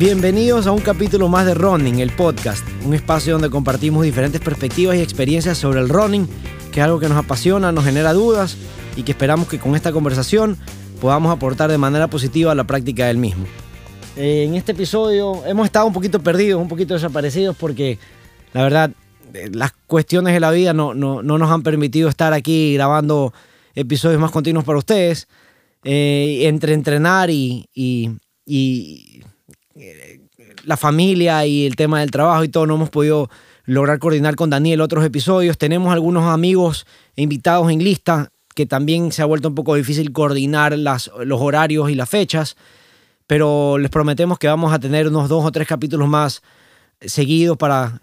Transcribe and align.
Bienvenidos 0.00 0.66
a 0.66 0.72
un 0.72 0.80
capítulo 0.80 1.28
más 1.28 1.44
de 1.44 1.52
Running, 1.52 1.98
el 1.98 2.08
podcast, 2.08 2.66
un 2.86 2.94
espacio 2.94 3.34
donde 3.34 3.50
compartimos 3.50 4.02
diferentes 4.02 4.40
perspectivas 4.40 4.96
y 4.96 5.02
experiencias 5.02 5.58
sobre 5.58 5.80
el 5.80 5.90
running, 5.90 6.26
que 6.72 6.80
es 6.80 6.84
algo 6.86 6.98
que 6.98 7.06
nos 7.10 7.18
apasiona, 7.18 7.70
nos 7.70 7.84
genera 7.84 8.14
dudas 8.14 8.56
y 8.96 9.02
que 9.02 9.12
esperamos 9.12 9.46
que 9.46 9.58
con 9.58 9.76
esta 9.76 9.92
conversación 9.92 10.56
podamos 11.02 11.30
aportar 11.30 11.70
de 11.70 11.76
manera 11.76 12.08
positiva 12.08 12.50
a 12.50 12.54
la 12.54 12.64
práctica 12.64 13.08
del 13.08 13.18
mismo. 13.18 13.44
En 14.16 14.54
este 14.54 14.72
episodio 14.72 15.44
hemos 15.44 15.66
estado 15.66 15.84
un 15.84 15.92
poquito 15.92 16.18
perdidos, 16.18 16.62
un 16.62 16.68
poquito 16.68 16.94
desaparecidos 16.94 17.54
porque 17.54 17.98
la 18.54 18.62
verdad 18.62 18.92
eh, 19.34 19.50
las 19.52 19.72
cuestiones 19.86 20.32
de 20.32 20.40
la 20.40 20.50
vida 20.50 20.72
no, 20.72 20.94
no, 20.94 21.22
no 21.22 21.36
nos 21.36 21.50
han 21.50 21.62
permitido 21.62 22.08
estar 22.08 22.32
aquí 22.32 22.72
grabando 22.72 23.34
episodios 23.74 24.18
más 24.18 24.30
continuos 24.30 24.64
para 24.64 24.78
ustedes. 24.78 25.28
Eh, 25.84 26.46
entre 26.46 26.72
entrenar 26.72 27.28
y, 27.28 27.68
y 27.74 29.20
la 30.64 30.76
familia 30.76 31.46
y 31.46 31.66
el 31.66 31.76
tema 31.76 32.00
del 32.00 32.10
trabajo 32.10 32.44
y 32.44 32.48
todo, 32.48 32.66
no 32.66 32.74
hemos 32.74 32.90
podido 32.90 33.30
lograr 33.64 33.98
coordinar 33.98 34.36
con 34.36 34.50
Daniel 34.50 34.80
otros 34.80 35.04
episodios. 35.04 35.58
Tenemos 35.58 35.92
algunos 35.92 36.24
amigos 36.24 36.86
e 37.16 37.22
invitados 37.22 37.70
en 37.70 37.82
lista 37.82 38.30
que 38.54 38.66
también 38.66 39.12
se 39.12 39.22
ha 39.22 39.26
vuelto 39.26 39.48
un 39.48 39.54
poco 39.54 39.74
difícil 39.74 40.12
coordinar 40.12 40.76
los 40.76 41.10
horarios 41.40 41.90
y 41.90 41.94
las 41.94 42.08
fechas, 42.08 42.56
pero 43.26 43.78
les 43.78 43.90
prometemos 43.90 44.38
que 44.38 44.48
vamos 44.48 44.72
a 44.72 44.78
tener 44.78 45.08
unos 45.08 45.28
dos 45.28 45.44
o 45.44 45.52
tres 45.52 45.68
capítulos 45.68 46.08
más 46.08 46.42
seguidos 47.00 47.56
para, 47.56 48.00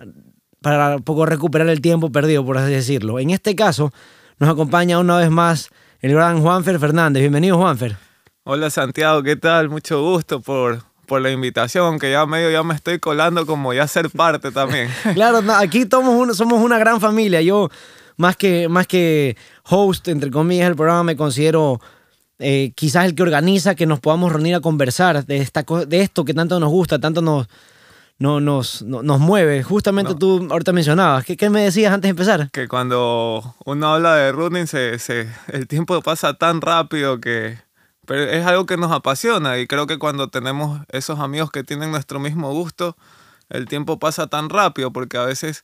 para 0.62 0.96
un 0.96 1.04
poco 1.04 1.26
recuperar 1.26 1.68
el 1.68 1.82
tiempo 1.82 2.12
perdido, 2.12 2.46
por 2.46 2.58
así 2.58 2.72
decirlo. 2.72 3.20
En 3.20 3.32
este 3.32 3.56
caso, 3.56 3.92
nos 4.40 4.50
acompaña 4.50 5.00
una 5.00 5.18
vez 5.18 5.30
más 5.30 5.70
el 6.00 6.14
gran 6.14 6.42
Juanfer 6.42 6.80
Fernández. 6.80 7.22
Bienvenido, 7.22 7.58
Juanfer. 7.58 7.98
Hola 8.44 8.70
Santiago, 8.70 9.22
¿qué 9.24 9.36
tal? 9.36 9.70
Mucho 9.70 10.02
gusto 10.02 10.40
por, 10.40 10.82
por 11.08 11.22
la 11.22 11.32
invitación, 11.32 11.98
que 11.98 12.12
ya 12.12 12.26
medio 12.26 12.52
ya 12.52 12.62
me 12.62 12.76
estoy 12.76 13.00
colando 13.00 13.46
como 13.46 13.74
ya 13.74 13.88
ser 13.88 14.10
parte 14.12 14.52
también. 14.52 14.90
claro, 15.16 15.42
aquí 15.56 15.88
somos, 15.90 16.38
somos 16.38 16.62
una 16.62 16.78
gran 16.78 17.02
familia. 17.02 17.42
Yo, 17.42 17.70
más 18.18 18.36
que, 18.36 18.68
más 18.68 18.86
que 18.86 19.36
host, 19.64 20.08
entre 20.10 20.30
comillas, 20.30 20.68
del 20.68 20.76
programa, 20.76 21.04
me 21.04 21.16
considero 21.16 21.80
eh, 22.40 22.74
quizás 22.76 23.06
el 23.06 23.16
que 23.16 23.24
organiza 23.24 23.74
que 23.74 23.88
nos 23.88 24.00
podamos 24.00 24.32
reunir 24.32 24.56
a 24.56 24.60
conversar 24.60 25.26
de, 25.26 25.38
esta, 25.38 25.64
de 25.88 26.02
esto 26.02 26.26
que 26.26 26.34
tanto 26.34 26.60
nos 26.60 26.70
gusta, 26.70 27.00
tanto 27.00 27.22
nos, 27.22 27.48
no, 28.20 28.42
nos, 28.42 28.82
nos 28.82 29.20
mueve. 29.20 29.64
Justamente 29.64 30.14
tú 30.14 30.46
ahorita 30.52 30.74
mencionabas. 30.74 31.24
¿Qué, 31.24 31.38
¿Qué, 31.38 31.50
me 31.50 31.62
decías 31.62 31.94
antes 31.94 32.10
de 32.10 32.12
empezar? 32.12 32.50
Que 32.52 32.68
cuando 32.68 33.56
uno 33.66 33.94
habla 33.94 34.16
de 34.16 34.32
running, 34.34 34.68
se, 34.68 35.00
se, 35.00 35.30
el 35.48 35.68
tiempo 35.68 36.02
pasa 36.02 36.34
tan 36.34 36.60
rápido 36.60 37.22
que 37.22 37.66
pero 38.08 38.24
es 38.24 38.46
algo 38.46 38.66
que 38.66 38.78
nos 38.78 38.92
apasiona 38.92 39.60
y 39.60 39.68
creo 39.68 39.86
que 39.86 40.00
cuando 40.00 40.30
tenemos 40.30 40.80
esos 40.90 41.20
amigos 41.20 41.52
que 41.52 41.66
tienen 41.66 41.92
nuestro 41.92 42.22
mismo 42.22 42.54
gusto, 42.54 42.96
el 43.50 43.68
tiempo 43.68 44.00
pasa 44.00 44.28
tan 44.28 44.50
rápido 44.50 44.92
porque 44.92 45.18
a 45.18 45.26
veces 45.26 45.62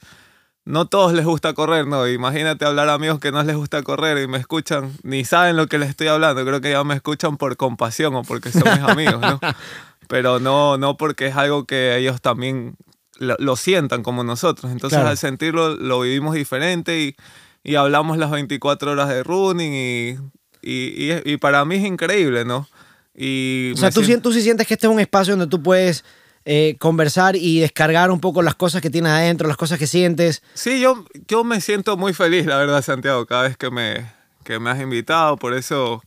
no 0.66 0.86
todos 0.86 1.14
les 1.14 1.25
gusta 1.25 1.53
correr, 1.53 1.88
¿no? 1.88 2.05
Imagínate 2.05 2.66
hablar 2.66 2.89
a 2.89 2.95
amigos 2.95 3.19
que 3.19 3.31
no 3.31 3.41
les 3.44 3.55
gusta 3.55 3.81
correr 3.81 4.21
y 4.21 4.27
me 4.27 4.38
escuchan, 4.38 4.91
ni 5.03 5.23
saben 5.23 5.55
lo 5.55 5.67
que 5.67 5.77
les 5.77 5.89
estoy 5.89 6.08
hablando, 6.08 6.45
creo 6.45 6.59
que 6.59 6.71
ya 6.71 6.83
me 6.83 6.95
escuchan 6.95 7.38
por 7.38 7.55
compasión 7.55 8.14
o 8.14 8.23
porque 8.23 8.52
son 8.52 8.64
mis 8.64 8.89
amigos, 8.89 9.21
¿no? 9.21 9.39
Pero 10.09 10.41
no, 10.41 10.77
no 10.77 10.97
porque 10.97 11.27
es 11.27 11.38
algo 11.38 11.66
que 11.66 11.95
ellos 11.95 12.21
también 12.21 12.75
lo, 13.19 13.55
sientan 13.55 14.03
como 14.03 14.25
nosotros. 14.25 14.69
Entonces 14.69 14.99
al 14.99 15.17
sentirlo 15.17 15.75
lo 15.75 16.02
vivimos 16.02 16.36
diferente 16.36 16.99
y, 16.99 17.16
y 17.64 17.75
hablamos 17.75 18.17
las 18.17 18.31
24 18.31 18.91
horas 18.91 19.08
de 19.08 19.23
running 19.23 19.73
y 19.73 20.17
y, 20.64 21.11
y, 21.25 21.38
para 21.38 21.66
mí 21.66 21.75
es 21.75 21.86
increíble, 21.86 22.45
¿no? 22.45 22.67
Y 23.16 23.73
o 23.73 23.78
sea, 23.78 23.92
tú, 23.92 24.02
tú 24.22 24.33
sí 24.33 24.42
sientes 24.42 24.66
que 24.66 24.73
este 24.73 24.88
es 24.88 24.94
un 24.94 25.00
espacio 25.00 25.33
donde 25.33 25.47
tú 25.47 25.61
puedes 25.61 26.03
eh, 26.45 26.75
conversar 26.80 27.36
y 27.36 27.60
descargar 27.60 28.11
un 28.11 28.20
poco 28.20 28.42
las 28.42 28.55
cosas 28.55 28.82
que 28.82 28.89
tienes 28.89 29.11
adentro, 29.11 29.48
las 29.48 29.58
cosas 29.58 29.77
que 29.77 29.88
sientes. 29.88 30.42
Sí, 30.54 30.80
yo, 30.80 31.05
yo 31.27 31.43
me 31.43 31.61
siento 31.61 31.95
muy 31.95 32.14
feliz, 32.14 32.45
la 32.45 32.58
verdad, 32.58 32.82
Santiago, 32.82 33.26
cada 33.26 33.43
vez 33.43 33.55
que 33.55 33.70
me, 33.70 34.11
que 34.43 34.60
me 34.60 34.70
has 34.70 34.82
invitado, 34.82 35.38
por 35.38 35.54
eso 35.54 36.02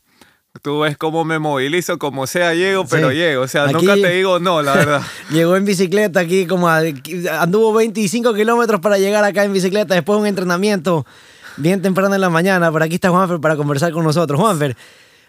tú 0.61 0.79
ves 0.79 0.97
cómo 0.97 1.23
me 1.23 1.39
movilizo, 1.39 1.97
como 1.97 2.27
sea 2.27 2.53
llego, 2.53 2.85
pero 2.85 3.11
llego. 3.11 3.43
O 3.43 3.47
sea, 3.47 3.67
nunca 3.67 3.95
te 3.95 4.11
digo 4.11 4.39
no, 4.39 4.61
la 4.61 4.75
verdad. 4.75 5.01
Llegó 5.31 5.55
en 5.55 5.65
bicicleta 5.65 6.19
aquí, 6.19 6.45
como 6.45 6.67
anduvo 6.67 7.73
25 7.73 8.33
kilómetros 8.33 8.79
para 8.81 8.97
llegar 8.97 9.23
acá 9.23 9.43
en 9.43 9.53
bicicleta 9.53 9.93
después 9.93 10.17
de 10.17 10.21
un 10.21 10.27
entrenamiento 10.27 11.05
bien 11.57 11.81
temprano 11.81 12.15
en 12.15 12.21
la 12.21 12.29
mañana. 12.29 12.71
Por 12.71 12.83
aquí 12.83 12.95
está 12.95 13.09
Juanfer 13.09 13.39
para 13.39 13.55
conversar 13.55 13.91
con 13.91 14.03
nosotros. 14.03 14.39
Juanfer, 14.39 14.75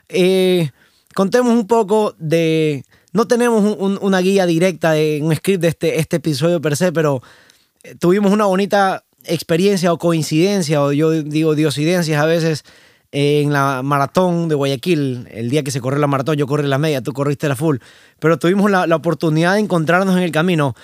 eh, 0.09 0.71
contemos 1.15 1.53
un 1.53 1.66
poco 1.66 2.15
de... 2.19 2.84
No 3.12 3.27
tenemos 3.27 3.77
una 4.00 4.21
guía 4.21 4.47
directa, 4.47 4.93
de 4.93 5.21
un 5.22 5.34
script 5.34 5.62
de 5.62 5.69
este, 5.69 5.99
este 5.99 6.16
episodio 6.16 6.61
per 6.61 6.77
se, 6.77 6.93
pero 6.93 7.22
eh, 7.83 7.94
tuvimos 7.99 8.33
una 8.33 8.44
bonita 8.44 9.05
experiencia 9.25 9.93
o 9.93 9.99
coincidencia, 9.99 10.83
o 10.83 10.93
yo 10.93 11.11
digo 11.11 11.55
diosidencias 11.55 12.21
a 12.21 12.27
veces, 12.27 12.65
en 13.10 13.53
la 13.53 13.83
maratón 13.83 14.49
de 14.49 14.55
Guayaquil, 14.55 15.27
el 15.31 15.49
día 15.49 15.62
que 15.62 15.71
se 15.71 15.81
corrió 15.81 15.99
la 15.99 16.06
maratón, 16.06 16.37
yo 16.37 16.47
corrí 16.47 16.66
la 16.69 16.78
media, 16.78 17.03
tú 17.03 17.12
corriste 17.12 17.49
la 17.49 17.56
full, 17.56 17.78
pero 18.19 18.39
tuvimos 18.39 18.71
la, 18.71 18.87
la, 18.87 18.97
oportunidad 18.97 19.55
de 19.55 19.60
encontrarnos 19.60 20.16
en 20.16 20.22
el 20.22 20.31
camino. 20.31 20.75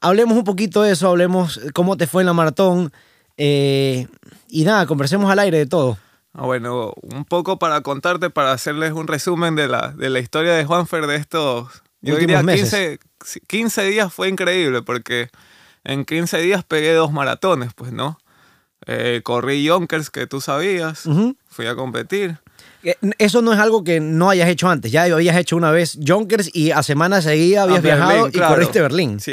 Hablemos 0.00 0.36
un 0.36 0.44
poquito 0.44 0.82
de 0.82 0.92
eso, 0.92 1.08
hablemos 1.08 1.60
cómo 1.74 1.96
te 1.96 2.06
fue 2.06 2.22
en 2.22 2.26
la 2.26 2.32
maratón, 2.32 2.92
eh, 3.36 4.06
y 4.48 4.64
nada, 4.64 4.86
conversemos 4.86 5.30
al 5.30 5.38
aire 5.38 5.58
de 5.58 5.66
todo. 5.66 5.98
Ah, 6.32 6.44
bueno, 6.44 6.92
un 7.02 7.24
poco 7.24 7.58
para 7.58 7.80
contarte, 7.80 8.28
para 8.28 8.52
hacerles 8.52 8.92
un 8.92 9.06
resumen 9.06 9.56
de 9.56 9.68
la, 9.68 9.88
de 9.88 10.10
la 10.10 10.18
historia 10.18 10.52
de 10.52 10.64
Juanfer 10.64 11.06
de 11.06 11.16
estos, 11.16 11.82
yo 12.02 12.16
diría 12.16 12.42
15, 12.42 12.98
15 13.46 13.82
días 13.84 14.12
fue 14.12 14.28
increíble 14.28 14.82
porque 14.82 15.30
en 15.84 16.04
15 16.04 16.38
días 16.38 16.62
pegué 16.62 16.92
dos 16.92 17.10
maratones, 17.12 17.72
pues, 17.74 17.92
¿no? 17.92 18.18
Eh, 18.86 19.22
corrí 19.24 19.64
Yonkers, 19.64 20.10
que 20.10 20.26
tú 20.26 20.40
sabías, 20.40 21.08
fui 21.48 21.66
a 21.66 21.74
competir. 21.74 22.38
Eh, 22.84 22.96
eso 23.18 23.42
no 23.42 23.52
es 23.52 23.58
algo 23.58 23.82
que 23.82 24.00
no 24.00 24.30
hayas 24.30 24.48
hecho 24.48 24.68
antes. 24.68 24.92
Ya 24.92 25.04
habías 25.04 25.36
hecho 25.36 25.56
una 25.56 25.70
vez 25.70 25.96
Yonkers 25.98 26.50
y 26.54 26.70
a 26.70 26.82
semana 26.82 27.22
seguida 27.22 27.62
habías 27.62 27.82
viajado 27.82 28.28
y 28.28 28.38
corriste 28.38 28.80
Berlín. 28.80 29.18
Sí, 29.20 29.32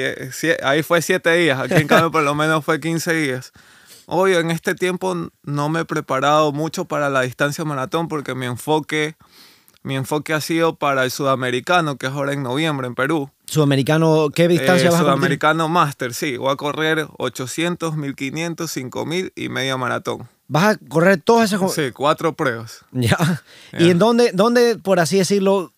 ahí 0.63 0.81
fue 0.81 1.01
7 1.01 1.35
días. 1.35 1.59
Aquí 1.59 1.75
en 1.75 1.87
cambio 1.87 2.11
por 2.11 2.23
lo 2.23 2.33
menos 2.33 2.63
fue 2.63 2.79
15 2.79 3.13
días. 3.13 3.51
Hoy 4.05 4.33
en 4.33 4.51
este 4.51 4.75
tiempo 4.75 5.15
no 5.43 5.69
me 5.69 5.81
he 5.81 5.85
preparado 5.85 6.51
mucho 6.51 6.85
para 6.85 7.09
la 7.09 7.21
distancia 7.21 7.63
maratón 7.63 8.07
porque 8.07 8.35
mi 8.35 8.45
enfoque, 8.45 9.15
mi 9.81 9.95
enfoque 9.95 10.33
ha 10.33 10.41
sido 10.41 10.75
para 10.75 11.03
el 11.03 11.11
sudamericano, 11.11 11.97
que 11.97 12.07
es 12.07 12.13
ahora 12.13 12.33
en 12.33 12.43
noviembre 12.43 12.87
en 12.87 12.95
Perú. 12.95 13.29
¿Sudamericano 13.45 14.29
qué 14.33 14.47
distancia 14.47 14.87
eh, 14.87 14.91
vas 14.91 14.99
a 14.99 15.03
Sudamericano 15.03 15.69
Master, 15.69 16.13
sí. 16.13 16.37
Voy 16.37 16.51
a 16.51 16.55
correr 16.55 17.07
800, 17.17 17.95
1500, 17.95 18.71
5000 18.71 19.33
y 19.35 19.49
media 19.49 19.77
maratón. 19.77 20.27
¿Vas 20.47 20.75
a 20.75 20.77
correr 20.77 21.21
todas 21.21 21.51
esas 21.51 21.73
Sí, 21.73 21.91
cuatro 21.91 22.33
pruebas. 22.35 22.85
Ya. 22.91 23.43
¿Y 23.79 23.89
en 23.89 23.99
dónde, 23.99 24.31
dónde, 24.33 24.77
por 24.77 24.99
así 24.99 25.17
decirlo, 25.17 25.72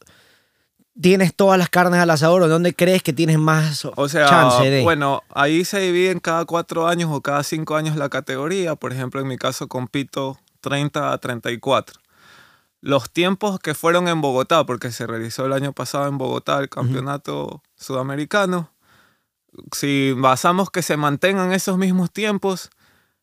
tienes 1.00 1.36
todas 1.36 1.60
las 1.60 1.70
carnes 1.70 2.00
al 2.00 2.10
asador 2.10 2.44
o 2.44 2.48
dónde 2.48 2.74
crees 2.74 3.04
que 3.04 3.14
tienes 3.14 3.38
más 3.38 3.86
o 3.86 4.10
sea, 4.10 4.28
chance 4.28 4.70
de? 4.70 4.84
Bueno, 4.84 5.24
ahí 5.30 5.66
se 5.66 5.80
dividen 5.80 6.20
cada 6.20 6.46
cuatro 6.46 6.88
años 6.88 7.10
o 7.12 7.22
cada 7.22 7.44
cinco 7.44 7.76
años 7.76 7.96
la 7.96 8.10
categoría. 8.10 8.76
Por 8.76 8.94
ejemplo, 8.94 9.22
en 9.22 9.28
mi 9.28 9.38
caso 9.38 9.68
compito 9.68 10.40
30 10.62 11.12
a 11.12 11.18
34. 11.18 12.00
Los 12.82 13.10
tiempos 13.10 13.60
que 13.60 13.74
fueron 13.74 14.08
en 14.08 14.22
Bogotá, 14.22 14.64
porque 14.66 14.92
se 14.92 15.08
realizó 15.08 15.46
el 15.46 15.54
año 15.54 15.74
pasado 15.74 16.08
en 16.08 16.18
Bogotá 16.18 16.60
el 16.60 16.70
campeonato 16.70 17.64
sudamericano, 17.76 18.70
si 19.72 20.14
basamos 20.16 20.70
que 20.70 20.82
se 20.82 20.98
mantengan 20.98 21.52
esos 21.52 21.78
mismos 21.78 22.12
tiempos, 22.12 22.70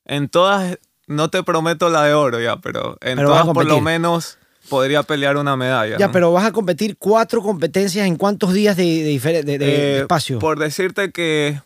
en 0.04 0.28
todas, 0.28 0.78
no 1.06 1.30
te 1.30 1.42
prometo 1.44 1.90
la 1.90 2.02
de 2.02 2.14
oro 2.14 2.40
ya, 2.40 2.56
pero 2.56 2.96
en 3.00 3.18
todas 3.18 3.46
por 3.46 3.64
lo 3.64 3.80
menos 3.80 4.38
podría 4.72 5.02
pelear 5.02 5.36
una 5.36 5.54
medalla. 5.54 5.98
Ya, 5.98 6.10
pero 6.10 6.32
vas 6.32 6.46
a 6.46 6.50
competir 6.50 6.96
cuatro 6.96 7.42
competencias 7.42 8.06
en 8.06 8.16
cuántos 8.16 8.54
días 8.54 8.74
de, 8.74 8.84
de, 8.84 9.56
eh, 9.60 9.98
espacio. 10.00 10.38
Por 10.38 10.58
decirte 10.58 11.12
que, 11.12 11.60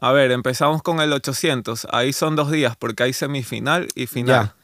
a 0.00 0.12
ver, 0.12 0.30
empezamos 0.30 0.84
con 0.84 1.00
el 1.00 1.12
800. 1.12 1.88
Ahí 1.90 2.12
son 2.12 2.36
dos 2.36 2.52
días 2.52 2.76
porque 2.76 3.02
hay 3.02 3.12
semifinal 3.12 3.88
y 3.96 4.06
final. 4.06 4.54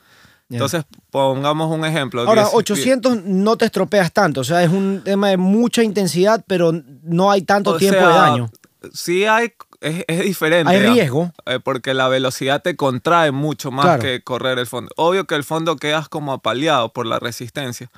Entonces, 0.49 0.85
pongamos 1.11 1.77
un 1.77 1.85
ejemplo. 1.85 2.23
Ahora, 2.23 2.47
800 2.53 3.25
no 3.25 3.57
te 3.57 3.65
estropeas 3.65 4.13
tanto, 4.13 4.43
o 4.43 4.45
sea, 4.45 4.63
es 4.63 4.71
un 4.71 5.03
tema 5.05 5.31
de 5.31 5.37
mucha 5.37 5.83
intensidad, 5.83 6.45
pero 6.47 6.71
no 7.03 7.29
hay 7.29 7.43
tanto 7.43 7.77
tiempo 7.77 8.07
de 8.07 8.15
daño. 8.15 8.51
Sí 8.95 9.25
hay 9.25 9.53
es, 9.81 10.05
es 10.07 10.25
diferente. 10.25 10.73
Hay 10.73 10.81
riesgo. 10.81 11.33
Eh, 11.47 11.61
porque 11.63 11.95
la 11.95 12.09
velocidad 12.09 12.63
te 12.63 12.77
contrae 12.77 13.31
mucho 13.31 13.71
más 13.71 13.99
que 14.01 14.23
correr 14.23 14.59
el 14.59 14.67
fondo. 14.67 14.91
Obvio 14.97 15.27
que 15.27 15.35
el 15.35 15.45
fondo 15.45 15.77
quedas 15.77 16.09
como 16.09 16.33
apaleado 16.33 16.93
por 16.93 17.07
la 17.07 17.19
resistencia. 17.19 17.91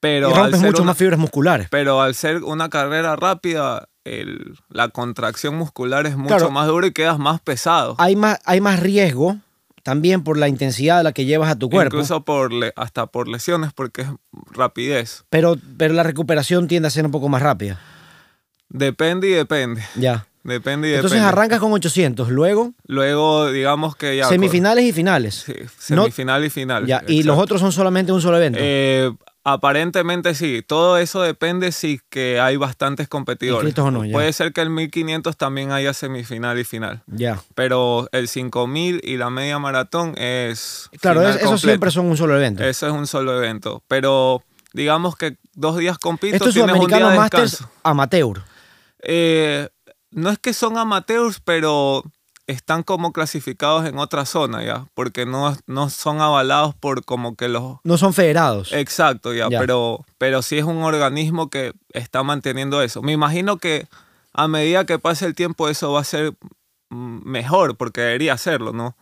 Pero 0.00 0.30
y 0.30 0.34
rompes 0.34 0.60
mucho 0.60 0.84
más 0.84 0.96
fibras 0.96 1.18
musculares. 1.18 1.68
Pero 1.70 2.02
al 2.02 2.14
ser 2.14 2.42
una 2.44 2.68
carrera 2.68 3.16
rápida, 3.16 3.88
el, 4.04 4.58
la 4.68 4.88
contracción 4.88 5.56
muscular 5.56 6.06
es 6.06 6.16
mucho 6.16 6.50
más 6.50 6.66
dura 6.66 6.86
y 6.86 6.92
quedas 6.92 7.18
más 7.18 7.40
pesado. 7.40 7.96
Hay 7.98 8.14
más, 8.14 8.38
hay 8.44 8.60
más 8.60 8.80
riesgo 8.80 9.38
también 9.82 10.24
por 10.24 10.38
la 10.38 10.48
intensidad 10.48 10.98
de 10.98 11.04
la 11.04 11.12
que 11.12 11.24
llevas 11.24 11.50
a 11.50 11.58
tu 11.58 11.70
cuerpo. 11.70 11.96
Incluso 11.96 12.24
por 12.24 12.50
hasta 12.76 13.06
por 13.06 13.28
lesiones 13.28 13.72
porque 13.72 14.02
es 14.02 14.08
rapidez. 14.50 15.24
Pero, 15.30 15.56
pero 15.76 15.94
la 15.94 16.02
recuperación 16.02 16.68
tiende 16.68 16.88
a 16.88 16.90
ser 16.90 17.04
un 17.04 17.10
poco 17.10 17.28
más 17.28 17.42
rápida. 17.42 17.80
Depende 18.68 19.28
y 19.28 19.32
depende. 19.32 19.84
Ya. 19.94 20.26
Depende 20.44 20.88
y 20.90 20.94
Entonces 20.94 21.12
depende. 21.18 21.28
arrancas 21.28 21.58
con 21.58 21.72
800, 21.72 22.28
luego 22.28 22.74
Luego, 22.86 23.50
digamos 23.50 23.96
que 23.96 24.16
ya. 24.18 24.28
semifinales 24.28 24.84
y 24.84 24.92
finales. 24.92 25.34
Sí, 25.46 25.54
No- 25.94 26.02
semifinal 26.02 26.44
y 26.44 26.50
final. 26.50 26.86
Ya, 26.86 27.02
y 27.08 27.22
los 27.22 27.38
otros 27.38 27.60
son 27.60 27.72
solamente 27.72 28.12
un 28.12 28.20
solo 28.20 28.36
evento. 28.36 28.58
Eh, 28.62 29.10
aparentemente 29.42 30.34
sí. 30.34 30.62
Todo 30.66 30.98
eso 30.98 31.22
depende 31.22 31.72
si 31.72 31.98
que 32.10 32.40
hay 32.40 32.56
bastantes 32.56 33.08
competidores. 33.08 33.78
O 33.78 33.90
no, 33.90 34.04
ya. 34.04 34.12
Puede 34.12 34.32
ser 34.34 34.52
que 34.52 34.60
el 34.60 34.68
1500 34.70 35.36
también 35.36 35.72
haya 35.72 35.94
semifinal 35.94 36.58
y 36.58 36.64
final. 36.64 37.02
ya. 37.06 37.40
Pero 37.54 38.08
el 38.12 38.28
5000 38.28 39.00
y 39.02 39.16
la 39.16 39.30
media 39.30 39.58
maratón 39.58 40.14
es. 40.18 40.90
Claro, 41.00 41.26
es- 41.26 41.36
esos 41.36 41.60
siempre 41.62 41.90
son 41.90 42.06
un 42.06 42.16
solo 42.18 42.36
evento. 42.36 42.62
Eso 42.64 42.86
es 42.86 42.92
un 42.92 43.06
solo 43.06 43.36
evento. 43.38 43.82
Pero 43.88 44.42
digamos 44.74 45.16
que 45.16 45.36
dos 45.54 45.78
días 45.78 45.96
compito, 45.98 46.36
Estos 46.36 46.52
tienes 46.52 46.76
un 46.76 46.86
día 46.86 47.08
de 47.08 47.18
descanso. 47.18 47.70
amateur. 47.82 48.42
Eh, 49.06 49.68
no 50.14 50.30
es 50.30 50.38
que 50.38 50.54
son 50.54 50.78
amateurs, 50.78 51.40
pero 51.44 52.04
están 52.46 52.82
como 52.82 53.12
clasificados 53.12 53.86
en 53.86 53.98
otra 53.98 54.26
zona 54.26 54.62
ya, 54.62 54.86
porque 54.94 55.26
no, 55.26 55.56
no 55.66 55.90
son 55.90 56.20
avalados 56.20 56.74
por 56.74 57.04
como 57.04 57.36
que 57.36 57.48
los... 57.48 57.78
No 57.84 57.96
son 57.98 58.12
federados. 58.12 58.72
Exacto, 58.72 59.32
ya, 59.32 59.48
Ya. 59.48 59.58
Pero, 59.58 60.04
pero 60.18 60.42
sí 60.42 60.58
es 60.58 60.64
un 60.64 60.82
organismo 60.82 61.48
que 61.48 61.72
está 61.92 62.22
manteniendo 62.22 62.82
eso. 62.82 63.02
Me 63.02 63.12
imagino 63.12 63.56
que 63.58 63.88
a 64.32 64.46
medida 64.48 64.84
que 64.84 64.98
pase 64.98 65.26
el 65.26 65.34
tiempo 65.34 65.68
eso 65.68 65.92
va 65.92 66.00
a 66.00 66.04
ser 66.04 66.34
mejor, 66.90 67.76
porque 67.76 68.02
debería 68.02 68.36
serlo, 68.36 68.72
¿no? 68.72 68.94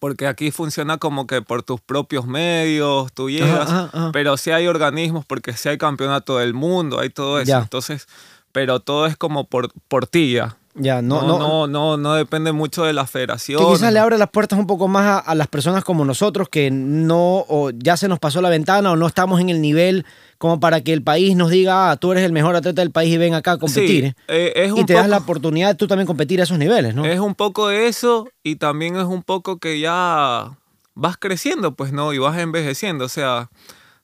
Porque 0.00 0.26
aquí 0.26 0.50
funciona 0.50 0.98
como 0.98 1.26
que 1.26 1.42
por 1.42 1.62
tus 1.62 1.80
propios 1.80 2.26
medios, 2.26 3.12
tú 3.12 3.30
llegas, 3.30 3.70
ajá, 3.70 3.90
ajá. 3.92 4.10
pero 4.12 4.36
sí 4.36 4.50
hay 4.50 4.66
organismos, 4.66 5.24
porque 5.24 5.52
sí 5.52 5.68
hay 5.68 5.78
campeonato 5.78 6.38
del 6.38 6.54
mundo, 6.54 6.98
hay 6.98 7.10
todo 7.10 7.38
eso. 7.38 7.48
Ya. 7.48 7.58
Entonces, 7.58 8.08
pero 8.56 8.80
todo 8.80 9.04
es 9.04 9.18
como 9.18 9.44
por, 9.44 9.70
por 9.86 10.06
ti 10.06 10.32
ya. 10.32 10.56
ya, 10.74 11.02
no, 11.02 11.20
No, 11.20 11.28
no, 11.28 11.38
no, 11.38 11.66
no, 11.66 11.96
no, 11.98 12.14
depende 12.14 12.52
mucho 12.52 12.84
de 12.84 12.94
la 12.94 13.06
federación. 13.06 13.58
Que 13.62 13.70
quizás 13.74 13.92
le 13.92 13.98
abre 13.98 14.16
las 14.16 14.30
puertas 14.30 14.58
un 14.58 14.66
poco 14.66 14.88
más 14.88 15.04
a, 15.04 15.18
a 15.18 15.34
las 15.34 15.46
personas 15.46 15.84
como 15.84 16.06
nosotros 16.06 16.48
que 16.48 16.70
no, 16.70 17.44
o 17.48 17.68
ya 17.74 17.98
se 17.98 18.08
nos 18.08 18.18
pasó 18.18 18.40
la 18.40 18.48
ventana 18.48 18.92
o 18.92 18.96
no 18.96 19.06
estamos 19.06 19.42
en 19.42 19.50
el 19.50 19.60
nivel 19.60 20.06
como 20.38 20.58
para 20.58 20.80
que 20.80 20.94
el 20.94 21.02
país 21.02 21.36
nos 21.36 21.50
diga, 21.50 21.90
ah, 21.90 21.96
tú 21.98 22.12
eres 22.12 22.24
el 22.24 22.32
mejor 22.32 22.56
atleta 22.56 22.80
del 22.80 22.92
país 22.92 23.12
y 23.12 23.18
ven 23.18 23.34
acá 23.34 23.52
a 23.52 23.58
competir. 23.58 24.04
Sí, 24.06 24.14
eh, 24.28 24.52
es 24.56 24.68
y 24.68 24.80
un 24.80 24.86
te 24.86 24.94
das 24.94 25.02
poco- 25.02 25.10
la 25.10 25.18
oportunidad 25.18 25.68
de 25.68 25.74
tú 25.74 25.86
también 25.86 26.06
competir 26.06 26.40
a 26.40 26.44
esos 26.44 26.56
niveles, 26.58 26.94
¿no? 26.94 27.04
Es 27.04 27.20
un 27.20 27.34
poco 27.34 27.68
de 27.68 27.88
eso 27.88 28.26
y 28.42 28.56
también 28.56 28.96
es 28.96 29.04
un 29.04 29.22
poco 29.22 29.58
que 29.58 29.80
ya 29.80 30.56
vas 30.94 31.16
creciendo, 31.18 31.74
pues 31.74 31.92
no, 31.92 32.14
y 32.14 32.18
vas 32.18 32.38
envejeciendo. 32.38 33.04
O 33.04 33.08
sea, 33.10 33.50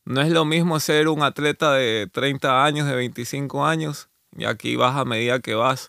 no 0.04 0.20
es 0.20 0.30
lo 0.30 0.44
mismo 0.44 0.78
ser 0.80 1.08
un 1.08 1.22
atleta 1.22 1.72
de 1.72 2.08
30 2.12 2.64
años, 2.64 2.86
de 2.88 2.94
25 2.96 3.64
años, 3.64 4.08
y 4.36 4.44
aquí 4.44 4.76
vas 4.76 4.96
a 4.96 5.04
medida 5.04 5.40
que 5.40 5.54
vas. 5.54 5.88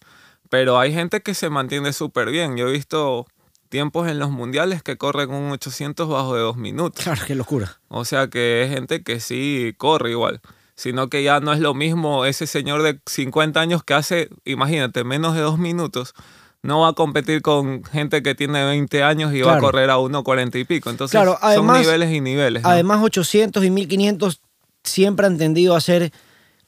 Pero 0.49 0.79
hay 0.79 0.93
gente 0.93 1.21
que 1.21 1.33
se 1.33 1.49
mantiene 1.49 1.93
súper 1.93 2.29
bien. 2.29 2.57
Yo 2.57 2.67
he 2.67 2.71
visto 2.71 3.25
tiempos 3.69 4.07
en 4.07 4.19
los 4.19 4.29
mundiales 4.29 4.83
que 4.83 4.97
corren 4.97 5.31
un 5.31 5.51
800 5.51 6.07
bajo 6.07 6.35
de 6.35 6.41
dos 6.41 6.57
minutos. 6.57 7.03
Claro, 7.03 7.21
qué 7.25 7.33
locura. 7.35 7.79
O 7.87 8.05
sea 8.05 8.27
que 8.27 8.63
es 8.63 8.69
gente 8.69 9.01
que 9.03 9.19
sí 9.19 9.73
corre 9.77 10.11
igual. 10.11 10.41
Sino 10.75 11.07
que 11.09 11.23
ya 11.23 11.39
no 11.39 11.53
es 11.53 11.59
lo 11.59 11.73
mismo 11.73 12.25
ese 12.25 12.45
señor 12.47 12.81
de 12.83 12.99
50 13.05 13.59
años 13.59 13.83
que 13.83 13.93
hace, 13.93 14.29
imagínate, 14.45 15.03
menos 15.03 15.33
de 15.35 15.41
dos 15.41 15.57
minutos. 15.57 16.13
No 16.61 16.81
va 16.81 16.89
a 16.89 16.93
competir 16.93 17.41
con 17.41 17.83
gente 17.83 18.23
que 18.23 18.35
tiene 18.35 18.63
20 18.63 19.03
años 19.03 19.33
y 19.33 19.41
va 19.41 19.57
a 19.57 19.59
correr 19.59 19.89
a 19.89 19.97
1.40 19.97 20.59
y 20.59 20.63
pico. 20.65 20.89
Entonces 20.89 21.11
Claro, 21.19 21.37
además- 21.41 21.77
son 21.77 21.85
niveles 21.85 22.11
y 22.13 22.21
niveles. 22.21 22.63
¿no? 22.63 22.69
Además, 22.69 22.99
800 23.03 23.63
y 23.65 23.69
1500 23.69 24.39
siempre 24.83 25.25
han 25.25 25.37
tendido 25.37 25.75
a 25.75 25.81
ser 25.81 26.11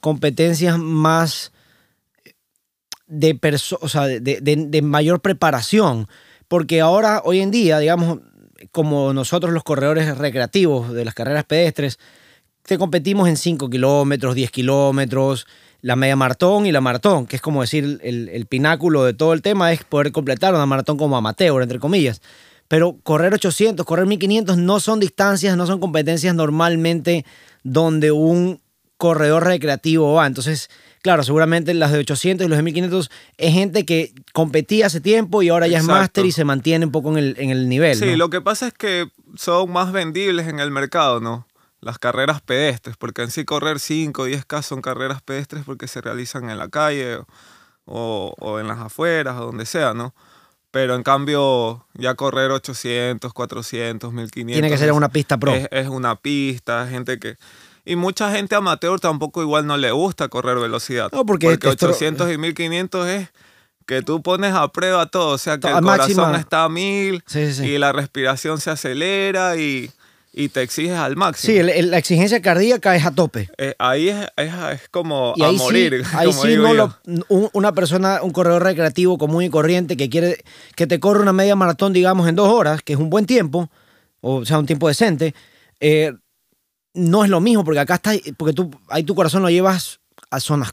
competencias 0.00 0.78
más 0.78 1.52
de, 3.06 3.38
o 3.80 3.88
sea, 3.88 4.06
de, 4.06 4.20
de- 4.20 4.40
de 4.68 4.82
mayor 4.82 5.20
preparación. 5.20 6.08
Porque 6.48 6.80
ahora, 6.80 7.22
hoy 7.24 7.40
en 7.40 7.50
día, 7.50 7.78
digamos, 7.78 8.20
como 8.72 9.12
nosotros 9.12 9.52
los 9.52 9.64
corredores 9.64 10.16
recreativos 10.16 10.92
de 10.92 11.04
las 11.04 11.14
carreras 11.14 11.44
pedestres, 11.44 11.98
te 12.62 12.78
competimos 12.78 13.28
en 13.28 13.36
5 13.36 13.70
kilómetros, 13.70 14.34
10 14.34 14.50
kilómetros, 14.50 15.46
la 15.82 15.94
media 15.94 16.16
maratón 16.16 16.66
y 16.66 16.72
la 16.72 16.80
maratón, 16.80 17.26
que 17.26 17.36
es 17.36 17.42
como 17.42 17.60
decir 17.60 18.00
el, 18.02 18.28
el 18.28 18.46
pináculo 18.46 19.04
de 19.04 19.14
todo 19.14 19.32
el 19.34 19.42
tema, 19.42 19.72
es 19.72 19.84
poder 19.84 20.10
completar 20.10 20.54
una 20.54 20.66
maratón 20.66 20.96
como 20.96 21.16
amateur, 21.16 21.62
entre 21.62 21.78
comillas. 21.78 22.22
Pero 22.68 22.96
correr 23.04 23.32
800, 23.34 23.86
correr 23.86 24.06
1500 24.06 24.56
no 24.58 24.80
son 24.80 24.98
distancias, 24.98 25.56
no 25.56 25.66
son 25.66 25.78
competencias 25.78 26.34
normalmente 26.34 27.24
donde 27.62 28.10
un 28.10 28.60
corredor 28.96 29.44
recreativo 29.44 30.14
va. 30.14 30.26
Entonces, 30.26 30.68
claro, 31.06 31.22
seguramente 31.22 31.72
las 31.72 31.92
de 31.92 32.00
800 32.00 32.44
y 32.44 32.48
los 32.48 32.58
de 32.58 32.64
1500 32.64 33.10
es 33.36 33.52
gente 33.54 33.86
que 33.86 34.12
competía 34.32 34.86
hace 34.86 35.00
tiempo 35.00 35.40
y 35.40 35.50
ahora 35.50 35.68
ya 35.68 35.78
Exacto. 35.78 35.92
es 35.92 36.00
máster 36.00 36.26
y 36.26 36.32
se 36.32 36.44
mantiene 36.44 36.86
un 36.86 36.90
poco 36.90 37.10
en 37.10 37.18
el, 37.18 37.36
en 37.38 37.50
el 37.50 37.68
nivel. 37.68 37.96
Sí, 37.96 38.06
¿no? 38.06 38.16
lo 38.16 38.28
que 38.28 38.40
pasa 38.40 38.66
es 38.66 38.74
que 38.74 39.08
son 39.36 39.70
más 39.70 39.92
vendibles 39.92 40.48
en 40.48 40.58
el 40.58 40.72
mercado, 40.72 41.20
¿no? 41.20 41.46
Las 41.80 42.00
carreras 42.00 42.40
pedestres, 42.40 42.96
porque 42.96 43.22
en 43.22 43.30
sí 43.30 43.44
correr 43.44 43.78
5 43.78 44.20
o 44.20 44.26
10K 44.26 44.62
son 44.62 44.82
carreras 44.82 45.22
pedestres 45.22 45.62
porque 45.64 45.86
se 45.86 46.00
realizan 46.00 46.50
en 46.50 46.58
la 46.58 46.70
calle 46.70 47.18
o, 47.84 48.34
o 48.36 48.58
en 48.58 48.66
las 48.66 48.80
afueras 48.80 49.40
o 49.40 49.46
donde 49.46 49.64
sea, 49.64 49.94
¿no? 49.94 50.12
Pero 50.72 50.96
en 50.96 51.04
cambio, 51.04 51.86
ya 51.94 52.16
correr 52.16 52.50
800, 52.50 53.32
400, 53.32 54.12
1500. 54.12 54.52
Tiene 54.52 54.68
que 54.68 54.76
ser 54.76 54.90
una 54.90 55.08
pista 55.08 55.38
pro. 55.38 55.54
Es, 55.54 55.68
es 55.70 55.86
una 55.86 56.16
pista, 56.16 56.88
gente 56.88 57.20
que... 57.20 57.36
Y 57.86 57.96
mucha 57.96 58.30
gente 58.32 58.54
amateur 58.56 58.98
tampoco 59.00 59.40
igual 59.42 59.66
no 59.66 59.76
le 59.76 59.92
gusta 59.92 60.28
correr 60.28 60.58
velocidad. 60.58 61.08
No, 61.12 61.24
porque 61.24 61.46
estro- 61.52 61.70
800 61.70 62.32
y 62.32 62.36
1500 62.36 63.06
es 63.08 63.28
que 63.86 64.02
tú 64.02 64.20
pones 64.22 64.52
a 64.52 64.66
prueba 64.72 65.06
todo. 65.06 65.28
O 65.34 65.38
sea, 65.38 65.58
que 65.58 65.68
el 65.68 65.80
máxima. 65.82 66.24
corazón 66.24 66.40
está 66.40 66.64
a 66.64 66.68
mil 66.68 67.22
Sí, 67.26 67.46
sí, 67.46 67.54
sí. 67.54 67.64
y 67.70 67.78
la 67.78 67.92
respiración 67.92 68.60
se 68.60 68.70
acelera 68.70 69.56
y, 69.56 69.90
y 70.32 70.48
te 70.48 70.62
exiges 70.62 70.96
al 70.98 71.14
máximo. 71.14 71.52
Sí, 71.52 71.58
el- 71.60 71.68
el- 71.68 71.90
la 71.92 71.98
exigencia 71.98 72.42
cardíaca 72.42 72.96
es 72.96 73.06
a 73.06 73.12
tope. 73.12 73.48
Eh, 73.56 73.76
ahí 73.78 74.08
es, 74.08 74.26
es, 74.36 74.52
es 74.72 74.88
como 74.90 75.34
Y 75.36 75.42
a 75.44 75.46
ahí 75.46 75.56
morir. 75.56 76.04
sí, 76.04 76.10
ahí 76.16 76.26
como 76.26 76.42
sí 76.42 76.56
no 76.56 76.74
lo- 76.74 76.98
un- 77.28 77.48
una 77.52 77.70
persona, 77.72 78.18
un 78.22 78.32
corredor 78.32 78.64
recreativo 78.64 79.16
común 79.16 79.44
y 79.44 79.48
corriente 79.50 79.96
que 79.96 80.10
quiere 80.10 80.42
que 80.74 80.88
te 80.88 80.98
corre 80.98 81.22
una 81.22 81.32
media 81.32 81.54
maratón, 81.54 81.92
digamos, 81.92 82.28
en 82.28 82.34
dos 82.34 82.48
horas, 82.52 82.82
que 82.82 82.94
es 82.94 82.98
un 82.98 83.10
buen 83.10 83.26
tiempo, 83.26 83.70
o 84.20 84.44
sea, 84.44 84.58
un 84.58 84.66
tiempo 84.66 84.88
decente, 84.88 85.36
eh, 85.78 86.12
no 86.96 87.24
es 87.24 87.30
lo 87.30 87.40
mismo, 87.40 87.64
porque 87.64 87.80
acá 87.80 87.94
está, 87.96 88.12
porque 88.36 88.52
tú, 88.52 88.70
ahí 88.88 89.04
tu 89.04 89.14
corazón 89.14 89.42
lo 89.42 89.50
llevas 89.50 90.00
a 90.30 90.40
zonas 90.40 90.72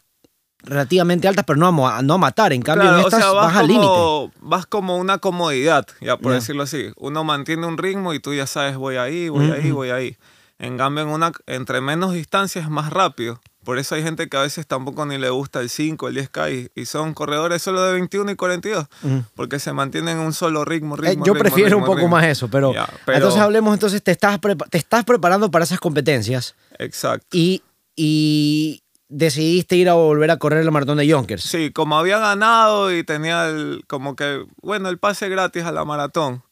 relativamente 0.64 1.28
altas, 1.28 1.46
pero 1.46 1.60
no 1.60 1.88
a, 1.88 2.02
no 2.02 2.14
a 2.14 2.18
matar. 2.18 2.54
En 2.54 2.62
cambio, 2.62 2.84
Claro, 2.84 3.00
en 3.00 3.04
o 3.04 3.08
estas 3.08 3.22
sea, 3.22 3.32
vas, 3.32 3.48
vas 3.48 3.58
al 3.58 3.68
límite. 3.68 4.32
vas 4.40 4.66
como 4.66 4.98
una 4.98 5.18
comodidad, 5.18 5.86
ya 6.02 6.18
por 6.18 6.32
decirlo 6.32 6.64
así. 6.64 6.92
Uno 6.98 7.24
mantiene 7.24 7.68
un 7.68 7.78
ritmo 7.78 8.14
y 8.14 8.20
tú 8.20 8.34
ya 8.34 8.48
sabes, 8.48 8.78
voy 8.78 8.96
ahí, 8.96 9.30
voy 9.30 9.52
ahí, 9.52 9.72
voy 9.72 9.90
ahí. 9.90 10.18
En 10.60 10.78
cambio, 10.78 11.04
en 11.04 11.10
una, 11.10 11.32
entre 11.48 11.82
menos 11.82 12.14
distancia 12.14 12.62
es 12.62 12.70
más 12.70 12.92
rápido. 12.92 13.42
Por 13.64 13.78
eso 13.80 13.96
hay 13.96 14.04
gente 14.04 14.28
que 14.28 14.36
a 14.38 14.42
veces 14.42 14.68
tampoco 14.68 15.06
ni 15.06 15.18
le 15.18 15.30
gusta 15.30 15.62
el 15.62 15.70
5, 15.70 16.08
el 16.10 16.18
10K 16.18 16.70
y, 16.76 16.82
y 16.82 16.86
son 16.86 17.14
corredores 17.14 17.62
solo 17.62 17.82
de 17.84 17.94
21 17.94 18.32
y 18.32 18.36
42. 18.36 18.86
Ujú. 19.04 19.24
Porque 19.36 19.60
se 19.60 19.72
mantienen 19.74 20.18
en 20.18 20.24
un 20.26 20.34
solo 20.34 20.66
ritmo, 20.66 20.96
Eh, 20.96 21.10
ritmo 21.10 21.26
yo 21.26 21.34
ritmo, 21.34 21.44
prefiero 21.44 21.78
un 21.78 21.86
poco 21.86 22.08
más 22.08 22.26
eso, 22.26 22.50
pero, 22.50 22.74
Ya, 22.74 22.88
pero- 23.06 23.18
entonces 23.20 23.40
hablemos, 23.42 23.74
entonces 23.74 24.04
te 24.04 24.12
estás, 24.12 24.40
te 24.70 24.78
estás 24.78 25.06
preparando 25.06 25.50
para 25.50 25.64
esas 25.66 25.80
competencias 25.80 26.56
Exacto. 26.78 27.26
y, 27.32 27.62
y 27.96 28.82
decidiste 29.08 29.76
ir 29.76 29.88
a 29.90 29.94
volver 29.94 30.32
a 30.32 30.38
correr 30.38 30.62
el 30.64 30.72
maratón 30.72 30.98
de 30.98 31.08
Yonkers. 31.08 31.44
Sí, 31.44 31.72
como 31.72 31.98
había 31.98 32.18
ganado 32.20 32.92
y 32.94 33.04
tenía 33.04 33.48
el, 33.48 33.84
como 33.88 34.16
que, 34.16 34.44
bueno, 34.62 34.90
el 34.90 34.98
pase 34.98 35.30
gratis 35.30 35.64
a 35.64 35.72
la 35.72 35.86
maratón. 35.86 36.44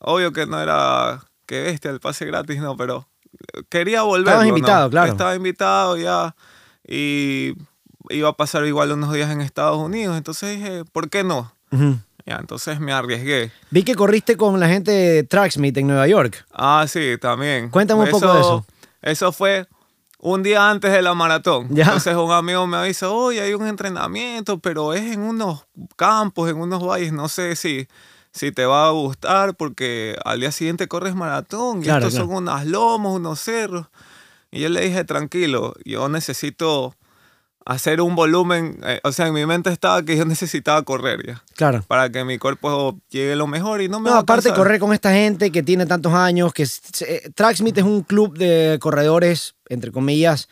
Obvio 0.00 0.32
que 0.32 0.46
no 0.46 0.60
era, 0.60 1.24
que 1.46 1.62
bestia, 1.64 1.90
el 1.90 2.00
pase 2.00 2.24
gratis, 2.26 2.60
no, 2.60 2.76
pero 2.76 3.08
quería 3.68 4.02
volver. 4.02 4.28
Estabas 4.28 4.46
invitado, 4.48 4.90
claro. 4.90 5.10
Estaba 5.12 5.34
invitado 5.34 5.96
ya 5.96 6.34
y 6.86 7.54
iba 8.10 8.28
a 8.28 8.32
pasar 8.34 8.64
igual 8.66 8.92
unos 8.92 9.12
días 9.12 9.30
en 9.30 9.40
Estados 9.40 9.78
Unidos, 9.78 10.16
entonces 10.16 10.58
dije, 10.58 10.84
¿por 10.92 11.08
qué 11.10 11.24
no? 11.24 11.52
Ya, 12.26 12.36
entonces 12.36 12.78
me 12.80 12.92
arriesgué. 12.92 13.50
Vi 13.70 13.82
que 13.82 13.94
corriste 13.94 14.36
con 14.36 14.58
la 14.60 14.68
gente 14.68 14.90
de 14.92 15.22
Tracksmith 15.24 15.76
en 15.76 15.88
Nueva 15.88 16.06
York. 16.06 16.46
Ah, 16.52 16.86
sí, 16.88 17.16
también. 17.20 17.68
Cuéntame 17.68 18.04
un 18.04 18.10
poco 18.10 18.32
de 18.32 18.40
eso. 18.40 18.66
Eso 19.02 19.32
fue 19.32 19.66
un 20.20 20.42
día 20.42 20.70
antes 20.70 20.90
de 20.92 21.02
la 21.02 21.12
maratón. 21.12 21.68
Ya. 21.70 21.84
Entonces 21.84 22.14
un 22.16 22.30
amigo 22.32 22.66
me 22.66 22.78
avisa, 22.78 23.10
oye, 23.10 23.42
hay 23.42 23.52
un 23.52 23.66
entrenamiento, 23.66 24.58
pero 24.58 24.94
es 24.94 25.02
en 25.12 25.20
unos 25.20 25.66
campos, 25.96 26.48
en 26.48 26.56
unos 26.56 26.82
valles, 26.86 27.12
no 27.12 27.28
sé 27.28 27.56
si, 27.56 27.88
si 28.32 28.52
te 28.52 28.64
va 28.64 28.86
a 28.86 28.90
gustar 28.92 29.54
porque 29.54 30.16
al 30.24 30.40
día 30.40 30.50
siguiente 30.52 30.88
corres 30.88 31.14
maratón 31.14 31.80
y 31.80 31.82
Claro, 31.84 32.06
estos 32.06 32.14
claro. 32.14 32.26
son 32.28 32.36
unas 32.44 32.64
lomos, 32.66 33.16
unos 33.16 33.38
cerros. 33.40 33.86
Y 34.54 34.60
yo 34.60 34.68
le 34.68 34.80
dije, 34.82 35.04
tranquilo, 35.04 35.74
yo 35.84 36.08
necesito 36.08 36.94
hacer 37.66 38.00
un 38.02 38.14
volumen, 38.14 38.78
eh, 38.84 39.00
o 39.04 39.10
sea, 39.12 39.26
en 39.26 39.32
mi 39.34 39.46
mente 39.46 39.70
estaba 39.70 40.02
que 40.02 40.16
yo 40.16 40.24
necesitaba 40.26 40.82
correr 40.82 41.26
ya, 41.26 41.42
Claro. 41.56 41.82
para 41.88 42.10
que 42.10 42.22
mi 42.24 42.38
cuerpo 42.38 42.98
llegue 43.10 43.36
lo 43.36 43.46
mejor 43.46 43.80
y 43.80 43.88
no 43.88 44.00
me 44.00 44.10
No, 44.10 44.12
va 44.16 44.18
a 44.18 44.22
aparte 44.22 44.44
cansar. 44.50 44.56
correr 44.58 44.78
con 44.80 44.92
esta 44.92 45.12
gente 45.12 45.50
que 45.50 45.62
tiene 45.62 45.86
tantos 45.86 46.12
años, 46.12 46.52
que 46.52 46.64
eh, 47.06 47.30
Tracksmith 47.34 47.78
es 47.78 47.84
un 47.84 48.02
club 48.02 48.36
de 48.36 48.78
corredores, 48.80 49.54
entre 49.68 49.92
comillas, 49.92 50.48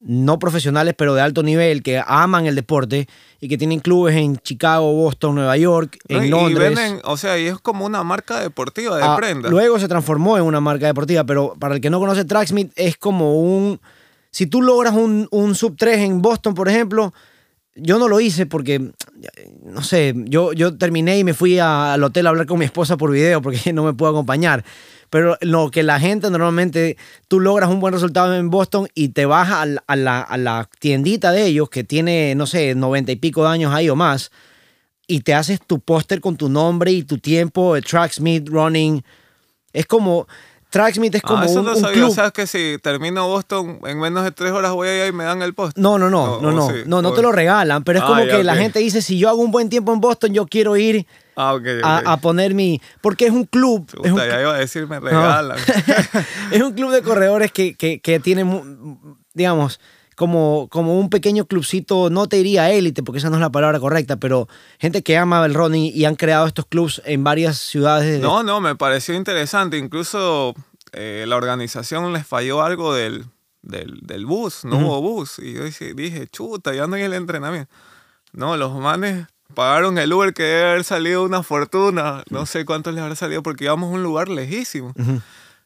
no 0.00 0.38
profesionales, 0.38 0.94
pero 0.96 1.14
de 1.14 1.20
alto 1.20 1.42
nivel, 1.42 1.82
que 1.82 2.02
aman 2.06 2.46
el 2.46 2.54
deporte 2.54 3.06
y 3.38 3.48
que 3.48 3.58
tienen 3.58 3.80
clubes 3.80 4.16
en 4.16 4.38
Chicago, 4.38 4.92
Boston, 4.94 5.34
Nueva 5.34 5.56
York, 5.58 5.98
en 6.08 6.24
y 6.24 6.28
Londres. 6.30 6.74
venden, 6.74 7.00
o 7.04 7.16
sea, 7.18 7.38
y 7.38 7.46
es 7.46 7.58
como 7.58 7.84
una 7.84 8.02
marca 8.02 8.40
deportiva 8.40 8.96
de 8.96 9.02
Ah, 9.04 9.14
prendas. 9.16 9.50
Luego 9.50 9.78
se 9.78 9.88
transformó 9.88 10.38
en 10.38 10.44
una 10.44 10.60
marca 10.60 10.86
deportiva, 10.86 11.24
pero 11.24 11.54
para 11.58 11.74
el 11.74 11.80
que 11.82 11.90
no 11.90 11.98
conoce 12.00 12.24
Tracksmith 12.24 12.72
es 12.76 12.96
como 12.96 13.40
un... 13.40 13.78
Si 14.30 14.46
tú 14.46 14.62
logras 14.62 14.94
un, 14.94 15.28
un 15.32 15.54
sub 15.54 15.76
3 15.76 15.98
en 15.98 16.22
Boston, 16.22 16.54
por 16.54 16.68
ejemplo, 16.68 17.12
yo 17.74 17.98
no 17.98 18.08
lo 18.08 18.20
hice 18.20 18.46
porque, 18.46 18.92
no 19.64 19.82
sé, 19.82 20.14
yo, 20.16 20.52
yo 20.52 20.76
terminé 20.78 21.18
y 21.18 21.24
me 21.24 21.34
fui 21.34 21.58
a- 21.58 21.92
al 21.94 22.04
hotel 22.04 22.26
a 22.26 22.30
hablar 22.30 22.46
con 22.46 22.58
mi 22.58 22.64
esposa 22.64 22.96
por 22.96 23.10
video 23.10 23.42
porque 23.42 23.72
no 23.72 23.84
me 23.84 23.92
pudo 23.92 24.08
acompañar. 24.10 24.64
Pero 25.10 25.36
lo 25.40 25.70
que 25.70 25.82
la 25.82 26.00
gente 26.00 26.30
normalmente, 26.30 26.96
tú 27.28 27.40
logras 27.40 27.68
un 27.68 27.80
buen 27.80 27.92
resultado 27.92 28.34
en 28.34 28.48
Boston 28.48 28.88
y 28.94 29.08
te 29.08 29.26
vas 29.26 29.50
a 29.50 29.66
la, 29.66 29.82
a 30.20 30.36
la- 30.38 30.68
tiendita 30.78 31.32
de 31.32 31.46
ellos 31.46 31.68
que 31.68 31.84
tiene, 31.84 32.34
no 32.36 32.46
sé, 32.46 32.74
noventa 32.74 33.12
y 33.12 33.16
pico 33.16 33.42
de 33.42 33.50
años 33.50 33.74
ahí 33.74 33.88
o 33.88 33.96
más 33.96 34.30
y 35.08 35.20
te 35.22 35.34
haces 35.34 35.60
tu 35.66 35.80
póster 35.80 36.20
con 36.20 36.36
tu 36.36 36.48
nombre 36.48 36.92
y 36.92 37.02
tu 37.02 37.18
tiempo, 37.18 37.74
el 37.74 37.84
Tracksmith 37.84 38.48
Running. 38.48 39.02
Es 39.72 39.86
como, 39.86 40.28
Tracksmith 40.70 41.16
es 41.16 41.22
como 41.22 41.42
ah, 41.42 41.46
eso 41.46 41.58
un, 41.60 41.66
no 41.66 41.72
un 41.74 41.80
sabía. 41.80 41.96
club. 41.96 42.10
O 42.10 42.14
sea, 42.14 42.30
que 42.30 42.46
si 42.46 42.78
termino 42.82 43.26
Boston 43.28 43.80
en 43.84 43.98
menos 43.98 44.24
de 44.24 44.30
tres 44.32 44.52
horas 44.52 44.72
voy 44.72 44.88
allá 44.88 45.06
y 45.08 45.12
me 45.12 45.24
dan 45.24 45.42
el 45.42 45.52
post. 45.52 45.76
no, 45.76 45.98
no, 45.98 46.08
no, 46.08 46.36
O- 46.36 46.40
no, 46.42 46.52
no, 46.52 46.68
sí, 46.68 46.82
no, 46.86 47.02
no 47.02 47.12
te 47.12 47.22
lo 47.22 47.32
regalan, 47.32 47.82
pero 47.84 47.98
es 47.98 48.04
Ah, 48.04 48.08
como 48.08 48.24
ya, 48.24 48.36
que 48.38 48.44
la 48.44 48.54
gente 48.56 48.78
dice, 48.78 49.02
si 49.02 49.18
yo 49.18 49.28
hago 49.28 49.42
un 49.42 49.50
buen 49.50 49.68
tiempo 49.68 49.92
en 49.92 50.00
Boston, 50.00 50.32
yo 50.32 50.46
quiero 50.46 50.76
ir 50.76 51.06
Ah, 51.36 51.54
ok. 51.54 51.62
ok. 51.62 51.84
a, 51.84 52.12
a 52.12 52.16
poner 52.18 52.54
mi, 52.54 52.80
porque 53.00 53.26
es 53.26 53.32
un 53.32 53.44
club, 53.44 53.86
Puta, 53.90 54.06
es 54.08 54.12
un, 54.12 54.18
ya 54.18 54.40
iba 54.40 54.54
a 54.54 54.58
decir, 54.58 54.86
me 54.86 55.00
regalan. 55.00 55.58
es 56.50 56.62
un 56.62 56.72
club 56.72 56.90
de 56.92 57.02
corredores 57.02 57.50
que, 57.52 57.74
que, 57.74 58.00
que 58.00 58.20
tiene, 58.20 58.44
digamos, 59.34 59.80
como, 60.20 60.68
como 60.70 61.00
un 61.00 61.08
pequeño 61.08 61.46
clubcito, 61.46 62.10
no 62.10 62.26
te 62.28 62.36
diría 62.36 62.70
élite, 62.70 63.02
porque 63.02 63.20
esa 63.20 63.30
no 63.30 63.36
es 63.36 63.40
la 63.40 63.48
palabra 63.48 63.80
correcta, 63.80 64.18
pero 64.18 64.48
gente 64.78 65.02
que 65.02 65.16
ama 65.16 65.42
el 65.46 65.54
running 65.54 65.90
y 65.94 66.04
han 66.04 66.14
creado 66.14 66.46
estos 66.46 66.66
clubs 66.66 67.00
en 67.06 67.24
varias 67.24 67.56
ciudades. 67.56 68.12
de- 68.12 68.18
No, 68.18 68.42
no, 68.42 68.60
me 68.60 68.76
pareció 68.76 69.14
interesante. 69.14 69.78
Incluso 69.78 70.54
eh, 70.92 71.24
la 71.26 71.36
organización 71.36 72.12
les 72.12 72.26
falló 72.26 72.60
algo 72.62 72.92
del, 72.94 73.24
del, 73.62 73.98
del 74.02 74.26
bus, 74.26 74.66
no 74.66 74.76
hubo 74.80 75.00
bus. 75.00 75.38
Y 75.38 75.54
yo 75.54 75.64
dije, 75.64 75.94
dije, 75.94 76.26
chuta, 76.26 76.74
ya 76.74 76.86
no 76.86 76.96
hay 76.96 77.02
el 77.04 77.14
entrenamiento. 77.14 77.72
No, 78.32 78.58
los 78.58 78.74
manes 78.78 79.26
pagaron 79.54 79.96
el 79.96 80.12
Uber 80.12 80.34
que 80.34 80.42
debe 80.42 80.68
haber 80.70 80.84
salido 80.84 81.24
una 81.24 81.42
fortuna. 81.42 82.24
No 82.28 82.44
sé 82.44 82.66
cuánto 82.66 82.92
les 82.92 83.02
habrá 83.02 83.16
salido 83.16 83.42
porque 83.42 83.64
íbamos 83.64 83.88
a 83.90 83.94
un 83.94 84.02
lugar 84.02 84.28
lejísimo. 84.28 84.92
Ujú. 84.98 85.22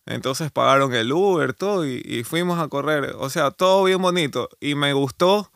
Entonces 0.07 0.51
pagaron 0.53 0.95
el 0.95 1.11
Uber, 1.13 1.55
todo, 1.55 1.87
y, 1.87 2.03
y 2.05 2.25
fuimos 2.25 2.59
a 2.59 2.69
correr. 2.69 3.15
O 3.19 3.31
sea, 3.31 3.51
todo 3.51 3.85
bien 3.85 4.03
bonito. 4.03 4.49
Y 4.61 4.75
me 4.75 4.93
gustó, 4.93 5.51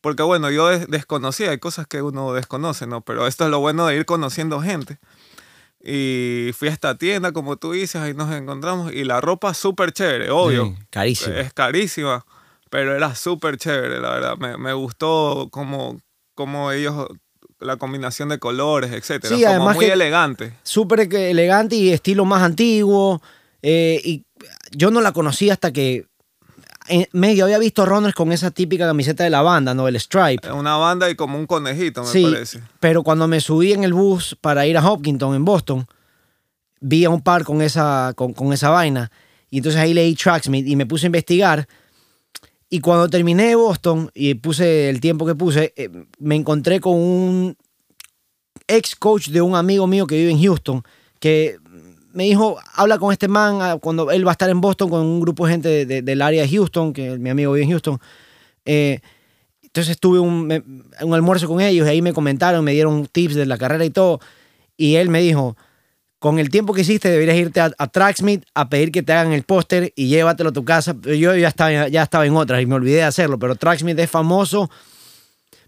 porque 0.00 0.22
bueno, 0.24 0.50
yo 0.50 0.68
des- 0.68 0.88
desconocía, 0.88 1.50
hay 1.50 1.58
cosas 1.58 1.86
que 1.86 2.02
uno 2.02 2.32
desconoce, 2.32 2.86
¿no? 2.86 3.02
Pero 3.02 3.26
esto 3.26 3.44
es 3.44 3.50
lo 3.50 3.60
bueno 3.60 3.86
de 3.86 3.96
ir 3.96 4.04
conociendo 4.04 4.60
gente. 4.60 4.98
Y 5.80 6.50
fui 6.54 6.68
a 6.68 6.72
esta 6.72 6.96
tienda, 6.96 7.32
como 7.32 7.56
tú 7.56 7.72
dices, 7.72 7.96
ahí 8.00 8.14
nos 8.14 8.32
encontramos. 8.32 8.92
Y 8.92 9.04
la 9.04 9.20
ropa 9.20 9.52
súper 9.54 9.92
chévere, 9.92 10.30
obvio. 10.30 10.66
Sí, 10.66 10.84
carísimo. 10.90 11.34
Es 11.36 11.52
carísima, 11.52 12.24
pero 12.70 12.94
era 12.96 13.14
súper 13.14 13.58
chévere, 13.58 14.00
la 14.00 14.10
verdad. 14.10 14.36
Me, 14.38 14.56
me 14.56 14.72
gustó 14.72 15.48
como, 15.50 16.00
como 16.34 16.72
ellos, 16.72 17.06
la 17.60 17.76
combinación 17.76 18.30
de 18.30 18.38
colores, 18.38 18.92
etcétera. 18.92 19.36
Sí, 19.36 19.42
como 19.42 19.54
además 19.56 19.76
muy 19.76 19.86
que- 19.86 19.92
elegante. 19.92 20.54
súper 20.62 21.08
que- 21.08 21.30
elegante 21.30 21.76
y 21.76 21.92
estilo 21.92 22.24
más 22.24 22.42
antiguo. 22.42 23.20
Eh, 23.66 23.98
y 24.04 24.26
yo 24.72 24.90
no 24.90 25.00
la 25.00 25.12
conocí 25.12 25.48
hasta 25.48 25.72
que 25.72 26.04
medio 27.12 27.44
había 27.46 27.58
visto 27.58 27.86
runners 27.86 28.14
con 28.14 28.30
esa 28.30 28.50
típica 28.50 28.86
camiseta 28.86 29.24
de 29.24 29.30
la 29.30 29.40
banda, 29.40 29.72
¿no? 29.72 29.88
El 29.88 29.98
stripe. 29.98 30.52
Una 30.52 30.76
banda 30.76 31.08
y 31.08 31.14
como 31.14 31.38
un 31.38 31.46
conejito, 31.46 32.02
me 32.02 32.08
sí, 32.08 32.24
parece. 32.24 32.60
pero 32.78 33.02
cuando 33.02 33.26
me 33.26 33.40
subí 33.40 33.72
en 33.72 33.82
el 33.82 33.94
bus 33.94 34.36
para 34.38 34.66
ir 34.66 34.76
a 34.76 34.86
Hopkinton, 34.86 35.34
en 35.34 35.46
Boston, 35.46 35.86
vi 36.80 37.06
a 37.06 37.10
un 37.10 37.22
par 37.22 37.44
con 37.44 37.62
esa, 37.62 38.12
con, 38.14 38.34
con 38.34 38.52
esa 38.52 38.68
vaina. 38.68 39.10
Y 39.48 39.58
entonces 39.58 39.80
ahí 39.80 39.94
leí 39.94 40.14
Tracksmith 40.14 40.66
y 40.68 40.76
me 40.76 40.84
puse 40.84 41.06
a 41.06 41.08
investigar. 41.08 41.66
Y 42.68 42.80
cuando 42.80 43.08
terminé 43.08 43.54
Boston 43.54 44.10
y 44.12 44.34
puse 44.34 44.90
el 44.90 45.00
tiempo 45.00 45.24
que 45.24 45.34
puse, 45.34 45.72
eh, 45.74 45.88
me 46.18 46.34
encontré 46.34 46.80
con 46.80 46.96
un 46.96 47.56
ex 48.68 48.94
coach 48.94 49.28
de 49.28 49.40
un 49.40 49.56
amigo 49.56 49.86
mío 49.86 50.06
que 50.06 50.16
vive 50.16 50.32
en 50.32 50.42
Houston, 50.42 50.82
que 51.18 51.56
me 52.14 52.24
dijo, 52.24 52.58
habla 52.74 52.98
con 52.98 53.12
este 53.12 53.28
man 53.28 53.58
ah, 53.60 53.76
cuando 53.80 54.10
él 54.10 54.26
va 54.26 54.30
a 54.30 54.32
estar 54.32 54.48
en 54.48 54.60
Boston 54.60 54.88
con 54.88 55.00
un 55.02 55.20
grupo 55.20 55.46
de 55.46 55.52
gente 55.52 55.68
de- 55.68 55.84
de- 55.86 56.02
del 56.02 56.22
área 56.22 56.42
de 56.42 56.48
Houston, 56.48 56.92
que 56.92 57.18
mi 57.18 57.28
amigo 57.28 57.52
vive 57.52 57.64
en 57.64 57.70
Houston. 57.72 57.98
Eh, 58.64 59.00
entonces 59.62 59.98
tuve 59.98 60.20
un, 60.20 60.84
un 61.02 61.14
almuerzo 61.14 61.48
con 61.48 61.60
ellos 61.60 61.86
y 61.86 61.90
ahí 61.90 62.00
me 62.02 62.12
comentaron, 62.12 62.64
me 62.64 62.72
dieron 62.72 63.06
tips 63.06 63.34
de 63.34 63.46
la 63.46 63.58
carrera 63.58 63.84
y 63.84 63.90
todo. 63.90 64.20
Y 64.76 64.94
él 64.96 65.08
me 65.08 65.20
dijo, 65.20 65.56
con 66.20 66.38
el 66.38 66.48
tiempo 66.48 66.72
que 66.72 66.82
hiciste 66.82 67.10
deberías 67.10 67.36
irte 67.36 67.60
a, 67.60 67.72
a 67.76 67.86
Tracksmith 67.88 68.44
a 68.54 68.68
pedir 68.68 68.92
que 68.92 69.02
te 69.02 69.12
hagan 69.12 69.32
el 69.32 69.42
póster 69.42 69.92
y 69.96 70.08
llévatelo 70.08 70.50
a 70.50 70.52
tu 70.52 70.64
casa. 70.64 70.94
Yo 71.02 71.34
ya 71.36 71.48
estaba, 71.48 71.88
ya 71.88 72.02
estaba 72.04 72.24
en 72.24 72.36
otras 72.36 72.62
y 72.62 72.66
me 72.66 72.76
olvidé 72.76 72.96
de 72.98 73.02
hacerlo, 73.02 73.38
pero 73.38 73.56
Tracksmith 73.56 73.98
es 73.98 74.08
famoso 74.10 74.70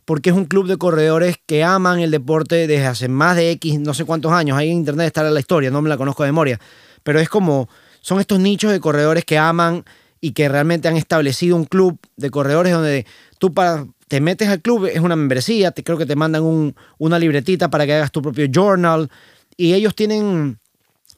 porque 0.07 0.31
es 0.31 0.37
un 0.37 0.47
club 0.47 0.67
de 0.69 0.79
corredores 0.79 1.37
que 1.45 1.63
aman 1.63 1.99
el 2.01 2.11
deporte 2.11 2.67
desde 2.67 2.87
hace 2.87 3.09
más 3.09 3.37
de 3.37 3.51
X, 3.51 3.79
no 3.81 3.93
sé 3.93 4.05
cuántos 4.07 4.33
años. 4.33 4.57
Ahí 4.57 4.71
en 4.71 4.79
internet 4.79 5.09
está 5.09 5.23
la 5.29 5.39
historia, 5.39 5.71
no 5.71 5.83
me 5.83 5.89
la 5.91 5.99
conozco 5.99 6.23
de 6.23 6.29
memoria. 6.31 6.59
Pero 7.03 7.21
es 7.21 7.29
como, 7.29 7.69
son 8.01 8.21
estos 8.21 8.39
nichos 8.41 8.73
de 8.73 8.81
corredores 8.81 9.25
que 9.25 9.37
aman 9.37 9.85
y 10.21 10.31
que 10.31 10.49
realmente 10.49 10.89
han 10.89 10.97
establecido 10.97 11.57
un 11.57 11.65
club 11.65 11.99
de 12.17 12.31
corredores 12.31 12.73
donde 12.73 13.05
tú 13.39 13.53
te 14.09 14.21
metes 14.21 14.49
al 14.49 14.63
club, 14.63 14.87
es 14.87 15.01
una 15.01 15.17
membresía, 15.17 15.73
te, 15.73 15.83
creo 15.83 15.99
que 15.99 16.07
te 16.07 16.17
mandan 16.17 16.43
un- 16.45 16.75
una 16.99 17.19
libretita 17.19 17.69
para 17.69 17.85
que 17.85 17.95
hagas 17.95 18.13
tu 18.13 18.23
propio 18.23 18.47
journal. 18.51 19.11
Y 19.57 19.75
ellos 19.75 19.95
tienen, 19.97 20.59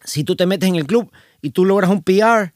si 0.02 0.25
tú 0.25 0.35
te 0.35 0.47
metes 0.47 0.68
en 0.68 0.76
el 0.76 0.87
club 0.87 1.11
y 1.42 1.50
tú 1.50 1.66
logras 1.66 1.90
un 1.90 2.02
PR, 2.02 2.52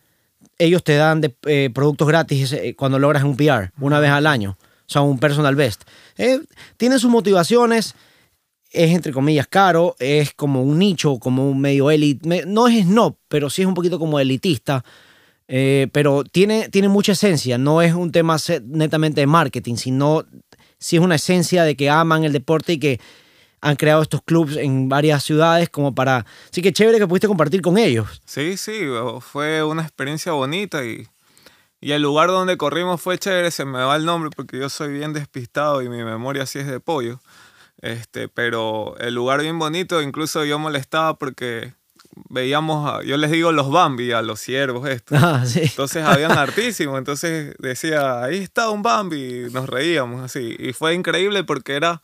ellos 0.58 0.82
te 0.82 0.96
dan 0.96 1.20
de, 1.20 1.34
eh, 1.44 1.70
productos 1.74 2.08
gratis 2.08 2.52
eh, 2.54 2.74
cuando 2.74 2.98
logras 2.98 3.22
un 3.22 3.36
PR, 3.36 3.70
una 3.80 4.00
vez 4.00 4.10
al 4.10 4.26
año. 4.26 4.56
O 4.92 5.00
sea, 5.00 5.02
un 5.02 5.18
personal 5.18 5.54
best. 5.56 5.82
Eh, 6.18 6.38
tiene 6.76 6.98
sus 6.98 7.10
motivaciones, 7.10 7.94
es 8.70 8.90
entre 8.90 9.12
comillas 9.12 9.46
caro, 9.48 9.96
es 9.98 10.34
como 10.34 10.62
un 10.62 10.78
nicho, 10.78 11.18
como 11.18 11.48
un 11.50 11.60
medio 11.62 11.90
elite. 11.90 12.28
me- 12.28 12.44
No 12.44 12.68
es 12.68 12.84
snob, 12.84 13.16
pero 13.28 13.48
sí 13.48 13.62
es 13.62 13.68
un 13.68 13.72
poquito 13.74 13.98
como 13.98 14.20
elitista. 14.20 14.84
Eh, 15.48 15.88
pero 15.92 16.24
tiene, 16.24 16.68
tiene 16.68 16.88
mucha 16.88 17.12
esencia, 17.12 17.56
no 17.58 17.80
es 17.82 17.94
un 17.94 18.12
tema 18.12 18.36
netamente 18.64 19.20
de 19.22 19.26
marketing, 19.26 19.76
sino 19.76 20.24
sí 20.78 20.96
es 20.96 21.02
una 21.02 21.14
esencia 21.16 21.64
de 21.64 21.74
que 21.74 21.88
aman 21.90 22.24
el 22.24 22.32
deporte 22.32 22.74
y 22.74 22.78
que 22.78 23.00
han 23.60 23.76
creado 23.76 24.02
estos 24.02 24.22
clubs 24.22 24.56
en 24.56 24.88
varias 24.88 25.22
ciudades 25.24 25.68
como 25.68 25.94
para... 25.94 26.26
Así 26.50 26.62
que 26.62 26.72
chévere 26.72 26.98
que 26.98 27.06
pudiste 27.06 27.28
compartir 27.28 27.62
con 27.62 27.78
ellos. 27.78 28.20
Sí, 28.24 28.56
sí, 28.56 28.80
fue 29.20 29.62
una 29.62 29.82
experiencia 29.82 30.32
bonita 30.32 30.84
y, 30.84 31.06
y 31.82 31.92
el 31.92 32.00
lugar 32.00 32.28
donde 32.28 32.56
corrimos 32.56 33.00
fue 33.02 33.18
chévere, 33.18 33.50
se 33.50 33.64
me 33.66 33.82
va 33.82 33.96
el 33.96 34.04
nombre 34.06 34.30
porque 34.34 34.58
yo 34.58 34.68
soy 34.70 34.92
bien 34.92 35.12
despistado 35.12 35.82
y 35.82 35.88
mi 35.90 36.02
memoria 36.04 36.46
sí 36.46 36.58
es 36.60 36.66
de 36.66 36.80
pollo. 36.80 37.20
Este, 37.82 38.28
pero 38.28 38.96
el 38.98 39.14
lugar 39.14 39.40
bien 39.42 39.58
bonito, 39.58 40.00
incluso 40.00 40.44
yo 40.44 40.58
molestaba 40.58 41.14
porque 41.18 41.74
veíamos, 42.28 42.88
a- 42.88 43.02
yo 43.02 43.16
les 43.16 43.30
digo 43.30 43.50
los 43.52 43.70
Bambi, 43.70 44.12
a 44.12 44.22
los 44.22 44.38
ciervos 44.40 44.88
estos. 44.88 45.18
Ah, 45.20 45.44
sí. 45.44 45.62
Entonces 45.62 46.04
habían 46.04 46.32
hartísimos, 46.38 46.96
entonces 46.98 47.54
decía, 47.58 48.22
ahí 48.22 48.38
está 48.38 48.70
un 48.70 48.82
Bambi, 48.82 49.46
y 49.46 49.50
nos 49.50 49.68
reíamos 49.68 50.22
así. 50.22 50.54
Y 50.58 50.72
fue 50.72 50.94
increíble 50.94 51.42
porque 51.42 51.74
era, 51.74 52.00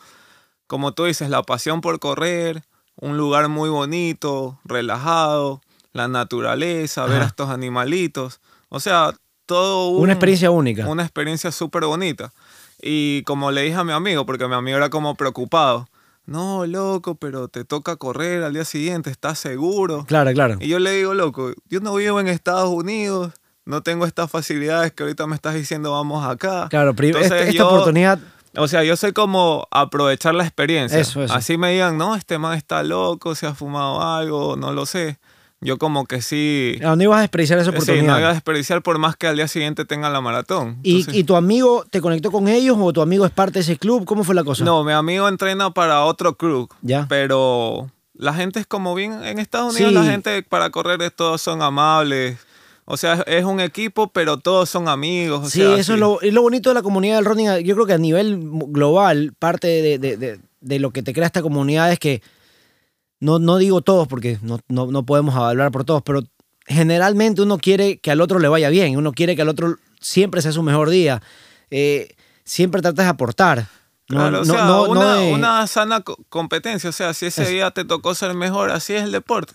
como 0.66 0.92
tú 0.92 1.04
dices, 1.04 1.30
la 1.30 1.42
pasión 1.42 1.80
por 1.80 2.00
correr, 2.00 2.64
un 2.96 3.16
lugar 3.16 3.48
muy 3.48 3.70
bonito, 3.70 4.58
relajado, 4.64 5.60
la 5.92 6.08
naturaleza, 6.08 7.06
ver 7.06 7.22
a 7.22 7.26
estos 7.26 7.50
animalitos. 7.50 8.40
O 8.70 8.80
sea, 8.80 9.12
todo 9.48 9.88
un- 9.88 10.02
Una 10.02 10.12
experiencia 10.12 10.50
única. 10.52 10.86
Una 10.86 11.02
experiencia 11.02 11.50
súper 11.50 11.84
bonita. 11.86 12.30
Y 12.80 13.22
como 13.24 13.50
le 13.50 13.62
dije 13.62 13.74
a 13.76 13.82
mi 13.82 13.92
amigo, 13.92 14.24
porque 14.24 14.46
mi 14.46 14.54
amigo 14.54 14.76
era 14.76 14.90
como 14.90 15.16
preocupado, 15.16 15.88
no, 16.26 16.66
loco, 16.66 17.14
pero 17.16 17.48
te 17.48 17.64
toca 17.64 17.96
correr 17.96 18.44
al 18.44 18.52
día 18.52 18.64
siguiente, 18.64 19.10
¿estás 19.10 19.38
seguro? 19.38 20.04
Claro, 20.06 20.30
claro. 20.32 20.56
Y 20.60 20.68
yo 20.68 20.78
le 20.78 20.92
digo, 20.92 21.14
loco, 21.14 21.52
yo 21.68 21.80
no 21.80 21.94
vivo 21.94 22.20
en 22.20 22.28
Estados 22.28 22.68
Unidos, 22.68 23.32
no 23.64 23.82
tengo 23.82 24.04
estas 24.06 24.30
facilidades 24.30 24.92
que 24.92 25.02
ahorita 25.02 25.26
me 25.26 25.34
estás 25.34 25.54
diciendo 25.54 25.92
vamos 25.92 26.24
acá. 26.26 26.68
Claro, 26.68 26.94
pri- 26.94 27.08
Entonces 27.08 27.32
esta, 27.32 27.42
esta 27.44 27.52
yo- 27.52 27.68
oportunidad 27.68 28.18
O 28.56 28.66
sea, 28.66 28.82
yo 28.82 28.96
soy 28.96 29.12
como 29.12 29.66
aprovechar 29.70 30.34
la 30.34 30.42
experiencia. 30.44 30.98
Eso, 30.98 31.22
eso. 31.22 31.34
Así 31.34 31.56
me 31.58 31.70
digan, 31.72 31.96
no, 31.98 32.14
este 32.16 32.38
man 32.38 32.56
está 32.56 32.82
loco, 32.82 33.34
se 33.34 33.46
ha 33.46 33.54
fumado 33.54 34.02
algo, 34.02 34.56
no 34.56 34.72
lo 34.72 34.84
sé. 34.86 35.18
Yo 35.60 35.76
como 35.76 36.04
que 36.06 36.22
sí... 36.22 36.78
¿A 36.84 36.90
dónde 36.90 37.04
ibas 37.04 37.18
a 37.18 37.20
desperdiciar 37.22 37.58
esa 37.58 37.70
Sí, 37.70 37.72
no 37.72 37.78
oportunidad? 37.82 38.18
iba 38.20 38.28
a 38.30 38.32
desperdiciar 38.32 38.80
por 38.82 38.98
más 38.98 39.16
que 39.16 39.26
al 39.26 39.34
día 39.36 39.48
siguiente 39.48 39.84
tenga 39.84 40.08
la 40.08 40.20
maratón. 40.20 40.78
¿Y, 40.84 40.98
Entonces- 41.00 41.14
¿Y 41.20 41.24
tu 41.24 41.34
amigo 41.34 41.84
te 41.90 42.00
conectó 42.00 42.30
con 42.30 42.46
ellos 42.46 42.76
o 42.80 42.92
tu 42.92 43.02
amigo 43.02 43.24
es 43.26 43.32
parte 43.32 43.54
de 43.54 43.60
ese 43.60 43.76
club? 43.76 44.04
¿Cómo 44.04 44.22
fue 44.22 44.36
la 44.36 44.44
cosa? 44.44 44.64
No, 44.64 44.84
mi 44.84 44.92
amigo 44.92 45.26
entrena 45.28 45.70
para 45.74 46.04
otro 46.04 46.36
crew. 46.36 46.68
Ya. 46.82 47.06
Pero 47.08 47.90
la 48.14 48.34
gente 48.34 48.60
es 48.60 48.66
como 48.68 48.94
bien. 48.94 49.24
En 49.24 49.40
Estados 49.40 49.74
Unidos, 49.74 49.90
Sí. 49.92 49.98
la 49.98 50.04
gente 50.04 50.42
para 50.44 50.70
correr 50.70 51.10
todos 51.10 51.42
son 51.42 51.60
amables. 51.60 52.38
O 52.84 52.96
sea, 52.96 53.14
es 53.26 53.44
un 53.44 53.58
equipo, 53.60 54.08
pero 54.12 54.38
todos 54.38 54.70
son 54.70 54.88
amigos. 54.88 55.46
o 55.46 55.50
Sí, 55.50 55.58
sea, 55.60 55.76
eso 55.76 55.94
es 55.94 55.98
lo, 56.00 56.20
es 56.22 56.32
lo 56.32 56.40
bonito 56.42 56.70
de 56.70 56.74
la 56.74 56.82
comunidad 56.82 57.16
del 57.16 57.24
running. 57.24 57.64
Yo 57.64 57.74
creo 57.74 57.84
que 57.86 57.92
a 57.94 57.98
nivel 57.98 58.38
global, 58.68 59.32
parte 59.38 59.66
de, 59.66 59.98
de- 59.98 60.16
de- 60.16 60.40
de 60.60 60.78
lo 60.78 60.90
que 60.92 61.02
te 61.02 61.12
crea 61.12 61.26
esta 61.26 61.42
comunidad 61.42 61.92
es 61.92 61.98
que, 61.98 62.22
no, 63.20 63.38
no 63.38 63.56
digo 63.58 63.80
todos 63.82 64.06
porque 64.08 64.38
no, 64.42 64.60
no, 64.68 64.86
no 64.86 65.04
podemos 65.04 65.34
hablar 65.34 65.70
por 65.72 65.84
todos, 65.84 66.02
pero 66.02 66.22
generalmente 66.66 67.42
uno 67.42 67.58
quiere 67.58 67.98
que 67.98 68.10
al 68.10 68.20
otro 68.20 68.38
le 68.38 68.48
vaya 68.48 68.68
bien, 68.68 68.96
uno 68.96 69.12
quiere 69.12 69.34
que 69.36 69.42
al 69.42 69.48
otro 69.48 69.76
siempre 70.00 70.42
sea 70.42 70.52
su 70.52 70.62
mejor 70.62 70.90
día, 70.90 71.22
eh, 71.70 72.14
siempre 72.44 72.82
tratas 72.82 73.06
de 73.06 73.10
aportar. 73.10 73.66
No, 74.10 74.16
Claro, 74.20 74.40
o 74.40 74.44
no- 74.44 74.54
sea, 74.54 74.64
no- 74.64 74.84
no 74.86 74.90
una, 74.92 75.14
de- 75.16 75.32
una 75.34 75.66
sana 75.66 76.00
co- 76.00 76.16
competencia. 76.30 76.88
O 76.88 76.94
sea, 76.94 77.12
si 77.12 77.26
ese 77.26 77.42
Es- 77.42 77.50
día 77.50 77.70
te 77.72 77.84
tocó 77.84 78.14
ser 78.14 78.32
mejor, 78.32 78.70
así 78.70 78.94
es 78.94 79.02
el 79.02 79.12
deporte. 79.12 79.52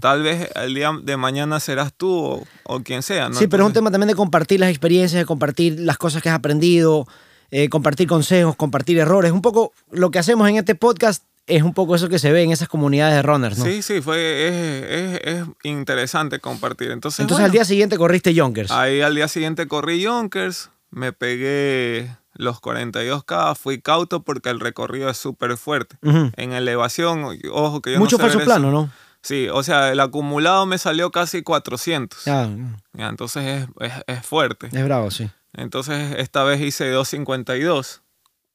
Tal 0.00 0.22
vez 0.22 0.48
el 0.54 0.74
día 0.74 0.92
de 1.02 1.16
mañana 1.16 1.58
serás 1.58 1.92
tú 1.92 2.14
o, 2.14 2.44
o 2.64 2.80
quien 2.84 3.02
sea. 3.02 3.32
Sí, 3.32 3.48
pero 3.48 3.64
es 3.64 3.66
un 3.66 3.72
tema 3.72 3.90
también 3.90 4.06
de 4.08 4.14
compartir 4.14 4.60
las 4.60 4.70
experiencias, 4.70 5.18
de 5.20 5.26
compartir 5.26 5.80
las 5.80 5.98
cosas 5.98 6.22
que 6.22 6.28
has 6.28 6.36
aprendido, 6.36 7.08
eh, 7.50 7.68
compartir 7.68 8.06
consejos, 8.06 8.54
compartir 8.54 8.96
errores. 8.98 9.32
Un 9.32 9.42
poco 9.42 9.72
lo 9.90 10.12
que 10.12 10.20
hacemos 10.20 10.48
en 10.48 10.54
este 10.56 10.76
podcast 10.76 11.24
es 11.46 11.62
un 11.62 11.72
poco 11.74 11.94
eso 11.94 12.08
que 12.08 12.18
se 12.18 12.32
ve 12.32 12.42
en 12.42 12.50
esas 12.52 12.68
comunidades 12.68 13.14
de 13.16 13.22
runners, 13.22 13.58
¿no? 13.58 13.64
Sí, 13.64 13.82
sí, 13.82 14.00
fue, 14.00 14.48
es, 14.48 15.20
es- 15.22 15.34
es 15.36 15.44
interesante 15.64 16.40
compartir. 16.40 16.90
Entonces, 16.90 17.20
Entonces 17.20 17.36
bueno, 17.42 17.46
al 17.46 17.52
día 17.52 17.64
siguiente 17.64 17.96
corriste 17.96 18.34
Yonkers. 18.34 18.70
ahí 18.70 19.00
al 19.00 19.14
día 19.14 19.28
siguiente 19.28 19.66
corrí 19.68 20.00
Yonkers, 20.00 20.70
me 20.90 21.12
pegué 21.12 22.10
los 22.34 22.60
42K, 22.60 23.54
fui 23.54 23.80
cauto 23.80 24.22
porque 24.22 24.50
el 24.50 24.60
recorrido 24.60 25.08
es 25.08 25.16
súper 25.16 25.56
fuerte. 25.56 25.96
En 26.36 26.52
elevación, 26.52 27.24
ojo 27.52 27.80
que 27.80 27.92
yo 27.92 27.98
Mucho 27.98 28.18
no 28.18 28.24
sé 28.24 28.30
falso 28.32 28.44
plano, 28.44 28.70
¿no? 28.70 28.90
Sí, 29.22 29.48
o 29.52 29.62
sea, 29.64 29.90
el 29.90 29.98
acumulado 30.00 30.66
me 30.66 30.78
salió 30.78 31.10
casi 31.10 31.42
400. 31.42 32.24
Ya, 32.26 32.48
Ya, 32.92 33.08
entonces 33.08 33.44
es, 33.44 33.90
es- 33.90 34.02
es 34.06 34.26
fuerte. 34.26 34.68
es 34.72 34.84
bravo, 34.84 35.10
sí. 35.10 35.28
Entonces 35.52 36.14
esta 36.18 36.44
vez 36.44 36.60
hice 36.60 36.90
252. 36.90 38.02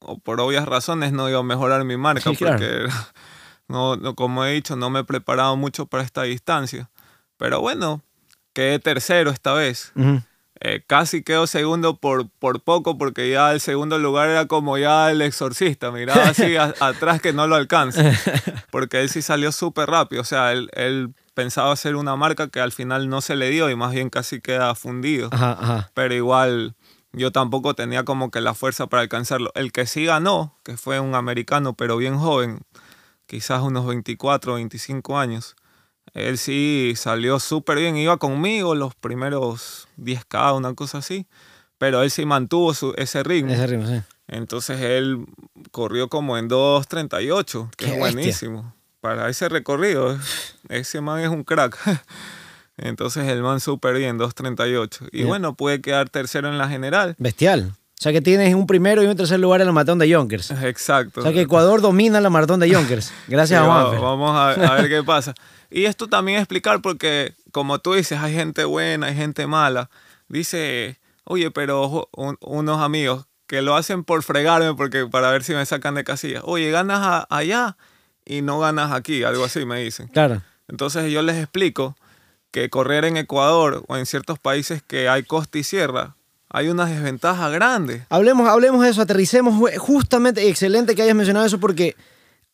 O 0.04 0.18
por 0.18 0.40
obvias 0.40 0.66
razones 0.66 1.12
no 1.12 1.28
iba 1.28 1.38
a 1.38 1.42
mejorar 1.44 1.84
mi 1.84 1.96
marca 1.96 2.30
Sí, 2.30 2.36
claro. 2.36 2.58
porque, 2.58 2.86
no, 3.68 3.96
no, 3.96 4.14
como 4.14 4.44
he 4.44 4.52
dicho, 4.52 4.76
no 4.76 4.90
me 4.90 5.00
he 5.00 5.04
preparado 5.04 5.56
mucho 5.56 5.86
para 5.86 6.02
esta 6.02 6.22
distancia. 6.22 6.90
Pero 7.36 7.60
bueno, 7.60 8.02
quedé 8.52 8.78
tercero 8.78 9.30
esta 9.30 9.52
vez. 9.54 9.92
Ujú. 9.96 10.22
Eh, 10.64 10.84
casi 10.86 11.24
quedo 11.24 11.48
segundo 11.48 11.96
por, 11.96 12.28
por 12.38 12.60
poco 12.62 12.96
porque 12.96 13.28
ya 13.28 13.50
el 13.50 13.60
segundo 13.60 13.98
lugar 13.98 14.28
era 14.28 14.46
como 14.46 14.78
ya 14.78 15.10
el 15.10 15.20
exorcista. 15.20 15.90
Miraba 15.90 16.28
así 16.28 16.56
a- 16.56 16.72
atrás 16.78 17.20
que 17.20 17.32
no 17.32 17.48
lo 17.48 17.56
alcanza. 17.56 18.12
Porque 18.70 19.00
él 19.00 19.08
sí 19.08 19.22
salió 19.22 19.50
súper 19.50 19.90
rápido. 19.90 20.22
O 20.22 20.24
sea, 20.24 20.52
él, 20.52 20.70
él 20.74 21.12
pensaba 21.34 21.72
hacer 21.72 21.96
una 21.96 22.14
marca 22.14 22.46
que 22.48 22.60
al 22.60 22.70
final 22.70 23.08
no 23.08 23.20
se 23.22 23.34
le 23.34 23.50
dio 23.50 23.70
y 23.70 23.74
más 23.76 23.90
bien 23.92 24.08
casi 24.08 24.40
queda 24.40 24.74
fundido 24.76 25.30
Ajá, 25.32 25.56
ajá. 25.60 25.90
pero 25.94 26.14
igual 26.14 26.74
yo 27.12 27.30
tampoco 27.32 27.74
tenía 27.74 28.04
como 28.04 28.30
que 28.30 28.40
la 28.40 28.54
fuerza 28.54 28.86
para 28.86 29.02
alcanzarlo. 29.02 29.50
El 29.54 29.72
que 29.72 29.86
sí 29.86 30.04
ganó, 30.04 30.58
que 30.64 30.76
fue 30.76 31.00
un 31.00 31.14
americano, 31.14 31.74
pero 31.74 31.96
bien 31.96 32.18
joven, 32.18 32.60
quizás 33.26 33.62
unos 33.62 33.86
24, 33.86 34.54
25 34.54 35.18
años, 35.18 35.56
él 36.14 36.38
sí 36.38 36.94
salió 36.96 37.38
súper 37.40 37.78
bien, 37.78 37.96
iba 37.96 38.16
conmigo 38.18 38.74
los 38.74 38.94
primeros 38.94 39.88
10K, 39.98 40.56
una 40.56 40.74
cosa 40.74 40.98
así, 40.98 41.26
pero 41.78 42.02
él 42.02 42.10
sí 42.10 42.26
mantuvo 42.26 42.74
su, 42.74 42.94
ese 42.96 43.22
ritmo. 43.22 43.52
Ese 43.52 43.66
ritmo, 43.66 43.86
sí. 43.86 44.02
Entonces 44.28 44.80
él 44.80 45.26
corrió 45.70 46.08
como 46.08 46.38
en 46.38 46.48
2.38, 46.48 47.70
que 47.70 47.76
Qué 47.76 47.84
es 47.84 47.90
bestia. 47.90 47.98
buenísimo. 47.98 48.74
Para 49.00 49.28
ese 49.28 49.48
recorrido, 49.48 50.16
ese 50.68 51.00
man 51.00 51.20
es 51.20 51.28
un 51.28 51.44
crack. 51.44 51.76
Entonces 52.76 53.28
el 53.28 53.42
man 53.42 53.60
súper 53.60 53.96
bien, 53.96 54.18
2.38. 54.18 55.08
Y 55.12 55.16
Bien. 55.18 55.28
bueno, 55.28 55.54
pude 55.54 55.80
quedar 55.80 56.08
tercero 56.10 56.48
en 56.48 56.58
la 56.58 56.68
general. 56.68 57.14
Bestial. 57.18 57.72
O 57.74 58.02
sea 58.02 58.12
que 58.12 58.20
tienes 58.20 58.52
un 58.54 58.66
primero 58.66 59.02
y 59.02 59.06
un 59.06 59.16
tercer 59.16 59.38
lugar 59.38 59.60
en 59.60 59.68
la 59.68 59.72
maratón 59.72 59.98
de 60.00 60.08
Yonkers. 60.08 60.50
Exacto. 60.50 61.20
O 61.20 61.22
sea 61.22 61.32
que 61.32 61.42
Ecuador 61.42 61.80
domina 61.80 62.20
la 62.20 62.30
maratón 62.30 62.58
de 62.60 62.68
Yonkers. 62.68 63.12
Gracias 63.28 63.60
Sí, 63.60 63.64
a 63.64 63.72
Juanfer. 63.72 64.00
Vamos 64.00 64.30
a, 64.36 64.50
a 64.50 64.74
ver 64.80 64.88
qué 64.88 65.02
pasa. 65.06 65.34
Y 65.70 65.84
esto 65.84 66.08
también 66.08 66.38
explicar 66.38 66.82
porque, 66.82 67.34
como 67.52 67.78
tú 67.78 67.92
dices, 67.94 68.18
hay 68.18 68.34
gente 68.34 68.64
buena, 68.64 69.06
hay 69.06 69.14
gente 69.14 69.46
mala. 69.46 69.88
Dice, 70.28 70.98
oye, 71.24 71.50
pero 71.50 72.08
un- 72.16 72.38
unos 72.40 72.80
amigos 72.80 73.26
que 73.46 73.62
lo 73.62 73.76
hacen 73.76 74.02
por 74.02 74.22
fregarme 74.22 74.74
porque 74.74 75.06
para 75.06 75.30
ver 75.30 75.44
si 75.44 75.52
me 75.54 75.64
sacan 75.64 75.94
de 75.94 76.04
casilla. 76.04 76.40
Oye, 76.42 76.70
ganas 76.70 77.00
a- 77.02 77.26
allá 77.30 77.76
y 78.24 78.42
no 78.42 78.58
ganas 78.58 78.90
aquí, 78.92 79.22
algo 79.22 79.44
así 79.44 79.64
me 79.64 79.78
dicen. 79.80 80.08
Claro. 80.08 80.42
Entonces 80.68 81.12
yo 81.12 81.22
les 81.22 81.36
explico 81.36 81.96
que 82.52 82.70
correr 82.70 83.04
en 83.04 83.16
Ecuador 83.16 83.82
o 83.88 83.96
en 83.96 84.06
ciertos 84.06 84.38
países 84.38 84.82
que 84.86 85.08
hay 85.08 85.24
costa 85.24 85.58
y 85.58 85.64
sierra, 85.64 86.14
hay 86.50 86.68
una 86.68 86.86
desventaja 86.86 87.48
grande. 87.48 88.04
Hablemos, 88.10 88.48
hablemos 88.48 88.82
de 88.84 88.90
eso, 88.90 89.02
aterricemos 89.02 89.54
ju- 89.54 89.76
justamente, 89.78 90.48
excelente 90.48 90.94
que 90.94 91.02
hayas 91.02 91.16
mencionado 91.16 91.44
eso 91.46 91.58
porque 91.58 91.96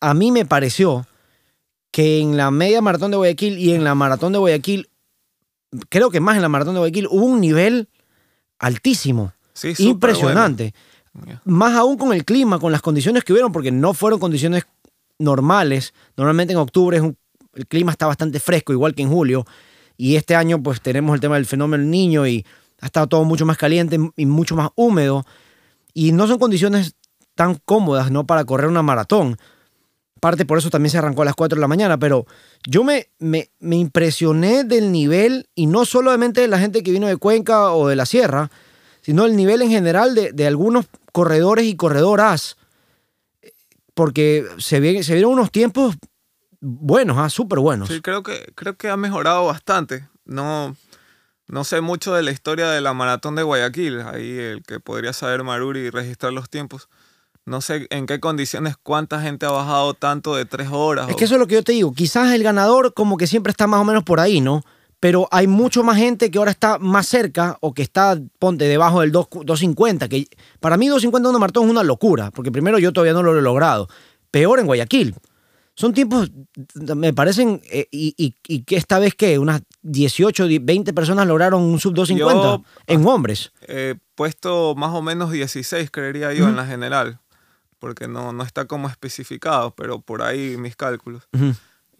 a 0.00 0.14
mí 0.14 0.30
me 0.32 0.46
pareció 0.46 1.06
que 1.90 2.20
en 2.20 2.36
la 2.36 2.50
media 2.50 2.80
maratón 2.80 3.10
de 3.10 3.16
Guayaquil 3.16 3.58
y 3.58 3.74
en 3.74 3.82
la 3.82 3.94
maratón 3.94 4.32
de 4.32 4.38
Guayaquil, 4.38 4.88
creo 5.88 6.10
que 6.10 6.20
más 6.20 6.36
en 6.36 6.42
la 6.42 6.48
maratón 6.48 6.74
de 6.74 6.78
Guayaquil, 6.80 7.08
hubo 7.10 7.24
un 7.26 7.40
nivel 7.40 7.88
altísimo, 8.58 9.32
Sí, 9.52 9.74
impresionante. 9.78 10.74
bueno. 11.12 11.40
Más 11.44 11.74
aún 11.74 11.96
con 11.98 12.12
el 12.12 12.24
clima, 12.24 12.60
con 12.60 12.70
las 12.70 12.82
condiciones 12.82 13.24
que 13.24 13.32
hubieron, 13.32 13.50
porque 13.50 13.72
no 13.72 13.94
fueron 13.94 14.20
condiciones 14.20 14.64
normales. 15.18 15.92
Normalmente 16.16 16.52
en 16.52 16.60
octubre 16.60 16.96
es 16.98 17.02
un- 17.02 17.16
el 17.54 17.66
clima 17.66 17.90
está 17.90 18.06
bastante 18.06 18.38
fresco, 18.38 18.72
igual 18.72 18.94
que 18.94 19.02
en 19.02 19.08
julio. 19.10 19.44
Y 19.98 20.14
este 20.16 20.36
año 20.36 20.62
pues 20.62 20.80
tenemos 20.80 21.12
el 21.12 21.20
tema 21.20 21.34
del 21.34 21.44
fenómeno 21.44 21.84
niño 21.84 22.26
y 22.26 22.46
ha 22.80 22.86
estado 22.86 23.08
todo 23.08 23.24
mucho 23.24 23.44
más 23.44 23.58
caliente 23.58 23.98
y 24.16 24.26
mucho 24.26 24.54
más 24.56 24.70
húmedo. 24.76 25.26
Y 25.92 26.12
no 26.12 26.28
son 26.28 26.38
condiciones 26.38 26.94
tan 27.34 27.56
cómodas, 27.56 28.10
¿no? 28.10 28.24
Para 28.24 28.44
correr 28.44 28.68
una 28.68 28.82
maratón. 28.82 29.36
Parte 30.20 30.46
por 30.46 30.58
eso 30.58 30.70
también 30.70 30.90
se 30.90 30.98
arrancó 30.98 31.22
a 31.22 31.24
las 31.24 31.34
4 31.34 31.56
de 31.56 31.60
la 31.60 31.68
mañana, 31.68 31.98
pero 31.98 32.26
yo 32.66 32.84
me, 32.84 33.08
me, 33.18 33.48
impresioné 33.76 34.64
del 34.64 34.90
nivel, 34.90 35.48
y 35.54 35.66
no 35.66 35.84
solamente 35.84 36.40
de 36.40 36.48
la 36.48 36.58
gente 36.58 36.82
que 36.82 36.90
vino 36.90 37.06
de 37.06 37.16
Cuenca 37.16 37.72
o 37.72 37.86
de 37.88 37.94
la 37.94 38.06
Sierra, 38.06 38.50
sino 39.00 39.26
el 39.26 39.36
nivel 39.36 39.62
en 39.62 39.70
general 39.70 40.14
de, 40.14 40.32
de 40.32 40.46
algunos 40.46 40.86
corredores 41.12 41.66
y 41.66 41.76
corredoras, 41.76 42.56
porque 43.94 44.44
se, 44.58 45.02
se 45.02 45.14
vieron 45.14 45.32
unos 45.32 45.52
tiempos 45.52 45.96
buenos, 46.60 47.16
ah, 47.18 47.30
súper 47.30 47.58
buenos. 47.60 47.88
Sí, 47.88 48.00
creo 48.00 48.22
que, 48.22 48.52
creo 48.54 48.76
que 48.76 48.88
ha 48.88 48.96
mejorado 48.96 49.46
bastante. 49.46 50.08
No, 50.24 50.76
no 51.46 51.64
sé 51.64 51.80
mucho 51.80 52.14
de 52.14 52.22
la 52.22 52.30
historia 52.30 52.68
de 52.68 52.80
la 52.80 52.92
maratón 52.94 53.34
de 53.34 53.42
Guayaquil. 53.42 54.00
Ahí 54.02 54.38
el 54.38 54.62
que 54.62 54.80
podría 54.80 55.12
saber 55.12 55.42
Maruri 55.44 55.80
y 55.80 55.90
registrar 55.90 56.32
los 56.32 56.50
tiempos. 56.50 56.88
No 57.46 57.62
sé 57.62 57.86
en 57.90 58.04
qué 58.06 58.20
condiciones, 58.20 58.76
cuánta 58.82 59.22
gente 59.22 59.46
ha 59.46 59.50
bajado 59.50 59.94
tanto 59.94 60.34
de 60.36 60.44
tres 60.44 60.68
horas. 60.70 61.08
Es 61.08 61.14
o- 61.14 61.16
que 61.16 61.24
eso 61.24 61.34
es 61.34 61.40
lo 61.40 61.46
que 61.46 61.54
yo 61.54 61.62
te 61.62 61.72
digo. 61.72 61.94
Quizás 61.94 62.32
el 62.32 62.42
ganador 62.42 62.92
como 62.92 63.16
que 63.16 63.26
siempre 63.26 63.50
está 63.50 63.66
más 63.66 63.80
o 63.80 63.84
menos 63.84 64.04
por 64.04 64.20
ahí, 64.20 64.40
¿no? 64.42 64.62
Pero 65.00 65.28
hay 65.30 65.46
mucho 65.46 65.82
más 65.84 65.96
gente 65.96 66.30
que 66.30 66.38
ahora 66.38 66.50
está 66.50 66.78
más 66.78 67.06
cerca 67.06 67.56
o 67.60 67.72
que 67.72 67.82
está, 67.82 68.18
ponte, 68.40 68.64
debajo 68.66 69.00
del 69.00 69.12
2 69.12 69.28
250. 69.44 70.08
Que 70.08 70.26
para 70.60 70.76
mí 70.76 70.88
250 70.88 71.26
en 71.28 71.30
una 71.30 71.38
maratón 71.38 71.64
es 71.66 71.70
una 71.70 71.84
locura, 71.84 72.30
porque 72.32 72.50
primero 72.52 72.78
yo 72.80 72.92
todavía 72.92 73.14
no 73.14 73.22
lo 73.22 73.38
he 73.38 73.40
logrado. 73.40 73.88
Peor 74.30 74.58
en 74.58 74.66
Guayaquil. 74.66 75.14
Son 75.78 75.94
tiempos, 75.94 76.28
me 76.96 77.12
parecen, 77.12 77.62
eh, 77.70 77.86
y, 77.92 78.12
y, 78.18 78.34
y 78.48 78.62
que 78.64 78.74
esta 78.74 78.98
vez 78.98 79.14
que 79.14 79.38
unas 79.38 79.62
18, 79.82 80.46
20 80.60 80.92
personas 80.92 81.24
lograron 81.28 81.62
un 81.62 81.78
sub 81.78 81.94
250 81.94 82.42
Yo- 82.42 82.64
en 82.88 83.06
hombres. 83.06 83.52
eh, 83.68 83.94
puesto 84.16 84.74
más 84.74 84.92
o 84.92 85.02
menos 85.02 85.30
16, 85.30 85.90
creería 85.92 86.32
yo, 86.34 86.48
en 86.48 86.56
la 86.56 86.66
general. 86.66 87.20
Porque 87.78 88.08
no, 88.08 88.32
no 88.32 88.42
está 88.42 88.64
como 88.64 88.88
especificado, 88.88 89.72
pero 89.76 90.00
por 90.00 90.22
ahí 90.22 90.56
mis 90.56 90.74
cálculos. 90.74 91.22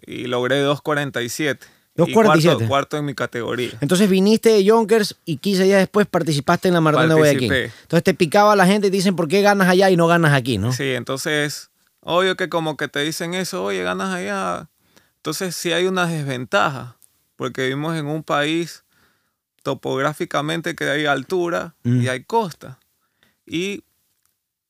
Y 0.05 0.27
logré 0.27 0.61
2.47. 0.67 1.59
Y 1.97 2.01
2.47. 2.01 2.13
Cuarto, 2.13 2.67
cuarto 2.67 2.97
en 2.97 3.05
mi 3.05 3.15
categoría. 3.15 3.71
Entonces 3.81 4.11
viniste 4.11 4.49
de 4.51 4.65
Yonkers 4.65 5.15
y 5.25 5.37
15 5.37 5.63
días 5.65 5.79
después 5.79 6.09
participaste 6.09 6.67
en 6.67 6.75
la 6.75 6.81
maratón 6.81 7.09
de 7.11 7.15
Guayaquil. 7.15 7.53
Entonces 7.83 8.03
te 8.03 8.15
picaba 8.15 8.57
la 8.57 8.67
gente 8.67 8.89
y 8.89 8.91
te 8.91 8.97
dicen, 8.97 9.15
¿por 9.15 9.29
qué 9.29 9.41
ganas 9.41 9.69
allá 9.69 9.89
y 9.89 9.97
no 9.97 10.09
ganas 10.09 10.33
aquí, 10.33 10.59
no? 10.59 10.73
Sí, 10.73 10.91
entonces, 10.95 11.71
obvio 12.09 12.37
que 12.37 12.49
como 12.49 12.77
que 12.77 12.89
te 12.89 13.01
dicen 13.01 13.35
eso, 13.35 13.63
oye, 13.65 13.83
ganas 13.83 14.13
allá. 14.15 14.69
Entonces 15.17 15.55
sí 15.55 15.73
hay 15.73 15.87
una 15.87 16.07
desventaja, 16.07 16.97
porque 17.37 17.63
vivimos 17.65 17.97
en 17.97 18.07
un 18.07 18.23
país 18.23 18.85
topográficamente 19.63 20.75
que 20.75 20.89
hay 20.89 21.07
altura 21.07 21.75
Mm. 21.83 22.03
y 22.03 22.09
hay 22.09 22.25
costa. 22.25 22.79
Y 23.47 23.85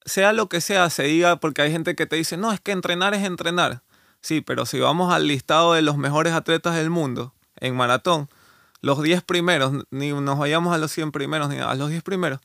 sea 0.05 0.33
lo 0.33 0.48
que 0.48 0.61
sea, 0.61 0.88
se 0.90 1.05
diga, 1.05 1.37
porque 1.37 1.62
hay 1.62 1.70
gente 1.70 1.94
que 1.94 2.07
te 2.07 2.16
dice, 2.16 2.37
no, 2.37 2.53
es 2.53 2.61
que 2.61 2.72
entrenar 2.72 3.14
es 3.14 3.24
entrenar. 3.24 3.83
Sí, 4.20 4.40
pero 4.40 4.66
si 4.66 4.81
vamos 4.81 5.12
al 5.12 5.27
listado 5.27 5.74
de 5.74 5.83
los 5.83 5.96
mejores 5.96 6.33
atletas 6.33 6.74
del 6.74 6.90
mundo 6.90 7.35
en 7.61 7.77
maratón, 7.77 8.29
los 8.81 9.03
10 9.03 9.22
primeros, 9.22 9.72
ni 9.90 10.12
nos 10.12 10.38
vayamos 10.38 10.74
a 10.74 10.79
los 10.79 10.90
100 10.92 11.12
primeros, 11.12 11.48
ni 11.48 11.59
a 11.59 11.74
los 11.74 11.90
10 11.90 12.03
primeros, 12.03 12.40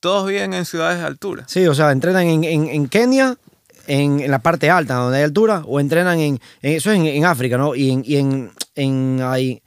todos 0.00 0.26
viven 0.26 0.54
en 0.54 0.64
ciudades 0.64 0.98
de 0.98 1.04
altura. 1.04 1.44
Sí, 1.48 1.66
o 1.66 1.74
sea, 1.74 1.92
entrenan 1.92 2.26
en, 2.26 2.44
en- 2.44 2.68
en 2.68 2.88
Kenia, 2.88 3.36
en, 3.86 4.20
en 4.20 4.30
la 4.30 4.40
parte 4.40 4.70
alta, 4.70 4.94
donde 4.94 5.18
hay 5.18 5.24
altura, 5.24 5.62
o 5.66 5.80
entrenan 5.80 6.18
en, 6.20 6.40
en- 6.62 6.72
eso 6.76 6.90
es 6.90 6.98
en, 6.98 7.06
en 7.06 7.24
África, 7.24 7.56
¿no? 7.58 7.74
Y 7.74 7.90
en, 7.90 8.02
y 8.04 8.16
en, 8.16 8.50
en 8.74 9.20
ahí, 9.22 9.62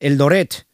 el 0.00 0.16
Doret, 0.18 0.66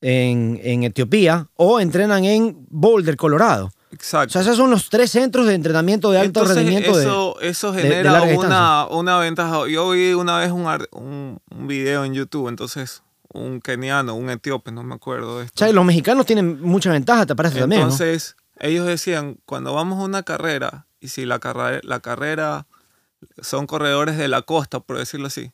en, 0.00 0.60
en 0.62 0.84
Etiopía 0.84 1.48
o 1.56 1.80
entrenan 1.80 2.24
en 2.24 2.66
Boulder, 2.70 3.16
Colorado. 3.16 3.66
O 3.66 3.94
Exacto. 3.94 4.32
sea, 4.34 4.42
esos 4.42 4.56
son 4.56 4.70
los 4.70 4.90
tres 4.90 5.10
centros 5.10 5.46
de 5.46 5.54
entrenamiento 5.54 6.10
de 6.10 6.18
alto 6.18 6.40
Entonces, 6.40 6.56
rendimiento. 6.56 6.96
de- 6.96 7.04
eso, 7.04 7.40
eso 7.40 7.72
de- 7.72 7.82
de 7.82 7.88
genera 7.88 8.12
larga 8.12 8.38
una, 8.38 8.86
una 8.86 9.18
ventaja. 9.18 9.66
Yo 9.68 9.90
vi 9.90 10.12
una 10.12 10.38
vez 10.38 10.52
un, 10.52 10.66
un, 10.92 11.40
un 11.50 11.66
video 11.66 12.04
en 12.04 12.14
YouTube, 12.14 12.48
entonces 12.48 13.02
un 13.32 13.60
keniano, 13.60 14.14
un 14.14 14.30
etíope, 14.30 14.72
no 14.72 14.82
me 14.82 14.94
acuerdo 14.94 15.36
de 15.38 15.42
o 15.42 15.44
esto. 15.46 15.58
sea, 15.64 15.72
los 15.72 15.84
mexicanos 15.84 16.26
tienen 16.26 16.60
mucha 16.62 16.90
ventaja, 16.92 17.26
te 17.26 17.34
parece 17.34 17.58
también. 17.60 17.82
Entonces, 17.82 18.36
ellos 18.58 18.86
decían, 18.86 19.38
cuando 19.46 19.74
vamos 19.74 19.98
a 20.00 20.04
una 20.04 20.22
carrera, 20.22 20.86
y 21.00 21.08
si 21.08 21.24
la, 21.24 21.38
carrera 21.38 21.80
la 21.84 22.00
carrera 22.00 22.66
son 23.40 23.66
corredores 23.66 24.16
de 24.16 24.28
la 24.28 24.42
costa, 24.42 24.80
por 24.80 24.98
decirlo 24.98 25.26
así, 25.28 25.52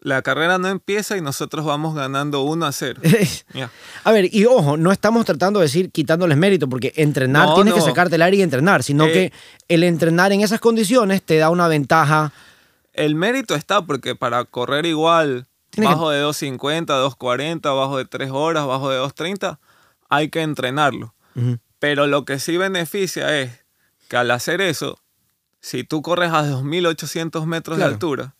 la 0.00 0.22
carrera 0.22 0.58
no 0.58 0.68
empieza 0.68 1.16
y 1.16 1.20
nosotros 1.20 1.64
vamos 1.64 1.94
ganando 1.94 2.42
1 2.42 2.66
a 2.66 2.72
0. 2.72 3.00
Ya. 3.54 3.70
A 4.04 4.12
ver, 4.12 4.28
y 4.32 4.44
ojo, 4.44 4.76
no 4.76 4.92
estamos 4.92 5.24
tratando 5.24 5.60
de 5.60 5.66
decir 5.66 5.90
quitándoles 5.90 6.36
mérito, 6.36 6.68
porque 6.68 6.92
entrenar 6.96 7.48
No, 7.48 7.54
tienes 7.54 7.74
que 7.74 7.80
sacarte 7.80 8.16
el 8.16 8.22
aire 8.22 8.36
y 8.38 8.42
entrenar, 8.42 8.82
sino 8.82 9.06
Eh. 9.06 9.12
que 9.12 9.32
el 9.68 9.82
entrenar 9.82 10.32
en 10.32 10.42
esas 10.42 10.60
condiciones 10.60 11.22
te 11.22 11.38
da 11.38 11.50
una 11.50 11.66
ventaja. 11.68 12.32
El 12.92 13.14
mérito 13.14 13.54
está 13.54 13.82
porque 13.82 14.14
para 14.14 14.44
correr 14.44 14.86
igual, 14.86 15.46
Tiene 15.70 15.88
que- 15.88 15.94
bajo 15.94 16.10
de 16.10 16.20
2.50, 16.22 16.86
2.40, 16.98 17.74
bajo 17.76 17.98
de 17.98 18.04
3 18.04 18.30
horas, 18.30 18.66
bajo 18.66 18.90
de 18.90 18.98
2.30, 18.98 19.58
hay 20.08 20.28
que 20.30 20.42
entrenarlo. 20.42 21.14
Pero 21.78 22.06
lo 22.06 22.24
que 22.24 22.38
sí 22.38 22.56
beneficia 22.56 23.38
es 23.40 23.50
que 24.08 24.16
al 24.16 24.30
hacer 24.30 24.60
eso, 24.60 24.98
si 25.60 25.84
tú 25.84 26.02
corres 26.02 26.30
a 26.32 26.42
2.800 26.44 27.44
metros 27.46 27.76
Claro. 27.76 27.90
de 27.90 27.94
altura, 27.94 28.34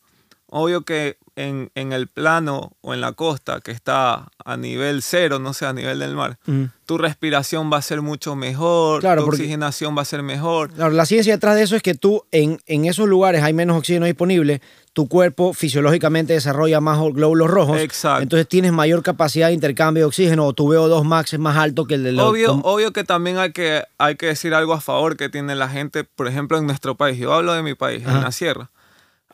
obvio 0.48 0.82
que 0.82 1.18
en, 1.34 1.70
en 1.74 1.92
el 1.92 2.06
plano 2.06 2.76
o 2.80 2.94
en 2.94 3.00
la 3.00 3.12
costa 3.12 3.60
que 3.60 3.72
está 3.72 4.28
a 4.44 4.56
nivel 4.56 5.02
cero, 5.02 5.38
no 5.38 5.52
sé, 5.52 5.66
a 5.66 5.72
nivel 5.72 5.98
del 5.98 6.14
mar, 6.14 6.38
tu 6.86 6.98
respiración 6.98 7.70
va 7.70 7.78
a 7.78 7.82
ser 7.82 8.00
mucho 8.00 8.36
mejor, 8.36 9.00
Claro, 9.00 9.22
tu 9.22 9.26
porque- 9.26 9.42
oxigenación 9.42 9.96
va 9.98 10.02
a 10.02 10.06
ser 10.06 10.22
mejor. 10.22 10.72
Claro, 10.72 10.92
la 10.92 11.04
ciencia 11.04 11.34
detrás 11.34 11.56
de 11.56 11.62
eso 11.62 11.76
es 11.76 11.82
que 11.82 11.94
tú 11.94 12.24
en, 12.30 12.60
en 12.66 12.84
esos 12.86 13.08
lugares 13.08 13.42
hay 13.42 13.52
menos 13.52 13.76
oxígeno 13.76 14.06
disponible, 14.06 14.62
tu 14.96 15.08
cuerpo 15.08 15.52
fisiológicamente 15.52 16.32
desarrolla 16.32 16.80
más 16.80 16.98
glóbulos 17.12 17.50
rojos, 17.50 17.78
Exacto. 17.80 18.22
entonces 18.22 18.48
tienes 18.48 18.72
mayor 18.72 19.02
capacidad 19.02 19.48
de 19.48 19.52
intercambio 19.52 20.04
de 20.04 20.06
oxígeno 20.06 20.46
o 20.46 20.54
tu 20.54 20.72
VO2 20.72 21.04
max 21.04 21.34
es 21.34 21.38
más 21.38 21.58
alto 21.58 21.84
que 21.84 21.96
el 21.96 22.02
de 22.02 22.12
los... 22.12 22.26
Obvio, 22.26 22.54
obvio 22.62 22.94
que 22.94 23.04
también 23.04 23.36
hay 23.36 23.52
que, 23.52 23.82
hay 23.98 24.16
que 24.16 24.24
decir 24.28 24.54
algo 24.54 24.72
a 24.72 24.80
favor 24.80 25.18
que 25.18 25.28
tiene 25.28 25.54
la 25.54 25.68
gente, 25.68 26.04
por 26.04 26.28
ejemplo, 26.28 26.56
en 26.56 26.66
nuestro 26.66 26.94
país. 26.94 27.18
Yo 27.18 27.34
hablo 27.34 27.52
de 27.52 27.62
mi 27.62 27.74
país, 27.74 28.06
Ajá. 28.06 28.16
en 28.16 28.24
la 28.24 28.32
sierra. 28.32 28.70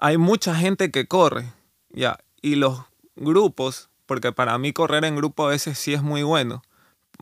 Hay 0.00 0.18
mucha 0.18 0.56
gente 0.56 0.90
que 0.90 1.06
corre, 1.06 1.52
ya, 1.92 2.18
y 2.40 2.56
los 2.56 2.80
grupos, 3.14 3.88
porque 4.06 4.32
para 4.32 4.58
mí 4.58 4.72
correr 4.72 5.04
en 5.04 5.14
grupo 5.14 5.46
a 5.46 5.50
veces 5.50 5.78
sí 5.78 5.94
es 5.94 6.02
muy 6.02 6.24
bueno, 6.24 6.64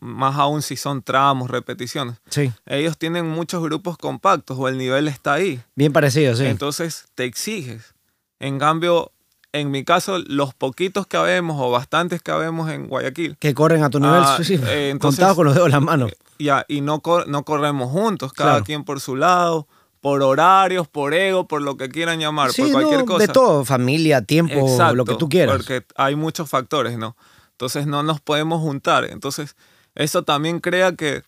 más 0.00 0.37
aún 0.37 0.62
si 0.62 0.76
son 0.76 1.03
tramos, 1.03 1.50
repeticiones. 1.50 2.16
Sí, 2.31 2.50
Ellos 2.64 2.96
tienen 2.96 3.29
muchos 3.29 3.62
grupos 3.62 3.98
compactos 3.98 4.57
o 4.59 4.66
el 4.66 4.79
nivel 4.79 5.09
está 5.09 5.35
ahí. 5.35 5.61
bien 5.74 5.92
parecido, 5.92 6.35
sí. 6.35 6.46
Entonces 6.46 7.05
te 7.14 7.24
exiges. 7.24 7.92
En 8.40 8.59
cambio, 8.59 9.12
en 9.53 9.70
mi 9.70 9.85
caso, 9.85 10.18
los 10.18 10.55
poquitos 10.55 11.07
que 11.07 11.16
habemos 11.16 11.57
o 11.61 11.70
bastantes 11.70 12.22
que 12.22 12.31
habemos 12.31 12.70
en 12.70 12.88
Guayaquil, 12.88 13.37
que 13.38 13.55
corren 13.55 13.83
a 13.85 13.90
tu 13.90 14.00
nivel, 14.00 14.22
Ah, 14.24 14.35
sí, 14.38 14.44
sí, 14.44 14.55
eh, 14.66 14.88
entonces- 14.90 15.18
contados 15.18 15.37
con 15.37 15.44
los 15.46 15.55
dedos 15.55 15.66
de 15.68 15.72
las 15.72 15.83
manos. 15.83 16.11
ya, 16.38 16.64
y 16.68 16.81
no, 16.81 17.00
cor- 17.00 17.29
no 17.29 17.44
corremos 17.44 17.90
juntos, 17.90 18.33
cada 18.33 18.53
Claro. 18.53 18.64
quien 18.64 18.85
por 18.85 19.00
su 19.00 19.14
lado, 19.16 19.66
por 20.00 20.22
horarios, 20.22 20.88
por 20.88 21.12
ego, 21.12 21.46
por 21.46 21.61
lo 21.61 21.76
que 21.76 21.90
quieran 21.90 22.18
llamar, 22.18 22.53
Sí, 22.53 22.62
por 22.62 22.72
cualquier 22.72 23.00
no, 23.00 23.07
cosa. 23.07 23.26
de 23.26 23.29
todo, 23.33 23.64
familia, 23.66 24.22
tiempo, 24.22 24.55
Exacto, 24.55 24.94
lo 24.94 25.05
que 25.05 25.14
tú 25.16 25.29
quieras. 25.29 25.57
Porque 25.59 25.85
hay 25.96 26.16
muchos 26.16 26.48
factores, 26.48 26.96
¿no? 26.96 27.16
Entonces 27.53 27.87
no 27.87 28.03
nos 28.03 28.20
podemos 28.22 28.62
juntar. 28.62 29.05
Entonces, 29.05 29.57
eso 29.94 30.22
también 30.22 30.61
crea 30.61 30.92
que 30.96 31.22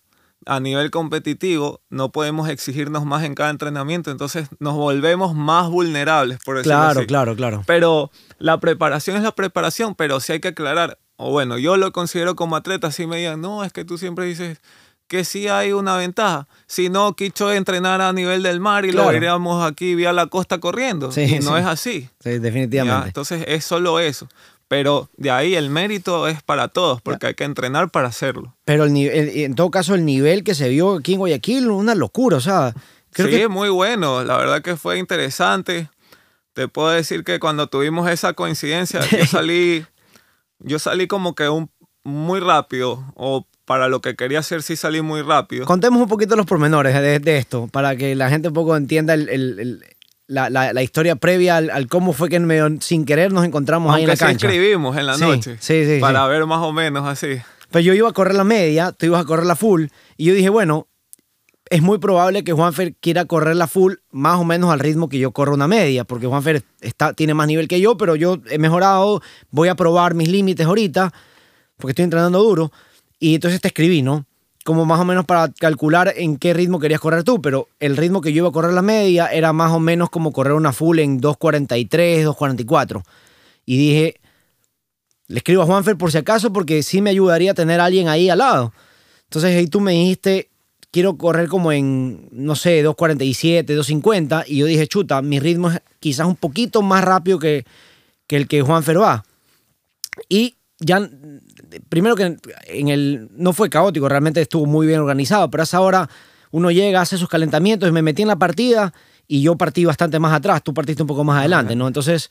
a 0.47 0.61
nivel 0.61 0.91
competitivo 0.91 1.81
no 1.91 2.11
podemos 2.13 2.49
exigirnos 2.49 3.05
más 3.05 3.25
en 3.25 3.35
cada 3.35 3.51
entrenamiento. 3.51 4.11
Entonces 4.11 4.49
nos 4.59 4.75
volvemos 4.75 5.35
más 5.35 5.69
vulnerables, 5.71 6.39
por 6.45 6.57
decirlo 6.57 6.79
Claro, 6.79 7.01
así. 7.01 7.07
claro, 7.07 7.37
claro. 7.37 7.63
Pero 7.67 8.11
la 8.39 8.59
preparación 8.61 9.17
es 9.17 9.23
la 9.23 9.33
preparación, 9.35 9.95
pero 9.95 10.21
sí 10.21 10.33
hay 10.33 10.41
que 10.41 10.49
aclarar, 10.49 10.99
o 11.17 11.31
bueno, 11.31 11.59
yo 11.59 11.77
lo 11.77 11.93
considero 11.93 12.35
como 12.37 12.57
atleta, 12.57 12.91
si 12.91 13.07
me 13.07 13.19
digan, 13.19 13.41
no, 13.41 13.65
es 13.65 13.73
que 13.73 13.85
tú 13.85 13.99
siempre 13.99 14.25
dices 14.27 14.61
que 15.09 15.25
sí 15.25 15.47
hay 15.47 15.73
una 15.73 15.97
ventaja. 15.99 16.49
Si 16.67 16.89
no, 16.89 17.15
Quicho 17.15 17.53
entrenar 17.53 18.01
a 18.01 18.15
nivel 18.15 18.43
del 18.43 18.61
mar 18.61 18.87
y 18.87 18.93
Claro. 18.93 19.11
lo 19.11 19.17
iríamos 19.17 19.63
aquí 19.63 19.95
vía 19.95 20.11
la 20.15 20.27
costa 20.29 20.59
corriendo. 20.59 21.13
Sí, 21.13 21.23
y 21.23 21.39
no 21.41 21.53
sí. 21.55 21.61
es 21.61 21.67
así. 21.67 22.01
Sí, 22.21 22.31
¿ya? 22.31 22.39
definitivamente. 22.39 23.09
Entonces 23.09 23.45
es 23.47 23.63
solo 23.63 24.01
eso. 24.01 24.27
Pero 24.73 25.11
de 25.19 25.31
ahí 25.31 25.55
el 25.55 25.69
mérito 25.69 26.27
es 26.29 26.43
para 26.43 26.69
todos, 26.69 27.03
porque 27.03 27.27
hay 27.27 27.35
que 27.35 27.45
entrenar 27.45 27.91
para 27.91 28.09
hacerlo. 28.09 28.57
Pero 28.65 28.85
el, 28.85 28.95
ni- 28.95 29.05
el- 29.05 29.29
en 29.43 29.55
todo 29.55 29.71
caso, 29.71 29.95
el 29.95 30.07
nivel 30.07 30.45
que 30.45 30.55
se 30.55 30.71
vio 30.71 30.95
aquí 30.97 31.13
en 31.13 31.19
Guayaquil, 31.19 31.69
una 31.69 31.95
locura. 31.95 32.39
O 32.39 32.41
sea, 32.41 32.73
creo 33.11 33.29
sí, 33.29 33.35
que 33.37 33.49
muy 33.49 33.69
bueno. 33.69 34.25
La 34.25 34.39
verdad 34.39 34.63
que 34.63 34.77
fue 34.77 34.99
interesante. 34.99 35.91
Te 36.55 36.69
puedo 36.69 36.89
decir 36.89 37.23
que 37.23 37.39
cuando 37.39 37.67
tuvimos 37.67 38.09
esa 38.09 38.33
coincidencia, 38.33 39.01
yo 39.11 39.27
salí, 39.27 39.85
yo 40.59 40.79
salí 40.79 41.07
como 41.07 41.35
que 41.35 41.51
un, 41.51 41.69
muy 42.03 42.41
rápido, 42.41 43.05
o 43.15 43.47
para 43.67 43.89
lo 43.89 44.01
que 44.01 44.17
quería 44.17 44.39
hacer 44.39 44.63
sí 44.63 44.77
salí 44.77 45.03
muy 45.03 45.21
rápido. 45.21 45.67
contemos 45.67 46.01
un 46.01 46.09
poquito 46.09 46.35
los 46.35 46.47
pormenores 46.47 46.95
de, 46.95 47.19
de 47.19 47.37
esto, 47.37 47.69
para 47.71 47.95
que 47.97 48.15
la 48.15 48.31
gente 48.31 48.49
un 48.49 48.55
poco 48.55 48.75
entienda 48.75 49.13
el- 49.13 49.29
el- 49.29 49.59
el- 49.61 49.85
la, 50.27 50.49
la- 50.51 50.73
la 50.73 50.83
historia 50.83 51.17
previa 51.17 51.57
al, 51.57 51.71
al 51.71 51.89
cómo 51.89 52.13
fue 52.13 52.29
que 52.29 52.39
medio 52.41 52.69
sin 52.81 53.05
querer 53.05 53.33
nos 53.33 53.45
encontramos 53.45 53.95
ahí 53.95 54.05
en 54.05 54.11
Aunque 54.11 54.21
la 54.23 54.27
sí 54.29 54.33
cancha. 54.33 54.47
escribimos 54.49 54.97
en 54.97 55.07
la 55.07 55.15
Sí, 55.17 55.25
noche, 55.25 55.57
sí, 55.61 55.85
sí, 55.85 55.99
para 56.01 56.25
sí. 56.25 56.31
ver 56.31 56.47
más 56.47 56.61
o 56.61 56.73
menos 56.73 57.07
así. 57.07 57.41
Pues 57.71 57.85
yo 57.85 57.95
iba 57.95 58.09
a 58.09 58.13
correr 58.13 58.35
la 58.35 58.45
media, 58.45 58.93
tú 58.93 59.07
ibas 59.07 59.23
a 59.23 59.25
correr 59.25 59.47
la 59.47 59.57
full, 59.57 59.87
y 60.17 60.25
yo 60.27 60.35
dije, 60.35 60.49
bueno, 60.51 60.89
es 61.71 61.81
muy 61.81 61.99
probable 61.99 62.45
que 62.45 62.53
Juanfer 62.53 62.95
quiera 62.97 63.25
correr 63.25 63.57
la 63.57 63.67
full 63.67 63.95
más 64.11 64.39
o 64.39 64.45
menos 64.45 64.71
al 64.71 64.79
ritmo 64.79 65.09
que 65.09 65.19
yo 65.19 65.33
corro 65.33 65.55
una 65.55 65.69
media, 65.69 66.05
porque 66.05 66.27
Juanfer 66.27 66.63
está, 66.83 67.15
tiene 67.15 67.33
más 67.35 67.47
nivel 67.47 67.69
que 67.69 67.81
yo, 67.81 67.97
pero 67.97 68.15
yo 68.15 68.39
he 68.51 68.59
mejorado, 68.59 69.23
voy 69.51 69.69
a 69.69 69.75
probar 69.75 70.15
mis 70.15 70.29
límites 70.29 70.67
ahorita, 70.67 71.13
porque 71.79 71.93
estoy 71.93 72.05
entrenando 72.05 72.43
duro, 72.43 72.71
y 73.19 73.35
entonces 73.37 73.61
te 73.61 73.69
escribí, 73.69 74.03
¿no? 74.03 74.27
Como 74.65 74.85
más 74.85 75.01
o 75.01 75.05
menos 75.05 75.25
para 75.25 75.49
calcular 75.49 76.13
en 76.17 76.37
qué 76.37 76.55
ritmo 76.55 76.79
querías 76.79 77.01
correr 77.01 77.25
tú, 77.25 77.43
pero 77.43 77.69
el 77.81 77.97
ritmo 77.97 78.21
que 78.21 78.33
yo 78.33 78.39
iba 78.39 78.49
a 78.49 78.53
correr 78.53 78.73
la 78.73 78.83
media 78.83 79.27
era 79.27 79.53
más 79.53 79.73
o 79.73 79.81
menos 79.81 80.09
como 80.09 80.33
correr 80.33 80.53
una 80.53 80.73
full 80.73 81.01
en 81.01 81.21
2.43, 81.21 82.25
2.44. 82.25 83.03
Y 83.67 83.77
dije, 83.77 84.21
le 85.27 85.39
escribo 85.39 85.63
a 85.63 85.67
Juanfer 85.67 85.97
por 85.97 86.13
si 86.13 86.19
acaso 86.19 86.53
porque 86.53 86.83
sí 86.83 87.01
me 87.01 87.11
ayudaría 87.11 87.55
tener 87.55 87.81
a 87.81 87.87
alguien 87.87 88.09
ahí 88.09 88.29
al 88.29 88.39
lado. 88.39 88.73
Entonces 89.25 89.57
ahí 89.57 89.67
tú 89.67 89.81
me 89.81 89.93
dijiste, 89.93 90.51
quiero 90.93 91.17
correr 91.17 91.49
como 91.49 91.73
en, 91.73 92.29
no 92.31 92.55
sé, 92.55 92.85
2.47, 92.85 93.65
2.50 93.65 94.45
y 94.47 94.59
yo 94.59 94.67
dije, 94.67 94.87
chuta, 94.87 95.23
mi 95.23 95.41
ritmo 95.41 95.71
es 95.71 95.81
quizás 95.99 96.27
un 96.27 96.37
poquito 96.37 96.83
más 96.83 97.03
rápido 97.03 97.39
que, 97.39 97.65
que 98.27 98.37
el 98.37 98.47
que 98.47 98.63
Juanfer 98.63 99.01
va. 99.01 99.25
Y 100.29 100.57
ya, 100.79 101.09
primero 101.89 102.17
que 102.17 102.37
en 102.67 102.89
el, 102.89 103.29
no 103.33 103.53
fue 103.53 103.71
caótico, 103.71 104.09
realmente 104.09 104.41
estuvo 104.41 104.67
muy 104.67 104.87
bien 104.87 105.01
organizado, 105.01 105.51
pero 105.51 105.63
a 105.63 105.65
esa 105.65 105.81
hora 105.81 106.09
uno 106.51 106.71
llega, 106.71 107.01
hace 107.01 107.17
sus 107.17 107.29
calentamientos 107.29 107.89
y 107.89 107.93
me 107.93 108.03
metí 108.03 108.23
en 108.23 108.29
la 108.29 108.37
partida 108.37 108.93
y 109.27 109.43
yo 109.43 109.57
partí 109.57 109.85
bastante 109.85 110.19
más 110.19 110.33
atrás, 110.33 110.63
tú 110.63 110.75
partiste 110.75 111.03
un 111.03 111.07
poco 111.07 111.25
más 111.25 111.39
adelante, 111.39 111.75
¿no? 111.75 111.87
Entonces 111.87 112.29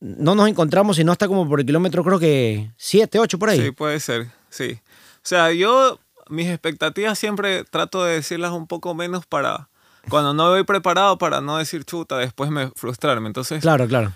no 0.00 0.34
nos 0.34 0.48
encontramos 0.48 0.96
sino 0.96 1.12
hasta 1.12 1.28
como 1.28 1.48
por 1.48 1.60
el 1.60 1.66
kilómetro 1.66 2.04
creo 2.04 2.18
que 2.18 2.70
7, 2.76 3.18
8 3.18 3.38
por 3.38 3.50
ahí. 3.50 3.60
Sí, 3.60 3.70
puede 3.70 4.00
ser, 4.00 4.26
sí. 4.50 4.78
O 5.16 5.26
sea, 5.26 5.52
yo 5.52 5.98
mis 6.28 6.48
expectativas 6.48 7.18
siempre 7.18 7.64
trato 7.64 8.04
de 8.04 8.14
decirlas 8.14 8.52
un 8.52 8.66
poco 8.66 8.94
menos 8.94 9.26
para 9.26 9.68
cuando 10.08 10.34
no 10.34 10.50
voy 10.50 10.64
preparado 10.64 11.18
para 11.18 11.40
no 11.40 11.58
decir 11.58 11.84
chuta, 11.84 12.18
después 12.18 12.50
me 12.50 12.70
frustrarme. 12.76 13.26
Entonces, 13.26 13.62
Claro, 13.62 13.86
claro. 13.88 14.12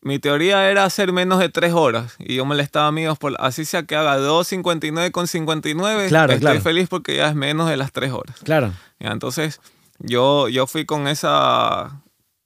Mi 0.00 0.18
teoría 0.18 0.70
era 0.70 0.84
hacer 0.84 1.12
menos 1.12 1.38
de 1.40 1.48
tres 1.48 1.72
horas 1.72 2.14
y 2.18 2.36
yo 2.36 2.44
molestaba 2.44 2.86
a 2.86 2.88
amigos 2.88 3.18
por 3.18 3.34
así 3.40 3.64
sea 3.64 3.82
que 3.82 3.96
haga 3.96 4.18
2.59 4.18 5.10
con 5.10 5.26
59, 5.26 6.08
Claro, 6.08 6.32
estoy 6.32 6.40
claro. 6.40 6.60
feliz 6.60 6.88
porque 6.88 7.16
ya 7.16 7.28
es 7.28 7.34
menos 7.34 7.68
de 7.68 7.76
las 7.76 7.92
tres 7.92 8.12
horas. 8.12 8.36
Claro. 8.44 8.72
Ya, 9.00 9.10
entonces, 9.10 9.60
yo, 9.98 10.48
yo 10.48 10.66
fui 10.66 10.84
con 10.86 11.08
esa, 11.08 12.00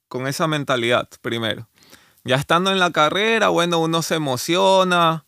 con 0.09 0.27
esa 0.27 0.47
mentalidad 0.47 1.09
primero. 1.21 1.69
Ya 2.25 2.37
estando 2.37 2.71
en 2.71 2.79
la 2.79 2.91
carrera, 2.91 3.49
bueno, 3.49 3.79
uno 3.81 4.01
se 4.03 4.15
emociona, 4.15 5.25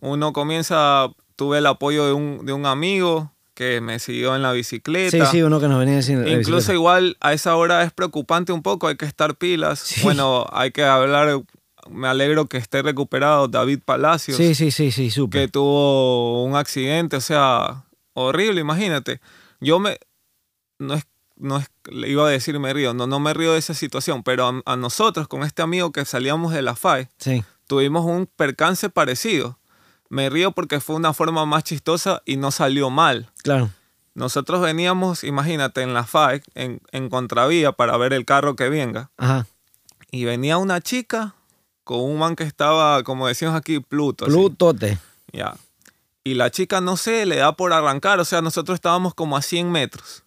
uno 0.00 0.32
comienza, 0.32 1.06
tuve 1.36 1.58
el 1.58 1.66
apoyo 1.66 2.06
de 2.06 2.12
un, 2.12 2.44
de 2.46 2.52
un 2.52 2.66
amigo 2.66 3.32
que 3.54 3.80
me 3.80 3.98
siguió 3.98 4.34
en 4.36 4.42
la 4.42 4.52
bicicleta. 4.52 5.26
Sí, 5.26 5.30
sí, 5.38 5.42
uno 5.42 5.58
que 5.60 5.68
nos 5.68 5.78
venía 5.78 5.96
diciendo. 5.96 6.24
eh, 6.26 6.30
Incluso 6.32 6.56
bicicleta. 6.56 6.74
igual 6.74 7.16
a 7.20 7.32
esa 7.32 7.54
hora 7.56 7.82
es 7.82 7.92
preocupante 7.92 8.52
un 8.52 8.62
poco, 8.62 8.88
hay 8.88 8.96
que 8.96 9.06
estar 9.06 9.36
pilas. 9.36 9.78
Sí. 9.80 10.00
Bueno, 10.02 10.44
hay 10.52 10.70
que 10.72 10.84
hablar, 10.84 11.40
me 11.90 12.08
alegro 12.08 12.46
que 12.46 12.56
esté 12.56 12.82
recuperado 12.82 13.48
David 13.48 13.80
Palacios 13.84 14.36
Sí, 14.36 14.54
sí, 14.54 14.70
sí, 14.70 14.90
sí, 14.90 15.04
que 15.06 15.10
súper. 15.10 15.50
tuvo 15.50 16.44
un 16.44 16.56
accidente, 16.56 17.16
o 17.16 17.20
sea, 17.20 17.84
horrible, 18.14 18.60
imagínate. 18.60 19.20
Yo 19.60 19.78
me, 19.78 19.98
no 20.78 20.94
es, 20.94 21.06
no 21.36 21.58
es, 21.58 21.70
le 21.90 22.08
iba 22.08 22.26
a 22.26 22.30
decir 22.30 22.58
me 22.60 22.72
río, 22.72 22.94
no, 22.94 23.06
no 23.06 23.20
me 23.20 23.34
río 23.34 23.52
de 23.52 23.58
esa 23.58 23.74
situación, 23.74 24.22
pero 24.22 24.46
a, 24.46 24.62
a 24.72 24.76
nosotros, 24.76 25.28
con 25.28 25.42
este 25.42 25.62
amigo 25.62 25.92
que 25.92 26.04
salíamos 26.04 26.52
de 26.52 26.62
la 26.62 26.74
FAE, 26.76 27.08
Sí. 27.18 27.44
tuvimos 27.66 28.04
un 28.04 28.26
percance 28.26 28.88
parecido. 28.90 29.58
me 30.10 30.30
río 30.30 30.52
porque 30.52 30.80
fue 30.80 30.94
una 30.96 31.12
forma 31.12 31.44
más 31.46 31.64
chistosa 31.64 32.22
y 32.24 32.36
no 32.36 32.50
salió 32.50 32.88
mal. 32.90 33.30
Claro. 33.42 33.70
Nosotros 34.14 34.60
veníamos, 34.60 35.24
imagínate, 35.24 35.82
en 35.82 35.92
la 35.92 36.04
FAEC, 36.04 36.44
en, 36.54 36.80
en 36.92 37.08
contravía 37.08 37.72
para 37.72 37.96
ver 37.96 38.12
el 38.12 38.24
carro 38.24 38.54
que 38.54 38.68
venga. 38.68 39.10
Ajá. 39.16 39.46
Y 40.12 40.24
venía 40.24 40.56
una 40.58 40.80
chica 40.80 41.34
con 41.84 42.00
un 42.00 42.18
man 42.18 42.34
que 42.34 42.44
estaba, 42.44 43.02
como 43.04 43.28
decimos 43.28 43.54
aquí, 43.54 43.80
Pluto. 43.80 44.26
Plutote. 44.26 44.98
Ya. 45.32 45.54
Y 46.24 46.34
la 46.34 46.50
chica, 46.50 46.80
no 46.80 46.96
sé, 46.96 47.26
le 47.26 47.36
da 47.36 47.52
por 47.52 47.72
arrancar. 47.72 48.18
O 48.18 48.24
sea, 48.24 48.40
nosotros 48.40 48.76
estábamos 48.76 49.14
como 49.14 49.36
a 49.36 49.42
100 49.42 49.70
metros. 49.70 50.24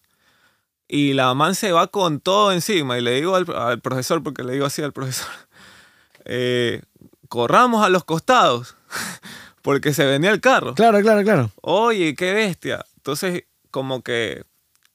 Y 0.88 1.14
la 1.14 1.34
man 1.34 1.56
se 1.56 1.72
va 1.72 1.88
con 1.88 2.20
todo 2.20 2.52
encima. 2.52 2.98
Y 2.98 3.02
le 3.02 3.16
digo 3.16 3.36
al, 3.36 3.46
al 3.56 3.82
profesor, 3.82 4.24
porque 4.24 4.44
le 4.44 4.54
digo 4.54 4.66
así 4.66 4.82
al 4.82 4.94
profesor, 4.94 5.28
eh, 6.26 6.84
corramos 7.28 7.84
a 7.84 7.90
los 7.90 8.04
costados. 8.04 8.76
porque 9.62 9.94
se 9.94 10.06
venía 10.06 10.32
el 10.32 10.40
carro. 10.40 10.76
Claro, 10.76 11.02
claro, 11.02 11.24
claro. 11.24 11.52
Oye, 11.62 12.16
qué 12.16 12.34
bestia. 12.34 12.86
Entonces, 12.98 13.44
como 13.72 14.02
que, 14.02 14.44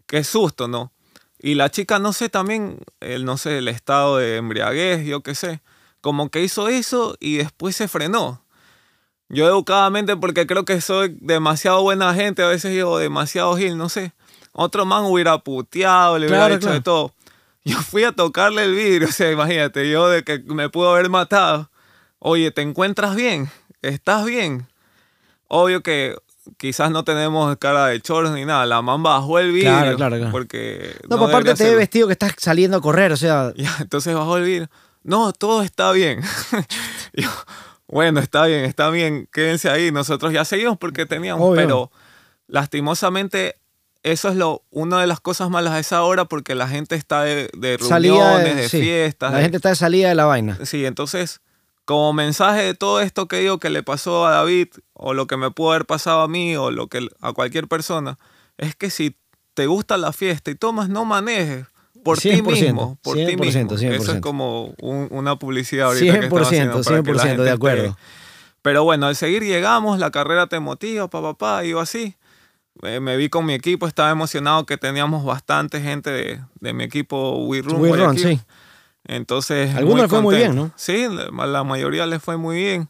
qué 0.06 0.24
susto, 0.24 0.68
¿no? 0.68 0.92
Y 1.38 1.56
la 1.56 1.70
chica, 1.70 1.98
no 1.98 2.12
sé, 2.12 2.28
también, 2.28 2.78
el, 3.00 3.24
no 3.24 3.36
sé, 3.36 3.58
el 3.58 3.68
estado 3.68 4.16
de 4.16 4.36
embriaguez, 4.36 5.04
yo 5.04 5.22
qué 5.22 5.34
sé, 5.34 5.60
como 6.02 6.30
que 6.30 6.42
hizo 6.42 6.68
eso 6.68 7.16
y 7.18 7.36
después 7.38 7.74
se 7.74 7.88
frenó. 7.88 8.42
Yo 9.30 9.46
educadamente, 9.46 10.14
porque 10.14 10.46
creo 10.46 10.66
que 10.66 10.82
soy 10.82 11.16
demasiado 11.20 11.80
buena 11.80 12.12
gente, 12.12 12.42
a 12.42 12.48
veces 12.48 12.72
digo 12.72 12.98
demasiado 12.98 13.56
gil, 13.56 13.78
no 13.78 13.88
sé. 13.88 14.12
Otro 14.52 14.84
man 14.84 15.04
hubiera 15.04 15.38
puteado, 15.38 16.18
le 16.18 16.26
hubiera 16.26 16.48
hecho 16.48 16.58
claro. 16.58 16.74
de 16.74 16.80
todo. 16.82 17.14
Yo 17.64 17.78
fui 17.78 18.04
a 18.04 18.12
tocarle 18.12 18.64
el 18.64 18.74
vidrio, 18.74 19.08
o 19.08 19.12
sea, 19.12 19.32
imagínate, 19.32 19.88
yo 19.88 20.10
de 20.10 20.22
que 20.22 20.40
me 20.40 20.68
pudo 20.68 20.92
haber 20.92 21.08
matado. 21.08 21.70
Oye, 22.18 22.50
¿te 22.50 22.60
encuentras 22.60 23.16
bien? 23.16 23.50
¿Estás 23.80 24.26
bien? 24.26 24.66
Obvio 25.48 25.82
que 25.82 26.16
quizás 26.56 26.90
no 26.90 27.04
tenemos 27.04 27.56
cara 27.56 27.86
de 27.86 28.00
choros 28.00 28.32
ni 28.32 28.44
nada. 28.44 28.66
La 28.66 28.82
man 28.82 29.02
bajó 29.02 29.38
el 29.38 29.52
vidrio. 29.52 29.72
Claro, 29.72 29.96
claro, 29.96 30.16
claro. 30.16 30.32
Porque. 30.32 30.94
No, 31.08 31.16
pero 31.16 31.26
aparte 31.26 31.54
te 31.54 31.64
ve 31.64 31.76
vestido 31.76 32.06
que 32.06 32.12
estás 32.12 32.34
saliendo 32.38 32.76
a 32.76 32.80
correr, 32.80 33.12
o 33.12 33.16
sea, 33.16 33.52
Ya, 33.56 33.74
entonces 33.80 34.14
bajó 34.14 34.36
el 34.36 34.44
vidrio. 34.44 34.68
No, 35.04 35.32
todo 35.32 35.62
está 35.62 35.92
bien. 35.92 36.20
Yo, 37.12 37.28
bueno, 37.88 38.20
está 38.20 38.46
bien, 38.46 38.64
está 38.64 38.90
bien, 38.90 39.28
quédense 39.32 39.68
ahí. 39.68 39.90
Nosotros 39.92 40.32
ya 40.32 40.44
seguimos 40.44 40.78
porque 40.78 41.06
teníamos, 41.06 41.46
Obvio. 41.48 41.56
pero 41.56 41.92
lastimosamente 42.46 43.56
eso 44.02 44.28
es 44.28 44.36
lo 44.36 44.62
una 44.70 45.00
de 45.00 45.06
las 45.06 45.20
cosas 45.20 45.48
malas 45.50 45.72
a 45.74 45.78
esa 45.78 46.02
hora 46.02 46.24
porque 46.24 46.54
la 46.54 46.68
gente 46.68 46.94
está 46.96 47.22
de, 47.22 47.50
de 47.56 47.76
reuniones, 47.76 48.56
de 48.56 48.68
sí, 48.68 48.80
fiestas. 48.80 49.30
La 49.32 49.38
de- 49.38 49.44
gente 49.44 49.56
está 49.58 49.68
de 49.70 49.76
salida 49.76 50.08
de 50.08 50.14
la 50.14 50.24
vaina. 50.24 50.58
Sí, 50.64 50.84
entonces, 50.86 51.40
como 51.84 52.12
mensaje 52.12 52.62
de 52.62 52.74
todo 52.74 53.00
esto 53.00 53.26
que 53.28 53.38
digo 53.40 53.58
que 53.58 53.70
le 53.70 53.82
pasó 53.82 54.26
a 54.26 54.30
David, 54.32 54.68
o 54.92 55.14
lo 55.14 55.26
que 55.26 55.36
me 55.36 55.50
pudo 55.50 55.70
haber 55.72 55.86
pasado 55.86 56.22
a 56.22 56.28
mí, 56.28 56.56
o 56.56 56.70
lo 56.70 56.88
que 56.88 57.08
a 57.20 57.32
cualquier 57.32 57.68
persona, 57.68 58.18
es 58.58 58.74
que 58.76 58.90
si 58.90 59.16
te 59.54 59.66
gusta 59.66 59.96
la 59.96 60.12
fiesta 60.12 60.50
y 60.50 60.54
tomas, 60.54 60.88
no 60.88 61.04
manejes. 61.04 61.66
Por 62.02 62.18
ti 62.18 62.30
100%, 62.30 62.42
mismo, 62.44 62.98
por 63.02 63.16
ti 63.16 63.24
100%, 63.26 63.38
mismo. 63.38 63.72
Eso 63.74 63.76
100%. 64.12 64.14
es 64.16 64.20
como 64.20 64.74
un- 64.80 65.08
una 65.10 65.36
publicidad 65.36 65.86
ahorita 65.88 66.04
que 66.20 66.26
estamos 66.26 66.48
100%, 66.48 66.48
haciendo 66.48 66.82
para 66.82 67.02
que 67.02 67.12
la 67.12 67.22
100% 67.22 67.28
gente 67.28 67.42
de 67.42 67.48
esté- 67.50 67.54
acuerdo. 67.54 67.98
Pero 68.62 68.84
bueno, 68.84 69.06
al 69.06 69.16
seguir 69.16 69.42
llegamos, 69.42 69.98
la 69.98 70.10
carrera 70.10 70.46
te 70.46 70.60
motiva, 70.60 71.08
papá, 71.08 71.32
papá, 71.34 71.64
iba 71.64 71.82
así. 71.82 72.14
Eh, 72.82 73.00
me 73.00 73.16
vi 73.16 73.28
con 73.28 73.44
mi 73.44 73.52
equipo, 73.54 73.86
estaba 73.86 74.10
emocionado 74.10 74.64
que 74.66 74.76
teníamos 74.78 75.24
bastante 75.24 75.80
gente 75.80 76.10
de, 76.10 76.40
de 76.60 76.72
mi 76.72 76.84
equipo 76.84 77.36
We 77.46 77.60
Run. 77.62 77.80
We 77.80 77.92
Run, 77.96 78.16
sí. 78.18 78.40
Entonces. 79.04 79.74
Algunos 79.74 80.08
fue 80.08 80.20
muy 80.22 80.36
bien, 80.36 80.48
contento. 80.56 80.74
Sí, 80.76 81.06
la, 81.10 81.46
la 81.46 81.64
mayoría 81.64 82.06
les 82.06 82.22
fue 82.22 82.36
muy 82.36 82.56
bien. 82.56 82.88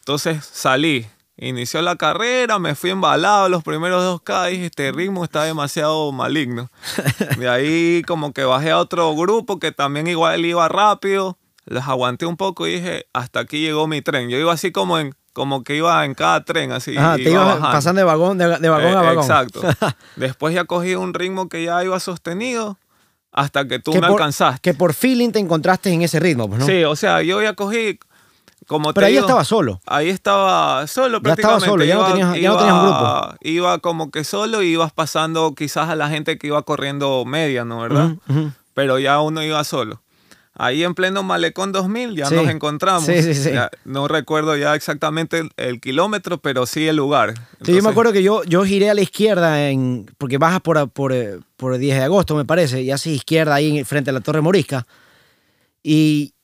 Entonces 0.00 0.44
salí. 0.44 1.06
Inició 1.44 1.82
la 1.82 1.96
carrera, 1.96 2.60
me 2.60 2.76
fui 2.76 2.90
embalado 2.90 3.48
los 3.48 3.64
primeros 3.64 4.02
dos 4.04 4.22
K. 4.22 4.46
Dije, 4.46 4.66
este 4.66 4.92
ritmo 4.92 5.24
está 5.24 5.42
demasiado 5.42 6.12
maligno. 6.12 6.70
De 7.36 7.48
ahí, 7.48 8.02
como 8.06 8.32
que 8.32 8.44
bajé 8.44 8.70
a 8.70 8.78
otro 8.78 9.12
grupo 9.16 9.58
que 9.58 9.72
también 9.72 10.06
igual 10.06 10.44
iba 10.44 10.68
rápido. 10.68 11.38
Les 11.64 11.82
aguanté 11.82 12.26
un 12.26 12.36
poco 12.36 12.68
y 12.68 12.74
dije, 12.74 13.06
hasta 13.12 13.40
aquí 13.40 13.60
llegó 13.60 13.88
mi 13.88 14.02
tren. 14.02 14.28
Yo 14.30 14.38
iba 14.38 14.52
así 14.52 14.70
como 14.70 15.00
en 15.00 15.16
como 15.32 15.64
que 15.64 15.74
iba 15.74 16.04
en 16.04 16.14
cada 16.14 16.44
tren, 16.44 16.70
así. 16.70 16.96
Ajá, 16.96 17.16
te 17.16 17.22
iba 17.22 17.42
ibas 17.42 17.58
pasando 17.58 17.98
de 17.98 18.04
vagón, 18.04 18.38
de, 18.38 18.58
de 18.58 18.68
vagón 18.68 18.92
Eh, 18.92 18.96
a 18.96 19.02
vagón. 19.02 19.24
Exacto. 19.24 19.62
Después 20.16 20.54
ya 20.54 20.64
cogí 20.64 20.94
un 20.94 21.12
ritmo 21.12 21.48
que 21.48 21.64
ya 21.64 21.82
iba 21.82 21.98
sostenido 21.98 22.78
hasta 23.32 23.66
que 23.66 23.78
tú 23.78 23.92
que 23.92 24.00
me 24.00 24.06
por, 24.06 24.20
alcanzaste. 24.20 24.60
Que 24.60 24.74
por 24.74 24.94
feeling 24.94 25.30
te 25.30 25.38
encontraste 25.38 25.90
en 25.90 26.02
ese 26.02 26.20
ritmo, 26.20 26.48
pues, 26.48 26.60
¿no? 26.60 26.66
Sí, 26.66 26.84
o 26.84 26.94
sea, 26.94 27.22
yo 27.22 27.42
ya 27.42 27.54
cogí, 27.54 27.98
como 28.66 28.92
Pero 28.94 29.06
ahí 29.06 29.14
digo, 29.14 29.24
estaba 29.26 29.44
solo. 29.44 29.80
Ahí 29.86 30.08
estaba 30.08 30.86
solo 30.86 31.20
Ya 31.22 31.32
estaba 31.34 31.58
prácticamente. 31.58 31.66
solo, 31.66 31.84
ya 31.84 31.94
no 31.94 32.00
Iba- 32.00 32.10
tenías- 32.12 32.40
ya 32.40 32.48
no 32.50 32.56
tenías 32.58 32.74
un 32.76 32.88
iba- 32.88 33.36
Iba 33.40 33.78
como 33.80 34.10
que 34.10 34.24
solo 34.24 34.62
y 34.62 34.68
ibas 34.72 34.92
pasando 34.92 35.54
quizás 35.54 35.88
a 35.88 35.96
la 35.96 36.08
gente 36.08 36.38
que 36.38 36.46
iba 36.48 36.62
corriendo 36.62 37.24
media, 37.24 37.64
¿no? 37.64 37.80
¿Verdad? 37.80 38.12
Ujú, 38.28 38.38
ujú. 38.40 38.52
Pero 38.74 38.98
ya 38.98 39.20
uno 39.20 39.42
iba 39.42 39.62
solo. 39.64 40.00
Ahí 40.54 40.84
en 40.84 40.94
pleno 40.94 41.22
Malecón 41.22 41.72
2000 41.72 42.14
ya 42.14 42.26
Sí. 42.26 42.34
nos 42.34 42.46
encontramos. 42.48 43.04
Sí, 43.06 43.22
sí, 43.22 43.34
sí. 43.34 43.52
Ya 43.52 43.70
no 43.86 44.06
recuerdo 44.06 44.54
ya 44.56 44.74
exactamente 44.74 45.38
el, 45.38 45.50
el 45.56 45.80
kilómetro, 45.80 46.38
pero 46.38 46.66
sí 46.66 46.86
el 46.86 46.96
lugar. 46.96 47.30
Sí, 47.30 47.40
yo 47.40 47.56
Entonces, 47.60 47.84
me 47.84 47.90
acuerdo 47.90 48.12
que 48.12 48.22
yo, 48.22 48.44
yo 48.44 48.62
giré 48.64 48.90
a 48.90 48.94
la 48.94 49.00
izquierda 49.00 49.68
en, 49.70 50.06
porque 50.18 50.36
bajas 50.36 50.60
por, 50.60 50.90
por, 50.90 51.12
eh, 51.14 51.38
por 51.56 51.78
10 51.78 51.96
de 51.96 52.04
agosto, 52.04 52.34
me 52.36 52.44
parece, 52.44 52.82
y 52.82 52.90
así 52.90 53.12
izquierda 53.14 53.54
ahí 53.54 53.82
frente 53.84 54.10
a 54.10 54.12
la 54.12 54.20
Torre 54.20 54.42
Morisca. 54.42 54.86
Y 55.82 56.34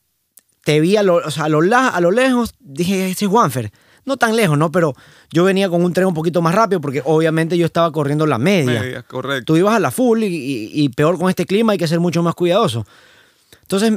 te 0.68 0.80
vi 0.80 0.96
a 0.98 1.02
lo, 1.02 1.14
o 1.16 1.30
sea, 1.30 1.44
a 1.44 1.48
lo, 1.48 1.60
a 1.74 1.98
lo 2.02 2.10
lejos, 2.10 2.52
dije, 2.60 3.08
ese 3.08 3.24
es 3.24 3.30
Juanfer. 3.30 3.72
No 4.04 4.18
tan 4.18 4.36
lejos, 4.36 4.58
¿no? 4.58 4.70
Pero 4.70 4.92
yo 5.32 5.42
venía 5.44 5.70
con 5.70 5.82
un 5.82 5.94
tren 5.94 6.06
un 6.06 6.12
poquito 6.12 6.42
más 6.42 6.54
rápido 6.54 6.78
porque 6.82 7.00
obviamente 7.06 7.56
yo 7.56 7.64
estaba 7.64 7.90
corriendo 7.90 8.26
la 8.26 8.36
media. 8.36 8.82
media, 8.82 9.02
correcto. 9.02 9.46
Tú 9.46 9.56
ibas 9.56 9.74
a 9.74 9.80
la 9.80 9.90
full 9.90 10.22
y, 10.24 10.26
y- 10.26 10.70
y 10.74 10.88
peor 10.90 11.18
con 11.18 11.30
este 11.30 11.46
clima 11.46 11.72
hay 11.72 11.78
que 11.78 11.88
ser 11.88 12.00
mucho 12.00 12.22
más 12.22 12.34
cuidadoso. 12.34 12.84
Entonces, 13.62 13.94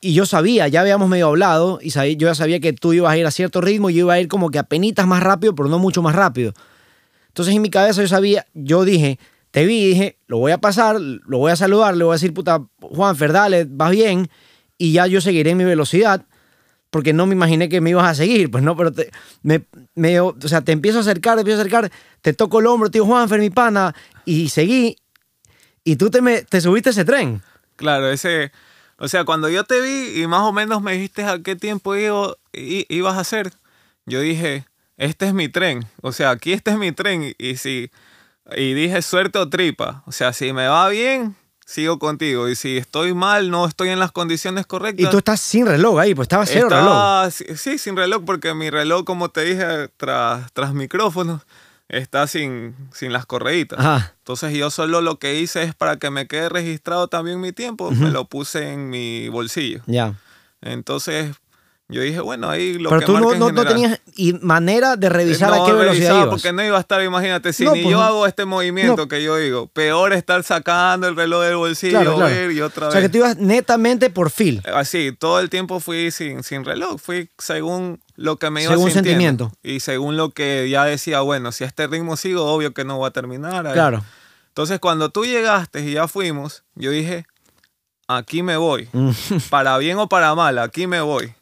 y 0.00 0.14
yo 0.14 0.24
sabía, 0.24 0.66
ya 0.68 0.80
habíamos 0.80 1.10
medio 1.10 1.26
hablado 1.26 1.78
y 1.82 1.90
sabía- 1.90 2.14
yo 2.16 2.28
ya 2.28 2.34
sabía 2.34 2.58
que 2.58 2.72
tú 2.72 2.94
ibas 2.94 3.12
a 3.12 3.18
ir 3.18 3.26
a 3.26 3.30
cierto 3.30 3.60
ritmo 3.60 3.90
y 3.90 3.94
yo 3.96 4.00
iba 4.06 4.14
a 4.14 4.20
ir 4.20 4.28
como 4.28 4.48
que 4.50 4.58
a 4.58 4.62
penitas 4.62 5.06
más 5.06 5.22
rápido, 5.22 5.54
pero 5.54 5.68
no 5.68 5.78
mucho 5.78 6.00
más 6.00 6.14
rápido. 6.14 6.54
Entonces 7.26 7.54
en 7.54 7.60
mi 7.60 7.68
cabeza 7.68 8.00
yo 8.00 8.08
sabía, 8.08 8.46
yo 8.54 8.86
dije, 8.86 9.18
te 9.50 9.66
vi, 9.66 9.84
dije, 9.88 10.16
lo 10.26 10.38
voy 10.38 10.52
a 10.52 10.58
pasar, 10.58 10.98
lo 11.00 11.36
voy 11.36 11.52
a 11.52 11.56
saludar, 11.56 11.94
le 11.98 12.04
voy 12.04 12.12
a 12.12 12.14
decir, 12.16 12.32
puta, 12.32 12.62
Juan, 12.80 13.14
dale, 13.30 13.66
vas 13.68 13.90
bien, 13.90 14.28
y 14.78 14.92
ya 14.92 15.06
yo 15.06 15.20
seguiré 15.20 15.54
mi 15.54 15.64
velocidad, 15.64 16.24
porque 16.90 17.12
no 17.12 17.26
me 17.26 17.34
imaginé 17.34 17.68
que 17.68 17.80
me 17.80 17.90
ibas 17.90 18.06
a 18.08 18.14
seguir, 18.14 18.50
pues 18.50 18.64
no, 18.64 18.76
pero 18.76 18.92
te, 18.92 19.10
me, 19.42 19.62
me- 19.94 20.20
o 20.20 20.34
sea, 20.46 20.62
te 20.62 20.72
empiezo 20.72 20.98
a 20.98 21.00
acercar, 21.02 21.34
te 21.34 21.40
empiezo 21.40 21.58
a 21.60 21.62
acercar, 21.62 21.90
te 22.22 22.32
toco 22.32 22.60
el 22.60 22.66
hombro, 22.66 22.90
tío 22.90 23.04
Juanfer, 23.04 23.40
mi 23.40 23.50
pana, 23.50 23.94
y 24.24 24.48
seguí, 24.48 24.96
y 25.84 25.96
tú 25.96 26.10
te, 26.10 26.22
me, 26.22 26.42
te 26.42 26.60
subiste 26.60 26.90
ese 26.90 27.04
tren. 27.04 27.42
Claro, 27.76 28.10
ese. 28.10 28.52
O 28.98 29.06
sea, 29.08 29.24
cuando 29.24 29.48
yo 29.48 29.64
te 29.64 29.80
vi 29.80 30.22
y 30.22 30.26
más 30.26 30.40
o 30.42 30.52
menos 30.52 30.82
me 30.82 30.92
dijiste 30.94 31.22
a 31.24 31.38
qué 31.40 31.54
tiempo 31.56 31.94
iba- 31.94 32.34
i- 32.52 32.84
ibas 32.88 33.16
a 33.16 33.20
hacer, 33.20 33.52
yo 34.06 34.20
dije, 34.20 34.64
este 34.96 35.26
es 35.28 35.34
mi 35.34 35.48
tren. 35.48 35.86
O 36.02 36.10
sea, 36.12 36.30
aquí 36.30 36.52
este 36.52 36.72
es 36.72 36.78
mi 36.78 36.90
tren. 36.92 37.34
Y, 37.38 37.56
si. 37.56 37.90
Y 38.56 38.74
dije, 38.74 39.00
suerte 39.02 39.38
o 39.38 39.48
tripa. 39.48 40.02
O 40.06 40.12
sea, 40.12 40.32
si 40.32 40.52
me 40.52 40.66
va 40.66 40.88
bien, 40.88 41.36
sigo 41.68 41.98
contigo. 41.98 42.48
Y 42.48 42.56
si 42.56 42.78
estoy 42.78 43.12
mal, 43.12 43.50
no 43.50 43.66
estoy 43.66 43.90
en 43.90 43.98
las 43.98 44.10
condiciones 44.10 44.66
correctas. 44.66 45.06
Y 45.06 45.10
tú 45.10 45.18
estás 45.18 45.38
sin 45.38 45.66
reloj 45.66 45.98
ahí, 46.00 46.14
pues 46.14 46.24
estaba 46.24 46.46
cero 46.46 46.68
reloj. 46.70 46.82
Estaba- 46.86 47.30
sí, 47.30 47.44
sí, 47.56 47.76
sin 47.78 47.94
reloj, 47.94 48.22
porque 48.24 48.54
mi 48.54 48.70
reloj, 48.70 49.04
como 49.04 49.28
te 49.28 49.42
dije, 49.44 49.88
tras, 49.98 50.50
tras 50.54 50.72
micrófono, 50.72 51.42
está 51.90 52.26
sin, 52.26 52.74
sin 52.94 53.12
las 53.12 53.26
correitas. 53.26 53.78
Ajá. 53.78 54.14
Entonces 54.16 54.54
yo 54.54 54.70
solo 54.70 55.02
lo 55.02 55.18
que 55.18 55.38
hice 55.40 55.62
es 55.62 55.74
para 55.74 55.98
que 55.98 56.08
me 56.10 56.26
quede 56.26 56.48
registrado 56.48 57.08
también 57.08 57.38
mi 57.40 57.52
tiempo, 57.52 57.90
me 57.90 58.10
lo 58.10 58.24
puse 58.24 58.72
en 58.72 58.88
mi 58.88 59.28
bolsillo. 59.28 59.82
Ya. 59.86 60.14
Entonces 60.62 61.36
yo 61.90 62.02
dije, 62.02 62.20
bueno, 62.20 62.50
ahí 62.50 62.74
lo 62.74 62.90
Pero 62.90 63.00
que 63.00 63.06
tú 63.06 63.18
no, 63.18 63.32
en 63.32 63.38
no, 63.38 63.46
general. 63.46 63.66
tenías 63.68 64.00
y 64.14 64.34
manera 64.34 64.96
de 64.96 65.08
revisar 65.08 65.52
a 65.54 65.56
No 65.56 65.64
qué 65.66 65.72
velocidad 65.72 66.16
ibas. 66.16 66.28
porque 66.28 66.52
no 66.52 66.62
iba 66.62 66.76
a 66.76 66.80
estar, 66.80 67.02
imagínate, 67.02 67.52
si 67.54 67.64
No, 67.64 67.72
ni 67.72 67.82
pues 67.82 67.92
yo 67.92 67.98
no. 67.98 68.04
hago 68.04 68.26
este 68.26 68.44
movimiento 68.44 69.08
que 69.08 69.22
yo 69.22 69.36
digo, 69.36 69.68
peor 69.68 70.12
estar 70.12 70.42
sacando 70.42 71.08
el 71.08 71.16
reloj 71.16 71.42
del 71.44 71.56
bolsillo, 71.56 71.92
Claro, 72.00 72.16
claro. 72.16 72.34
ver 72.34 72.50
y 72.52 72.60
otra 72.60 72.88
O 72.88 72.90
sea, 72.90 73.00
que 73.00 73.06
vez. 73.08 73.12
tú 73.12 73.18
ibas 73.18 73.36
netamente 73.38 74.10
por 74.10 74.30
feel. 74.30 74.62
Así, 74.74 75.12
todo 75.18 75.40
el 75.40 75.48
tiempo 75.48 75.80
fui 75.80 76.10
sin, 76.10 76.42
sin 76.42 76.64
reloj, 76.66 77.00
fui 77.00 77.30
según 77.38 78.00
lo 78.16 78.36
que 78.36 78.50
me 78.50 78.62
iba 78.64 78.72
Según 78.72 78.90
sentimiento. 78.90 79.50
Y 79.62 79.80
según 79.80 80.16
lo 80.18 80.30
que 80.30 80.68
ya 80.68 80.84
decía, 80.84 81.20
bueno, 81.22 81.52
si 81.52 81.64
a 81.64 81.68
este 81.68 81.86
ritmo 81.86 82.16
sigo, 82.18 82.44
obvio 82.52 82.74
que 82.74 82.84
no 82.84 82.98
voy 82.98 83.06
a 83.08 83.12
terminar. 83.12 83.66
ahí. 83.66 83.72
Claro. 83.72 84.04
Entonces, 84.48 84.78
cuando 84.80 85.08
tú 85.10 85.24
llegaste 85.24 85.80
y 85.88 85.92
ya 85.92 86.06
fuimos, 86.08 86.64
yo 86.74 86.90
dije, 86.90 87.24
aquí 88.08 88.42
me 88.42 88.56
voy. 88.56 88.88
Mm. 88.92 89.10
para 89.50 89.78
bien 89.78 89.96
o 89.98 90.08
para 90.08 90.34
mal, 90.34 90.58
aquí 90.58 90.86
me 90.86 91.00
voy. 91.00 91.32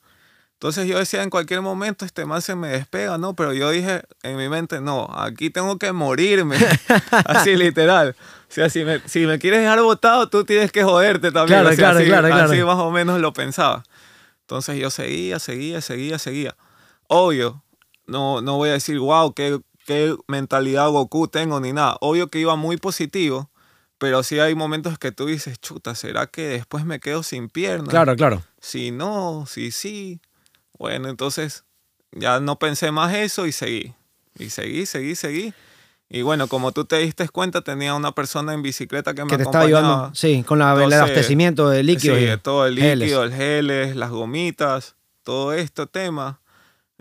Entonces 0.57 0.89
yo 0.89 0.99
decía, 0.99 1.23
en 1.23 1.29
cualquier 1.29 1.61
momento 1.61 2.07
este 2.07 2.25
man 2.25 2.41
se 2.41 2.55
me 2.55 2.69
despega, 2.69 3.19
¿no? 3.19 3.37
Pero 3.37 3.53
yo 3.53 3.71
dije 3.71 4.03
en 4.23 4.39
mi 4.39 4.49
mente, 4.49 4.81
no, 4.81 5.07
aquí 5.15 5.51
tengo 5.51 5.79
que 5.79 5.93
morirme. 5.93 6.57
Así 7.27 7.57
literal. 7.57 8.17
O 8.49 8.53
sea, 8.53 8.71
si 8.71 8.83
me, 8.83 9.01
si 9.07 9.27
me 9.27 9.39
quieres 9.39 9.61
dejar 9.61 9.83
botado, 9.83 10.31
tú 10.31 10.45
tienes 10.45 10.73
que 10.73 10.83
joderte 10.83 11.31
también. 11.31 11.61
Claro, 11.61 11.69
O 11.69 11.73
sea, 11.73 11.77
claro, 11.77 11.99
así, 11.99 12.07
claro, 12.07 12.29
claro. 12.29 12.53
así 12.53 12.63
más 12.63 12.79
o 12.79 12.91
menos 12.91 13.21
lo 13.21 13.35
pensaba. 13.35 13.85
Entonces 14.41 14.79
yo 14.79 14.89
seguía, 14.89 15.39
seguía, 15.41 15.83
seguía, 15.83 16.19
seguía. 16.19 16.57
Obvio, 17.07 17.63
no, 18.07 18.41
no 18.41 18.57
voy 18.57 18.71
a 18.71 18.75
decir, 18.75 18.99
wow, 18.99 19.35
qué, 19.35 19.61
qué 19.85 20.17
mentalidad 20.27 20.89
Goku 20.89 21.29
tengo 21.29 21.61
ni 21.61 21.75
nada. 21.75 21.99
Obvio 22.01 22.29
que 22.29 22.39
iba 22.39 22.57
muy 22.57 22.79
positivo, 22.79 23.51
pero 23.99 24.23
sí 24.23 24.39
hay 24.39 24.55
momentos 24.55 24.99
que 24.99 25.13
tú 25.13 25.27
dices, 25.27 25.61
chuta, 25.61 25.95
¿será 25.95 26.29
que 26.29 26.49
después 26.49 26.87
me 26.87 26.99
quedo 26.99 27.23
sin 27.23 27.51
piernas? 27.51 27.91
Claro, 27.91 28.17
claro. 28.17 28.43
Si 28.59 28.91
no, 28.91 29.45
si 29.47 29.71
sí. 29.71 30.21
Bueno, 30.79 31.09
entonces 31.09 31.65
ya 32.13 32.41
no 32.41 32.59
pensé 32.59 32.91
más 32.91 33.15
eso 33.15 33.47
y 33.47 33.53
seguí. 33.53 33.95
Y 34.39 34.51
seguí, 34.51 34.87
seguí, 34.87 35.15
seguí. 35.15 35.55
Y 36.09 36.23
bueno, 36.23 36.47
como 36.47 36.71
tú 36.73 36.85
te 36.85 36.99
diste 36.99 37.29
cuenta, 37.29 37.63
tenía 37.63 37.95
una 37.95 38.13
persona 38.13 38.53
en 38.55 38.63
bicicleta 38.63 39.13
que 39.15 39.25
me 39.25 39.31
Que 39.31 39.39
te 39.39 39.43
estaba 39.43 39.65
ayudando, 39.65 40.15
sí, 40.15 40.45
con 40.47 40.59
la, 40.61 40.73
el 40.83 40.93
abastecimiento 40.93 41.69
de 41.69 41.83
líquidos. 41.83 42.19
Sí, 42.19 42.25
y 42.25 42.27
de 42.29 42.39
todo 42.39 42.67
el 42.67 42.79
geles. 42.79 42.99
líquido, 42.99 43.25
el 43.25 43.33
geles, 43.35 43.97
las 43.97 44.11
gomitas, 44.11 44.95
todo 45.25 45.53
este 45.53 45.87
tema. 45.87 46.41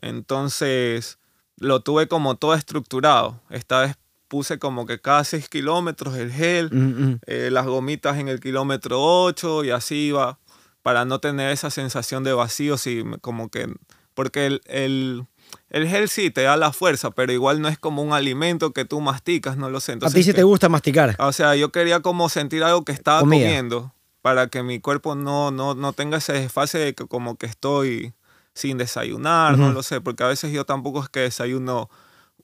Entonces 0.01 1.19
lo 1.57 1.81
tuve 1.81 2.07
como 2.07 2.35
todo 2.35 2.53
estructurado. 2.53 3.41
Esta 3.49 3.81
vez 3.81 3.95
puse 4.27 4.57
como 4.57 4.85
que 4.85 4.99
cada 4.99 5.23
6 5.23 5.49
kilómetros 5.49 6.15
el 6.15 6.31
gel, 6.31 6.69
Mm, 6.71 7.03
mm. 7.11 7.19
eh, 7.27 7.49
las 7.51 7.65
gomitas 7.67 8.17
en 8.17 8.27
el 8.27 8.39
kilómetro 8.39 8.99
8 9.01 9.63
y 9.65 9.69
así 9.71 10.07
iba 10.07 10.39
para 10.85 11.03
no 11.03 11.17
tener 11.17 11.49
esa 11.51 11.71
sensación 11.71 12.23
de 12.23 12.31
vacío, 12.33 12.75
me- 13.03 13.17
como 13.17 13.49
que... 13.49 13.73
Porque 14.13 14.45
el, 14.45 14.61
el, 14.65 15.25
el 15.71 15.87
gel 15.87 16.09
sí 16.09 16.29
te 16.29 16.43
da 16.43 16.57
la 16.57 16.71
fuerza, 16.71 17.09
pero 17.09 17.33
igual 17.33 17.59
no 17.59 17.69
es 17.69 17.79
como 17.79 18.03
un 18.03 18.13
alimento 18.13 18.71
que 18.71 18.85
tú 18.85 19.01
masticas, 19.01 19.57
no 19.57 19.71
lo 19.71 19.79
sé. 19.79 19.93
A 19.93 20.09
ti 20.11 20.21
sí 20.21 20.25
que- 20.29 20.35
te 20.35 20.43
gusta 20.43 20.69
masticar. 20.69 21.15
o 21.17 21.31
sea, 21.33 21.55
yo 21.55 21.71
quería 21.71 22.01
como 22.01 22.29
sentir 22.29 22.63
algo 22.63 22.85
que 22.85 22.91
estaba 22.91 23.21
Comida. 23.21 23.45
comiendo 23.47 23.93
para 24.21 24.45
que 24.49 24.61
mi 24.61 24.79
cuerpo 24.79 25.15
no, 25.15 25.49
no, 25.49 25.73
no 25.73 25.91
tenga 25.93 26.19
ese 26.19 26.33
desfase 26.33 26.77
de 26.77 26.93
que 26.93 27.07
como 27.07 27.35
que 27.35 27.47
estoy 27.47 28.13
sin 28.53 28.77
desayunar, 28.77 29.57
no 29.57 29.71
lo 29.71 29.81
sé, 29.81 30.01
porque 30.01 30.23
a 30.23 30.27
veces 30.27 30.51
yo 30.53 30.65
tampoco 30.65 31.01
es 31.01 31.09
que 31.09 31.21
desayuno, 31.21 31.89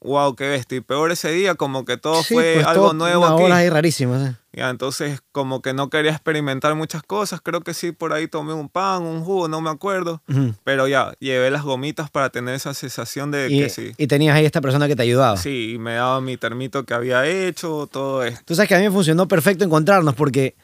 wow, 0.02 0.34
qué 0.34 0.48
bestia. 0.48 0.78
Y 0.78 0.80
peor 0.80 1.12
ese 1.12 1.30
día 1.30 1.54
como 1.54 1.84
que 1.84 1.96
todo 1.96 2.22
Sí, 2.22 2.34
fue 2.34 2.52
pues, 2.54 2.66
algo 2.66 2.86
todo- 2.88 2.92
nuevo 2.94 3.24
una 3.26 3.34
aquí. 3.34 3.42
hora 3.44 3.56
ahí 3.56 3.70
rarísimas. 3.70 4.30
¿eh? 4.30 4.36
Ya, 4.52 4.68
entonces 4.68 5.20
como 5.32 5.62
que 5.62 5.72
no 5.72 5.88
quería 5.88 6.10
experimentar 6.10 6.74
muchas 6.74 7.02
cosas, 7.02 7.40
creo 7.40 7.62
que 7.62 7.72
sí, 7.72 7.92
por 7.92 8.12
ahí 8.12 8.28
tomé 8.28 8.52
un 8.52 8.68
pan, 8.68 9.02
un 9.02 9.24
jugo, 9.24 9.48
no 9.48 9.60
me 9.62 9.70
acuerdo. 9.70 10.22
Pero 10.64 10.86
ya, 10.88 11.14
llevé 11.20 11.50
las 11.50 11.62
gomitas 11.62 12.10
para 12.10 12.28
tener 12.30 12.54
esa 12.54 12.74
sensación 12.74 13.30
de 13.30 13.48
Y, 13.50 13.60
que 13.60 13.68
sí. 13.70 13.92
y 13.96 14.06
tenías 14.08 14.36
ahí 14.36 14.44
esta 14.44 14.60
persona 14.60 14.88
que 14.88 14.96
te 14.96 15.02
ayudaba. 15.02 15.36
Sí, 15.38 15.72
y 15.74 15.78
me 15.78 15.94
daba 15.94 16.20
mi 16.20 16.36
termito 16.36 16.84
que 16.84 16.92
había 16.92 17.26
hecho, 17.26 17.88
todo 17.90 18.24
esto. 18.24 18.42
Tú 18.44 18.54
sabes 18.54 18.68
que 18.68 18.74
a 18.74 18.78
mí 18.78 18.84
me 18.84 18.90
funcionó 18.90 19.26
perfecto 19.26 19.64
encontrarnos 19.64 20.14
porque 20.14 20.54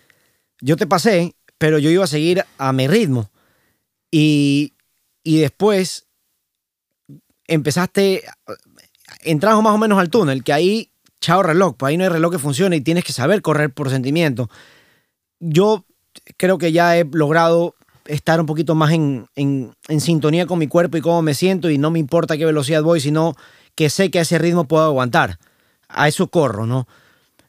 yo 0.61 0.77
te 0.77 0.87
pasé, 0.87 1.35
pero 1.57 1.79
yo 1.79 1.89
iba 1.89 2.05
a 2.05 2.09
seguir 2.09 2.45
a 2.59 2.73
mi 2.75 2.89
ritmo. 2.89 3.31
Y, 4.11 4.75
y 5.23 5.39
después 5.41 6.07
empezaste, 7.47 8.25
entramos 9.21 9.63
más 9.63 9.75
o 9.75 9.79
menos 9.79 9.99
al 9.99 10.11
túnel, 10.11 10.45
que 10.45 10.53
ahí, 10.53 10.91
chao 11.21 11.43
reloj, 11.43 11.75
pues 11.77 11.91
ahí 11.91 11.97
no 11.97 12.05
hay 12.05 12.11
reloj 12.11 12.33
que 12.33 12.39
funcione 12.39 12.77
y 12.77 12.81
tienes 12.81 13.05
que 13.05 13.13
saber 13.13 13.43
correr 13.43 13.73
por 13.73 13.91
sentimiento. 13.91 14.49
Yo 15.41 15.85
creo 16.37 16.59
que 16.59 16.73
ya 16.73 16.97
he 16.97 17.05
logrado 17.05 17.75
estar 18.07 18.41
un 18.41 18.47
poquito 18.47 18.75
más 18.75 18.93
en, 18.93 19.27
en- 19.37 19.73
sintonía 20.01 20.47
con 20.47 20.59
mi 20.59 20.67
cuerpo 20.67 20.97
y 20.97 21.01
cómo 21.01 21.23
me 21.23 21.35
siento 21.35 21.71
y 21.71 21.79
no 21.79 21.91
me 21.91 21.99
importa 21.99 22.37
qué 22.37 22.45
velocidad 22.45 22.83
voy, 22.83 23.01
sino 23.01 23.35
que 23.75 23.91
sé 23.91 24.11
que 24.11 24.19
a 24.19 24.23
ese 24.23 24.39
ritmo 24.39 24.65
puedo 24.67 24.85
aguantar. 24.85 25.39
A 25.89 26.09
eso 26.09 26.29
corro, 26.29 26.67
¿no? 26.67 26.87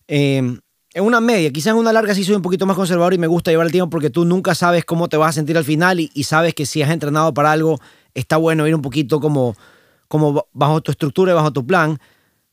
Eh, 0.08 0.38
en 0.93 1.03
una 1.03 1.21
media, 1.21 1.51
quizás 1.51 1.71
en 1.71 1.77
una 1.77 1.93
larga 1.93 2.15
sí 2.15 2.23
soy 2.23 2.36
un 2.36 2.41
poquito 2.41 2.65
más 2.65 2.75
conservador 2.75 3.13
y 3.13 3.17
me 3.17 3.27
gusta 3.27 3.51
llevar 3.51 3.67
el 3.67 3.71
tiempo 3.71 3.89
porque 3.89 4.10
tú 4.10 4.25
nunca 4.25 4.55
sabes 4.55 4.86
cómo 4.86 5.08
te 5.08 5.17
vas 5.17 5.29
a 5.29 5.34
sentir 5.34 5.58
al 5.58 5.63
final 5.63 5.99
y 5.99 6.23
sabes 6.23 6.53
que 6.53 6.65
si 6.65 6.82
has 6.82 6.89
entrenado 6.89 7.34
para 7.34 7.51
algo, 7.51 7.79
está 8.13 8.38
bueno 8.38 8.67
ir 8.67 8.73
un 8.75 8.82
poquito 8.82 9.19
como, 9.19 9.55
como 10.10 10.48
bajo 10.52 10.82
tu 10.82 10.91
estructura 10.91 11.32
y 11.32 11.36
bajo 11.36 11.54
tu 11.54 11.65
plan 11.65 11.98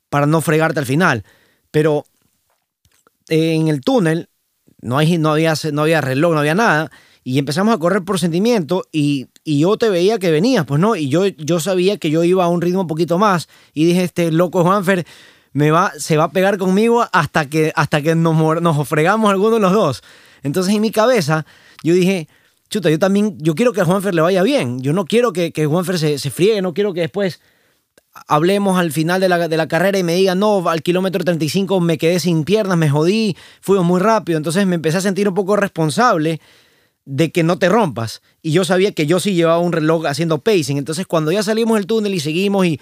para 0.09 0.27
no 0.27 0.41
fregarte 0.41 0.79
al 0.79 0.87
final. 0.87 1.25
Pero 1.73 2.05
en 3.29 3.67
el 3.67 3.81
túnel 3.81 4.29
no, 4.81 4.99
hay, 4.99 5.19
no, 5.19 5.33
había, 5.33 5.55
no 5.73 5.83
había 5.83 6.01
reloj, 6.01 6.35
no 6.35 6.39
había 6.39 6.55
nada 6.55 6.93
y 7.25 7.41
empezamos 7.41 7.75
a 7.75 7.79
correr 7.79 8.05
por 8.05 8.21
sentimiento 8.21 8.85
y, 8.93 9.27
y 9.43 9.59
yo 9.59 9.77
te 9.77 9.89
veía 9.89 10.21
que 10.21 10.31
venías, 10.31 10.65
pues 10.65 10.81
no, 10.81 10.95
y 10.95 11.09
yo, 11.09 11.27
yo 11.27 11.59
sabía 11.59 11.97
que 11.97 12.09
yo 12.09 12.23
iba 12.23 12.45
a 12.45 12.49
un 12.49 12.63
ritmo 12.63 12.83
un 12.83 12.87
poquito 12.87 13.19
más 13.19 13.49
y 13.75 13.85
dije, 13.85 14.05
este 14.05 14.31
loco 14.31 14.63
Juanfer 14.63 15.05
se 15.99 16.17
va 16.17 16.25
a 16.25 16.31
pegar 16.31 16.59
conmigo 16.59 17.05
hasta 17.13 17.49
que, 17.49 17.73
hasta 17.75 18.03
que 18.03 18.15
nos, 18.15 18.63
nos 18.63 18.89
fregamos 18.89 19.31
alguno 19.31 19.57
de 19.57 19.61
los 19.61 19.73
dos. 19.73 20.03
Entonces 20.43 20.75
en 20.75 20.83
mi 20.83 20.91
cabeza 20.91 21.47
yo 21.83 21.95
dije, 21.95 22.29
chuta, 22.71 22.91
yo 22.91 22.99
también, 22.99 23.37
yo 23.39 23.55
quiero 23.55 23.73
que 23.73 23.81
a 23.81 23.85
Juanfer 23.85 24.15
le 24.15 24.23
vaya 24.23 24.43
bien, 24.43 24.81
yo 24.81 24.93
no 24.93 25.05
quiero 25.05 25.33
que, 25.33 25.53
que 25.53 25.67
Juanfer 25.67 25.99
se, 25.99 26.19
se 26.19 26.31
friegue, 26.31 26.63
no 26.63 26.75
quiero 26.75 26.93
que 26.93 27.01
después 27.01 27.41
hablemos 28.27 28.79
al 28.79 28.93
final 28.93 29.21
de 29.21 29.29
la, 29.29 29.49
de 29.49 29.57
la 29.57 29.69
carrera 29.69 29.99
y 29.99 30.03
me 30.03 30.15
digan, 30.15 30.39
no, 30.39 30.69
al 30.69 30.83
kilómetro 30.83 31.25
35 31.25 31.81
me 31.81 31.99
quedé 31.99 32.21
sin 32.21 32.45
piernas, 32.45 32.79
me 32.79 32.89
jodí, 32.89 33.37
fuimos 33.61 33.85
muy 33.85 34.01
rápido. 34.01 34.37
Entonces 34.39 34.67
me 34.67 34.75
empecé 34.77 34.99
a 34.99 35.01
sentir 35.01 35.29
un 35.29 35.35
poco 35.35 35.57
responsable 35.57 36.41
de 37.05 37.31
que 37.31 37.43
no 37.43 37.59
te 37.59 37.69
rompas. 37.69 38.23
Y 38.43 38.53
yo 38.53 38.65
sabía 38.65 38.93
que 38.93 39.07
yo 39.07 39.21
sí 39.21 39.35
llevaba 39.35 39.59
un 39.59 39.73
reloj 39.73 40.07
haciendo 40.07 40.39
pacing. 40.39 40.79
Entonces 40.79 41.07
cuando 41.07 41.31
ya 41.33 41.43
salimos 41.43 41.77
del 41.79 41.87
túnel 41.87 42.15
y 42.15 42.21
seguimos 42.21 42.67
y... 42.67 42.81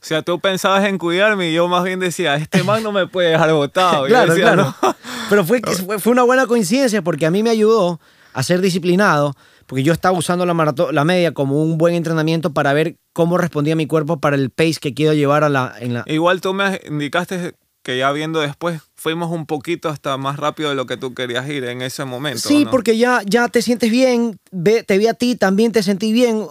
O 0.00 0.04
sea, 0.04 0.22
tú 0.22 0.38
pensabas 0.38 0.84
en 0.84 0.96
cuidarme 0.96 1.50
y 1.50 1.54
yo 1.54 1.66
más 1.66 1.82
bien 1.82 1.98
decía, 1.98 2.36
este 2.36 2.62
man 2.62 2.84
no 2.84 2.92
me 2.92 3.08
puede 3.08 3.30
dejar 3.30 3.52
botado. 3.52 4.04
Claro, 4.06 4.32
decía, 4.32 4.52
claro. 4.52 4.74
"No". 4.80 4.96
Pero 5.28 5.44
fue, 5.44 5.60
fue 5.98 6.12
una 6.12 6.22
buena 6.22 6.46
coincidencia 6.46 7.02
porque 7.02 7.26
a 7.26 7.30
mí 7.30 7.42
me 7.42 7.50
ayudó 7.50 8.00
a 8.32 8.42
ser 8.42 8.60
disciplinado 8.60 9.34
porque 9.66 9.82
yo 9.82 9.92
estaba 9.92 10.16
usando 10.16 10.46
la, 10.46 11.04
media 11.04 11.34
como 11.34 11.62
un 11.62 11.76
buen 11.76 11.94
entrenamiento 11.94 12.54
para 12.54 12.72
ver 12.72 12.96
cómo 13.12 13.36
respondía 13.36 13.76
mi 13.76 13.86
cuerpo 13.86 14.18
para 14.18 14.34
el 14.36 14.48
pace 14.50 14.76
que 14.80 14.94
quiero 14.94 15.12
llevar 15.12 15.44
a 15.44 15.50
la, 15.50 15.74
en 15.78 15.92
la, 15.92 16.04
Igual 16.06 16.40
tú 16.40 16.54
me 16.54 16.80
indicaste 16.88 17.54
que 17.82 17.98
ya 17.98 18.10
viendo 18.12 18.40
después 18.40 18.80
fuimos 18.94 19.30
un 19.30 19.46
poquito 19.46 19.90
hasta 19.90 20.16
más 20.16 20.38
rápido 20.38 20.70
de 20.70 20.74
lo 20.74 20.86
que 20.86 20.96
tú 20.96 21.14
querías 21.14 21.48
ir 21.48 21.64
en 21.64 21.82
ese 21.82 22.04
momento. 22.06 22.48
Sí, 22.48 22.64
¿no? 22.64 22.70
porque 22.70 22.96
ya, 22.96 23.22
ya 23.26 23.48
te 23.48 23.62
sientes 23.62 23.90
bien, 23.90 24.38
ve- 24.50 24.82
te 24.82 24.98
vi 24.98 25.06
a 25.06 25.14
ti, 25.14 25.36
también 25.36 25.70
te 25.72 25.82
sentí 25.82 26.12
bien. 26.12 26.46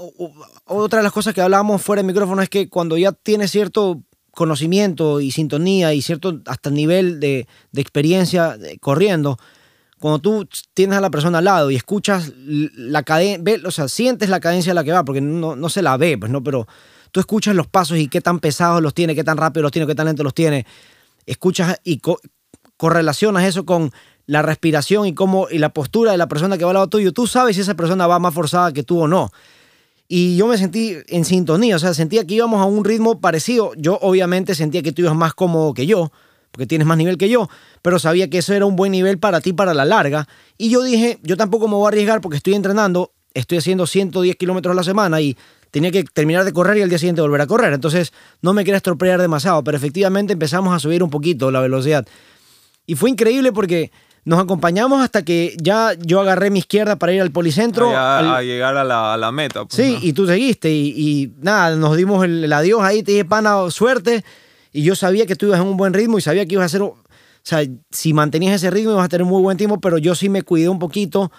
Otra 0.66 1.00
de 1.00 1.04
las 1.04 1.12
cosas 1.12 1.34
que 1.34 1.42
hablábamos 1.42 1.82
fuera 1.82 2.02
del 2.02 2.08
micrófono 2.08 2.42
es 2.42 2.50
que 2.50 2.70
cuando 2.70 2.98
ya 2.98 3.12
tienes 3.12 3.52
cierto 3.52 4.02
conocimiento 4.32 5.20
y 5.22 5.32
sintonía 5.32 5.94
y 5.94 6.02
cierto 6.04 6.40
hasta 6.46 6.70
nivel 6.70 7.20
de, 7.20 7.48
de 7.72 7.82
experiencia 7.82 8.56
eh, 8.64 8.78
corriendo, 8.80 9.38
cuando 10.00 10.20
tú 10.20 10.48
tienes 10.74 10.98
a 10.98 11.02
la 11.02 11.10
persona 11.10 11.40
al 11.40 11.46
lado 11.46 11.72
y 11.72 11.76
escuchas 11.76 12.32
la 12.38 13.04
cadencia, 13.04 13.60
o 13.66 13.72
sea, 13.72 13.88
sientes 13.88 14.30
la 14.30 14.40
cadencia 14.40 14.72
a 14.72 14.76
la 14.76 14.84
que 14.84 14.92
va, 14.92 15.04
porque 15.04 15.22
no, 15.22 15.56
no 15.56 15.70
se 15.70 15.82
la 15.82 15.98
ve, 15.98 16.18
pues 16.18 16.32
no, 16.32 16.44
pero 16.44 16.68
tú 17.12 17.20
escuchas 17.20 17.56
los 17.56 17.68
pasos 17.68 17.98
y 17.98 18.08
qué 18.08 18.22
tan 18.22 18.40
pesados 18.40 18.82
los 18.82 18.94
tiene, 18.94 19.16
qué 19.16 19.24
tan 19.24 19.38
rápido 19.38 19.64
los 19.64 19.72
tiene, 19.72 19.88
qué 19.88 19.96
tan 19.96 20.06
lento 20.06 20.24
los 20.24 20.34
tiene. 20.34 20.66
Escuchas 21.26 21.80
y 21.84 21.98
co- 22.00 22.20
correlacionas 22.78 23.44
eso 23.46 23.66
con 23.66 23.92
la 24.26 24.42
respiración 24.42 25.08
y 25.08 25.14
cómo 25.14 25.48
y 25.50 25.58
la 25.58 25.70
postura 25.70 26.12
de 26.12 26.18
la 26.18 26.28
persona 26.28 26.58
que 26.58 26.64
va 26.66 26.72
al 26.72 26.76
lado 26.76 26.88
tuyo. 26.88 27.12
Tú 27.14 27.28
sabes 27.28 27.56
si 27.56 27.62
esa 27.62 27.76
persona 27.76 28.08
va 28.08 28.20
más 28.20 28.34
forzada 28.34 28.74
que 28.74 28.84
tú 28.84 29.00
o 29.02 29.08
no. 29.08 29.32
Y 30.10 30.38
yo 30.38 30.48
me 30.48 30.58
sentí 30.58 30.96
en 31.08 31.26
sintonía, 31.26 31.76
o 31.76 31.80
sea, 31.80 31.94
sentía 31.94 32.26
que 32.26 32.36
íbamos 32.36 32.62
a 32.62 32.66
un 32.66 32.86
ritmo 32.86 33.20
parecido. 33.20 33.72
Yo 33.78 33.98
obviamente 34.02 34.56
sentía 34.56 34.82
que 34.82 34.92
tú 34.92 35.02
ibas 35.02 35.16
más 35.16 35.34
cómodo 35.34 35.74
que 35.74 35.86
yo, 35.86 36.12
porque 36.58 36.66
tienes 36.66 36.88
más 36.88 36.98
nivel 36.98 37.20
que 37.20 37.30
yo, 37.30 37.48
pero 37.84 38.00
sabía 38.00 38.32
que 38.32 38.40
eso 38.40 38.52
era 38.52 38.66
un 38.66 38.76
buen 38.76 38.92
nivel 38.92 39.20
para 39.20 39.42
ti 39.42 39.54
para 39.54 39.76
la 39.76 39.86
larga. 39.86 40.28
Y 40.58 40.72
yo 40.72 40.82
dije, 40.82 41.20
yo 41.22 41.38
tampoco 41.38 41.68
me 41.68 41.76
voy 41.76 41.86
a 41.86 41.90
arriesgar 41.90 42.20
porque 42.20 42.38
estoy 42.38 42.56
entrenando, 42.56 43.12
estoy 43.36 43.60
haciendo 43.60 43.86
110 43.86 44.36
kilómetros 44.38 44.72
a 44.72 44.76
la 44.76 44.84
semana 44.84 45.22
y 45.22 45.38
tenía 45.70 45.92
que 45.92 46.04
terminar 46.04 46.46
de 46.46 46.54
correr 46.54 46.80
y 46.80 46.82
al 46.82 46.90
día 46.90 46.98
siguiente 46.98 47.22
volver 47.22 47.42
a 47.42 47.46
correr. 47.46 47.74
Entonces 47.74 48.12
no 48.42 48.54
me 48.54 48.64
quería 48.66 48.78
estropear 48.78 49.22
demasiado, 49.22 49.64
pero 49.64 49.78
efectivamente 49.78 50.34
empezamos 50.34 50.74
a 50.76 50.80
subir 50.80 51.04
un 51.04 51.12
poquito 51.12 51.52
la 51.52 51.60
velocidad. 51.62 52.08
Y 52.88 52.96
fue 52.96 53.12
increíble 53.12 53.52
porque 53.52 53.92
nos 54.26 54.40
acompañamos 54.40 55.04
hasta 55.04 55.24
que 55.24 55.56
ya 55.62 55.92
yo 56.00 56.20
agarré 56.22 56.50
mi 56.50 56.58
izquierda 56.58 56.96
para 56.96 57.14
ir 57.14 57.22
al 57.22 57.30
policentro. 57.30 57.96
Al- 57.96 58.34
a 58.34 58.42
llegar 58.42 58.76
a 58.78 58.84
la, 58.84 59.14
a 59.14 59.18
la 59.18 59.32
meta. 59.32 59.64
pues, 59.66 59.76
Sí, 59.76 59.92
¿no? 59.94 60.00
y 60.02 60.14
tú 60.14 60.26
seguiste 60.26 60.72
y, 60.72 60.88
y 60.98 61.34
nada, 61.40 61.76
nos 61.76 61.96
dimos 61.96 62.26
el, 62.26 62.44
el 62.44 62.52
adiós 62.52 62.82
ahí, 62.82 63.04
te 63.04 63.12
dije, 63.12 63.26
pana, 63.26 63.70
suerte. 63.70 64.26
Y 64.78 64.84
yo 64.84 64.96
sabía 64.96 65.26
que 65.26 65.36
tú 65.36 65.48
ibas 65.48 65.60
en 65.60 65.68
un 65.68 65.78
buen 65.78 65.94
ritmo 65.94 66.18
y 66.18 66.22
sabía 66.22 66.46
que 66.46 66.54
ibas 66.54 66.64
a 66.64 66.66
hacer, 66.68 66.82
o 66.84 66.96
sea, 67.42 67.62
si 67.90 68.14
mantenías 68.14 68.54
ese 68.56 68.70
ritmo 68.70 68.92
ibas 68.92 69.06
a 69.06 69.10
tener 69.10 69.24
un 69.24 69.30
muy 69.30 69.42
buen 69.42 69.58
tiempo, 69.58 69.80
pero 69.82 69.98
yo 69.98 70.14
sí 70.14 70.30
me 70.30 70.44
cuidé 70.44 70.70
un 70.70 70.78
poquito 70.78 71.32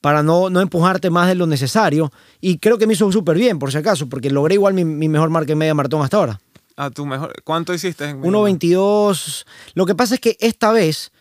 para 0.00 0.22
no, 0.22 0.48
no 0.48 0.60
empujarte 0.62 1.10
más 1.10 1.28
de 1.28 1.34
lo 1.34 1.46
necesario. 1.46 2.10
Y 2.40 2.56
creo 2.58 2.78
que 2.78 2.86
me 2.86 2.94
hizo 2.94 3.10
súper 3.12 3.36
bien, 3.36 3.58
por 3.58 3.70
si 3.70 3.76
acaso, 3.78 4.08
porque 4.08 4.30
logré 4.30 4.54
igual 4.54 4.72
mi, 4.72 4.84
mi 4.84 5.08
mejor 5.10 5.28
marca 5.28 5.52
en 5.52 5.58
media 5.58 5.74
maratón 5.74 6.02
hasta 6.02 6.16
ahora. 6.16 6.40
A 6.76 6.88
tu 6.90 7.04
mejor. 7.04 7.34
¿Cuánto 7.44 7.74
hiciste 7.74 8.04
en 8.08 8.20
media? 8.20 8.30
1.22. 8.30 9.44
Lo 9.74 9.84
que 9.84 9.94
pasa 9.94 10.14
es 10.14 10.20
que 10.20 10.36
esta 10.40 10.72
vez 10.72 11.12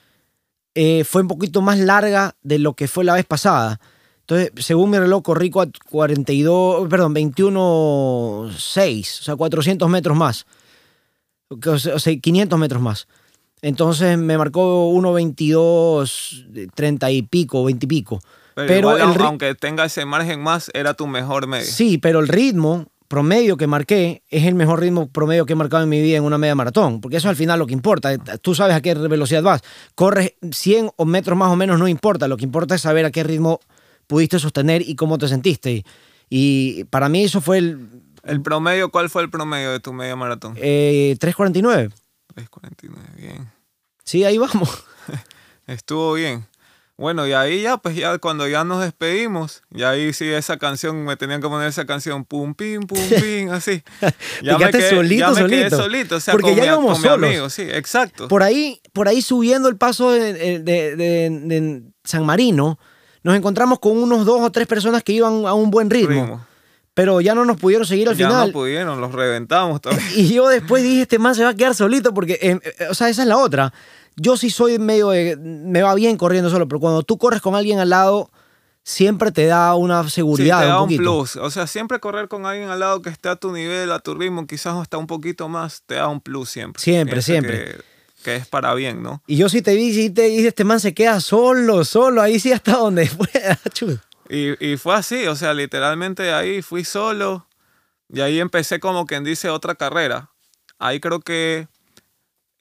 eh, 0.76 1.04
fue 1.04 1.24
un 1.24 1.28
poquito 1.28 1.62
más 1.62 1.78
larga 1.80 2.36
de 2.42 2.60
lo 2.60 2.74
que 2.74 2.88
fue 2.88 3.04
la 3.04 3.16
vez 3.16 3.26
pasada. 3.26 3.82
Entonces, 4.22 4.52
según 4.66 4.92
mi 4.92 4.98
reloj, 4.98 5.24
corrí 5.24 5.50
cua- 5.52 5.72
42, 5.90 6.88
perdón, 6.90 7.14
21.6, 7.16 9.20
o 9.20 9.24
sea, 9.24 9.36
400 9.36 9.90
metros 9.90 10.18
más. 10.18 10.46
O 11.66 11.80
sea, 11.80 11.96
o 11.96 12.00
sea, 12.00 12.18
500 12.18 12.60
metros 12.60 12.82
más. 12.82 13.08
Entonces 13.62 14.18
me 14.18 14.38
marcó 14.38 14.92
1.22, 14.92 16.70
30 16.74 17.12
y 17.12 17.22
pico, 17.24 17.64
20 17.64 17.86
y 17.86 17.88
pico. 17.88 18.22
Pero, 18.54 18.68
Pero 18.68 18.98
igual, 18.98 19.16
el 19.16 19.22
aunque 19.22 19.56
tenga 19.56 19.86
ese 19.86 20.06
margen 20.06 20.42
más, 20.42 20.72
era 20.74 20.94
tu 20.94 21.08
mejor 21.08 21.48
medio. 21.48 21.66
Sí, 21.66 21.98
pero 21.98 22.20
el 22.20 22.28
ritmo 22.28 22.88
promedio 23.08 23.58
que 23.58 23.68
marqué 23.68 24.24
es 24.30 24.46
el 24.46 24.56
mejor 24.56 24.80
ritmo 24.80 25.08
promedio 25.08 25.46
que 25.46 25.54
he 25.54 25.56
marcado 25.56 25.84
en 25.84 25.90
mi 25.90 26.02
vida 26.02 26.18
en 26.18 26.24
una 26.24 26.38
media 26.38 26.56
maratón, 26.56 27.02
porque 27.02 27.18
eso 27.18 27.30
al 27.30 27.36
final 27.36 27.60
lo 27.60 27.68
que 27.68 27.74
importa. 27.74 28.18
Tú 28.40 28.56
sabes 28.56 28.76
a 28.76 28.82
qué 28.82 28.94
velocidad 28.94 29.44
vas. 29.44 29.62
Corres 29.94 30.34
100 30.52 30.92
o 30.96 31.06
metros 31.06 31.38
más 31.38 31.52
o 31.52 31.56
menos, 31.56 31.80
no 31.80 31.88
importa. 31.88 32.28
Lo 32.28 32.38
que 32.38 32.46
importa 32.46 32.76
es 32.76 32.82
saber 32.82 33.06
a 33.06 33.12
qué 33.12 33.24
ritmo 33.24 33.60
pudiste 34.08 34.40
sostener 34.40 34.82
y 34.82 34.96
cómo 34.96 35.18
te 35.18 35.28
sentiste. 35.28 35.86
Y, 36.30 36.86
para 36.86 37.10
mí 37.10 37.24
eso 37.24 37.42
fue 37.42 37.60
el... 37.60 37.88
¿El 38.26 38.42
promedio? 38.42 38.90
¿Cuál 38.90 39.10
fue 39.10 39.22
el 39.24 39.30
promedio 39.30 39.72
de 39.72 39.80
tu 39.80 39.94
media 39.94 40.16
maratón? 40.16 40.56
Eh, 40.58 41.16
3.49. 41.20 41.92
3.49, 42.36 42.90
bien. 43.16 43.50
Sí, 44.04 44.24
ahí 44.24 44.38
vamos. 44.38 44.84
Estuvo 45.68 46.14
bien. 46.14 46.46
Bueno, 46.98 47.28
y 47.28 47.34
ahí 47.34 47.62
ya, 47.62 47.76
pues 47.78 47.96
ya 47.98 48.18
cuando 48.20 48.48
ya 48.48 48.64
nos 48.64 48.82
despedimos, 48.82 49.64
y 49.70 49.84
ahí 49.84 50.14
sí 50.14 50.30
esa 50.30 50.58
canción, 50.58 51.04
me 51.04 51.18
tenían 51.18 51.42
que 51.42 51.50
poner 51.50 51.68
esa 51.68 51.86
canción, 51.86 52.24
pum, 52.24 52.54
pim, 52.56 52.84
pum, 52.84 52.98
pim, 53.22 53.50
así. 53.52 53.84
Ya 54.42 54.58
me 54.58 54.70
quedé, 54.72 54.90
solito, 54.92 55.20
ya 55.20 55.30
me 55.30 55.36
solito. 55.42 55.50
Quedé 55.50 55.70
solito, 55.72 56.16
o 56.16 56.20
sea, 56.22 56.32
Porque 56.32 56.52
con 56.52 56.56
ya 56.56 56.62
mi, 56.62 56.68
íbamos 56.70 56.94
con 56.94 57.02
mi 57.02 57.08
solos. 57.10 57.30
amigo, 57.30 57.50
sí, 57.50 57.64
exacto. 57.64 58.30
Por 58.30 58.44
ahí, 58.44 58.80
por 58.94 59.10
ahí 59.10 59.22
subiendo 59.22 59.68
el 59.68 59.76
paso 59.76 60.12
de, 60.12 60.34
de- 60.34 60.60
de- 60.60 61.30
de 61.30 61.82
San 62.06 62.26
Marino, 62.26 62.80
nos 63.24 63.36
encontramos 63.36 63.80
con 63.80 63.98
unos 63.98 64.26
dos 64.26 64.40
o 64.42 64.50
tres 64.52 64.66
personas 64.66 65.04
que 65.04 65.12
iban 65.14 65.46
a 65.46 65.54
un 65.54 65.70
buen 65.72 65.90
ritmo. 65.90 66.08
Primo. 66.24 66.48
Pero 66.96 67.22
ya 67.22 67.36
no 67.36 67.46
nos 67.46 67.58
pudieron 67.58 67.86
seguir 67.86 68.10
al 68.10 68.16
ya 68.18 68.28
final. 68.30 68.48
no 68.48 68.54
pudieron, 68.54 69.00
los 69.00 69.12
reventamos 69.12 69.82
también. 69.82 70.04
Y 70.16 70.34
yo 70.34 70.48
después 70.48 70.82
dije, 70.82 71.04
este 71.04 71.20
man 71.20 71.36
se 71.36 71.44
va 71.44 71.50
a 71.50 71.54
quedar 71.56 71.76
solito 71.76 72.12
porque, 72.14 72.40
eh, 72.42 72.60
eh, 72.64 72.88
o 72.90 72.96
sea, 72.96 73.10
esa 73.10 73.22
es 73.22 73.28
la 73.28 73.38
otra. 73.38 73.72
Yo 74.16 74.36
sí 74.38 74.50
soy 74.50 74.80
medio, 74.80 75.10
de- 75.12 75.36
me 75.38 75.84
va 75.84 75.94
bien 75.94 76.18
corriendo 76.18 76.50
solo, 76.50 76.68
pero 76.68 76.80
cuando 76.80 77.04
tú 77.04 77.18
corres 77.20 77.42
con 77.42 77.54
alguien 77.54 77.80
al 77.80 77.90
lado, 77.92 78.32
siempre 78.82 79.32
te 79.32 79.46
da 79.46 79.76
una 79.76 80.04
Sí, 80.06 80.10
seguridad 80.12 80.62
te 80.62 80.68
da 80.68 80.82
un 80.82 80.96
plus. 80.96 81.36
O 81.36 81.52
sea, 81.52 81.68
siempre 81.68 82.00
correr 82.00 82.28
con 82.30 82.46
alguien 82.46 82.70
al 82.70 82.80
lado 82.80 83.02
que 83.02 83.10
esté 83.10 83.28
a 83.30 83.36
tu 83.36 83.52
nivel, 83.52 83.92
a 83.92 84.00
tu 84.00 84.14
ritmo, 84.16 84.48
quizás 84.48 84.76
hasta 84.76 84.98
un 84.98 85.08
poquito 85.08 85.50
más, 85.50 85.84
te 85.86 85.96
da 85.96 86.08
un 86.08 86.22
plus 86.22 86.50
siempre. 86.50 86.82
Siempre, 86.82 87.16
Pienso 87.16 87.26
siempre. 87.32 87.66
Que, 87.66 87.76
que 88.24 88.36
es 88.38 88.48
para 88.48 88.74
bien, 88.74 89.04
¿no? 89.04 89.22
Y 89.28 89.36
yo 89.36 89.50
sí 89.50 89.62
te 89.62 89.76
vi, 89.76 89.94
sí 89.94 90.12
te 90.12 90.22
dije, 90.30 90.48
este 90.48 90.64
man 90.64 90.80
se 90.80 90.94
queda 90.94 91.20
solo, 91.20 91.84
solo, 91.84 92.22
ahí 92.22 92.40
sí 92.40 92.54
hasta 92.54 92.78
donde 92.78 93.06
pueda. 93.18 93.60
chut. 93.74 94.00
Y, 94.30 94.64
y 94.66 94.78
fue 94.78 94.96
así, 94.96 95.28
o 95.28 95.36
sea, 95.36 95.54
literalmente 95.54 96.34
ahí 96.34 96.62
fui 96.62 96.84
solo 96.84 97.48
y 98.10 98.22
ahí 98.22 98.40
empecé 98.40 98.80
como 98.80 99.06
quien 99.06 99.24
dice 99.24 99.50
otra 99.50 99.76
carrera. 99.76 100.30
Ahí 100.80 101.00
creo 101.00 101.20
que 101.22 101.68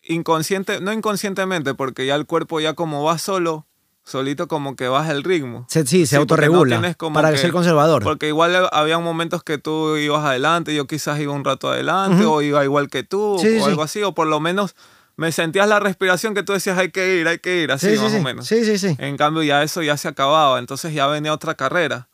inconsciente, 0.02 0.80
no 0.80 0.92
inconscientemente, 0.92 1.74
porque 1.74 2.06
ya 2.06 2.14
el 2.14 2.26
cuerpo 2.26 2.60
ya 2.60 2.74
como 2.74 3.02
va 3.04 3.18
solo, 3.18 3.66
solito 4.04 4.48
como 4.48 4.76
que 4.76 4.88
baja 4.88 5.12
el 5.12 5.22
ritmo. 5.24 5.66
Se- 5.68 5.86
sí, 5.86 6.00
se 6.06 6.08
Sí, 6.10 6.14
no 6.16 6.20
autorregula 6.20 6.94
como 6.94 7.14
para 7.14 7.30
que- 7.32 7.38
ser 7.38 7.52
conservador. 7.52 8.02
Porque 8.02 8.28
igual 8.28 8.68
había 8.72 8.98
momentos 8.98 9.42
que 9.42 9.56
tú 9.58 9.96
ibas 9.96 10.24
adelante, 10.24 10.74
yo 10.74 10.86
quizás 10.86 11.18
iba 11.20 11.32
un 11.32 11.44
rato 11.44 11.70
adelante, 11.70 12.24
o 12.24 12.42
iba 12.42 12.62
igual 12.64 12.88
que 12.90 13.02
tú, 13.02 13.38
sí, 13.40 13.56
o 13.58 13.64
sí. 13.64 13.70
algo 13.70 13.82
así, 13.82 14.02
o 14.02 14.12
por 14.14 14.26
lo 14.26 14.40
menos 14.40 14.74
me 15.16 15.30
sentías 15.32 15.68
la 15.68 15.80
respiración 15.80 16.34
que 16.34 16.42
tú 16.42 16.52
decías 16.52 16.76
hay 16.78 16.90
que 16.90 17.16
ir, 17.16 17.28
hay 17.28 17.38
que 17.38 17.62
ir, 17.62 17.70
así 17.72 17.88
sí, 17.90 17.96
sí, 17.96 18.02
más 18.02 18.12
sí. 18.12 18.18
o 18.18 18.22
menos. 18.22 18.46
sí, 18.46 18.64
sí, 18.64 18.78
sí. 18.78 18.96
En 18.98 19.16
cambio 19.16 19.42
ya 19.42 19.62
eso 19.62 19.82
ya 19.82 19.96
se 19.96 20.08
acababa, 20.08 20.58
entonces 20.58 20.92
ya 20.94 21.06
venía 21.06 21.32
otra 21.32 21.54
carrera. 21.54 22.08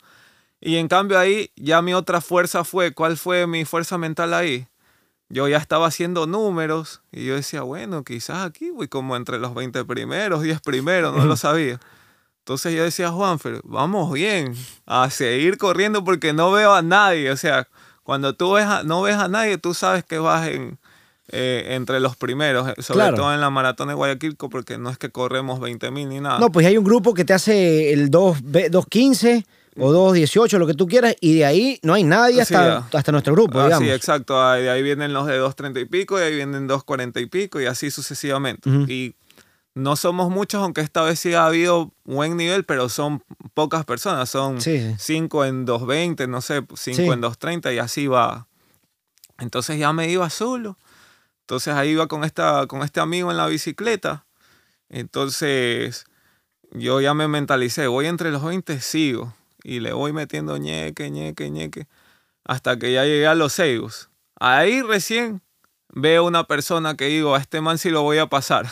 Y 0.59 0.75
en 0.77 0.87
cambio 0.87 1.17
ahí 1.17 1.49
ya 1.55 1.81
mi 1.81 1.93
otra 1.93 2.21
fuerza 2.21 2.63
fue, 2.63 2.93
¿cuál 2.93 3.17
fue 3.17 3.47
mi 3.47 3.65
fuerza 3.65 3.97
mental 3.97 4.33
ahí? 4.33 4.67
Yo 5.29 5.47
ya 5.47 5.57
estaba 5.57 5.87
haciendo 5.87 6.27
números 6.27 7.01
y 7.11 7.25
yo 7.25 7.35
decía, 7.35 7.61
bueno, 7.61 8.03
quizás 8.03 8.45
aquí 8.45 8.69
voy 8.69 8.87
como 8.87 9.15
entre 9.15 9.39
los 9.39 9.55
20 9.55 9.83
primeros, 9.85 10.43
10 10.43 10.61
primeros, 10.61 11.15
no 11.15 11.25
lo 11.25 11.35
sabía. 11.37 11.79
Entonces 12.39 12.73
yo 12.75 12.83
decía, 12.83 13.09
Juanfer, 13.11 13.61
vamos 13.63 14.11
bien, 14.11 14.55
a 14.85 15.09
seguir 15.09 15.57
corriendo 15.57 16.03
porque 16.03 16.33
no 16.33 16.51
veo 16.51 16.73
a 16.73 16.81
nadie. 16.81 17.31
O 17.31 17.37
sea, 17.37 17.67
cuando 18.03 18.35
tú 18.35 18.53
ves 18.53 18.65
a- 18.65 18.83
no 18.83 19.01
ves 19.03 19.15
a 19.15 19.27
nadie, 19.29 19.57
tú 19.57 19.73
sabes 19.73 20.03
que 20.03 20.19
vas 20.19 20.47
en, 20.47 20.77
eh, 21.29 21.67
entre 21.75 21.99
los 21.99 22.15
primeros, 22.17 22.67
eh, 22.69 22.81
sobre 22.81 22.99
Claro. 22.99 23.17
todo 23.17 23.33
en 23.33 23.39
la 23.41 23.49
maratón 23.49 23.87
de 23.87 23.93
Guayaquil, 23.93 24.35
porque 24.35 24.77
no 24.77 24.89
es 24.89 24.97
que 24.97 25.09
corremos 25.09 25.59
20 25.59 25.89
mil 25.91 26.09
ni 26.09 26.19
nada. 26.19 26.39
No, 26.39 26.51
pues 26.51 26.65
hay 26.65 26.77
un 26.77 26.83
grupo 26.83 27.13
que 27.13 27.23
te 27.25 27.33
hace 27.33 27.93
el 27.93 28.09
2, 28.09 28.43
2.15 28.43 29.45
o 29.77 29.93
2.18, 29.93 30.57
lo 30.57 30.67
que 30.67 30.73
tú 30.73 30.87
quieras, 30.87 31.15
y 31.21 31.35
de 31.35 31.45
ahí 31.45 31.79
no 31.83 31.93
hay 31.93 32.03
nadie 32.03 32.35
Sí, 32.45 32.53
hasta, 32.53 32.67
ya. 32.91 32.97
hasta 32.97 33.11
nuestro 33.13 33.33
grupo, 33.33 33.59
Ah, 33.59 33.65
digamos. 33.65 33.87
sí, 33.87 33.93
exacto. 33.93 34.41
Ahí, 34.45 34.67
ahí 34.67 34.83
vienen 34.83 35.13
los 35.13 35.25
de 35.27 35.39
2.30 35.39 35.79
y 35.79 35.85
pico, 35.85 36.19
y 36.19 36.23
ahí 36.23 36.35
vienen 36.35 36.67
2.40 36.67 37.21
y 37.21 37.25
pico, 37.27 37.61
y 37.61 37.65
así 37.65 37.89
sucesivamente. 37.91 38.69
Ujú. 38.69 38.81
Y 38.91 39.15
no 39.73 39.95
somos 39.95 40.29
muchos, 40.29 40.61
aunque 40.61 40.81
esta 40.81 41.01
vez 41.03 41.17
sí 41.21 41.33
ha 41.33 41.45
habido 41.45 41.93
buen 42.03 42.35
nivel, 42.35 42.65
pero 42.65 42.89
son 42.89 43.23
pocas 43.53 43.85
personas. 43.85 44.29
Son 44.29 44.59
Sí, 44.59 44.77
sí. 44.79 44.95
5 44.99 45.45
en 45.45 45.65
2.20, 45.65 46.27
no 46.27 46.41
sé, 46.41 46.61
5 46.75 46.97
Sí. 46.97 47.07
en 47.07 47.21
2.30, 47.21 47.73
y 47.73 47.77
así 47.79 48.07
va. 48.07 48.47
Entonces 49.39 49.79
ya 49.79 49.93
me 49.93 50.09
iba 50.09 50.29
solo. 50.29 50.77
Entonces 51.51 51.73
ahí 51.73 51.89
iba 51.89 52.07
con, 52.07 52.23
esta, 52.23 52.65
con 52.65 52.81
este 52.81 53.01
amigo 53.01 53.29
en 53.29 53.35
la 53.35 53.45
bicicleta. 53.45 54.25
Entonces 54.87 56.05
yo 56.71 57.01
ya 57.01 57.13
me 57.13 57.27
mentalicé, 57.27 57.87
voy 57.87 58.05
entre 58.05 58.31
los 58.31 58.41
20, 58.41 58.79
sigo. 58.79 59.35
Y 59.61 59.81
le 59.81 59.91
voy 59.91 60.13
metiendo 60.13 60.55
ñeque, 60.55 61.11
ñeque, 61.11 61.49
ñeque. 61.49 61.87
Hasta 62.45 62.79
que 62.79 62.93
ya 62.93 63.03
llegué 63.03 63.27
a 63.27 63.35
los 63.35 63.51
Seigus. 63.51 64.09
Ahí 64.39 64.81
recién 64.81 65.41
veo 65.89 66.23
una 66.23 66.45
persona 66.45 66.95
que 66.95 67.07
digo, 67.07 67.35
a 67.35 67.39
este 67.39 67.59
man 67.59 67.77
sí 67.77 67.89
lo 67.89 68.01
voy 68.01 68.19
a 68.19 68.27
pasar. 68.27 68.67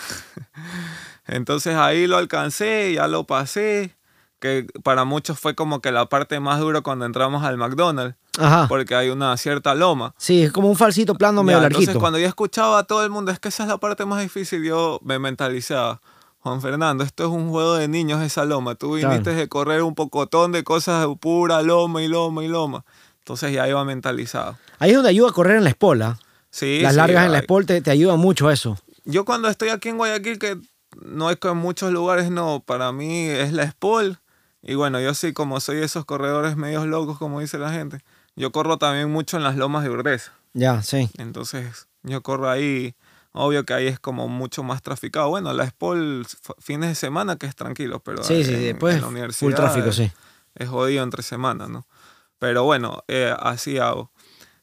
Entonces 1.28 1.76
ahí 1.76 2.08
lo 2.08 2.16
alcancé, 2.16 2.94
ya 2.94 3.10
lo 3.10 3.26
pasé. 3.26 3.98
Que 4.40 4.68
para 4.86 5.04
muchos 5.04 5.38
fue 5.38 5.54
como 5.54 5.82
que 5.82 5.92
la 5.92 6.08
parte 6.08 6.40
más 6.40 6.62
dura 6.62 6.80
cuando 6.80 7.06
entramos 7.06 7.44
al 7.44 7.58
McDonald's. 7.58 8.16
Ajá. 8.40 8.68
Porque 8.68 8.96
hay 8.96 9.10
una 9.10 9.36
cierta 9.38 9.76
loma. 9.76 10.14
Sí, 10.18 10.42
es 10.44 10.52
como 10.52 10.70
un 10.70 10.76
falsito 10.76 11.14
plano 11.16 11.44
medio 11.44 11.60
Ya, 11.60 11.66
entonces 11.68 11.88
larguito. 11.88 12.00
cuando 12.00 12.20
yo 12.20 12.28
escuchaba 12.28 12.80
a 12.80 12.84
todo 12.84 13.04
el 13.04 13.10
mundo, 13.10 13.32
es 13.32 13.40
que 13.40 13.50
esa 13.50 13.64
es 13.64 13.70
la 13.70 13.78
parte 13.78 14.06
más 14.06 14.22
difícil, 14.22 14.64
yo 14.64 15.00
me 15.04 15.20
mentalizaba. 15.20 16.02
Juan 16.42 16.62
Fernando, 16.62 17.04
esto 17.04 17.24
es 17.26 17.30
un 17.30 17.50
juego 17.50 17.76
de 17.76 17.88
niños 17.90 18.22
esa 18.22 18.46
loma. 18.46 18.76
Tú 18.76 18.94
Claro. 18.94 19.10
viniste 19.10 19.34
de 19.34 19.50
correr 19.50 19.84
un 19.84 19.94
pocotón 19.94 20.52
de 20.54 20.64
cosas 20.64 21.06
de 21.06 21.16
pura 21.18 21.62
loma 21.62 22.02
y 22.02 22.08
loma 22.08 22.44
y 22.44 22.48
loma. 22.48 22.86
Entonces 23.20 23.52
ya 23.52 23.68
iba 23.68 23.84
mentalizado. 23.84 24.58
Ahí 24.80 24.92
es 24.92 24.96
donde 24.96 25.10
ayuda 25.10 25.30
a 25.30 25.34
correr 25.34 25.58
en 25.58 25.66
la 25.66 25.70
espola. 25.70 26.18
Sí, 26.50 26.80
Las 26.82 26.94
sí, 26.94 26.98
largas 26.98 27.26
en 27.26 27.32
la 27.34 27.38
ay. 27.40 27.42
espol 27.42 27.66
te, 27.66 27.82
te 27.82 27.92
ayudan 27.92 28.20
mucho 28.20 28.50
eso. 28.50 28.78
Yo 29.04 29.26
cuando 29.26 29.50
estoy 29.50 29.70
aquí 29.70 29.90
en 29.90 29.98
Guayaquil, 29.98 30.40
que 30.40 30.58
no 31.02 31.30
es 31.30 31.38
que 31.38 31.50
en 31.50 31.58
muchos 31.58 31.92
lugares 31.92 32.32
no, 32.32 32.64
para 32.66 32.92
mí 32.94 33.28
es 33.28 33.52
la 33.54 33.70
Spol. 33.70 34.18
Y 34.62 34.76
bueno, 34.76 35.00
yo 35.00 35.14
sí, 35.14 35.34
como 35.34 35.60
soy 35.60 35.78
de 35.78 35.86
esos 35.86 36.06
corredores 36.06 36.56
medios 36.58 36.86
locos, 36.88 37.18
como 37.18 37.40
dice 37.40 37.58
la 37.58 37.72
gente, 37.72 38.02
yo 38.40 38.52
corro 38.52 38.78
también 38.78 39.12
mucho 39.12 39.38
en 39.38 39.44
las 39.44 39.56
lomas 39.56 39.84
de 39.84 39.90
Urdesa. 39.92 40.34
Ya, 40.54 40.82
sí. 40.82 41.10
Entonces, 41.18 41.88
yo 42.04 42.24
corro 42.24 42.50
ahí, 42.50 42.96
obvio 43.34 43.66
que 43.66 43.74
ahí 43.74 43.88
es 43.88 44.00
como 44.00 44.28
mucho 44.28 44.64
más 44.64 44.82
traficado. 44.82 45.30
Bueno, 45.30 45.54
la 45.54 45.68
Spol 45.68 46.26
fines 46.60 46.90
de 46.90 46.96
semana 46.96 47.36
que 47.36 47.46
es 47.46 47.56
tranquilo, 47.56 48.00
pero 48.00 48.24
Sí, 48.24 48.44
sí, 48.44 48.52
después 48.56 48.96
en 48.96 49.02
la 49.02 49.08
full 49.08 49.16
universidad 49.16 49.56
tráfico, 49.56 49.90
es- 49.90 49.96
sí. 49.96 50.12
es 50.56 50.70
jodido 50.70 51.04
entre 51.04 51.22
semanas, 51.22 51.70
¿no? 51.70 51.86
Pero 52.40 52.64
bueno, 52.64 53.04
eh, 53.08 53.34
así 53.40 53.78
hago. 53.78 54.12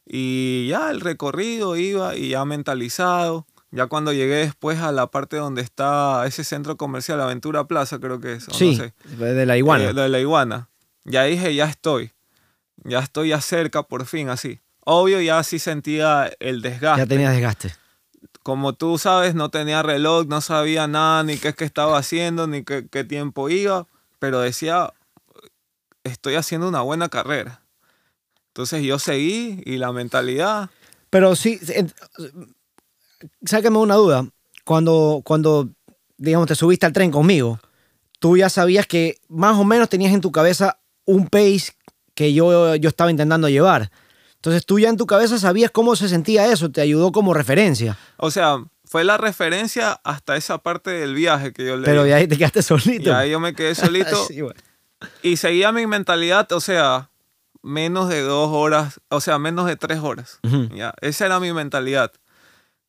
Y 0.05 0.67
ya 0.69 0.89
el 0.89 1.01
recorrido 1.01 1.75
iba 1.75 2.15
y 2.15 2.29
ya 2.29 2.45
mentalizado. 2.45 3.45
Ya 3.71 3.87
cuando 3.87 4.13
llegué 4.13 4.35
después 4.37 4.79
a 4.79 4.91
la 4.93 5.07
parte 5.11 5.35
donde 5.37 5.61
está 5.61 6.25
ese 6.25 6.43
centro 6.45 6.77
comercial, 6.77 7.19
Aventura 7.19 7.65
Plaza, 7.65 7.99
creo 7.99 8.19
que 8.19 8.33
es. 8.33 8.47
o 8.47 8.53
Sí, 8.53 8.71
no 8.71 8.77
sé, 8.77 8.93
de 9.33 9.45
la 9.45 9.57
iguana. 9.57 9.83
eh, 9.89 9.93
de 9.93 10.09
la 10.09 10.19
iguana. 10.19 10.69
Ya 11.03 11.23
dije, 11.23 11.53
ya 11.53 11.65
estoy. 11.65 12.11
Ya 12.83 12.99
estoy 12.99 13.29
ya 13.29 13.41
cerca 13.41 13.83
por 13.83 14.05
fin, 14.05 14.29
así. 14.29 14.59
Obvio, 14.85 15.19
ya 15.21 15.43
sí 15.43 15.59
sentía 15.59 16.31
el 16.39 16.61
desgaste. 16.61 17.01
ya 17.01 17.07
tenías 17.07 17.33
desgaste. 17.33 17.75
Como 18.43 18.73
tú 18.73 18.97
sabes, 18.97 19.35
no 19.35 19.49
tenía 19.49 19.83
reloj, 19.83 20.27
no 20.27 20.39
sabía 20.41 20.87
nada, 20.87 21.23
ni 21.23 21.37
qué 21.37 21.49
es 21.49 21.55
que 21.55 21.65
estaba 21.65 21.97
haciendo, 21.97 22.47
ni 22.47 22.63
qué, 22.63 22.87
qué 22.89 23.03
tiempo 23.03 23.49
iba. 23.49 23.87
Pero 24.19 24.39
decía, 24.39 24.93
estoy 26.03 26.35
haciendo 26.35 26.67
una 26.67 26.81
buena 26.81 27.09
carrera. 27.09 27.61
Entonces 28.57 28.81
yo 28.83 28.97
seguí 28.97 29.61
y 29.65 29.77
la 29.77 29.91
mentalidad, 29.91 30.71
Pero 31.11 31.35
sí, 31.35 31.59
sácame 33.45 33.77
una 33.77 33.95
duda. 33.95 34.27
Cuando, 34.65 35.21
cuando, 35.23 35.69
digamos, 36.17 36.47
te 36.47 36.55
subiste 36.55 36.85
al 36.85 36.91
tren 36.91 37.11
conmigo, 37.11 37.59
tú 38.19 38.35
ya 38.35 38.49
sabías 38.49 38.87
que 38.87 39.17
más 39.27 39.57
o 39.57 39.63
menos 39.63 39.89
tenías 39.89 40.11
en 40.11 40.21
tu 40.21 40.31
cabeza 40.31 40.79
un 41.05 41.27
pace 41.27 41.76
que 42.17 42.33
yo, 42.33 42.73
yo 42.75 42.89
estaba 42.89 43.11
intentando 43.11 43.47
llevar. 43.47 43.91
Entonces 44.37 44.65
tú 44.65 44.79
ya 44.79 44.89
en 44.89 44.97
tu 44.97 45.05
cabeza 45.05 45.37
sabías 45.37 45.69
cómo 45.69 45.95
se 45.95 46.09
sentía 46.09 46.51
eso, 46.51 46.71
te 46.71 46.81
ayudó 46.81 47.11
como 47.11 47.33
referencia. 47.35 47.95
o 48.17 48.31
sea, 48.31 48.57
fue 48.85 49.03
la 49.03 49.17
referencia 49.17 49.99
hasta 50.03 50.35
esa 50.35 50.57
parte 50.57 50.89
del 50.89 51.13
viaje 51.13 51.53
que 51.53 51.63
yo 51.65 51.77
le 51.77 51.85
Pero 51.85 52.03
de 52.03 52.13
ahí 52.15 52.27
te 52.27 52.35
quedaste 52.37 52.63
solito. 52.63 53.09
Y 53.11 53.13
ahí 53.13 53.29
yo 53.31 53.39
me 53.39 53.53
quedé 53.53 53.75
solito 53.85 54.25
Sí, 54.25 54.41
bueno. 54.41 54.59
y 55.21 55.37
seguía 55.37 55.71
mi 55.71 55.85
mentalidad, 55.85 56.51
o 56.53 56.59
sea, 56.59 57.11
menos 57.61 58.09
de 58.09 58.21
dos 58.21 58.49
horas, 58.51 58.99
o 59.09 59.21
sea, 59.21 59.37
menos 59.37 59.67
de 59.67 59.75
tres 59.75 59.99
horas. 59.99 60.39
Ya, 60.73 60.93
esa 61.01 61.27
era 61.27 61.39
mi 61.39 61.53
mentalidad. 61.53 62.11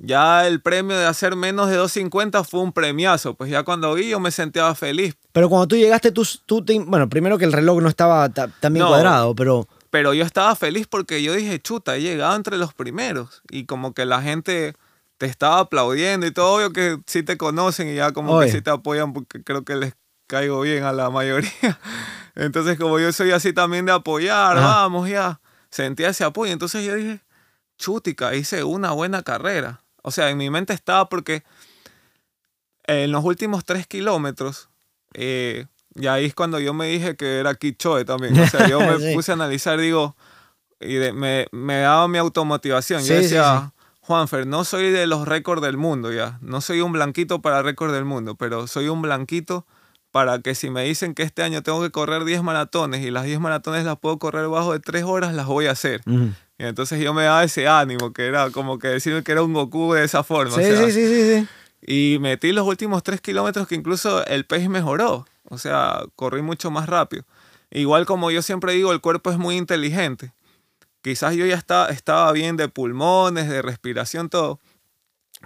Ya 0.01 0.47
el 0.47 0.61
premio 0.63 0.97
de 0.97 1.07
hacer 1.07 1.35
menos 1.35 1.69
de 1.71 1.77
2.50 1.79 2.45
fue 2.45 2.61
un 2.61 2.73
premiazo, 2.73 3.35
pues 3.35 3.51
ya 3.51 3.65
cuando 3.65 3.95
vi 3.95 4.09
yo 4.09 4.21
me 4.21 4.31
sentía 4.31 4.73
feliz. 4.77 5.17
Pero 5.33 5.49
cuando 5.49 5.67
tú 5.67 5.77
llegaste, 5.77 6.13
tú, 6.13 6.25
tú 6.47 6.65
te- 6.65 6.79
bueno, 6.79 7.09
primero 7.09 7.37
que 7.37 7.45
el 7.45 7.53
reloj 7.53 7.81
no 7.83 7.89
estaba 7.89 8.29
ta- 8.29 8.47
tan 8.61 8.73
bien 8.75 8.85
No. 8.85 8.91
cuadrado, 8.91 9.35
pero 9.35 9.67
Pero 9.91 10.15
yo 10.15 10.23
estaba 10.25 10.55
feliz 10.55 10.87
porque 10.87 11.23
yo 11.23 11.33
dije, 11.35 11.59
chuta, 11.61 11.97
he 11.97 12.01
llegado 12.03 12.37
entre 12.37 12.59
los 12.59 12.75
primeros. 12.75 13.43
Y 13.51 13.65
como 13.65 13.93
que 13.95 14.05
la 14.05 14.23
gente 14.23 14.75
te 15.17 15.27
estaba 15.27 15.59
aplaudiendo 15.61 16.27
y 16.27 16.31
todo, 16.31 16.55
obvio 16.57 16.73
que 16.73 16.99
sí 17.07 17.23
te 17.25 17.37
conocen 17.37 17.89
y 17.89 17.95
ya 17.97 18.13
como 18.13 18.35
Oye. 18.35 18.47
que 18.47 18.53
sí 18.53 18.63
te 18.63 18.71
apoyan 18.71 19.13
porque 19.13 19.43
creo 19.43 19.65
que 19.65 19.75
les 19.77 19.95
caigo 20.29 20.61
bien 20.61 20.85
a 20.85 20.93
la 20.93 21.11
mayoría. 21.11 21.81
Entonces 22.37 22.79
como 22.79 23.01
yo 23.01 23.11
soy 23.13 23.33
así 23.33 23.53
también 23.53 23.85
de 23.87 23.93
apoyar, 23.93 24.59
Ajá. 24.59 24.83
vamos 24.83 25.09
ya, 25.09 25.41
sentía 25.71 26.11
ese 26.11 26.23
apoyo. 26.23 26.53
Entonces 26.53 26.85
yo 26.85 26.95
dije, 26.95 27.21
chutica, 27.79 28.35
hice 28.37 28.63
una 28.63 28.93
buena 28.93 29.23
carrera. 29.23 29.81
O 30.09 30.11
sea, 30.11 30.31
en 30.31 30.37
mi 30.39 30.51
mente 30.51 30.73
estaba 30.73 31.09
porque 31.09 31.43
en 32.87 33.13
los 33.13 33.25
últimos 33.25 33.65
tres 33.65 33.87
kilómetros, 33.87 34.69
eh, 35.15 35.67
y 35.95 36.07
ahí 36.07 36.27
es 36.27 36.35
cuando 36.35 36.59
yo 36.59 36.73
me 36.75 36.87
dije 36.87 37.17
que 37.17 37.39
era 37.39 37.55
Kichoe 37.55 38.05
también. 38.05 38.39
O 38.39 38.47
sea, 38.47 38.69
yo 38.69 38.81
me 38.81 38.99
Sí. 38.99 39.15
puse 39.15 39.33
a 39.33 39.35
analizar, 39.35 39.79
digo, 39.79 40.17
y 40.81 40.95
de- 40.95 41.13
me, 41.13 41.47
me 41.53 41.81
daba 41.81 42.09
mi 42.09 42.19
automotivación. 42.19 43.03
Sí, 43.03 43.09
yo 43.09 43.15
sí, 43.17 43.23
decía, 43.23 43.73
Juanfer, 44.01 44.47
no 44.47 44.65
soy 44.65 44.91
de 44.91 45.07
los 45.07 45.29
récords 45.29 45.61
del 45.63 45.77
mundo 45.77 46.13
ya. 46.13 46.39
No 46.41 46.61
soy 46.61 46.81
un 46.81 46.93
blanquito 46.93 47.43
para 47.43 47.63
récord 47.63 47.93
del 47.93 48.05
mundo, 48.05 48.37
pero 48.37 48.67
soy 48.67 48.89
un 48.89 49.03
blanquito 49.03 49.67
para 50.11 50.39
que 50.41 50.55
si 50.55 50.71
me 50.71 50.85
dicen 50.85 51.15
que 51.15 51.23
este 51.25 51.43
año 51.43 51.63
tengo 51.63 51.83
que 51.83 51.91
correr 51.91 52.25
10 52.25 52.43
maratones 52.43 53.05
y 53.05 53.11
las 53.11 53.25
10 53.25 53.39
maratones 53.41 53.85
las 53.85 53.99
puedo 53.99 54.19
correr 54.19 54.49
bajo 54.49 54.73
de 54.73 54.81
3 54.81 55.05
horas, 55.05 55.35
las 55.35 55.45
voy 55.47 55.67
a 55.67 55.73
hacer. 55.73 56.01
Ujú. 56.07 56.31
Y 56.59 56.65
entonces 56.65 57.01
yo 57.01 57.15
me 57.15 57.23
daba 57.25 57.45
ese 57.45 57.69
ánimo, 57.69 58.13
que 58.13 58.27
era 58.27 58.51
como 58.51 58.79
que 58.79 58.89
decir 58.89 59.23
que 59.23 59.33
era 59.33 59.43
un 59.43 59.53
Goku 59.53 59.93
de 59.93 60.05
esa 60.05 60.25
forma. 60.25 60.57
Sí, 60.57 60.63
o 60.63 60.65
sea, 60.65 60.87
sí, 60.87 60.93
sí, 60.93 61.07
sí, 61.07 61.47
sí. 61.47 62.15
y 62.15 62.19
metí 62.19 62.53
los 62.53 62.67
últimos 62.67 63.05
tres 63.05 63.21
kilómetros 63.21 63.69
que 63.69 63.77
incluso 63.77 64.27
el 64.27 64.45
pace 64.45 64.69
mejoró. 64.69 65.25
O 65.45 65.57
sea, 65.57 66.03
corrí 66.17 66.43
mucho 66.43 66.71
más 66.71 66.89
rápido. 66.89 67.25
Igual 67.71 68.07
como 68.07 68.31
yo 68.31 68.43
siempre 68.43 68.73
digo, 68.73 68.93
el 68.93 69.01
cuerpo 69.01 69.31
es 69.31 69.39
muy 69.39 69.57
inteligente. 69.57 70.33
Quizás 71.03 71.35
yo 71.35 71.47
ya 71.47 71.55
estaba, 71.55 71.89
estaba 71.89 72.33
bien 72.33 72.57
de 72.57 72.69
pulmones, 72.69 73.49
de 73.49 73.63
respiración, 73.63 74.29
todo. 74.29 74.59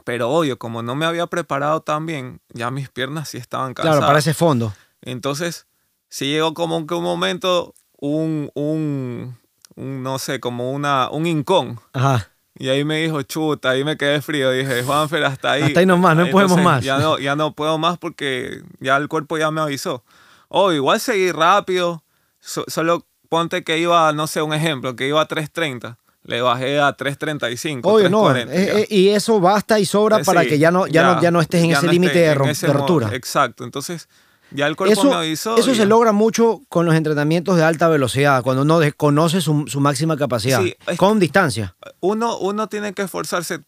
Pero 0.04 0.30
obvio, 0.30 0.58
como 0.58 0.82
no 0.82 0.94
me 0.94 1.04
había 1.04 1.26
preparado 1.26 1.82
tan 1.82 2.06
bien, 2.06 2.40
ya 2.48 2.70
mis 2.70 2.88
piernas 2.88 3.28
sí 3.28 3.36
estaban 3.36 3.74
cansadas. 3.74 3.98
Claro, 3.98 4.08
para 4.08 4.18
ese 4.18 4.34
fondo. 4.34 4.72
Entonces, 5.02 5.66
sí 6.08 6.26
llegó 6.26 6.54
como 6.54 6.86
que 6.86 6.94
un 6.94 7.04
momento, 7.04 7.74
un, 7.98 8.50
un, 8.54 9.36
un, 9.76 10.02
no 10.02 10.18
sé, 10.18 10.40
como 10.40 10.72
una, 10.72 11.08
un 11.10 11.26
incón. 11.26 11.80
Ajá. 11.92 12.28
Y 12.58 12.68
ahí 12.68 12.84
me 12.84 12.98
dijo, 13.02 13.22
chuta, 13.22 13.70
ahí 13.70 13.82
me 13.82 13.96
quedé 13.96 14.20
frío. 14.20 14.50
Dije, 14.50 14.82
Juanfer, 14.82 15.24
hasta 15.24 15.52
ahí. 15.52 15.62
Hasta 15.62 15.80
ahí 15.80 15.86
nomás, 15.86 16.14
no 16.16 16.26
Entonces, 16.26 16.48
podemos 16.50 16.64
más. 16.64 16.84
Ya 16.84 16.98
no, 16.98 17.18
ya 17.18 17.34
no 17.34 17.52
puedo 17.54 17.78
más 17.78 17.98
porque 17.98 18.62
ya 18.78 18.96
el 18.98 19.08
cuerpo 19.08 19.38
ya 19.38 19.50
me 19.50 19.60
avisó. 19.62 20.04
Oh, 20.48 20.70
igual 20.72 21.00
seguí 21.00 21.32
rápido. 21.32 22.02
So- 22.40 22.64
solo 22.68 23.06
ponte 23.30 23.64
que 23.64 23.78
iba, 23.78 24.12
no 24.12 24.26
sé, 24.26 24.42
un 24.42 24.52
ejemplo, 24.52 24.94
que 24.94 25.08
iba 25.08 25.20
a 25.22 25.26
3.30. 25.28 25.96
Le 26.24 26.40
bajé 26.42 26.78
a 26.78 26.94
3.35. 26.96 27.80
Obvio, 27.84 28.10
no. 28.10 28.28
3.40 28.30 28.48
eh, 28.50 28.66
ya. 28.66 28.78
eh, 28.80 28.86
y 28.90 29.08
eso 29.08 29.40
basta 29.40 29.80
y 29.80 29.86
sobra 29.86 30.18
Eh, 30.18 30.24
para 30.24 30.42
sí, 30.42 30.48
que 30.50 30.58
ya 30.58 30.70
no, 30.70 30.86
ya, 30.86 31.02
no, 31.02 31.22
ya 31.22 31.30
no 31.30 31.40
estés 31.40 31.64
en 31.64 31.72
ese 31.72 31.86
no 31.86 31.92
límite 31.92 32.18
de, 32.18 32.28
de 32.28 32.34
modo. 32.36 32.72
rotura. 32.74 33.10
Exacto. 33.14 33.64
Entonces, 33.64 34.08
ya 34.54 34.66
el 34.66 34.76
cuerpo 34.76 34.92
Eso, 35.00 35.08
me 35.10 35.14
avisó. 35.16 35.56
eso 35.56 35.70
y 35.70 35.74
se 35.74 35.80
ya. 35.80 35.84
logra 35.86 36.12
mucho 36.12 36.60
con 36.68 36.86
los 36.86 36.94
entrenamientos 36.94 37.56
de 37.56 37.64
alta 37.64 37.88
velocidad, 37.88 38.42
cuando 38.42 38.62
uno 38.62 38.78
desconoce 38.78 39.40
su, 39.40 39.64
su 39.66 39.80
máxima 39.80 40.16
capacidad, 40.16 40.60
Sí, 40.62 40.74
es- 40.86 40.98
con 40.98 41.18
distancia. 41.18 41.74
uno, 42.00 42.38
uno 42.38 42.68
tiene 42.68 42.92
que 42.92 43.02
esforzarse. 43.02 43.60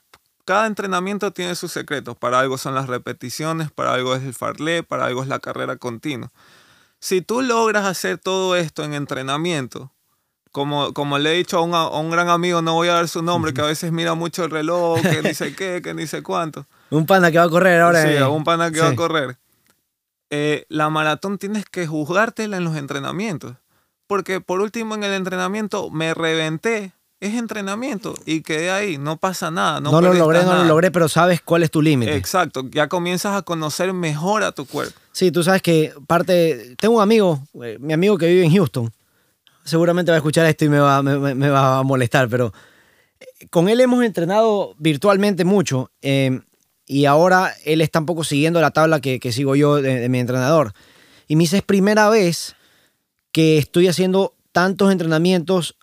Cada 0.44 0.66
entrenamiento 0.66 1.30
tiene 1.32 1.54
sus 1.54 1.72
secretos. 1.72 2.16
Para 2.16 2.38
algo 2.40 2.58
son 2.58 2.74
las 2.74 2.86
repeticiones, 2.86 3.70
para 3.70 3.94
algo 3.94 4.14
es 4.14 4.22
el 4.22 4.34
farlé, 4.34 4.82
para 4.82 5.06
algo 5.06 5.22
es 5.22 5.28
la 5.28 5.38
carrera 5.38 5.76
continua. 5.76 6.30
Si 7.00 7.22
tú 7.22 7.40
logras 7.42 7.84
hacer 7.86 8.18
todo 8.18 8.54
esto 8.56 8.84
en 8.84 8.92
entrenamiento, 8.94 9.90
como, 10.52 10.92
como 10.94 11.18
le 11.18 11.32
he 11.32 11.36
dicho 11.36 11.58
a 11.58 11.62
un, 11.62 11.74
a 11.74 11.88
un 11.88 12.10
gran 12.10 12.28
amigo, 12.28 12.62
no 12.62 12.74
voy 12.74 12.88
a 12.88 12.92
dar 12.94 13.08
su 13.08 13.22
nombre, 13.22 13.52
que 13.54 13.60
a 13.60 13.64
veces 13.66 13.90
mira 13.90 14.14
mucho 14.14 14.44
el 14.44 14.50
reloj, 14.50 15.00
que 15.00 15.34
sé 15.34 15.54
qué, 15.56 15.80
que 15.82 16.06
sé 16.06 16.22
cuánto. 16.22 16.66
Un 16.90 17.06
panda 17.06 17.30
que 17.32 17.38
va 17.38 17.44
a 17.44 17.48
correr 17.48 17.80
ahora. 17.80 18.06
Sí, 18.06 18.16
a 18.16 18.28
un 18.28 18.44
pana 18.44 18.70
que 18.70 18.80
va 18.80 18.88
sí. 18.88 18.92
a 18.92 18.96
correr. 18.96 19.36
Eh, 20.36 20.64
la 20.68 20.90
maratón 20.90 21.38
tienes 21.38 21.64
que 21.64 21.86
juzgártela 21.86 22.56
en 22.56 22.64
los 22.64 22.76
entrenamientos. 22.76 23.54
Porque 24.06 24.40
por 24.40 24.60
último 24.60 24.94
en 24.96 25.04
el 25.04 25.12
entrenamiento 25.12 25.90
me 25.90 26.12
reventé. 26.14 26.92
Es 27.20 27.34
entrenamiento 27.34 28.14
y 28.26 28.42
quedé 28.42 28.70
ahí. 28.70 28.98
No 28.98 29.16
pasa 29.16 29.50
nada. 29.50 29.80
No, 29.80 29.92
No, 29.92 30.00
lo 30.02 30.12
logré, 30.12 30.44
no 30.44 30.56
lo 30.58 30.64
logré, 30.64 30.90
pero 30.90 31.08
sabes 31.08 31.40
cuál 31.40 31.62
es 31.62 31.70
tu 31.70 31.80
límite. 31.80 32.14
Exacto. 32.16 32.64
Ya 32.70 32.88
comienzas 32.88 33.34
a 33.36 33.42
conocer 33.42 33.92
mejor 33.94 34.42
a 34.42 34.52
tu 34.52 34.66
cuerpo. 34.66 34.98
Sí, 35.12 35.30
tú 35.30 35.42
sabes 35.42 35.62
que 35.62 35.94
parte. 36.06 36.74
Tengo 36.78 36.96
un 36.96 37.02
amigo, 37.02 37.42
eh, 37.62 37.78
mi 37.80 37.92
amigo 37.94 38.18
que 38.18 38.26
vive 38.26 38.44
en 38.44 38.52
Houston. 38.54 38.92
Seguramente 39.64 40.10
va 40.10 40.16
a 40.16 40.18
escuchar 40.18 40.44
esto 40.46 40.66
y 40.66 40.68
me 40.68 40.78
va, 40.80 41.02
me- 41.02 41.48
va 41.48 41.78
a 41.78 41.82
molestar, 41.82 42.28
pero 42.28 42.52
eh, 43.20 43.46
con 43.48 43.68
él 43.70 43.80
hemos 43.80 44.04
entrenado 44.04 44.74
virtualmente 44.78 45.44
mucho 45.46 45.90
eh, 46.02 46.40
y 46.86 47.06
ahora 47.06 47.52
él 47.64 47.80
está 47.80 47.98
un 48.00 48.06
poco 48.06 48.24
siguiendo 48.24 48.60
la 48.60 48.70
tabla 48.70 49.00
que, 49.00 49.18
que 49.20 49.32
sigo 49.32 49.56
yo 49.56 49.76
de, 49.76 50.00
de 50.00 50.08
mi 50.08 50.18
entrenador. 50.18 50.72
Y 51.26 51.36
me 51.36 51.44
dice, 51.44 51.58
es 51.58 51.62
primera 51.62 52.08
vez 52.10 52.54
que 53.32 53.58
estoy 53.58 53.88
haciendo 53.88 54.34
tantos 54.52 54.92
entrenamientos 54.92 55.76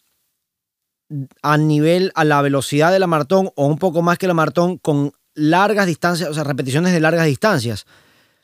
a 1.41 1.57
nivel, 1.57 2.11
a 2.15 2.23
la 2.23 2.41
velocidad 2.41 2.91
de 2.91 2.99
la 2.99 3.07
maratón 3.07 3.49
o 3.55 3.65
un 3.65 3.77
poco 3.77 4.01
más 4.01 4.17
que 4.17 4.27
la 4.27 4.33
maratón 4.33 4.77
con 4.77 5.11
largas 5.33 5.85
distancias, 5.87 6.29
o 6.29 6.33
sea, 6.33 6.43
repeticiones 6.43 6.93
de 6.93 6.99
largas 6.99 7.25
distancias. 7.25 7.85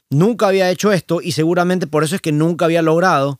Nunca 0.09 0.47
había 0.47 0.69
hecho 0.69 0.91
esto 0.91 1.21
y 1.21 1.31
seguramente 1.33 1.87
por 1.87 2.03
eso 2.03 2.15
es 2.15 2.21
que 2.21 2.31
nunca 2.31 2.65
había 2.65 2.81
logrado 2.81 3.39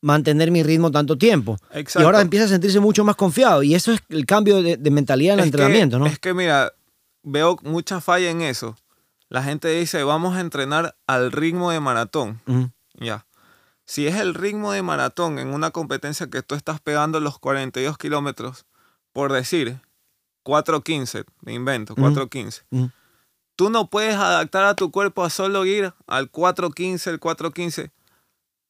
mantener 0.00 0.50
mi 0.50 0.62
ritmo 0.62 0.90
tanto 0.90 1.16
tiempo. 1.18 1.58
Y 1.74 2.02
ahora 2.02 2.20
empieza 2.20 2.46
a 2.46 2.48
sentirse 2.48 2.80
mucho 2.80 3.04
más 3.04 3.16
confiado. 3.16 3.62
Y 3.62 3.74
eso 3.74 3.92
es 3.92 4.00
el 4.08 4.26
cambio 4.26 4.62
de, 4.62 4.76
de 4.76 4.90
mentalidad 4.90 5.34
en 5.34 5.40
el 5.40 5.44
Es 5.46 5.50
que- 5.50 5.56
entrenamiento, 5.56 5.98
¿no? 5.98 6.06
Es 6.06 6.18
que 6.18 6.34
mira, 6.34 6.72
veo 7.22 7.56
mucha 7.62 8.00
falla 8.00 8.30
en 8.30 8.42
eso. 8.42 8.76
La 9.28 9.42
gente 9.42 9.68
dice, 9.68 10.02
vamos 10.04 10.36
a 10.36 10.40
entrenar 10.40 10.94
al 11.06 11.32
ritmo 11.32 11.70
de 11.70 11.80
maratón. 11.80 12.40
Ya. 12.94 13.26
Si 13.84 14.06
es 14.06 14.16
el 14.16 14.34
ritmo 14.34 14.72
de 14.72 14.82
maratón 14.82 15.38
en 15.38 15.48
una 15.54 15.70
competencia 15.70 16.28
que 16.28 16.42
tú 16.42 16.54
estás 16.54 16.80
pegando 16.80 17.18
los 17.20 17.38
42 17.38 17.98
kilómetros, 17.98 18.66
por 19.12 19.32
decir, 19.32 19.80
4.15, 20.44 21.24
me 21.40 21.54
invento, 21.54 21.94
Ujú. 21.94 22.02
4.15. 22.02 22.62
Ujú. 22.70 22.90
Tú 23.56 23.70
no 23.70 23.88
puedes 23.88 24.16
adaptar 24.16 24.64
a 24.64 24.74
tu 24.74 24.90
cuerpo 24.90 25.24
a 25.24 25.30
solo 25.30 25.64
ir 25.66 25.92
al 26.06 26.30
4.15, 26.30 27.06
el 27.10 27.20
4.15. 27.20 27.90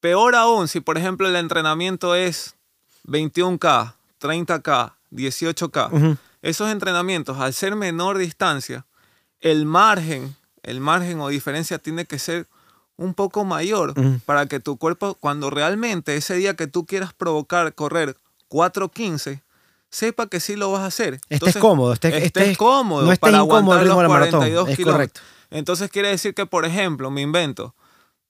Peor 0.01 0.35
aún, 0.35 0.67
si 0.69 0.81
por 0.81 0.99
ejemplo 0.99 1.29
el 1.29 1.37
entrenamiento 1.37 2.15
es 2.15 2.57
21K, 3.05 3.95
30K, 4.21 4.93
18K. 5.13 5.93
Ujú. 5.93 6.17
Esos 6.43 6.71
entrenamientos, 6.71 7.39
al 7.39 7.55
ser 7.55 7.77
menor 7.77 8.19
distancia, 8.19 8.85
el 9.41 9.65
margen, 9.65 10.37
el 10.63 10.81
margen 10.81 11.21
o 11.21 11.29
diferencia 11.29 11.79
tiene 11.79 12.05
que 12.05 12.19
ser 12.19 12.47
un 12.97 13.15
poco 13.15 13.45
mayor 13.45 13.95
para 14.27 14.47
que 14.47 14.61
tu 14.61 14.77
cuerpo, 14.77 15.15
cuando 15.15 15.51
realmente 15.51 16.17
ese 16.17 16.35
día 16.35 16.55
que 16.55 16.67
tú 16.67 16.85
quieras 16.87 17.13
provocar 17.15 17.75
correr 17.75 18.17
4.15, 18.49 19.41
sepa 19.91 20.27
que 20.27 20.41
sí 20.41 20.57
lo 20.57 20.71
vas 20.73 20.83
a 20.83 20.87
hacer. 20.87 21.15
Estés 21.29 21.55
cómodo, 21.61 21.93
estés- 21.95 22.13
estés 22.15 22.49
estés- 22.49 22.57
cómodo 22.57 23.03
no 23.07 23.13
estés 23.13 23.21
para 23.21 23.39
incómodo 23.39 23.57
aguantar 23.73 23.87
los 23.87 24.03
la 24.03 24.09
maratón, 24.09 24.31
42 24.41 24.69
es 24.69 24.77
correcto. 24.93 25.21
Entonces 25.51 25.91
quiere 25.91 26.09
decir 26.09 26.35
que, 26.35 26.47
por 26.47 26.65
ejemplo, 26.65 27.11
me 27.11 27.21
invento, 27.23 27.75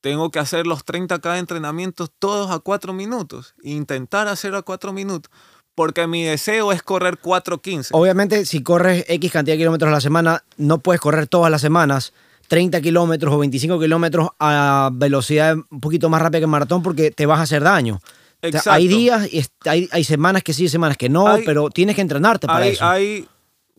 tengo 0.01 0.31
que 0.31 0.39
hacer 0.41 0.67
los 0.67 0.85
30K 0.85 1.33
de 1.35 1.39
entrenamientos 1.39 2.11
todos 2.19 2.51
a 2.51 2.59
4 2.59 2.93
minutos. 2.93 3.55
Intentar 3.63 4.27
hacerlo 4.29 4.59
a 4.59 4.63
4 4.63 4.93
minutos. 4.93 5.31
Porque 5.75 6.07
mi 6.07 6.23
deseo 6.25 6.71
es 6.73 6.83
correr 6.83 7.19
4.15. 7.19 7.89
Obviamente, 7.93 8.45
si 8.45 8.63
corres 8.63 9.05
X 9.09 9.33
cantidad 9.33 9.55
de 9.55 9.59
kilómetros 9.59 9.89
a 9.89 9.93
la 9.93 10.01
semana, 10.01 10.45
no 10.59 10.79
puedes 10.79 11.01
correr 11.01 11.27
todas 11.27 11.51
las 11.51 11.61
semanas 11.63 12.13
30 12.49 12.83
kilómetros 12.83 13.33
o 13.33 13.39
25 13.39 13.81
kilómetros 13.81 14.29
a 14.39 14.91
velocidad 14.93 15.57
un 15.71 15.81
poquito 15.81 16.11
más 16.11 16.21
rápida 16.21 16.41
que 16.41 16.45
el 16.45 16.51
maratón 16.51 16.83
porque 16.83 17.11
te 17.11 17.25
vas 17.25 17.39
a 17.39 17.43
hacer 17.43 17.63
daño. 17.63 17.95
O 17.95 18.01
sea, 18.41 18.49
Exacto. 18.51 18.73
hay 18.73 18.89
días, 18.89 19.29
hay, 19.65 19.89
hay 19.91 20.05
semanas 20.05 20.43
que 20.43 20.53
sí, 20.53 20.69
semanas 20.69 20.97
que 20.99 21.09
no, 21.09 21.29
Hay- 21.29 21.45
pero 21.47 21.71
tienes 21.71 21.95
que 21.97 22.03
entrenarte 22.03 22.47
para 22.49 22.59
hay, 22.65 22.73
eso. 22.73 22.85
hay, 22.85 23.27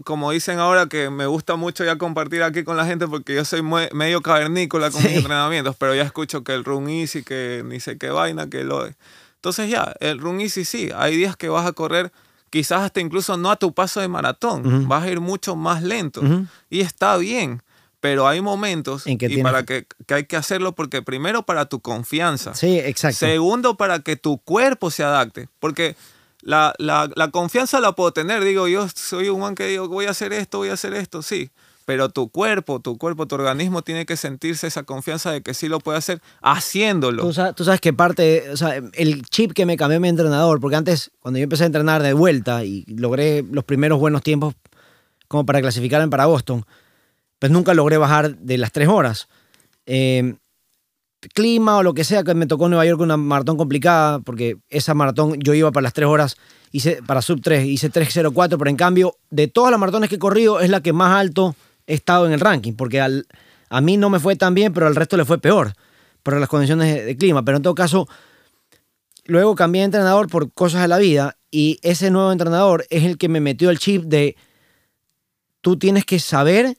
como 0.03 0.31
dicen 0.31 0.57
ahora, 0.57 0.87
que 0.87 1.11
me 1.11 1.27
gusta 1.27 1.55
mucho 1.57 1.83
ya 1.83 1.97
compartir 1.99 2.41
aquí 2.41 2.63
con 2.63 2.75
la 2.77 2.85
gente 2.87 3.07
porque 3.07 3.35
yo 3.35 3.45
soy 3.45 3.61
mue- 3.61 3.91
medio 3.91 4.21
cavernícola 4.21 4.89
con 4.89 5.01
Sí. 5.01 5.09
mis 5.09 5.17
entrenamientos, 5.17 5.75
pero 5.77 5.93
ya 5.93 6.01
escucho 6.03 6.43
que 6.43 6.53
el 6.55 6.63
run 6.63 6.89
easy, 6.89 7.21
que 7.23 7.61
ni 7.63 7.79
sé 7.79 7.97
qué 7.99 8.09
vaina, 8.09 8.49
que 8.49 8.63
lo... 8.63 8.89
Entonces 9.43 9.69
ya, 9.69 9.93
el 9.99 10.19
run 10.19 10.39
easy 10.39 10.63
sí, 10.63 10.89
hay 10.95 11.17
días 11.17 11.35
que 11.35 11.49
vas 11.49 11.65
a 11.67 11.73
correr 11.73 12.13
quizás 12.49 12.81
hasta 12.83 13.01
incluso 13.01 13.35
no 13.35 13.51
a 13.51 13.57
tu 13.57 13.73
paso 13.73 13.99
de 13.99 14.07
maratón, 14.07 14.65
Ujú. 14.65 14.87
vas 14.87 15.03
a 15.03 15.09
ir 15.09 15.19
mucho 15.19 15.57
más 15.57 15.83
lento 15.83 16.21
Ujú. 16.21 16.45
y 16.69 16.79
está 16.79 17.17
bien. 17.17 17.61
Pero 17.99 18.25
hay 18.25 18.39
momentos 18.39 19.05
En 19.05 19.17
que 19.17 19.25
y 19.25 19.29
tienes- 19.35 19.43
para 19.43 19.63
que, 19.63 19.85
que 20.07 20.13
hay 20.13 20.25
que 20.27 20.37
hacerlo 20.37 20.73
porque 20.75 21.01
primero 21.01 21.43
para 21.43 21.65
tu 21.65 21.81
confianza. 21.81 22.53
Sí, 22.55 22.79
exacto. 22.79 23.17
Segundo, 23.19 23.75
para 23.75 23.99
que 23.99 24.15
tu 24.15 24.37
cuerpo 24.37 24.91
se 24.91 25.03
adapte. 25.03 25.49
Porque 25.59 25.97
la, 26.41 26.73
la- 26.77 27.09
la 27.15 27.29
confianza 27.31 27.81
la 27.81 27.91
puedo 27.93 28.13
tener. 28.13 28.43
Digo, 28.45 28.69
yo 28.69 28.87
soy 28.95 29.27
un 29.27 29.41
man 29.41 29.55
que 29.55 29.67
digo, 29.67 29.89
voy 29.89 30.05
a 30.05 30.11
hacer 30.11 30.31
esto, 30.31 30.59
voy 30.59 30.69
a 30.69 30.73
hacer 30.73 30.93
esto, 30.93 31.21
sí. 31.21 31.49
Pero 31.85 32.09
tu 32.09 32.29
cuerpo, 32.29 32.79
tu 32.79 32.97
cuerpo, 32.97 33.27
tu 33.27 33.35
organismo 33.35 33.81
tiene 33.81 34.05
que 34.05 34.17
sentirse 34.17 34.67
esa 34.67 34.83
confianza 34.83 35.31
de 35.31 35.41
que 35.41 35.53
sí 35.53 35.67
lo 35.67 35.79
puede 35.79 35.97
hacer 35.97 36.21
haciéndolo. 36.41 37.23
Tú 37.23 37.33
sabes, 37.63 37.81
que 37.81 37.93
parte, 37.93 38.49
o 38.51 38.57
sea, 38.57 38.75
el 38.93 39.23
chip 39.23 39.53
que 39.53 39.65
me 39.65 39.77
cambió 39.77 39.99
mi 39.99 40.09
entrenador, 40.09 40.59
porque 40.59 40.75
antes, 40.75 41.11
cuando 41.19 41.39
yo 41.39 41.43
empecé 41.43 41.63
a 41.63 41.67
entrenar 41.67 42.03
de 42.03 42.13
vuelta 42.13 42.63
y 42.63 42.85
logré 42.87 43.43
los 43.43 43.63
primeros 43.63 43.99
buenos 43.99 44.21
tiempos 44.21 44.55
como 45.27 45.45
para 45.45 45.61
clasificarme 45.61 46.09
para 46.09 46.25
Boston, 46.25 46.65
pues 47.39 47.51
nunca 47.51 47.73
logré 47.73 47.97
bajar 47.97 48.37
de 48.37 48.57
las 48.57 48.71
tres 48.71 48.87
horas. 48.87 49.27
Eh, 49.85 50.35
clima 51.33 51.77
o 51.77 51.83
lo 51.83 51.93
que 51.93 52.03
sea, 52.03 52.23
que 52.23 52.33
me 52.33 52.47
tocó 52.47 52.65
en 52.65 52.71
Nueva 52.71 52.85
York 52.85 53.01
una 53.01 53.17
maratón 53.17 53.57
complicada, 53.57 54.19
porque 54.19 54.57
esa 54.69 54.93
maratón 54.93 55.39
yo 55.39 55.53
iba 55.53 55.71
para 55.71 55.83
las 55.83 55.93
tres 55.93 56.07
horas, 56.07 56.37
hice 56.71 57.01
para 57.05 57.21
sub 57.21 57.41
3, 57.41 57.65
hice 57.65 57.91
3.04, 57.91 58.57
pero 58.57 58.69
en 58.69 58.75
cambio, 58.75 59.15
de 59.29 59.47
todas 59.47 59.71
las 59.71 59.79
maratones 59.79 60.09
que 60.09 60.15
he 60.15 60.19
corrido, 60.19 60.59
es 60.59 60.69
la 60.69 60.81
que 60.81 60.93
más 60.93 61.15
alto 61.15 61.55
estado 61.87 62.25
en 62.25 62.33
el 62.33 62.39
ranking, 62.39 62.73
porque 62.73 63.01
al, 63.01 63.27
a 63.69 63.81
mí 63.81 63.97
no 63.97 64.09
me 64.09 64.19
fue 64.19 64.35
tan 64.35 64.53
bien, 64.53 64.73
pero 64.73 64.87
al 64.87 64.95
resto 64.95 65.17
le 65.17 65.25
fue 65.25 65.39
peor, 65.39 65.73
por 66.21 66.39
las 66.39 66.49
condiciones 66.49 67.05
de, 67.05 67.17
clima. 67.17 67.43
Pero 67.43 67.57
en 67.57 67.63
todo 67.63 67.75
caso, 67.75 68.07
luego 69.25 69.55
cambié 69.55 69.81
de 69.81 69.85
entrenador 69.85 70.29
por 70.29 70.51
cosas 70.51 70.81
de 70.81 70.87
la 70.87 70.97
vida, 70.97 71.37
y 71.51 71.79
ese 71.81 72.09
nuevo 72.11 72.31
entrenador 72.31 72.85
es 72.89 73.03
el 73.03 73.17
que 73.17 73.29
me 73.29 73.39
metió 73.39 73.69
el 73.69 73.79
chip 73.79 74.03
de 74.05 74.35
tú 75.61 75.77
tienes 75.77 76.05
que 76.05 76.19
saber 76.19 76.77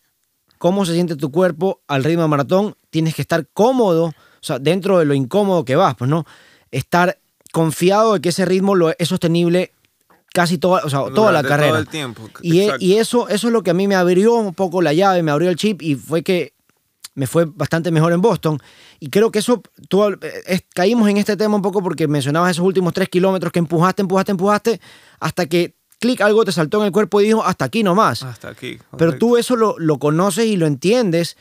cómo 0.59 0.85
se 0.85 0.95
siente 0.95 1.17
tu 1.17 1.31
cuerpo 1.31 1.81
al 1.87 2.05
ritmo 2.05 2.23
de 2.23 2.29
maratón, 2.29 2.77
tienes 2.91 3.15
que 3.15 3.23
estar 3.23 3.47
cómodo, 3.53 4.07
o 4.07 4.15
sea, 4.41 4.59
dentro 4.59 4.99
de 4.99 5.05
lo 5.05 5.15
incómodo 5.15 5.65
que 5.65 5.77
vas, 5.77 5.95
pues 5.95 6.11
no, 6.11 6.27
estar 6.71 7.19
confiado 7.53 8.15
de 8.15 8.21
que 8.21 8.31
ese 8.31 8.45
ritmo 8.45 8.75
lo, 8.75 8.91
es 8.99 9.09
sostenible 9.09 9.73
casi 10.35 10.59
toda, 10.59 10.83
o 10.85 10.91
sea, 10.91 11.05
toda 11.15 11.31
la 11.33 11.43
carrera. 11.45 11.69
Todo 11.71 11.79
el 11.79 11.89
tiempo. 11.89 12.29
Y, 12.43 12.61
e- 12.61 12.73
y 12.81 12.95
eso, 12.97 13.29
eso 13.29 13.47
es 13.47 13.53
lo 13.53 13.63
que 13.63 13.71
a 13.71 13.75
mí 13.75 13.87
me 13.87 13.95
abrió 13.95 14.35
un 14.35 14.53
poco 14.53 14.83
la 14.83 14.93
llave, 14.93 15.23
me 15.23 15.31
abrió 15.31 15.49
el 15.49 15.55
chip 15.57 15.81
y 15.81 15.95
fue 15.95 16.23
que 16.23 16.53
me 17.15 17.29
fue 17.29 17.45
bastante 17.45 17.93
mejor 17.93 18.13
en 18.13 18.21
Boston. 18.21 18.59
Y 18.99 19.09
creo 19.11 19.31
que 19.31 19.39
eso, 19.39 19.63
tú, 19.89 20.03
eh, 20.05 20.19
es- 20.47 20.65
caímos 20.75 21.09
en 21.09 21.19
este 21.19 21.37
tema 21.37 21.55
un 21.55 21.63
poco 21.63 21.81
porque 21.85 22.09
mencionabas 22.09 22.51
esos 22.51 22.65
últimos 22.67 22.93
tres 22.93 23.09
kilómetros 23.09 23.53
que 23.53 23.61
empujaste, 23.61 24.03
empujaste, 24.03 24.33
empujaste, 24.33 24.81
hasta 25.21 25.47
que, 25.47 25.77
clic, 26.01 26.21
algo 26.21 26.45
te 26.45 26.51
saltó 26.51 26.81
en 26.81 26.87
el 26.87 26.93
cuerpo 26.93 27.21
y 27.21 27.27
dijo, 27.27 27.45
hasta 27.45 27.67
aquí 27.67 27.85
nomás. 27.85 28.25
Hasta 28.25 28.49
aquí. 28.49 28.79
Pero 28.99 29.17
tú 29.17 29.37
eso 29.37 29.55
lo, 29.55 29.77
lo 29.79 29.99
conoces 30.01 30.47
y 30.47 30.57
lo 30.57 30.67
entiendes 30.67 31.37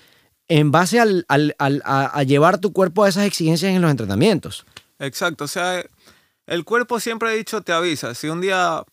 en 0.48 0.70
base 0.70 1.00
al, 1.00 1.26
al- 1.28 1.56
al- 1.58 1.82
a, 1.86 2.06
a 2.06 2.22
llevar 2.24 2.60
tu 2.60 2.72
cuerpo 2.74 3.04
a 3.06 3.10
esas 3.10 3.26
exigencias 3.26 3.74
en 3.74 3.82
los 3.82 3.90
entrenamientos. 3.90 4.66
Exacto, 5.00 5.46
o 5.46 5.48
sea, 5.48 5.84
el 6.48 6.66
cuerpo 6.66 7.00
siempre 7.00 7.30
ha 7.30 7.34
dicho, 7.34 7.62
te 7.62 7.74
avisa. 7.74 8.16
Si 8.16 8.28
un 8.28 8.42
día 8.42 8.84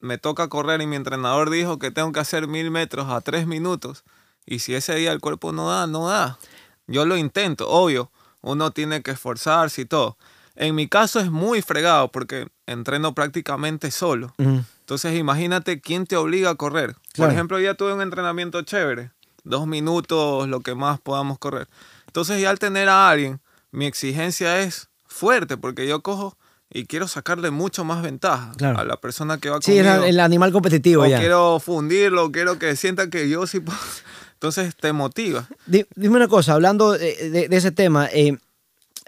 me 0.00 0.18
toca 0.18 0.48
correr 0.48 0.80
y 0.80 0.86
mi 0.86 0.96
entrenador 0.96 1.50
dijo 1.50 1.78
que 1.78 1.90
tengo 1.90 2.12
que 2.12 2.20
hacer 2.20 2.46
mil 2.46 2.70
metros 2.70 3.10
a 3.10 3.20
tres 3.20 3.46
minutos, 3.46 4.04
y 4.44 4.60
si 4.60 4.74
ese 4.74 4.94
día 4.94 5.12
el 5.12 5.20
cuerpo 5.20 5.52
no 5.52 5.70
da, 5.70 5.86
no 5.86 6.08
da. 6.08 6.38
Yo 6.86 7.04
lo 7.04 7.16
intento, 7.16 7.68
obvio, 7.68 8.12
uno 8.42 8.70
tiene 8.70 9.02
que 9.02 9.10
esforzarse 9.10 9.82
y 9.82 9.84
todo. 9.86 10.16
En 10.54 10.74
mi 10.74 10.88
caso 10.88 11.20
es 11.20 11.30
muy 11.30 11.60
fregado 11.62 12.10
porque 12.12 12.48
entreno 12.66 13.14
prácticamente 13.14 13.90
solo. 13.90 14.32
Entonces 14.38 15.16
imagínate 15.18 15.80
quién 15.80 16.06
te 16.06 16.16
obliga 16.16 16.50
a 16.50 16.54
correr. 16.54 16.96
Por 17.16 17.30
ejemplo, 17.30 17.58
ya 17.58 17.74
tuve 17.74 17.92
un 17.92 18.02
entrenamiento 18.02 18.62
chévere, 18.62 19.10
dos 19.42 19.66
minutos, 19.66 20.48
lo 20.48 20.60
que 20.60 20.74
más 20.74 21.00
podamos 21.00 21.38
correr. 21.38 21.68
Entonces 22.06 22.40
ya 22.40 22.50
al 22.50 22.58
tener 22.60 22.88
a 22.88 23.08
alguien, 23.10 23.40
mi 23.72 23.86
exigencia 23.86 24.60
es 24.60 24.88
fuerte 25.04 25.56
porque 25.56 25.88
yo 25.88 26.02
cojo 26.02 26.38
y 26.70 26.86
quiero 26.86 27.06
sacarle 27.08 27.50
mucho 27.50 27.84
más 27.84 28.02
ventaja 28.02 28.52
Claro. 28.56 28.78
a 28.80 28.84
la 28.84 28.96
persona 28.96 29.38
que 29.38 29.50
va 29.50 29.58
Sí, 29.60 29.72
conmigo. 29.76 29.80
era 29.96 30.08
el 30.08 30.20
animal 30.20 30.52
competitivo 30.52 31.02
o 31.04 31.06
ya. 31.06 31.18
quiero 31.18 31.60
fundirlo, 31.60 32.32
quiero 32.32 32.58
que 32.58 32.74
sienta 32.76 33.08
que 33.08 33.28
yo 33.28 33.46
sí 33.46 33.60
puedo. 33.60 33.78
Entonces 34.34 34.76
te 34.76 34.92
motiva. 34.92 35.48
Di- 35.66 35.86
Dime 35.94 36.16
una 36.16 36.28
cosa, 36.28 36.52
hablando 36.54 36.92
de, 36.92 37.30
de- 37.30 37.48
de 37.48 37.56
ese 37.56 37.70
tema, 37.72 38.08
eh, 38.12 38.36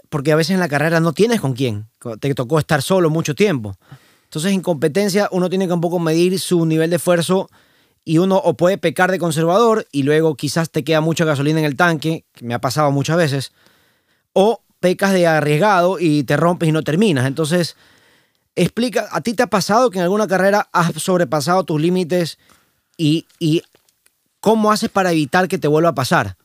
porque 0.08 0.32
a 0.32 0.36
veces 0.36 0.52
en 0.54 0.60
la 0.60 0.68
carrera 0.68 1.00
no 1.00 1.12
tienes 1.12 1.40
con 1.40 1.52
quién, 1.52 1.86
te 2.20 2.34
tocó 2.34 2.58
estar 2.58 2.80
solo 2.80 3.10
mucho 3.10 3.34
tiempo. 3.34 3.76
Entonces 4.24 4.52
en 4.52 4.60
competencia 4.62 5.28
uno 5.32 5.50
tiene 5.50 5.66
que 5.66 5.72
un 5.74 5.80
poco 5.80 5.98
medir 5.98 6.38
su 6.40 6.64
nivel 6.64 6.90
de 6.90 6.96
esfuerzo 6.96 7.50
y 8.04 8.16
uno 8.18 8.36
o 8.36 8.54
puede 8.56 8.78
pecar 8.78 9.10
de 9.10 9.18
conservador 9.18 9.86
y 9.92 10.04
luego 10.04 10.34
quizás 10.34 10.70
te 10.70 10.82
queda 10.84 11.00
mucha 11.02 11.26
gasolina 11.26 11.58
en 11.60 11.66
el 11.66 11.76
tanque, 11.76 12.24
que 12.32 12.44
me 12.46 12.54
ha 12.54 12.58
pasado 12.58 12.90
muchas 12.90 13.18
veces, 13.18 13.52
o 14.32 14.62
pecas 14.80 15.12
de 15.12 15.26
arriesgado 15.26 15.98
y 15.98 16.24
te 16.24 16.36
rompes 16.36 16.68
y 16.68 16.72
no 16.72 16.82
terminas. 16.82 17.26
Entonces, 17.26 17.76
explica, 18.54 19.08
¿a 19.12 19.20
ti 19.20 19.34
te 19.34 19.42
ha 19.42 19.46
pasado 19.48 19.90
que 19.90 19.98
en 19.98 20.04
alguna 20.04 20.26
carrera 20.26 20.68
has 20.72 20.92
sobrepasado 21.02 21.64
tus 21.64 21.80
límites 21.80 22.38
y, 22.96 23.26
y 23.38 23.62
cómo 24.40 24.70
haces 24.72 24.90
para 24.90 25.12
evitar 25.12 25.48
que 25.48 25.58
te 25.58 25.68
vuelva 25.68 25.90
a 25.90 25.94
pasar? 25.94 26.36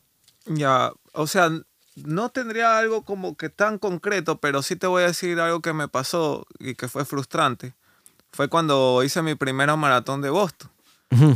Ya, 0.45 0.91
o 1.13 1.27
sea, 1.27 1.49
no 1.95 2.29
tendría 2.29 2.77
algo 2.77 3.03
como 3.03 3.35
que 3.37 3.49
tan 3.49 3.77
concreto, 3.77 4.39
pero 4.39 4.61
sí 4.61 4.75
te 4.75 4.87
voy 4.87 5.03
a 5.03 5.07
decir 5.07 5.39
algo 5.39 5.61
que 5.61 5.73
me 5.73 5.87
pasó 5.87 6.45
y 6.59 6.75
que 6.75 6.87
fue 6.87 7.05
frustrante. 7.05 7.73
Fue 8.31 8.47
cuando 8.49 9.03
hice 9.03 9.21
mi 9.21 9.35
primera 9.35 9.75
maratón 9.75 10.21
de 10.21 10.29
Boston. 10.29 10.69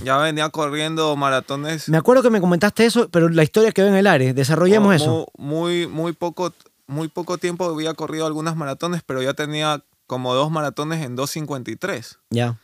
Ya 0.04 0.18
venía 0.18 0.50
corriendo 0.50 1.16
maratones 1.16 1.88
Me 1.88 1.98
acuerdo 1.98 2.24
que 2.24 2.32
me 2.32 2.42
comentaste 2.42 2.84
eso, 2.88 3.10
pero 3.10 3.30
la 3.30 3.44
historia 3.44 3.72
quedó 3.72 3.86
en 3.88 3.94
el 3.94 4.08
aire. 4.08 4.34
Desarrollemos 4.34 4.88
mu- 4.88 4.94
eso. 4.96 5.28
Muy, 5.38 5.86
muy, 5.86 6.14
poco, 6.14 6.52
muy 6.88 7.10
poco 7.10 7.38
tiempo 7.38 7.66
había 7.66 7.94
corrido 7.94 8.26
algunas 8.26 8.56
maratones, 8.56 9.04
pero 9.06 9.22
ya 9.22 9.34
tenía 9.34 9.84
como 10.08 10.34
dos 10.34 10.50
maratones 10.50 11.04
en 11.06 11.16
2.53. 11.16 12.18
Ya. 12.30 12.58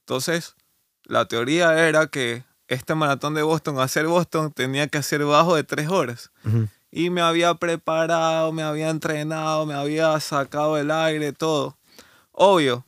Entonces, 0.00 0.56
la 1.04 1.26
teoría 1.26 1.88
era 1.88 2.08
que 2.08 2.44
este 2.66 2.94
maratón 2.94 3.34
de 3.34 3.42
Boston, 3.42 3.80
hacer 3.80 4.06
Boston, 4.06 4.52
tenía 4.52 4.88
que 4.88 4.98
hacer 4.98 5.24
bajo 5.24 5.54
de 5.54 5.64
tres 5.64 5.88
horas. 5.88 6.30
Ujú. 6.44 6.68
Y 6.90 7.10
me 7.10 7.20
había 7.20 7.54
preparado, 7.54 8.52
me 8.52 8.62
había 8.62 8.90
entrenado, 8.90 9.64
me 9.64 9.74
había 9.74 10.18
sacado 10.20 10.76
el 10.76 10.90
aire, 10.90 11.32
todo. 11.32 11.76
Obvio, 12.32 12.84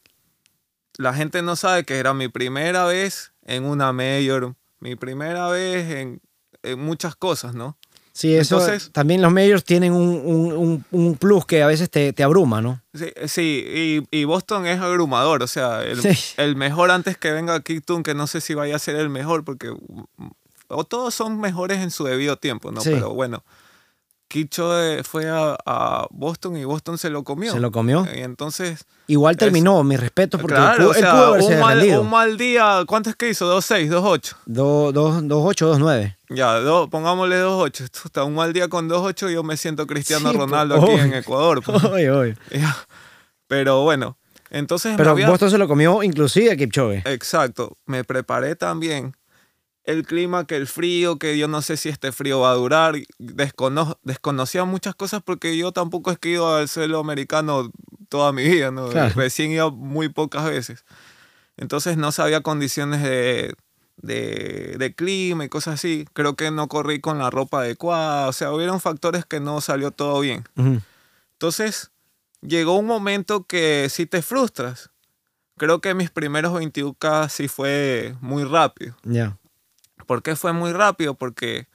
la 0.97 1.15
gente 1.15 1.43
no 1.43 1.57
sabe 1.57 1.85
que 1.85 1.99
era 1.99 2.15
mi 2.15 2.29
primera 2.29 2.85
vez 2.85 3.33
en 3.45 3.65
una 3.65 3.93
mayor, 3.93 4.55
mi 4.81 4.97
primera 4.97 5.49
vez 5.49 5.91
en, 5.91 6.21
en 6.63 6.81
muchas 6.81 7.15
cosas, 7.15 7.55
¿no? 7.55 7.77
Sí, 8.13 8.35
eso. 8.35 8.61
Entonces- 8.61 8.91
también 8.93 9.23
los 9.23 9.33
medios 9.33 9.65
tienen 9.65 9.93
un, 9.93 10.09
un- 10.25 10.85
un- 10.91 11.15
plus 11.17 11.47
que 11.47 11.63
a 11.63 11.67
veces 11.67 11.89
te, 11.91 12.13
te 12.13 12.23
abruma, 12.23 12.61
¿no? 12.61 12.81
Sí, 12.93 13.07
sí, 13.27 14.03
y, 14.13 14.21
y 14.21 14.25
Boston 14.25 14.67
es 14.67 14.81
abrumador, 14.81 15.43
o 15.43 15.47
sea, 15.47 15.83
el, 15.85 16.01
Sí. 16.03 16.35
el 16.37 16.57
mejor 16.57 16.91
antes 16.91 17.17
que 17.17 17.31
venga 17.31 17.61
Kicktoon, 17.61 18.03
que 18.03 18.15
no 18.15 18.27
sé 18.27 18.41
si 18.41 18.55
vaya 18.55 18.77
a 18.77 18.79
ser 18.81 18.97
el 18.97 19.09
mejor, 19.11 19.45
porque 19.45 19.73
o 20.69 20.85
todos 20.85 21.15
son 21.15 21.41
mejores 21.41 21.79
en 21.79 21.91
su 21.91 22.05
debido 22.05 22.37
tiempo, 22.37 22.71
¿no? 22.73 22.81
Sí. 22.81 22.91
Pero 22.93 23.15
bueno, 23.15 23.43
Kicho 24.29 24.81
eh, 24.81 25.03
fue 25.03 25.29
a, 25.29 25.57
a 25.67 26.07
Boston 26.11 26.57
y 26.57 26.65
Boston 26.65 26.99
se 26.99 27.11
lo 27.11 27.25
comió. 27.25 27.53
Se 27.53 27.59
lo 27.59 27.73
comió. 27.73 28.07
Y 28.15 28.21
entonces, 28.21 28.85
Igual 29.09 29.37
terminó, 29.37 29.83
mis 29.83 29.99
respetos, 29.99 30.41
porque 30.41 30.55
claro, 30.55 30.75
él, 30.77 30.79
pudo, 30.83 30.91
o 30.91 30.95
él 30.95 31.01
sea, 31.01 31.13
pudo 31.13 31.25
haberse 31.27 31.55
un, 31.55 31.61
mal, 31.61 31.99
un 31.99 32.11
mal 32.11 32.37
día, 32.39 32.85
¿cuánto 32.87 33.11
es 33.11 33.17
que 33.17 33.31
hizo? 33.31 33.53
2.6, 33.59 33.89
2.8. 33.91 34.37
2-8, 34.47 35.67
2-9. 35.79 36.17
Ya, 36.31 36.55
do- 36.61 36.89
pongámosle 36.89 37.37
2.8. 37.43 37.85
Esto 37.85 38.01
está 38.07 38.25
un 38.25 38.35
mal 38.35 38.53
día 38.53 38.69
con 38.69 38.89
2.8 38.89 39.31
yo 39.33 39.43
me 39.43 39.57
siento 39.57 39.87
Cristiano 39.87 40.31
Sí, 40.31 40.37
Ronaldo 40.39 40.77
aquí 40.77 40.85
obvio. 40.85 41.03
en 41.05 41.15
Ecuador. 41.15 41.61
Pero 43.47 43.83
bueno, 43.83 44.17
entonces 44.51 44.95
Pero 44.97 45.11
había- 45.11 45.29
Boston 45.29 45.51
se 45.51 45.59
lo 45.59 45.67
comió 45.69 46.03
inclusive 46.03 46.53
a 46.53 46.57
Kipchoge. 46.57 47.03
Exacto, 47.07 47.77
me 47.87 48.05
preparé 48.05 48.55
también. 48.57 49.17
El 49.85 50.07
clima, 50.07 50.47
que 50.47 50.57
el 50.57 50.67
frío, 50.67 51.19
que 51.19 51.37
yo 51.39 51.49
no 51.49 51.63
sé 51.63 51.77
si 51.77 51.89
este 51.89 52.13
frío 52.13 52.41
va 52.41 52.53
a 52.53 52.55
durar. 52.55 52.95
Descono- 53.19 53.99
desconocía 54.05 54.65
muchas 54.65 54.95
cosas 54.95 55.23
porque 55.25 55.57
yo 55.57 55.73
tampoco 55.73 56.13
he 56.13 56.29
ido 56.29 56.55
al 56.55 56.69
suelo 56.69 57.01
americano 57.01 57.71
toda 58.09 58.31
mi 58.33 58.45
vida, 58.45 58.71
¿no? 58.71 58.89
Claro. 58.89 59.13
Recién 59.17 59.51
iba 59.51 59.71
muy 59.71 60.09
pocas 60.11 60.45
veces. 60.45 60.85
Entonces 61.57 61.97
no 61.97 62.13
sabía 62.13 62.41
condiciones 62.43 63.03
de, 63.03 63.55
de, 64.03 64.77
de 64.79 64.95
clima 64.95 65.45
y 65.45 65.49
cosas 65.49 65.75
así. 65.75 66.07
Creo 66.13 66.37
que 66.37 66.51
no 66.51 66.69
corrí 66.69 67.01
con 67.01 67.19
la 67.19 67.31
ropa 67.31 67.61
adecuada. 67.61 68.29
O 68.29 68.33
sea, 68.33 68.53
hubieron 68.53 68.81
factores 68.81 69.25
que 69.25 69.41
no 69.41 69.61
salió 69.61 69.91
todo 69.91 70.21
bien. 70.21 70.45
Entonces, 71.33 71.91
llegó 72.43 72.77
un 72.79 72.87
momento 72.87 73.45
que 73.45 73.89
sí 73.91 74.07
te 74.07 74.23
frustras. 74.23 74.91
Creo 75.57 75.81
que 75.81 75.95
mis 75.95 76.11
primeros 76.11 76.53
21K 76.55 77.29
sí 77.29 77.49
fue 77.49 78.15
muy 78.21 78.45
rápido. 78.45 78.97
Ya. 79.05 79.37
¿Por 80.07 80.23
qué 80.23 80.37
fue 80.37 80.53
muy 80.53 80.73
rápido? 80.73 81.15
Porque 81.15 81.69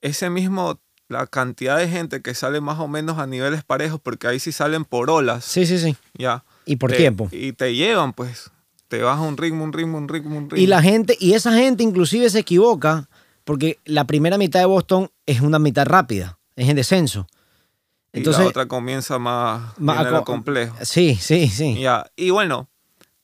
ese 0.00 0.30
mismo, 0.30 0.80
la 1.08 1.26
cantidad 1.26 1.76
de 1.78 1.88
gente 1.88 2.22
que 2.22 2.34
sale 2.34 2.60
más 2.60 2.78
o 2.78 2.86
menos 2.88 3.18
a 3.18 3.26
niveles 3.26 3.64
parejos, 3.64 4.00
porque 4.00 4.28
ahí 4.28 4.38
sí 4.38 4.52
salen 4.52 4.84
por 4.84 5.10
olas, 5.10 5.44
Sí, 5.44 5.66
sí, 5.66 5.78
sí. 5.78 5.96
ya. 6.14 6.44
Y 6.64 6.76
por 6.76 6.90
te- 6.90 6.96
tiempo. 6.96 7.28
Y 7.32 7.52
te 7.52 7.74
llevan, 7.74 8.12
pues. 8.12 8.50
Te 8.88 9.02
vas 9.02 9.18
a 9.18 9.22
un 9.22 9.36
ritmo, 9.36 9.64
un 9.64 9.72
ritmo, 9.72 9.98
un 9.98 10.08
ritmo, 10.08 10.36
un 10.36 10.44
ritmo. 10.50 10.58
Y 10.62 10.66
la 10.66 10.82
gente, 10.82 11.16
y 11.18 11.32
esa 11.34 11.52
gente 11.52 11.82
inclusive 11.82 12.28
se 12.30 12.40
equivoca 12.40 13.08
porque 13.44 13.78
la 13.84 14.04
primera 14.04 14.38
mitad 14.38 14.60
de 14.60 14.66
Boston 14.66 15.10
es 15.26 15.40
una 15.40 15.58
mitad 15.58 15.86
rápida, 15.86 16.38
es 16.56 16.68
en 16.68 16.76
descenso. 16.76 17.26
Y 18.12 18.18
Entonces, 18.18 18.44
la 18.44 18.48
otra 18.50 18.66
comienza 18.68 19.18
más, 19.18 19.74
co- 19.74 20.24
complejo. 20.24 20.76
sí, 20.82 21.16
sí, 21.20 21.48
sí. 21.48 21.80
Ya, 21.80 22.06
y 22.16 22.30
bueno, 22.30 22.68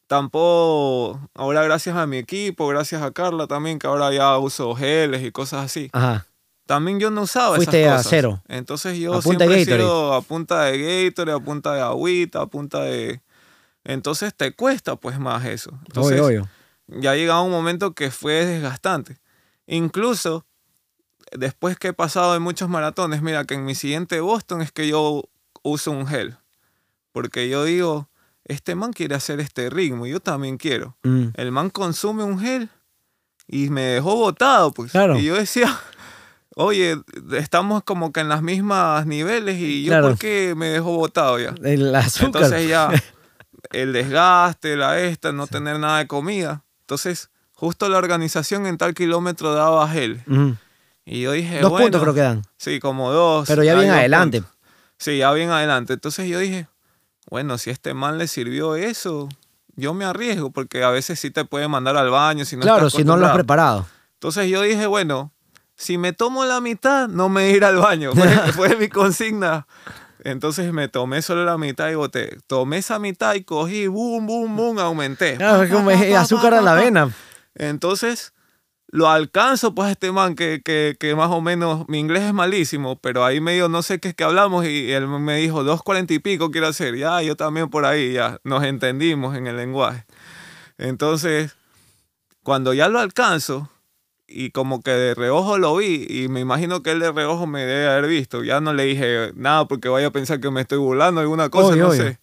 tampoco, 0.08 1.20
ahora 1.34 1.62
gracias 1.62 1.96
a 1.96 2.06
mi 2.06 2.16
equipo, 2.18 2.66
gracias 2.68 3.02
a 3.02 3.10
Carla 3.12 3.46
también, 3.46 3.78
que 3.78 3.86
ahora 3.86 4.12
ya 4.12 4.36
uso 4.38 4.74
geles 4.74 5.22
y 5.22 5.30
cosas 5.30 5.64
así. 5.66 5.88
Ajá. 5.92 6.26
También 6.66 7.00
yo 7.00 7.10
no 7.10 7.22
usaba 7.22 7.56
Fuiste 7.56 7.82
esas 7.82 7.92
a 7.92 7.96
cosas. 7.96 8.10
cero. 8.10 8.42
Entonces 8.48 8.98
yo 8.98 9.14
A 9.14 9.22
siempre 9.22 9.46
he 9.62 9.64
sido 9.64 10.14
a 10.14 10.22
punta 10.22 10.62
de 10.64 10.78
Gatorade, 11.10 11.36
a 11.36 11.40
punta 11.40 11.74
de 11.74 11.80
agüita, 11.80 12.42
a 12.42 12.46
punta 12.46 12.82
de... 12.84 13.20
Entonces 13.84 14.34
te 14.34 14.52
cuesta 14.52 14.96
pues 14.96 15.18
más 15.18 15.44
eso. 15.46 15.70
Entonces 15.86 16.20
Obvio, 16.20 16.26
obvio. 16.26 16.48
ya 16.86 17.14
llegaba 17.14 17.42
un 17.42 17.50
momento 17.50 17.94
que 17.94 18.10
fue 18.10 18.44
desgastante. 18.46 19.18
Incluso 19.66 20.46
después 21.32 21.78
que 21.78 21.88
he 21.88 21.92
pasado 21.92 22.32
de 22.32 22.38
muchos 22.40 22.68
maratones, 22.68 23.22
mira 23.22 23.44
que 23.44 23.54
en 23.54 23.64
mi 23.64 23.74
siguiente 23.74 24.20
Boston 24.20 24.62
es 24.62 24.72
que 24.72 24.88
yo 24.88 25.24
uso 25.62 25.90
un 25.92 26.06
gel. 26.06 26.36
Porque 27.12 27.48
yo 27.48 27.64
digo, 27.64 28.08
este 28.44 28.74
man 28.74 28.92
quiere 28.92 29.14
hacer 29.14 29.40
este 29.40 29.70
ritmo, 29.70 30.06
yo 30.06 30.20
también 30.20 30.56
quiero. 30.58 30.96
Mm. 31.02 31.28
El 31.34 31.52
man 31.52 31.70
consume 31.70 32.22
un 32.24 32.38
gel 32.38 32.68
y 33.48 33.68
me 33.70 33.82
dejó 33.82 34.14
botado, 34.16 34.72
pues. 34.72 34.92
Claro. 34.92 35.18
Y 35.18 35.24
yo 35.24 35.34
decía, 35.36 35.76
oye, 36.56 36.96
estamos 37.32 37.82
como 37.84 38.12
que 38.12 38.20
en 38.20 38.28
las 38.28 38.42
mismas 38.42 39.06
niveles 39.06 39.58
y 39.58 39.82
yo 39.84 39.90
Claro. 39.92 40.08
por 40.10 40.18
qué 40.18 40.54
me 40.56 40.66
dejó 40.68 40.96
botado 40.96 41.38
ya. 41.38 41.54
El 41.64 41.94
azúcar. 41.94 42.42
Entonces 42.42 42.68
ya 42.68 42.90
el 43.72 43.92
desgaste, 43.92 44.76
la 44.76 44.98
esta, 44.98 45.32
no 45.32 45.46
tener 45.46 45.78
nada 45.78 45.98
de 45.98 46.06
comida. 46.06 46.62
Entonces, 46.80 47.30
justo 47.54 47.88
la 47.88 47.98
organización 47.98 48.66
en 48.66 48.78
tal 48.78 48.94
kilómetro 48.94 49.54
daba 49.54 49.88
gel. 49.88 50.22
Y 51.04 51.22
yo 51.22 51.32
dije, 51.32 51.60
Dos 51.60 51.70
bueno, 51.70 51.86
puntos 51.86 52.02
creo 52.02 52.14
que 52.14 52.20
dan. 52.20 52.42
Sí, 52.56 52.80
como 52.80 53.10
dos. 53.12 53.48
Pero 53.48 53.62
ya 53.62 53.74
bien 53.74 53.90
adelante. 53.90 54.42
puntos. 54.42 54.56
Sí, 54.98 55.18
ya 55.18 55.32
bien 55.32 55.50
adelante. 55.50 55.94
Entonces 55.94 56.28
yo 56.28 56.38
dije, 56.38 56.68
bueno, 57.30 57.58
si 57.58 57.70
a 57.70 57.72
este 57.72 57.94
man 57.94 58.18
le 58.18 58.28
sirvió 58.28 58.74
eso, 58.74 59.28
yo 59.76 59.94
me 59.94 60.04
arriesgo, 60.04 60.50
porque 60.50 60.84
a 60.84 60.90
veces 60.90 61.18
sí 61.18 61.30
te 61.30 61.44
puede 61.44 61.68
mandar 61.68 61.96
al 61.96 62.10
baño 62.10 62.44
si 62.44 62.56
no 62.56 62.62
claro, 62.62 62.86
estás 62.88 62.98
si 62.98 63.04
no 63.04 63.16
lo 63.16 63.26
has 63.26 63.34
preparado. 63.34 63.86
Entonces 64.14 64.48
yo 64.48 64.62
dije, 64.62 64.86
bueno, 64.86 65.32
si 65.74 65.96
me 65.96 66.12
tomo 66.12 66.44
la 66.44 66.60
mitad, 66.60 67.08
no 67.08 67.28
me 67.28 67.50
ir 67.50 67.64
al 67.64 67.76
baño. 67.76 68.12
Fue, 68.14 68.28
fue 68.52 68.76
mi 68.76 68.88
consigna. 68.88 69.66
Entonces 70.24 70.72
me 70.72 70.88
tomé 70.88 71.22
solo 71.22 71.44
la 71.44 71.58
mitad 71.58 71.88
y 71.90 71.94
boté. 71.94 72.38
Tomé 72.46 72.78
esa 72.78 72.98
mitad 72.98 73.34
y 73.34 73.44
cogí, 73.44 73.86
boom, 73.86 74.26
boom, 74.26 74.56
boom, 74.56 74.78
aumenté. 74.78 75.34
Es 75.34 75.70
como 75.70 75.90
azúcar 75.90 76.54
a 76.54 76.60
la 76.60 76.74
vena. 76.74 77.10
Entonces 77.54 78.32
lo 78.92 79.08
alcanzo 79.08 79.74
pues 79.74 79.88
a 79.88 79.90
este 79.92 80.10
man 80.10 80.34
que, 80.34 80.62
que, 80.64 80.96
que 80.98 81.14
más 81.14 81.30
o 81.30 81.40
menos, 81.40 81.88
mi 81.88 82.00
inglés 82.00 82.24
es 82.24 82.34
malísimo, 82.34 82.98
pero 82.98 83.24
ahí 83.24 83.40
medio 83.40 83.68
no 83.68 83.82
sé 83.82 84.00
qué 84.00 84.08
es 84.08 84.14
que 84.14 84.24
hablamos 84.24 84.66
y 84.66 84.90
él 84.90 85.06
me 85.06 85.36
dijo, 85.36 85.62
dos 85.62 85.82
cuarenta 85.82 86.12
y 86.12 86.18
pico 86.18 86.50
quiero 86.50 86.66
hacer. 86.66 86.96
Ya, 86.96 87.22
yo 87.22 87.36
también 87.36 87.70
por 87.70 87.84
ahí, 87.84 88.14
ya, 88.14 88.40
nos 88.42 88.64
entendimos 88.64 89.36
en 89.36 89.46
el 89.46 89.56
lenguaje. 89.56 90.04
Entonces, 90.76 91.54
cuando 92.42 92.74
ya 92.74 92.88
lo 92.88 92.98
alcanzo 92.98 93.70
y 94.30 94.50
como 94.50 94.82
que 94.82 94.92
de 94.92 95.14
reojo 95.14 95.58
lo 95.58 95.76
vi 95.76 96.06
y 96.08 96.28
me 96.28 96.40
imagino 96.40 96.82
que 96.82 96.92
él 96.92 97.00
de 97.00 97.10
reojo 97.12 97.46
me 97.46 97.64
debe 97.66 97.88
haber 97.88 98.06
visto, 98.08 98.42
ya 98.44 98.60
no 98.60 98.72
le 98.72 98.84
dije 98.84 99.32
nada 99.34 99.66
porque 99.66 99.88
vaya 99.88 100.06
a 100.08 100.10
pensar 100.12 100.40
que 100.40 100.50
me 100.50 100.60
estoy 100.62 100.78
burlando 100.78 101.20
alguna 101.20 101.48
cosa, 101.50 101.70
Obvio, 101.74 101.84
no 101.84 101.90
obvio. 101.90 102.02
sé. 102.04 102.18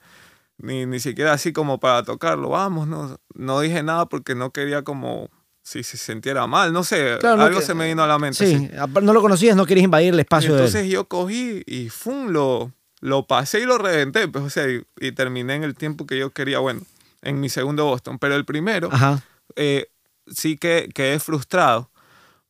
Ni, 0.59 0.85
ni 0.87 0.99
siquiera 0.99 1.33
así 1.33 1.53
como 1.53 1.79
para 1.79 2.03
tocarlo, 2.03 2.49
vamos, 2.49 2.87
no, 2.87 3.19
no 3.35 3.59
dije 3.59 3.83
nada 3.83 4.07
porque 4.07 4.33
no 4.33 4.51
quería 4.51 4.81
como 4.83 5.29
si 5.61 5.83
se 5.83 5.97
sintiera 5.97 6.47
mal, 6.47 6.71
no 6.73 6.83
sé, 6.83 7.17
Claro, 7.19 7.37
no 7.37 7.43
algo 7.43 7.59
que- 7.59 7.65
se 7.65 7.73
me 7.75 7.87
vino 7.87 8.01
a 8.03 8.07
la 8.07 8.17
mente. 8.17 8.45
Sí, 8.47 8.57
sí. 8.57 8.77
aparte 8.77 9.05
no 9.05 9.13
lo 9.13 9.21
conocías, 9.21 9.55
no 9.55 9.65
querías 9.65 9.83
invadir 9.83 10.13
el 10.13 10.19
espacio 10.21 10.53
de 10.55 10.59
Entonces 10.61 10.85
él. 10.85 10.89
yo 10.91 11.05
cogí 11.07 11.61
y 11.67 11.89
¡fum! 11.89 12.29
Lo, 12.29 12.71
lo 13.01 13.27
pasé 13.27 13.59
y 13.59 13.65
lo 13.65 13.77
reventé, 13.77 14.27
pues, 14.29 14.45
o 14.45 14.49
sea, 14.49 14.67
y, 14.69 14.81
y 14.99 15.11
terminé 15.11 15.55
en 15.55 15.63
el 15.63 15.75
tiempo 15.75 16.07
que 16.07 16.17
yo 16.17 16.31
quería, 16.31 16.59
bueno, 16.59 16.81
en 17.21 17.39
mi 17.41 17.49
segundo 17.49 17.83
Boston. 17.85 18.17
Pero 18.17 18.35
el 18.35 18.45
primero, 18.45 18.89
Ajá. 18.91 19.21
eh, 19.57 19.87
sí 20.27 20.57
que 20.57 20.89
quedé 20.95 21.19
frustrado. 21.19 21.89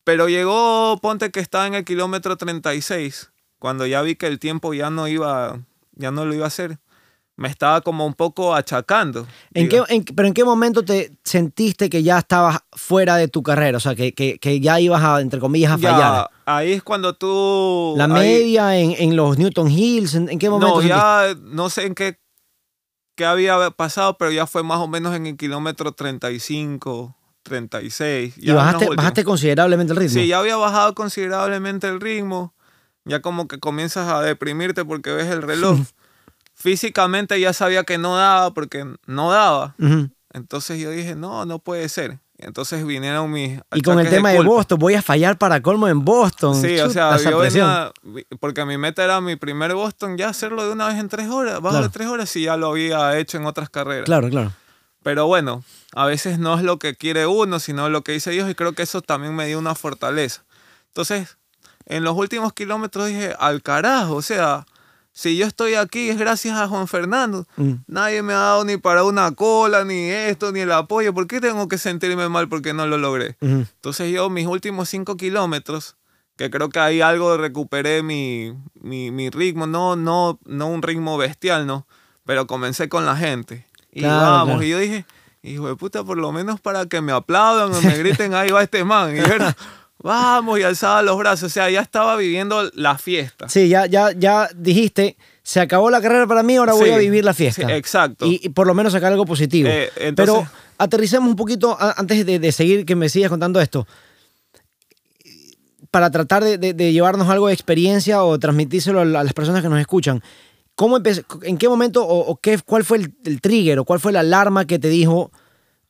Pero 0.08 0.30
llegó, 0.30 0.98
ponte 1.02 1.32
que 1.32 1.42
estaba 1.42 1.68
en 1.68 1.74
el 1.74 1.84
kilómetro 1.84 2.38
36, 2.38 3.30
cuando 3.60 3.86
ya 3.86 4.02
vi 4.02 4.16
que 4.16 4.28
el 4.28 4.40
tiempo 4.40 4.74
ya 4.74 4.90
no 4.90 5.06
iba, 5.10 5.60
ya 5.96 6.12
no 6.12 6.24
lo 6.24 6.34
iba 6.34 6.46
a 6.46 6.48
hacer. 6.48 6.80
Me 7.36 7.50
estaba 7.50 7.82
como 7.82 8.06
un 8.06 8.14
poco 8.14 8.56
achacando. 8.56 9.28
¿En 9.54 9.68
qué, 9.68 9.84
en- 9.90 10.06
¿Pero 10.06 10.30
en 10.30 10.34
qué 10.34 10.46
momento 10.46 10.82
te 10.84 11.12
sentiste 11.26 11.90
que 11.90 12.04
ya 12.04 12.20
estabas 12.20 12.60
fuera 12.72 13.18
de 13.18 13.28
tu 13.28 13.44
carrera? 13.44 13.76
O 13.76 13.82
sea, 13.82 13.96
que, 13.96 14.14
que- 14.14 14.40
que 14.40 14.62
ya 14.62 14.80
ibas 14.80 15.04
a, 15.04 15.20
entre 15.20 15.42
comillas, 15.42 15.74
a 15.74 15.78
Ya, 15.78 15.92
fallar. 15.92 16.30
ahí 16.46 16.72
es 16.72 16.84
cuando 16.84 17.14
tú... 17.14 17.94
La 17.98 18.06
ahí- 18.06 18.12
media 18.14 18.78
en, 18.80 18.96
en 18.98 19.18
los 19.18 19.38
Newton 19.38 19.70
Hills, 19.70 20.16
¿en, 20.16 20.30
en 20.30 20.40
qué 20.40 20.50
momento? 20.50 20.76
No, 20.76 20.82
sentiste? 20.82 20.98
ya 20.98 21.36
no 21.44 21.70
sé 21.70 21.86
en 21.86 21.96
qué, 21.96 22.18
qué 23.18 23.26
había 23.26 23.72
pasado, 23.72 24.18
pero 24.18 24.32
ya 24.32 24.48
fue 24.48 24.64
más 24.64 24.80
o 24.80 24.88
menos 24.88 25.14
en 25.14 25.28
el 25.28 25.36
kilómetro 25.36 25.92
35, 25.92 27.14
36. 27.48 28.38
y 28.38 28.42
ya 28.46 28.54
los 28.54 28.64
bajaste, 28.64 28.90
bajaste 28.96 29.24
considerablemente 29.24 29.94
el 29.94 30.00
ritmo. 30.00 30.14
Sí, 30.14 30.28
ya 30.28 30.40
había 30.40 30.56
bajado 30.58 30.94
considerablemente 30.94 31.88
el 31.88 32.00
ritmo. 32.00 32.54
Ya 33.06 33.22
como 33.22 33.48
que 33.48 33.58
comienzas 33.60 34.08
a 34.12 34.22
deprimirte 34.22 34.84
porque 34.86 35.12
ves 35.12 35.28
el 35.28 35.42
reloj. 35.42 35.80
Físicamente 36.56 37.40
ya 37.40 37.54
sabía 37.54 37.84
que 37.84 37.98
no 37.98 38.18
daba 38.18 38.54
porque 38.54 38.86
no 39.06 39.32
daba. 39.32 39.76
Ujú. 39.80 40.10
Entonces 40.34 40.80
yo 40.80 40.90
dije, 40.92 41.16
no, 41.16 41.46
no 41.46 41.60
puede 41.60 41.88
ser. 41.88 42.20
Entonces 42.40 42.86
vinieron 42.86 43.32
mis... 43.32 43.60
Y 43.74 43.82
con 43.82 44.00
el 44.00 44.10
tema 44.10 44.30
de, 44.30 44.38
culpa. 44.38 44.52
Boston, 44.52 44.80
voy 44.80 44.94
a 44.94 45.02
fallar 45.02 45.38
para 45.38 45.62
colmo 45.62 45.88
en 45.88 46.06
Boston. 46.06 46.54
Sí, 46.56 46.80
o 46.80 46.88
Chuta, 46.88 46.94
sea, 46.94 47.16
esa 47.16 47.32
yo 47.32 47.40
venía, 47.40 47.92
porque 48.40 48.64
mi 48.66 48.78
meta 48.78 49.04
era 49.04 49.22
mi 49.22 49.36
primer 49.38 49.74
Boston, 49.74 50.18
ya 50.18 50.30
hacerlo 50.30 50.64
de 50.66 50.72
una 50.72 50.88
vez 50.88 50.98
en 50.98 51.10
tres 51.10 51.30
horas, 51.30 51.56
bajo 51.56 51.70
Claro. 51.70 51.84
de 51.86 51.90
tres 51.90 52.08
horas, 52.08 52.36
y 52.36 52.44
ya 52.44 52.56
lo 52.58 52.68
había 52.68 53.18
hecho 53.18 53.38
en 53.38 53.46
otras 53.48 53.70
carreras. 53.72 54.06
Claro, 54.06 54.30
claro. 54.30 54.52
Pero 55.08 55.26
bueno, 55.26 55.64
a 55.94 56.06
veces 56.06 56.38
no 56.38 56.58
es 56.58 56.64
lo 56.64 56.80
que 56.80 56.94
quiere 56.94 57.28
uno, 57.28 57.62
sino 57.62 57.88
lo 57.88 58.04
que 58.04 58.12
dice 58.12 58.32
Dios, 58.32 58.52
y 58.52 58.56
creo 58.56 58.74
que 58.74 58.84
eso 58.84 59.02
también 59.02 59.34
me 59.34 59.48
dio 59.48 59.58
una 59.58 59.74
fortaleza. 59.74 60.44
Entonces, 60.88 61.38
en 61.86 62.04
los 62.04 62.18
últimos 62.18 62.52
kilómetros 62.52 63.08
dije, 63.08 63.34
al 63.40 63.62
carajo, 63.64 64.16
o 64.16 64.22
sea, 64.22 64.66
si 65.14 65.38
yo 65.38 65.46
estoy 65.46 65.76
aquí 65.76 66.10
es 66.10 66.18
gracias 66.18 66.58
a 66.58 66.68
Juan 66.68 66.90
Fernando. 66.90 67.48
Mm. 67.56 67.76
Nadie 67.88 68.22
me 68.22 68.34
ha 68.34 68.40
dado 68.40 68.66
ni 68.66 68.76
para 68.76 69.06
una 69.06 69.32
cola, 69.32 69.86
ni 69.86 70.10
esto, 70.10 70.52
ni 70.52 70.60
el 70.60 70.74
apoyo. 70.74 71.14
¿Por 71.14 71.26
qué 71.26 71.40
tengo 71.40 71.70
que 71.70 71.78
sentirme 71.78 72.28
mal 72.28 72.50
porque 72.50 72.74
no 72.74 72.86
lo 72.86 72.98
logré? 72.98 73.38
Ujú. 73.40 73.66
Entonces 73.76 74.12
yo 74.12 74.30
mis 74.30 74.46
últimos 74.46 74.90
cinco 74.90 75.16
kilómetros, 75.16 75.96
que 76.36 76.50
creo 76.52 76.68
que 76.68 76.80
ahí 76.80 77.00
algo 77.00 77.38
recuperé 77.38 78.04
mi, 78.04 78.54
mi, 78.74 79.12
mi 79.12 79.30
ritmo, 79.30 79.68
no, 79.68 79.96
no, 79.96 80.38
no 80.44 80.68
un 80.68 80.82
ritmo 80.82 81.18
bestial, 81.18 81.66
no, 81.66 81.88
pero 82.26 82.46
comencé 82.46 82.90
con 82.90 83.06
la 83.06 83.16
gente. 83.16 83.66
Y 83.92 84.02
Claro, 84.02 84.22
vamos, 84.32 84.46
claro. 84.56 84.64
y 84.64 84.70
yo 84.70 84.80
dije, 84.80 85.06
hijo 85.44 85.68
de 85.68 85.76
puta, 85.76 86.04
por 86.04 86.18
lo 86.18 86.32
menos 86.32 86.60
para 86.62 86.86
que 86.86 87.02
me 87.02 87.12
aplaudan 87.12 87.74
o 87.74 87.82
me 87.82 87.98
griten, 87.98 88.34
ahí 88.34 88.50
va 88.52 88.64
este 88.64 88.84
man. 88.84 89.16
Y 89.16 89.20
era, 89.20 89.56
vamos, 90.00 90.60
y 90.60 90.64
alzaba 90.64 91.02
los 91.02 91.18
brazos, 91.18 91.44
o 91.52 91.54
sea, 91.54 91.70
ya 91.70 91.82
estaba 91.82 92.16
viviendo 92.18 92.70
la 92.74 92.98
fiesta. 92.98 93.50
Sí, 93.50 93.70
ya, 93.70 93.86
ya, 93.88 94.12
ya 94.12 94.50
dijiste, 94.56 95.18
se 95.42 95.60
acabó 95.62 95.90
la 95.90 96.02
carrera 96.02 96.28
para 96.28 96.44
mí, 96.44 96.58
ahora 96.58 96.74
voy 96.74 96.90
Sí, 96.90 96.92
a 96.96 96.98
vivir 96.98 97.24
la 97.26 97.34
fiesta. 97.34 97.66
sí, 97.68 97.74
exacto. 97.74 98.26
Y, 98.26 98.40
y 98.44 98.50
por 98.50 98.68
lo 98.68 98.74
menos 98.74 98.92
sacar 98.94 99.12
algo 99.12 99.26
positivo. 99.26 99.70
Eh, 99.70 99.90
entonces- 99.98 100.36
Pero 100.36 100.48
aterricemos 100.78 101.30
un 101.30 101.36
poquito 101.38 101.76
a- 101.80 101.96
antes 101.98 102.26
de, 102.26 102.38
de 102.40 102.52
seguir, 102.52 102.86
que 102.86 102.96
me 102.96 103.08
sigas 103.10 103.30
contando 103.30 103.60
esto. 103.62 103.88
Para 105.90 106.12
tratar 106.12 106.44
de, 106.44 106.58
de- 106.58 106.74
de 106.74 106.92
llevarnos 106.92 107.30
algo 107.30 107.48
de 107.48 107.54
experiencia 107.54 108.22
o 108.24 108.38
transmitírselo 108.38 109.00
a 109.00 109.04
a 109.04 109.24
las 109.24 109.34
personas 109.34 109.62
que 109.64 109.70
nos 109.70 109.80
escuchan. 109.80 110.22
¿Cómo 110.78 110.98
empe- 111.00 111.26
¿En 111.42 111.58
qué 111.58 111.68
momento 111.68 112.06
o, 112.06 112.20
o 112.32 112.38
qué, 112.38 112.58
cuál 112.64 112.86
fue 112.86 113.00
el, 113.00 113.14
el 113.26 113.42
trigger 113.42 113.80
o 113.80 113.84
cuál 113.84 114.00
fue 114.00 114.12
la 114.14 114.20
alarma 114.22 114.66
que 114.66 114.78
te 114.80 114.88
dijo 114.90 115.32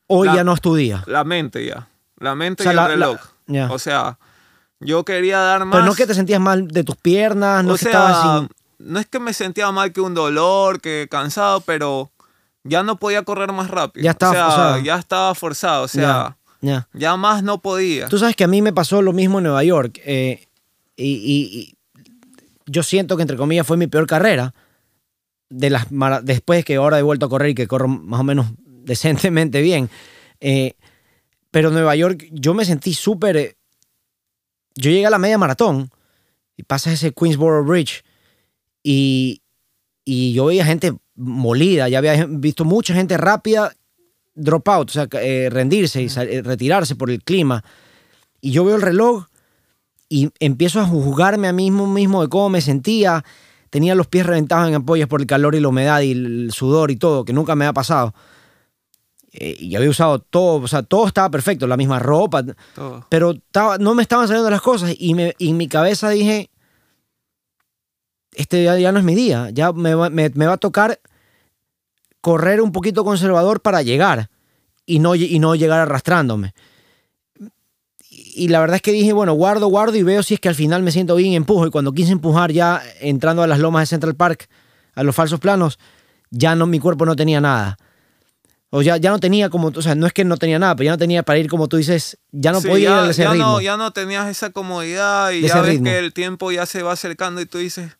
hoy 0.06 0.26
La- 0.28 0.36
ya 0.36 0.44
no 0.44 0.54
es 0.54 0.60
tu 0.62 0.74
día? 0.74 1.04
La 1.06 1.22
mente 1.24 1.64
ya, 1.64 1.88
la 2.18 2.34
mente 2.34 2.62
O 2.62 2.64
sea, 2.64 2.72
y 2.72 2.76
la- 2.76 2.86
el 2.86 2.88
reloj. 2.92 3.18
la- 3.46 3.54
ya. 3.54 3.70
O 3.70 3.78
sea, 3.78 4.18
yo 4.80 5.04
quería 5.04 5.38
dar 5.40 5.64
más... 5.66 5.76
Pero 5.76 5.86
no 5.86 5.94
que 5.94 6.06
te 6.06 6.14
sentías 6.14 6.40
mal 6.40 6.68
de 6.68 6.84
tus 6.84 6.96
piernas, 6.96 7.62
no 7.64 7.74
o 7.74 7.76
que 7.76 7.84
sea, 7.84 8.22
sin... 8.40 8.48
no 8.78 8.98
es 8.98 9.06
que 9.06 9.18
me 9.20 9.34
sentía 9.34 9.70
mal 9.72 9.92
que 9.92 10.00
un 10.00 10.14
dolor, 10.14 10.80
que 10.80 11.06
cansado, 11.10 11.60
pero 11.60 12.10
ya 12.64 12.82
no 12.82 12.96
podía 12.96 13.22
correr 13.24 13.52
más 13.52 13.70
rápido. 13.70 14.02
Ya 14.04 14.12
estaba 14.12 14.32
o 14.32 14.34
sea, 14.34 14.44
forzado. 14.46 14.78
ya 14.80 14.96
estaba 14.96 15.34
forzado, 15.34 15.82
o 15.84 15.88
sea, 15.88 16.36
Ya, 16.62 16.72
ya. 16.72 16.88
ya 16.94 17.16
más 17.18 17.42
no 17.42 17.60
podía. 17.60 18.08
Tú 18.08 18.18
sabes 18.18 18.36
que 18.36 18.44
a 18.44 18.48
mí 18.48 18.62
me 18.62 18.72
pasó 18.72 19.02
lo 19.02 19.12
mismo 19.12 19.36
en 19.38 19.44
Nueva 19.44 19.64
York. 19.64 20.00
eh, 20.04 20.46
y, 20.96 21.04
y- 21.12 21.58
y 21.58 21.74
yo 22.66 22.82
siento 22.82 23.16
que, 23.16 23.22
entre 23.22 23.36
comillas, 23.36 23.66
fue 23.66 23.76
mi 23.76 23.86
peor 23.86 24.06
carrera. 24.06 24.54
De 25.50 25.70
las 25.70 25.86
después 26.22 26.64
que 26.64 26.76
ahora 26.76 26.98
he 26.98 27.02
vuelto 27.02 27.26
a 27.26 27.28
correr 27.28 27.50
y 27.50 27.54
que 27.54 27.66
corro 27.66 27.88
más 27.88 28.20
o 28.20 28.24
menos 28.24 28.46
decentemente 28.64 29.62
bien. 29.62 29.88
Eh, 30.40 30.74
pero 31.50 31.70
Nueva 31.70 31.96
York 31.96 32.28
yo 32.30 32.54
me 32.54 32.64
sentí 32.64 32.94
súper... 32.94 33.36
eh, 33.36 33.56
yo 34.74 34.90
llegué 34.90 35.06
a 35.06 35.10
la 35.10 35.18
media 35.18 35.38
maratón 35.38 35.90
y 36.56 36.62
pasas 36.62 36.94
ese 36.94 37.12
Queensboro 37.12 37.64
Bridge 37.64 38.04
y, 38.82 39.42
y 40.04 40.32
yo 40.34 40.46
veía 40.46 40.64
gente 40.64 40.92
molida, 41.14 41.88
ya 41.88 41.98
había 41.98 42.26
visto 42.26 42.64
mucha 42.64 42.94
gente 42.94 43.16
rápida 43.16 43.72
drop 44.38 44.68
out, 44.68 44.90
o 44.90 44.92
sea, 44.92 45.08
eh, 45.20 45.48
rendirse 45.50 46.00
y 46.02 46.08
retirarse 46.08 46.94
por 46.94 47.10
el 47.10 47.22
clima. 47.22 47.64
Y 48.40 48.52
yo 48.52 48.64
veo 48.64 48.76
el 48.76 48.82
reloj 48.82 49.26
y 50.08 50.30
empiezo 50.38 50.80
a 50.80 50.86
juzgarme 50.86 51.48
a 51.48 51.52
mí 51.52 51.70
mismo, 51.70 51.86
mismo 51.86 52.22
de 52.22 52.28
cómo 52.28 52.48
me 52.48 52.60
sentía. 52.60 53.24
Tenía 53.70 53.94
los 53.94 54.06
pies 54.06 54.24
reventados 54.26 54.68
en 54.68 54.74
ampollas 54.74 55.08
por 55.08 55.20
el 55.20 55.26
calor 55.26 55.54
y 55.54 55.60
la 55.60 55.68
humedad 55.68 56.00
y 56.00 56.12
el 56.12 56.50
sudor 56.52 56.90
y 56.90 56.96
todo, 56.96 57.24
que 57.24 57.32
nunca 57.32 57.54
me 57.54 57.66
ha 57.66 57.72
pasado. 57.72 58.14
eh, 59.32 59.56
y 59.60 59.76
había 59.76 59.90
usado 59.90 60.20
todo, 60.20 60.62
o 60.62 60.66
sea, 60.68 60.82
todo 60.82 61.06
estaba 61.06 61.30
perfecto, 61.30 61.66
la 61.66 61.76
misma 61.76 61.98
ropa, 61.98 62.42
Todo. 62.74 63.06
pero 63.10 63.32
estaba- 63.32 63.76
no 63.76 63.94
me 63.94 64.00
estaban 64.02 64.26
saliendo 64.26 64.48
las 64.50 64.62
cosas 64.62 64.94
y, 64.98 65.14
me, 65.14 65.34
y 65.38 65.50
en 65.50 65.56
mi 65.58 65.68
cabeza 65.68 66.08
dije, 66.08 66.50
este 68.34 68.64
ya, 68.64 68.78
ya 68.78 68.90
no 68.90 68.98
es 68.98 69.04
mi 69.04 69.14
día, 69.14 69.50
ya 69.50 69.72
me, 69.72 69.94
va- 69.94 70.08
me- 70.10 70.30
me 70.30 70.46
va 70.46 70.54
a 70.54 70.58
tocar 70.58 70.98
correr 72.22 72.60
un 72.62 72.72
poquito 72.72 73.04
conservador 73.04 73.60
para 73.60 73.82
llegar 73.82 74.30
y 74.86 74.98
no, 74.98 75.14
y 75.14 75.38
no 75.38 75.54
llegar 75.54 75.80
arrastrándome. 75.80 76.54
Y 78.34 78.48
la 78.48 78.60
verdad 78.60 78.76
es 78.76 78.82
que 78.82 78.92
dije, 78.92 79.12
bueno, 79.12 79.32
guardo, 79.34 79.68
guardo 79.68 79.96
y 79.96 80.02
veo 80.02 80.22
si 80.22 80.34
es 80.34 80.40
que 80.40 80.48
al 80.48 80.54
final 80.54 80.82
me 80.82 80.90
siento 80.92 81.14
bien 81.16 81.34
empujo. 81.34 81.66
Y 81.66 81.70
cuando 81.70 81.92
quise 81.92 82.12
empujar 82.12 82.52
ya 82.52 82.82
entrando 83.00 83.42
a 83.42 83.46
las 83.46 83.58
lomas 83.58 83.82
de 83.82 83.86
Central 83.86 84.14
Park, 84.16 84.48
a 84.94 85.02
los 85.02 85.14
falsos 85.14 85.40
planos, 85.40 85.78
ya 86.30 86.54
no, 86.54 86.66
mi 86.66 86.78
cuerpo 86.80 87.06
no 87.06 87.14
tenía 87.16 87.40
nada. 87.40 87.76
O 88.70 88.82
ya, 88.82 88.96
ya 88.98 89.10
no 89.10 89.18
tenía 89.18 89.48
como, 89.48 89.68
o 89.74 89.82
sea, 89.82 89.94
no 89.94 90.06
es 90.06 90.12
que 90.12 90.24
no 90.24 90.36
tenía 90.36 90.58
nada, 90.58 90.76
pero 90.76 90.86
ya 90.86 90.90
no 90.92 90.98
tenía 90.98 91.22
para 91.22 91.38
ir 91.38 91.48
como 91.48 91.68
tú 91.68 91.78
dices, 91.78 92.18
ya 92.32 92.52
no 92.52 92.60
Sí, 92.60 92.68
podía 92.68 92.90
ir 92.90 92.94
ya, 92.96 93.04
a 93.04 93.10
ese 93.10 93.22
ya 93.22 93.30
ritmo. 93.32 93.46
no, 93.46 93.60
ya 93.62 93.76
no 93.78 93.92
tenías 93.92 94.28
esa 94.28 94.50
comodidad 94.50 95.30
y 95.30 95.40
ya 95.40 95.60
ves 95.62 95.70
ritmo. 95.72 95.84
que 95.84 95.98
el 95.98 96.12
tiempo 96.12 96.52
ya 96.52 96.66
se 96.66 96.82
va 96.82 96.92
acercando 96.92 97.40
y 97.40 97.46
tú 97.46 97.56
dices, 97.58 97.96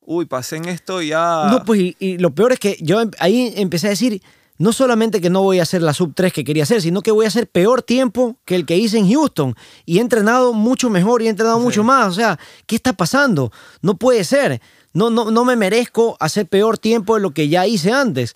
uy, 0.00 0.24
pasé 0.26 0.56
en 0.56 0.64
esto 0.64 1.02
y 1.02 1.08
ya. 1.08 1.46
No, 1.50 1.62
pues 1.64 1.80
y, 1.80 1.96
y 2.00 2.18
lo 2.18 2.34
peor 2.34 2.52
es 2.52 2.58
que 2.58 2.76
yo 2.80 3.00
em- 3.00 3.12
ahí 3.20 3.52
empecé 3.56 3.86
a 3.86 3.90
decir, 3.90 4.20
no 4.58 4.72
solamente 4.72 5.20
que 5.20 5.30
no 5.30 5.42
voy 5.42 5.60
a 5.60 5.62
hacer 5.62 5.82
la 5.82 5.94
sub 5.94 6.12
3 6.14 6.32
que 6.32 6.44
quería 6.44 6.64
hacer, 6.64 6.82
sino 6.82 7.00
que 7.00 7.10
voy 7.12 7.24
a 7.24 7.28
hacer 7.28 7.48
peor 7.48 7.82
tiempo 7.82 8.36
que 8.44 8.56
el 8.56 8.66
que 8.66 8.76
hice 8.76 8.98
en 8.98 9.10
Houston. 9.10 9.54
Y 9.86 9.98
he 9.98 10.00
entrenado 10.00 10.52
mucho 10.52 10.90
mejor 10.90 11.22
y 11.22 11.26
he 11.26 11.30
entrenado 11.30 11.58
Sí. 11.58 11.64
mucho 11.64 11.84
más. 11.84 12.08
O 12.08 12.12
sea, 12.12 12.38
¿qué 12.66 12.74
está 12.76 12.92
pasando? 12.92 13.52
No 13.82 13.96
puede 13.96 14.24
ser. 14.24 14.60
No, 14.92 15.10
no, 15.10 15.30
no 15.30 15.44
me 15.44 15.54
merezco 15.54 16.16
hacer 16.18 16.46
peor 16.48 16.76
tiempo 16.78 17.14
de 17.14 17.20
lo 17.20 17.30
que 17.30 17.48
ya 17.48 17.66
hice 17.66 17.92
antes. 17.92 18.34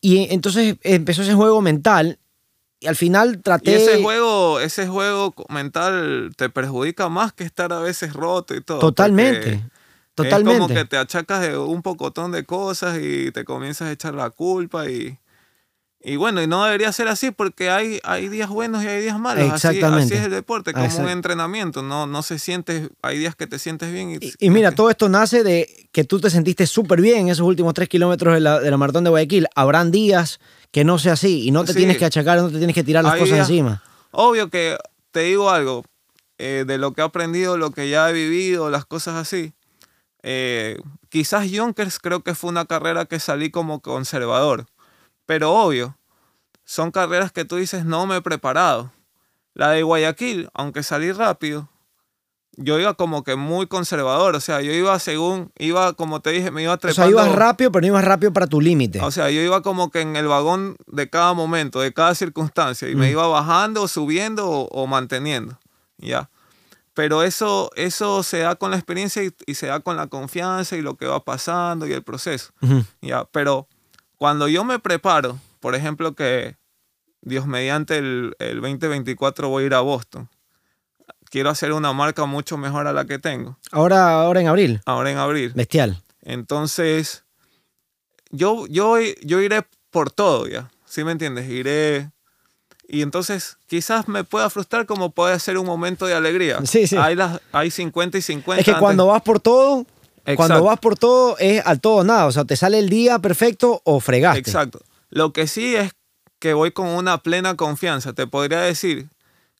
Y 0.00 0.32
entonces 0.32 0.76
empezó 0.82 1.22
ese 1.22 1.34
juego 1.34 1.60
mental. 1.60 2.18
Y 2.80 2.86
al 2.86 2.94
final 2.96 3.34
Y 3.34 3.42
traté... 3.42 3.74
ese 3.76 4.00
juego, 4.02 4.60
ese 4.60 4.86
juego 4.86 5.34
mental 5.48 6.30
te 6.36 6.48
perjudica 6.48 7.08
más 7.08 7.32
que 7.32 7.42
estar 7.44 7.72
a 7.72 7.80
veces 7.80 8.12
roto 8.12 8.54
y 8.54 8.60
todo. 8.62 8.78
Totalmente. 8.78 9.38
porque 9.56 9.77
Es 10.24 10.34
como 10.34 10.44
Totalmente. 10.44 10.74
que 10.74 10.84
te 10.84 10.96
achacas 10.96 11.40
de 11.42 11.56
un 11.58 11.82
pocotón 11.82 12.32
de 12.32 12.44
cosas 12.44 12.98
y 13.02 13.30
te 13.32 13.44
comienzas 13.44 13.88
a 13.88 13.92
echar 13.92 14.14
la 14.14 14.30
culpa 14.30 14.88
y. 14.88 15.18
Y 16.00 16.14
bueno, 16.14 16.40
y 16.40 16.46
no 16.46 16.64
debería 16.64 16.92
ser 16.92 17.08
así 17.08 17.32
porque 17.32 17.70
hay, 17.70 17.98
hay 18.04 18.28
días 18.28 18.48
buenos 18.48 18.84
y 18.84 18.86
hay 18.86 19.02
días 19.02 19.18
malos. 19.18 19.50
Así- 19.52 19.66
Así, 19.66 19.76
Exactamente. 19.78 20.14
es 20.16 20.24
el 20.26 20.30
deporte, 20.30 20.72
como 20.72 20.84
Exacto. 20.84 21.06
un 21.06 21.10
entrenamiento. 21.10 21.82
No, 21.82 22.06
no 22.06 22.22
se 22.22 22.38
siente, 22.38 22.88
hay 23.02 23.18
días 23.18 23.34
que 23.34 23.48
te 23.48 23.58
sientes 23.58 23.92
bien 23.92 24.12
y, 24.12 24.24
Y, 24.24 24.32
y 24.38 24.50
mira, 24.50 24.70
todo 24.70 24.90
esto 24.90 25.08
nace 25.08 25.42
de 25.42 25.88
que 25.90 26.04
tú 26.04 26.20
te 26.20 26.30
sentiste 26.30 26.68
súper 26.68 27.00
bien 27.00 27.18
en 27.22 27.28
esos 27.30 27.44
últimos 27.44 27.74
tres 27.74 27.88
kilómetros 27.88 28.32
de 28.34 28.40
la, 28.40 28.60
de 28.60 28.70
la 28.70 28.76
maratón 28.76 29.02
de 29.02 29.10
Guayaquil. 29.10 29.48
Habrán 29.56 29.90
días 29.90 30.38
que 30.70 30.84
no 30.84 31.00
sea 31.00 31.14
así 31.14 31.42
y 31.48 31.50
no 31.50 31.64
te 31.64 31.72
Sí. 31.72 31.78
tienes 31.78 31.98
que 31.98 32.04
achacar, 32.04 32.38
no 32.38 32.48
te 32.48 32.58
tienes 32.58 32.74
que 32.74 32.84
tirar 32.84 33.02
las 33.02 33.14
Hay 33.14 33.20
cosas 33.20 33.34
días- 33.34 33.48
encima. 33.50 33.82
Obvio 34.12 34.50
que 34.50 34.76
te 35.10 35.20
digo 35.22 35.50
algo, 35.50 35.84
eh, 36.38 36.62
de 36.64 36.78
lo 36.78 36.92
que 36.92 37.00
he 37.00 37.04
aprendido, 37.04 37.56
lo 37.58 37.72
que 37.72 37.90
ya 37.90 38.08
he 38.08 38.12
vivido, 38.12 38.70
las 38.70 38.84
cosas 38.84 39.16
así. 39.16 39.52
Eh, 40.22 40.78
quizás 41.08 41.46
Junkers 41.52 41.98
creo 41.98 42.22
que 42.22 42.34
fue 42.34 42.50
una 42.50 42.64
carrera 42.66 43.04
que 43.06 43.20
salí 43.20 43.50
como 43.50 43.80
conservador, 43.80 44.66
pero 45.26 45.52
obvio, 45.52 45.96
son 46.64 46.90
carreras 46.90 47.32
que 47.32 47.44
tú 47.44 47.56
dices 47.56 47.84
no 47.84 48.06
me 48.06 48.16
he 48.16 48.22
preparado. 48.22 48.92
La 49.54 49.70
de 49.70 49.82
Guayaquil, 49.82 50.48
aunque 50.54 50.82
salí 50.82 51.10
rápido, 51.12 51.68
yo 52.60 52.78
iba 52.78 52.94
como 52.94 53.22
que 53.22 53.36
muy 53.36 53.66
conservador, 53.68 54.34
o 54.34 54.40
sea, 54.40 54.60
yo 54.60 54.72
iba 54.72 54.98
según, 54.98 55.52
iba 55.58 55.92
como 55.92 56.20
te 56.20 56.30
dije, 56.30 56.50
me 56.50 56.62
iba 56.62 56.74
O 56.74 56.78
trepando. 56.78 57.02
sea, 57.02 57.10
ibas 57.26 57.32
rápido, 57.36 57.70
pero 57.70 57.82
no 57.82 57.86
ibas 57.88 58.04
rápido 58.04 58.32
para 58.32 58.46
tu 58.48 58.60
límite. 58.60 59.00
O 59.00 59.10
sea, 59.12 59.30
yo 59.30 59.40
iba 59.40 59.62
como 59.62 59.90
que 59.90 60.00
en 60.00 60.16
el 60.16 60.26
vagón 60.26 60.76
de 60.88 61.08
cada 61.08 61.34
momento, 61.34 61.80
de 61.80 61.92
cada 61.92 62.14
circunstancia, 62.16 62.88
y 62.88 62.96
me 62.96 63.08
Mm. 63.08 63.12
iba 63.12 63.26
bajando, 63.28 63.86
subiendo 63.86 64.48
o, 64.50 64.68
o 64.68 64.86
manteniendo, 64.88 65.58
¿ya? 65.98 66.30
Pero 66.98 67.22
eso, 67.22 67.70
eso 67.76 68.24
se 68.24 68.38
da 68.38 68.56
con 68.56 68.72
la 68.72 68.76
experiencia 68.76 69.22
y, 69.22 69.32
y 69.46 69.54
se 69.54 69.68
da 69.68 69.78
con 69.78 69.96
la 69.96 70.08
confianza 70.08 70.76
y 70.76 70.82
lo 70.82 70.96
que 70.96 71.06
va 71.06 71.22
pasando 71.24 71.86
y 71.86 71.92
el 71.92 72.02
proceso. 72.02 72.52
¿ya? 73.00 73.24
Pero 73.26 73.68
cuando 74.16 74.48
yo 74.48 74.64
me 74.64 74.80
preparo, 74.80 75.38
por 75.60 75.76
ejemplo 75.76 76.16
que 76.16 76.56
Dios 77.20 77.46
mediante 77.46 77.98
el, 77.98 78.34
el 78.40 78.60
2024 78.60 79.48
voy 79.48 79.62
a 79.62 79.66
ir 79.66 79.74
a 79.74 79.80
Boston, 79.80 80.28
quiero 81.30 81.50
hacer 81.50 81.72
una 81.72 81.92
marca 81.92 82.24
mucho 82.24 82.56
mejor 82.56 82.88
a 82.88 82.92
la 82.92 83.04
que 83.04 83.20
tengo, 83.20 83.56
Ahora, 83.70 84.20
ahora 84.20 84.40
en 84.40 84.48
abril, 84.48 84.80
ahora 84.84 85.12
en 85.12 85.18
abril. 85.18 85.52
bestial. 85.54 86.02
Entonces, 86.22 87.22
yo, 88.30 88.66
yo, 88.66 88.96
yo 89.22 89.40
iré 89.40 89.64
por 89.92 90.10
todo 90.10 90.48
ya, 90.48 90.68
¿sí 90.84 91.04
me 91.04 91.12
entiendes? 91.12 91.48
Iré... 91.48 92.10
Y 92.90 93.02
entonces 93.02 93.58
quizás 93.66 94.08
me 94.08 94.24
pueda 94.24 94.48
frustrar 94.48 94.86
como 94.86 95.10
puede 95.10 95.38
ser 95.40 95.58
un 95.58 95.66
momento 95.66 96.06
de 96.06 96.14
alegría. 96.14 96.64
Sí, 96.64 96.86
sí. 96.86 96.96
Hay, 96.96 97.14
las, 97.14 97.38
hay 97.52 97.70
50 97.70 98.16
y 98.18 98.22
50. 98.22 98.60
Es 98.60 98.64
que 98.64 98.70
antes- 98.70 98.80
cuando 98.80 99.06
vas 99.06 99.20
por 99.22 99.40
todo, 99.40 99.84
cuando 100.36 100.64
vas 100.64 100.78
por 100.80 100.98
todo 100.98 101.36
es 101.38 101.64
al 101.66 101.80
todo 101.80 102.02
nada. 102.02 102.26
O 102.26 102.32
sea, 102.32 102.44
te 102.46 102.56
sale 102.56 102.78
el 102.78 102.88
día 102.88 103.18
perfecto 103.18 103.82
o 103.84 104.00
fregaste. 104.00 104.38
Exacto. 104.40 104.80
Lo 105.10 105.32
que 105.34 105.46
sí 105.46 105.76
es 105.76 105.92
que 106.38 106.54
voy 106.54 106.70
con 106.72 106.86
una 106.88 107.18
plena 107.18 107.56
confianza. 107.56 108.14
Te 108.14 108.26
podría 108.26 108.60
decir 108.60 109.08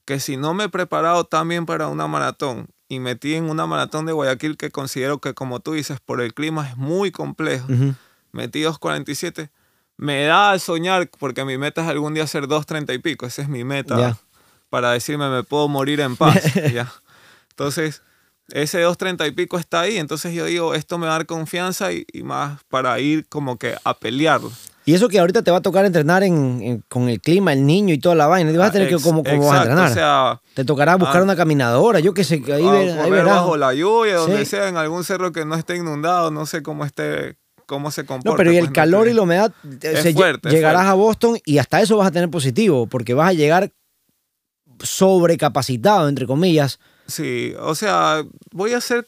que 0.06 0.20
si 0.20 0.38
no 0.38 0.54
me 0.54 0.64
he 0.64 0.68
preparado 0.70 1.24
tan 1.24 1.48
bien 1.48 1.66
para 1.66 1.88
una 1.88 2.06
maratón 2.06 2.68
y 2.88 2.98
metí 2.98 3.34
en 3.34 3.50
una 3.50 3.66
maratón 3.66 4.06
de 4.06 4.12
Guayaquil 4.12 4.56
que 4.56 4.70
considero 4.70 5.18
que 5.18 5.34
como 5.34 5.60
tú 5.60 5.72
dices 5.74 5.98
por 6.00 6.22
el 6.22 6.32
clima 6.32 6.66
es 6.66 6.78
muy 6.78 7.10
complejo, 7.12 7.66
Ujú. 7.70 7.94
metí 8.32 8.62
2.47. 8.62 9.50
Me 9.98 10.24
da 10.24 10.50
al 10.52 10.60
soñar, 10.60 11.10
porque 11.18 11.44
mi 11.44 11.58
meta 11.58 11.82
es 11.82 11.88
algún 11.88 12.14
día 12.14 12.22
hacer 12.24 12.44
2.30 12.46 12.94
y 12.94 12.98
pico. 12.98 13.26
Esa 13.26 13.42
es 13.42 13.48
mi 13.48 13.64
meta. 13.64 13.98
Ya. 13.98 14.16
Para 14.70 14.92
decirme, 14.92 15.28
me 15.28 15.42
puedo 15.42 15.68
morir 15.68 16.00
en 16.00 16.16
paz. 16.16 16.40
ya. 16.72 16.90
Entonces, 17.50 18.02
ese 18.50 18.82
2.30 18.84 19.26
y 19.28 19.32
pico 19.32 19.58
está 19.58 19.80
ahí. 19.80 19.96
Entonces 19.98 20.32
yo 20.34 20.44
digo, 20.46 20.74
esto 20.74 20.98
me 20.98 21.06
va 21.06 21.14
a 21.14 21.18
dar 21.18 21.26
confianza 21.26 21.92
y, 21.92 22.06
y 22.12 22.22
más 22.22 22.60
para 22.68 22.98
ir 23.00 23.26
como 23.28 23.58
que 23.58 23.74
a 23.84 23.94
pelearlo. 23.94 24.52
Y 24.84 24.94
eso 24.94 25.08
que 25.10 25.18
ahorita 25.18 25.42
te 25.42 25.50
va 25.50 25.58
a 25.58 25.62
tocar 25.62 25.84
entrenar 25.84 26.22
en- 26.22 26.60
en- 26.62 26.84
con 26.88 27.10
el 27.10 27.20
clima, 27.20 27.52
el 27.52 27.66
niño 27.66 27.92
y 27.92 27.98
toda 27.98 28.14
la 28.14 28.26
vaina. 28.26 28.50
Vas 28.56 28.70
a 28.70 28.72
tener 28.72 28.88
que, 28.88 28.94
Ex- 28.94 29.02
como, 29.04 29.22
como 29.22 29.46
vas 29.48 29.60
a 29.60 29.62
exacto, 29.64 29.70
entrenar? 29.70 29.90
O 29.90 29.94
sea, 29.94 30.40
te 30.54 30.64
tocará 30.64 30.96
buscar 30.96 31.20
ah, 31.20 31.24
una 31.24 31.36
caminadora, 31.36 32.00
yo 32.00 32.14
qué 32.14 32.24
sé, 32.24 32.42
ahí, 32.46 32.66
a 32.66 32.70
ver- 32.70 32.98
ahí 33.00 33.10
verás. 33.10 33.34
bajo 33.34 33.56
la 33.58 33.74
lluvia, 33.74 34.14
donde 34.16 34.38
Sí. 34.38 34.46
sea, 34.52 34.68
en 34.68 34.78
algún 34.78 35.04
cerro 35.04 35.30
que 35.32 35.44
no 35.44 35.56
esté 35.56 35.76
inundado, 35.76 36.30
no 36.30 36.46
sé 36.46 36.62
cómo 36.62 36.86
esté, 36.86 37.36
cómo 37.68 37.90
se 37.92 38.04
comporta. 38.06 38.30
No, 38.30 38.36
pero 38.36 38.50
y 38.50 38.56
el 38.56 38.64
pues, 38.64 38.72
calor 38.74 39.06
y 39.08 39.12
la 39.12 39.22
humedad, 39.22 39.52
eh, 39.64 39.78
Es 39.82 40.00
se- 40.02 40.14
fuerte, 40.14 40.48
llegarás 40.48 40.80
fuerte. 40.82 40.90
a 40.90 40.94
Boston 40.94 41.38
y 41.44 41.58
hasta 41.58 41.80
eso 41.82 41.98
vas 41.98 42.08
a 42.08 42.10
tener 42.10 42.30
positivo, 42.30 42.86
porque 42.88 43.12
vas 43.14 43.28
a 43.28 43.32
llegar 43.34 43.70
sobrecapacitado, 44.82 46.08
entre 46.08 46.26
comillas. 46.26 46.78
Sí, 47.06 47.54
o 47.60 47.74
sea, 47.74 48.22
voy 48.52 48.72
a 48.72 48.78
hacer 48.78 49.06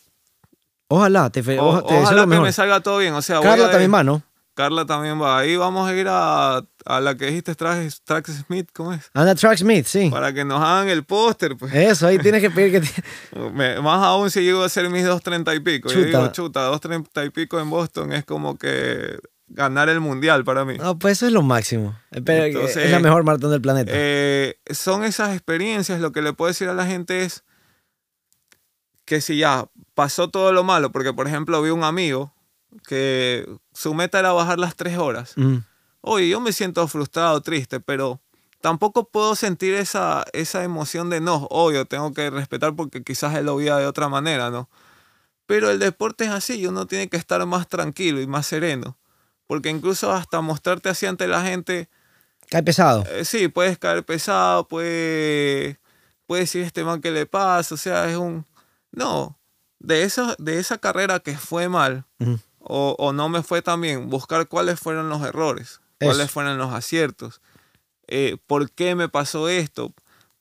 Ojalá, 0.93 1.31
te, 1.31 1.41
fe- 1.45 1.57
O- 1.61 1.85
te 1.85 1.95
ojalá 1.97 2.23
que 2.23 2.27
mejor. 2.27 2.45
me 2.47 2.53
salga 2.53 2.81
todo 2.81 2.99
bien. 2.99 3.15
O 3.15 3.23
sea, 3.23 3.39
voy 3.39 3.47
Carla 3.47 3.67
a- 3.67 3.71
también 3.71 3.95
va, 3.95 4.03
¿no? 4.03 4.23
Carla 4.61 4.85
también 4.85 5.21
va. 5.21 5.39
Ahí 5.39 5.57
vamos 5.57 5.89
a 5.89 5.95
ir 5.95 6.07
a, 6.09 6.59
a 6.85 7.01
la 7.01 7.17
que 7.17 7.27
dijiste, 7.27 7.55
Trax, 7.55 8.03
Trax 8.03 8.31
Smith, 8.47 8.69
¿cómo 8.75 8.93
es? 8.93 9.11
Anda 9.15 9.35
Track 9.35 9.57
Smith, 9.59 9.87
sí. 9.87 10.11
Para 10.11 10.35
que 10.35 10.45
nos 10.45 10.61
hagan 10.63 10.89
el 10.91 11.05
póster, 11.05 11.57
pues. 11.57 11.73
Eso, 11.73 12.07
ahí 12.07 12.19
tienes 12.19 12.43
que 12.43 12.51
pedir 12.51 12.73
que... 12.73 12.81
te- 12.81 13.39
Me- 13.55 13.81
más 13.81 14.03
aún 14.05 14.31
si 14.31 14.43
llego 14.43 14.63
a 14.63 14.67
hacer 14.67 14.91
mis 14.91 15.05
2.30 15.07 15.57
y 15.57 15.61
pico. 15.61 15.89
Yo 15.89 15.95
Chuta. 15.95 16.07
digo, 16.07 16.27
chuta, 16.33 16.71
2.30 16.71 17.27
y 17.27 17.31
pico 17.31 17.59
en 17.59 17.71
Boston 17.71 18.13
es 18.13 18.25
como 18.27 18.59
que 18.59 19.19
ganar 19.49 19.89
el 19.89 20.01
mundial 20.01 20.45
para 20.45 20.65
mí. 20.67 20.77
No, 20.79 20.99
pues 20.99 21.13
eso 21.19 21.27
es 21.27 21.33
lo 21.33 21.43
máximo. 21.43 21.99
Pero 22.25 22.45
Entonces, 22.45 22.85
es 22.85 22.91
la 22.91 23.01
mejor 23.01 23.25
maratón 23.25 23.51
del 23.51 23.61
planeta. 23.63 23.91
Eh, 23.95 24.57
son 24.71 25.05
esas 25.05 25.31
experiencias, 25.33 26.01
lo 26.01 26.13
que 26.13 26.23
le 26.23 26.33
puedo 26.35 26.49
decir 26.49 26.69
a 26.69 26.75
la 26.75 26.85
gente 26.87 27.23
es 27.25 27.45
que 29.05 29.21
si 29.21 29.39
ya 29.39 29.67
pasó 29.95 30.29
todo 30.31 30.53
lo 30.53 30.63
malo, 30.65 30.93
porque 30.93 31.13
por 31.13 31.27
ejemplo 31.27 31.61
vi 31.63 31.71
un 31.71 31.83
amigo 31.83 32.33
que 32.87 33.47
su 33.73 33.95
meta 33.95 34.19
era 34.19 34.33
bajar 34.33 34.59
las 34.59 34.77
tres 34.77 34.99
horas. 34.99 35.33
Mm. 35.37 35.59
Oye, 36.03 36.29
yo 36.29 36.41
me 36.41 36.53
siento 36.53 36.87
frustrado, 36.89 37.41
triste, 37.41 37.81
pero 37.81 38.21
tampoco 38.61 39.09
puedo 39.09 39.35
sentir 39.35 39.75
esa, 39.75 40.25
esa 40.33 40.65
emoción 40.65 41.11
de 41.11 41.21
no, 41.21 41.47
obvio, 41.51 41.85
tengo 41.85 42.13
que 42.13 42.31
respetar 42.31 42.75
porque 42.75 43.03
quizás 43.03 43.35
él 43.35 43.47
lo 43.47 43.57
veía 43.57 43.77
de 43.77 43.87
otra 43.87 44.09
manera, 44.09 44.51
¿no? 44.51 44.69
Pero 45.47 45.71
el 45.71 45.79
deporte 45.79 46.25
es 46.25 46.31
así 46.31 46.65
uno 46.67 46.87
tiene 46.87 47.09
que 47.09 47.17
estar 47.17 47.45
más 47.45 47.69
tranquilo 47.69 48.21
y 48.21 48.27
más 48.27 48.47
sereno. 48.47 48.97
Porque 49.47 49.69
incluso 49.69 50.13
hasta 50.13 50.41
mostrarte 50.41 50.89
así 50.89 51.07
ante 51.07 51.27
la 51.27 51.43
gente, 51.43 51.89
Cae 52.51 52.63
pesado. 52.63 53.05
eh, 53.11 53.25
sí, 53.25 53.49
puedes 53.49 53.79
caer 53.79 54.05
pesado, 54.05 54.69
puede, 54.69 55.81
puede 56.27 56.43
decir 56.43 56.63
este 56.63 56.85
man 56.85 57.01
que 57.01 57.11
le 57.11 57.27
pasa, 57.27 57.75
o 57.75 57.79
sea, 57.79 58.09
es 58.09 58.17
un... 58.17 58.47
No, 58.93 59.39
de, 59.81 60.05
eso, 60.05 60.37
de 60.39 60.61
esa 60.61 60.79
carrera 60.79 61.19
que 61.19 61.37
fue 61.37 61.69
mal 61.69 62.05
Ujú. 62.21 62.39
O, 62.61 62.95
o 62.99 63.13
no 63.13 63.29
me 63.29 63.43
fue 63.43 63.63
tan 63.63 63.81
bien, 63.81 64.09
buscar 64.09 64.47
cuáles 64.49 64.79
fueron 64.79 65.09
los 65.09 65.23
errores, 65.23 65.81
cuáles 65.99 66.31
fueron 66.31 66.59
los 66.59 66.73
aciertos, 66.73 67.41
eh, 68.07 68.37
por 68.47 68.71
qué 68.71 68.95
me 68.95 69.09
pasó 69.09 69.49
esto, 69.49 69.93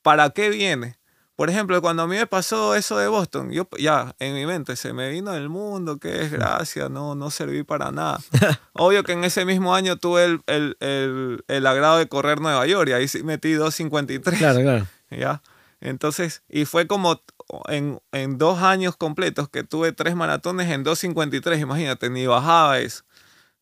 para 0.02 0.30
qué 0.32 0.50
viene. 0.50 0.98
por 1.36 1.50
ejemplo, 1.50 1.82
cuando 1.82 2.04
a 2.04 2.08
mí 2.08 2.18
me 2.18 2.28
pasó 2.28 2.76
eso 2.76 2.98
de 2.98 3.08
Boston, 3.08 3.52
yo 3.52 3.68
ya 3.78 4.14
en 4.20 4.34
mi 4.34 4.46
mente 4.46 4.76
se 4.76 4.92
me 4.92 5.10
vino 5.10 5.34
el 5.34 5.48
mundo, 5.48 5.98
qué 5.98 6.10
desgracia, 6.10 6.90
no, 6.90 7.16
no 7.16 7.32
serví 7.32 7.64
para 7.64 7.92
nada. 7.92 8.20
Obvio 8.74 9.04
que 9.04 9.14
en 9.14 9.24
ese 9.24 9.46
mismo 9.46 9.74
año 9.74 9.96
tuve 9.96 10.26
el, 10.26 10.42
el, 10.48 10.76
el, 10.82 11.44
el 11.48 11.66
agrado 11.66 11.98
de 11.98 12.10
correr 12.10 12.42
Nueva 12.42 12.68
York 12.68 12.90
y 12.90 12.94
ahí 12.94 13.06
metí 13.24 13.54
2.53. 13.54 14.38
Claro, 14.38 14.60
claro. 14.62 14.88
¿Ya? 15.12 15.42
Entonces, 15.80 16.44
y 16.50 16.66
fue 16.66 16.88
como 16.88 17.22
en, 17.68 18.00
en 18.12 18.38
dos 18.38 18.60
años 18.60 18.96
completos 18.96 19.50
que 19.50 19.64
tuve 19.64 19.92
tres 19.92 20.16
maratones 20.16 20.70
en 20.70 20.84
2.53, 20.84 21.60
imagínate, 21.60 22.10
ni 22.10 22.26
bajaba 22.26 22.80
eso. 22.80 23.04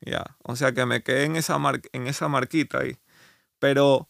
¿Ya? 0.02 0.24
O 0.44 0.56
sea 0.56 0.74
que 0.74 0.86
me 0.86 1.02
quedé 1.02 1.24
en 1.24 1.36
esa, 1.36 1.58
mar, 1.58 1.82
en 1.92 2.08
esa 2.08 2.28
marquita 2.28 2.80
ahí. 2.80 2.98
Pero 3.60 4.08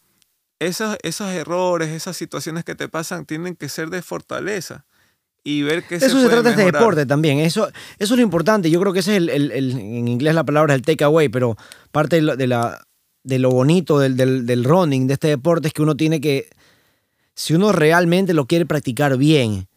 esos, 0.59 0.97
esos 1.03 1.29
errores, 1.29 1.89
esas 1.89 2.17
situaciones 2.17 2.63
que 2.63 2.75
te 2.75 2.89
pasan, 2.89 3.25
tienen 3.25 3.55
que 3.55 3.69
ser 3.69 3.89
de 3.89 4.01
fortaleza 4.01 4.85
y 5.43 5.61
ver 5.61 5.83
que 5.83 5.95
eso 5.95 6.19
se, 6.19 6.27
trata 6.27 6.43
de 6.43 6.49
este 6.49 6.65
deporte 6.65 7.05
también. 7.05 7.39
Eso, 7.39 7.67
eso 7.99 8.13
es 8.13 8.17
lo 8.17 8.21
importante. 8.21 8.69
Yo 8.69 8.81
creo 8.81 8.91
que 8.91 8.99
ese 8.99 9.11
es 9.11 9.17
el, 9.17 9.29
el, 9.29 9.51
el 9.51 9.71
en 9.71 10.07
inglés 10.07 10.35
la 10.35 10.43
palabra 10.43 10.73
es 10.73 10.79
el 10.79 10.85
takeaway, 10.85 11.29
pero 11.29 11.55
parte 11.91 12.21
de, 12.21 12.47
la, 12.47 12.85
de 13.23 13.39
lo 13.39 13.51
bonito 13.51 13.99
del, 13.99 14.17
del, 14.17 14.45
del, 14.45 14.65
running, 14.65 15.07
de 15.07 15.13
este 15.13 15.29
deporte, 15.29 15.69
es 15.69 15.73
que 15.73 15.83
uno 15.83 15.95
tiene 15.95 16.19
que, 16.19 16.49
si 17.37 17.53
uno 17.53 17.71
realmente 17.71 18.33
lo 18.33 18.47
quiere 18.47 18.65
practicar 18.65 19.15
bien, 19.15 19.67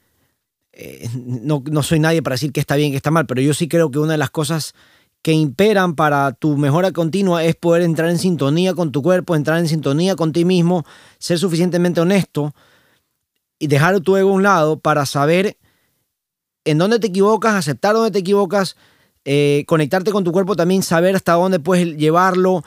eh, 0.73 1.11
no, 1.15 1.63
no 1.71 1.83
soy 1.83 2.01
nadie 2.01 2.23
para 2.23 2.33
decir 2.33 2.53
que 2.53 2.61
está 2.61 2.75
bien, 2.75 2.91
que 2.91 2.97
está 2.97 3.11
mal, 3.11 3.27
pero 3.27 3.43
yo 3.43 3.53
sí 3.53 3.69
creo 3.69 3.91
que 3.91 3.99
una 3.99 4.13
de 4.13 4.19
las 4.19 4.31
cosas 4.31 4.75
que 5.21 5.33
imperan 5.33 5.95
para 5.95 6.33
tu 6.33 6.57
mejora 6.57 6.91
continua 6.91 7.45
es 7.45 7.55
poder 7.55 7.83
entrar 7.83 8.09
en 8.09 8.17
sintonía 8.17 8.73
con 8.73 8.93
tu 8.93 9.03
cuerpo, 9.03 9.37
entrar 9.37 9.59
en 9.59 9.69
sintonía 9.69 10.17
con 10.17 10.33
ti 10.33 10.47
mismo, 10.47 10.87
ser 11.19 11.39
suficientemente 11.39 12.01
honesto 12.01 12.55
y 13.59 13.67
dejar 13.67 14.01
tu 14.01 14.17
ego 14.17 14.31
a 14.31 14.35
un 14.35 14.43
lado 14.43 14.81
para 14.81 15.05
saber 15.05 15.59
en 16.65 16.79
dónde 16.79 16.99
te 16.99 17.09
equivocas, 17.09 17.55
aceptar 17.55 17.95
dónde 17.95 18.11
te 18.11 18.21
equivocas, 18.21 18.75
eh, 19.27 19.65
conectarte 19.67 20.13
con 20.13 20.25
tu 20.25 20.33
cuerpo 20.33 20.57
también, 20.57 20.83
saber 20.83 21.15
hasta 21.15 21.35
dónde 21.35 21.61
puedes 21.61 21.95
llevarlo, 21.99 22.65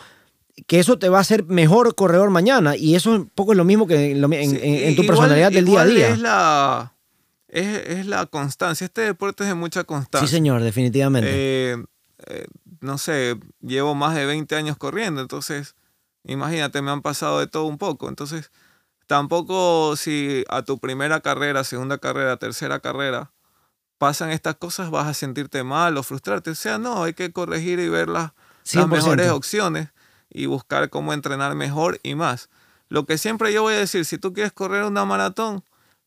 que 0.68 0.80
eso 0.80 1.00
te 1.00 1.10
va 1.10 1.18
a 1.18 1.22
hacer 1.22 1.46
mejor 1.46 1.96
corredor 1.96 2.30
mañana. 2.30 2.76
Y 2.76 2.96
eso 2.96 3.12
un 3.12 3.30
poco 3.30 3.54
es 3.54 3.58
lo 3.58 3.66
mismo 3.66 3.88
que 3.88 4.12
en, 4.12 4.34
en, 4.34 4.50
sí, 4.50 4.60
en 4.62 4.96
tu 4.96 5.04
igual, 5.04 5.18
personalidad 5.18 5.52
del 5.52 5.66
día 5.66 5.82
a 5.82 5.86
día. 5.86 6.10
Es 6.10 6.20
la, 6.20 6.94
es, 7.48 7.88
es, 7.88 8.06
la 8.06 8.26
constancia. 8.28 8.86
Este 8.86 9.02
deporte 9.02 9.44
es 9.44 9.50
de 9.50 9.56
mucha 9.56 9.84
constancia. 9.84 10.28
Sí, 10.28 10.34
señor, 10.34 10.62
definitivamente. 10.62 11.30
Eh, 11.32 11.84
eh, 12.28 12.48
no 12.82 12.98
sé, 12.98 13.40
llevo 13.62 13.96
más 13.96 14.16
de 14.16 14.26
20 14.26 14.56
años 14.56 14.78
corriendo, 14.78 15.22
entonces, 15.22 15.76
imagínate, 16.26 16.82
me 16.82 16.92
han 16.92 17.02
pasado 17.02 17.40
de 17.40 17.48
todo 17.48 17.64
un 17.64 17.78
poco. 17.78 18.10
Entonces, 18.10 18.52
tampoco 19.08 19.96
si 19.96 20.44
a 20.50 20.64
tu 20.64 20.80
primera 20.80 21.22
carrera, 21.22 21.64
segunda 21.64 21.98
carrera, 21.98 22.38
tercera 22.38 22.80
carrera, 22.80 23.32
pasan 23.98 24.32
estas 24.32 24.56
cosas, 24.56 24.90
vas 24.90 25.08
a 25.08 25.14
sentirte 25.14 25.64
mal 25.64 25.98
o 25.98 26.04
frustrarte. 26.04 26.52
O 26.52 26.56
sea, 26.56 26.78
no, 26.78 27.04
hay 27.04 27.14
que 27.14 27.32
corregir 27.32 27.80
y 27.80 27.88
ver 27.88 28.10
las, 28.10 28.34
las 28.74 28.88
mejores 28.88 29.30
opciones 29.32 29.93
y 30.34 30.48
buscar 30.48 30.90
cómo 30.90 31.14
entrenar 31.14 31.56
mejor 31.56 32.00
y 32.04 32.16
más. 32.16 32.50
Lo 32.90 33.06
que 33.06 33.18
siempre 33.18 33.54
yo 33.54 33.64
voy 33.64 33.76
a 33.76 33.80
decir, 33.80 34.06
si 34.06 34.18
tú 34.18 34.34
quieres 34.34 34.52
correr 34.52 34.84
una 34.84 35.06
maratón, 35.06 35.64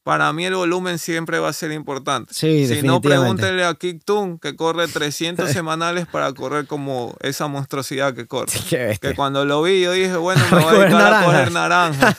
para 0.07 0.33
mí 0.33 0.45
el 0.45 0.55
volumen 0.55 1.01
siempre 1.01 1.41
va 1.41 1.49
a 1.49 1.53
ser 1.53 1.73
importante. 1.73 2.33
Sí, 2.33 2.69
si 2.69 2.83
no, 2.83 3.01
pregúntele 3.01 3.65
a 3.65 3.75
Kick 3.75 4.05
Toon, 4.05 4.39
que 4.39 4.55
corre 4.55 4.87
300 4.87 5.51
semanales 5.53 6.07
para 6.07 6.33
correr 6.33 6.69
como 6.69 7.17
esa 7.23 7.49
monstruosidad 7.49 8.15
que 8.15 8.29
corre. 8.29 8.53
que 9.01 9.15
cuando 9.17 9.45
lo 9.45 9.63
vi, 9.63 9.81
yo 9.83 9.91
dije, 9.91 10.15
bueno, 10.15 10.45
me 10.53 10.61
voy 10.61 10.77
a 10.77 10.79
dedicar 10.79 11.13
a 11.13 11.25
coger 11.25 11.51
naranja. 11.51 12.17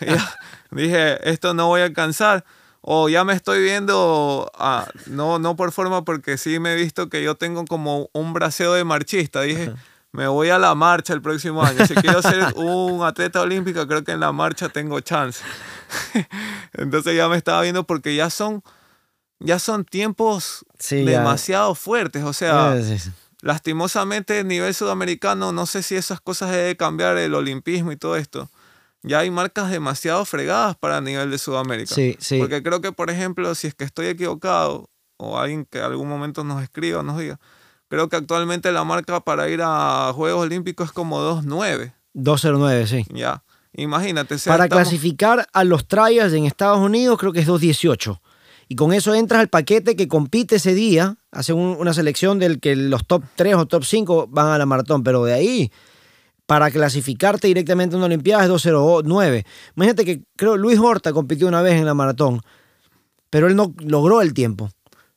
dije, 0.72 1.30
esto 1.30 1.54
no 1.54 1.68
voy 1.68 1.82
a 1.82 1.84
alcanzar. 1.84 2.44
O 2.80 3.08
ya 3.08 3.22
me 3.22 3.34
estoy 3.34 3.62
viendo, 3.62 4.50
ah, 4.58 4.88
no, 5.06 5.38
no 5.38 5.54
por 5.54 5.70
forma, 5.70 6.04
porque 6.04 6.38
sí 6.38 6.58
me 6.58 6.72
he 6.72 6.74
visto 6.74 7.08
que 7.08 7.22
yo 7.22 7.36
tengo 7.36 7.64
como 7.66 8.10
un 8.12 8.32
braseo 8.32 8.72
de 8.72 8.82
marchista. 8.82 9.42
Dije, 9.42 9.74
me 10.12 10.26
voy 10.26 10.48
a 10.50 10.58
la 10.58 10.74
marcha 10.74 11.12
el 11.12 11.22
próximo 11.22 11.62
año. 11.62 11.86
Si 11.86 11.94
quiero 11.94 12.22
ser 12.22 12.54
un 12.56 13.04
atleta 13.04 13.40
olímpico, 13.40 13.86
creo 13.86 14.04
que 14.04 14.12
en 14.12 14.20
la 14.20 14.32
marcha 14.32 14.68
tengo 14.68 15.00
chance. 15.00 15.44
Entonces 16.72 17.16
ya 17.16 17.28
me 17.28 17.36
estaba 17.36 17.62
viendo 17.62 17.84
porque 17.84 18.14
ya 18.14 18.30
son, 18.30 18.62
ya 19.38 19.58
son 19.58 19.84
tiempos 19.84 20.64
sí, 20.78 21.04
demasiado 21.04 21.74
fuertes. 21.74 22.24
O 22.24 22.32
sea, 22.32 22.80
sí, 22.82 23.10
lastimosamente 23.40 24.40
a 24.40 24.44
nivel 24.44 24.74
sudamericano, 24.74 25.52
no 25.52 25.66
sé 25.66 25.82
si 25.82 25.94
esas 25.96 26.20
cosas 26.20 26.50
deben 26.50 26.76
cambiar 26.76 27.18
el 27.18 27.34
olimpismo 27.34 27.92
y 27.92 27.96
todo 27.96 28.16
esto. 28.16 28.50
Ya 29.02 29.20
hay 29.20 29.30
marcas 29.30 29.70
demasiado 29.70 30.24
fregadas 30.24 30.76
para 30.76 30.98
el 30.98 31.04
nivel 31.04 31.30
de 31.30 31.38
Sudamérica. 31.38 31.94
Sí, 31.94 32.16
sí. 32.18 32.38
Porque 32.38 32.62
creo 32.62 32.80
que, 32.80 32.90
por 32.90 33.10
ejemplo, 33.10 33.54
si 33.54 33.68
es 33.68 33.74
que 33.74 33.84
estoy 33.84 34.06
equivocado, 34.08 34.90
o 35.18 35.38
alguien 35.38 35.64
que 35.64 35.80
algún 35.80 36.08
momento 36.08 36.42
nos 36.44 36.62
escriba, 36.62 37.02
nos 37.02 37.18
diga, 37.18 37.38
creo 37.88 38.08
que 38.08 38.16
actualmente 38.16 38.70
la 38.72 38.84
marca 38.84 39.20
para 39.20 39.48
ir 39.48 39.60
a 39.62 40.12
Juegos 40.14 40.42
Olímpicos 40.42 40.88
es 40.88 40.92
como 40.92 41.20
2.9. 41.20 41.92
2.09, 42.14 42.86
sí. 42.86 43.04
Ya. 43.12 43.42
Imagínate. 43.74 44.34
O 44.34 44.38
sea, 44.38 44.52
Para 44.52 44.64
estamos... 44.64 44.88
clasificar 44.88 45.46
a 45.52 45.64
los 45.64 45.86
trials 45.86 46.32
en 46.32 46.44
Estados 46.44 46.78
Unidos 46.78 47.18
creo 47.18 47.32
que 47.32 47.40
es 47.40 47.48
2.18. 47.48 48.20
Y 48.68 48.76
con 48.76 48.92
eso 48.92 49.14
entras 49.14 49.40
al 49.40 49.48
paquete 49.48 49.96
que 49.96 50.08
compite 50.08 50.56
ese 50.56 50.74
día, 50.74 51.16
hace 51.30 51.54
un, 51.54 51.76
una 51.78 51.94
selección 51.94 52.38
del 52.38 52.60
que 52.60 52.76
los 52.76 53.06
top 53.06 53.24
3 53.36 53.54
o 53.54 53.66
top 53.66 53.84
5 53.84 54.26
van 54.28 54.48
a 54.48 54.58
la 54.58 54.66
maratón, 54.66 55.02
pero 55.02 55.24
de 55.24 55.32
ahí, 55.32 55.72
para 56.44 56.70
clasificarte 56.70 57.48
directamente 57.48 57.94
a 57.94 57.98
una 57.98 58.06
Olimpiada 58.06 58.44
es 58.44 58.50
2.09. 58.50 59.44
Imagínate 59.76 60.04
que 60.04 60.22
creo 60.36 60.56
Luis 60.56 60.78
Horta 60.78 61.12
compitió 61.12 61.48
una 61.48 61.62
vez 61.62 61.74
en 61.74 61.86
la 61.86 61.94
maratón, 61.94 62.42
pero 63.30 63.46
él 63.46 63.56
no 63.56 63.74
logró 63.78 64.20
el 64.20 64.34
tiempo. 64.34 64.70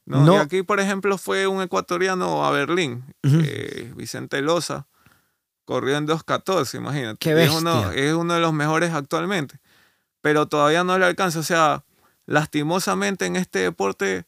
No, 0.05 0.25
no. 0.25 0.35
Y 0.35 0.37
aquí, 0.37 0.63
por 0.63 0.79
ejemplo, 0.79 1.17
fue 1.17 1.47
un 1.47 1.61
ecuatoriano 1.61 2.45
a 2.45 2.51
Berlín, 2.51 3.03
uh 3.23 3.27
-huh. 3.27 3.43
eh, 3.45 3.93
Vicente 3.95 4.41
Loza 4.41 4.87
corrió 5.71 5.95
en 5.95 6.05
2.14, 6.05 6.75
imagínate. 6.75 7.17
Qué 7.19 7.43
es, 7.43 7.49
uno, 7.49 7.91
es 7.91 8.13
uno 8.13 8.33
de 8.33 8.41
los 8.41 8.51
mejores 8.51 8.91
actualmente. 8.93 9.59
Pero 10.19 10.45
todavía 10.47 10.83
no 10.83 10.97
le 10.97 11.05
alcanza. 11.05 11.39
O 11.39 11.43
sea, 11.43 11.85
lastimosamente 12.25 13.25
en 13.25 13.37
este 13.37 13.59
deporte 13.59 14.25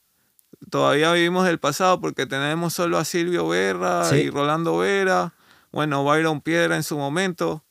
todavía 0.70 1.12
vivimos 1.12 1.46
del 1.46 1.60
pasado 1.60 2.00
porque 2.00 2.26
tenemos 2.26 2.74
solo 2.74 2.98
a 2.98 3.04
Silvio 3.04 3.48
Berra 3.50 4.06
sí. 4.06 4.16
y 4.16 4.30
Rolando 4.30 4.78
Vera. 4.78 5.34
Bueno, 5.74 6.06
Byron 6.06 6.40
Piedra 6.40 6.78
en 6.78 6.84
su 6.84 6.98
momento 6.98 7.66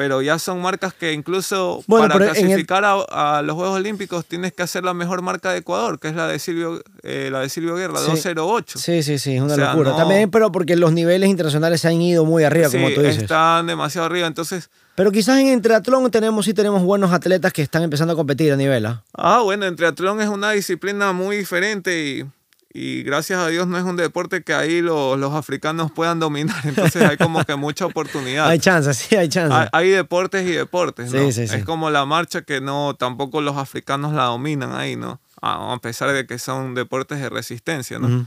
pero 0.00 0.22
ya 0.22 0.38
son 0.38 0.62
marcas 0.62 0.94
que 0.94 1.12
incluso 1.12 1.84
bueno, 1.86 2.08
para 2.08 2.30
clasificar 2.32 2.84
el... 2.84 3.04
a, 3.10 3.36
a, 3.36 3.42
los 3.42 3.54
Juegos 3.54 3.76
Olímpicos 3.76 4.24
tienes 4.24 4.54
que 4.54 4.62
hacer 4.62 4.82
la 4.82 4.94
mejor 4.94 5.20
marca 5.20 5.52
de 5.52 5.58
Ecuador, 5.58 6.00
que 6.00 6.08
es 6.08 6.14
la 6.14 6.26
de 6.26 6.38
Silvio, 6.38 6.82
eh, 7.02 7.28
la 7.30 7.40
de 7.40 7.50
Silvio 7.50 7.74
Guerra, 7.74 7.98
sí. 7.98 8.06
208. 8.06 8.78
Sí, 8.78 9.02
sí, 9.02 9.18
sí, 9.18 9.36
es 9.36 9.42
una 9.42 9.52
o 9.52 9.56
sea, 9.56 9.72
locura. 9.72 9.90
No... 9.90 9.96
También, 9.98 10.30
pero 10.30 10.50
porque 10.50 10.74
los 10.74 10.94
niveles 10.94 11.28
internacionales 11.28 11.82
se 11.82 11.88
han 11.88 12.00
ido 12.00 12.24
muy 12.24 12.44
arriba, 12.44 12.70
sí, 12.70 12.78
como 12.78 12.94
tú 12.94 13.02
dices. 13.02 13.24
están 13.24 13.66
demasiado 13.66 14.06
arriba, 14.06 14.26
entonces... 14.26 14.70
Pero 14.94 15.12
quizás 15.12 15.38
en 15.38 15.60
triatlón 15.60 16.10
tenemos, 16.10 16.46
sí 16.46 16.54
tenemos 16.54 16.82
buenos 16.82 17.12
atletas 17.12 17.52
que 17.52 17.60
están 17.60 17.82
empezando 17.82 18.14
a 18.14 18.16
competir 18.16 18.54
a 18.54 18.56
nivel. 18.56 18.86
¿ah? 18.86 19.04
ah, 19.12 19.42
bueno, 19.42 19.66
el 19.66 19.76
triatlón 19.76 20.22
es 20.22 20.28
una 20.28 20.52
disciplina 20.52 21.12
muy 21.12 21.36
diferente 21.36 22.06
y 22.06 22.24
y 22.72 23.02
gracias 23.02 23.40
a 23.40 23.48
Dios 23.48 23.66
no 23.66 23.76
es 23.78 23.84
un 23.84 23.96
deporte 23.96 24.42
que 24.42 24.54
ahí 24.54 24.80
los, 24.80 25.18
los 25.18 25.34
africanos 25.34 25.90
puedan 25.90 26.20
dominar, 26.20 26.56
entonces 26.64 27.02
hay 27.02 27.16
como 27.16 27.44
que 27.44 27.56
mucha 27.56 27.86
oportunidad. 27.86 28.48
hay 28.48 28.58
chance, 28.58 28.94
sí, 28.94 29.16
hay 29.16 29.28
chance. 29.28 29.54
Hay, 29.54 29.68
hay 29.72 29.90
deportes 29.90 30.46
y 30.46 30.52
deportes, 30.52 31.12
¿no? 31.12 31.20
Sí, 31.20 31.32
sí, 31.32 31.48
sí. 31.48 31.56
Es 31.56 31.64
como 31.64 31.90
la 31.90 32.06
marcha 32.06 32.42
que 32.42 32.60
no, 32.60 32.94
tampoco 32.94 33.40
los 33.40 33.56
africanos 33.56 34.12
la 34.12 34.24
dominan 34.24 34.72
ahí, 34.74 34.96
¿no? 34.96 35.20
A 35.42 35.78
pesar 35.80 36.12
de 36.12 36.26
que 36.26 36.38
son 36.38 36.74
deportes 36.74 37.18
de 37.18 37.28
resistencia, 37.28 37.98
¿no? 37.98 38.06
Uh 38.06 38.10
-huh. 38.10 38.26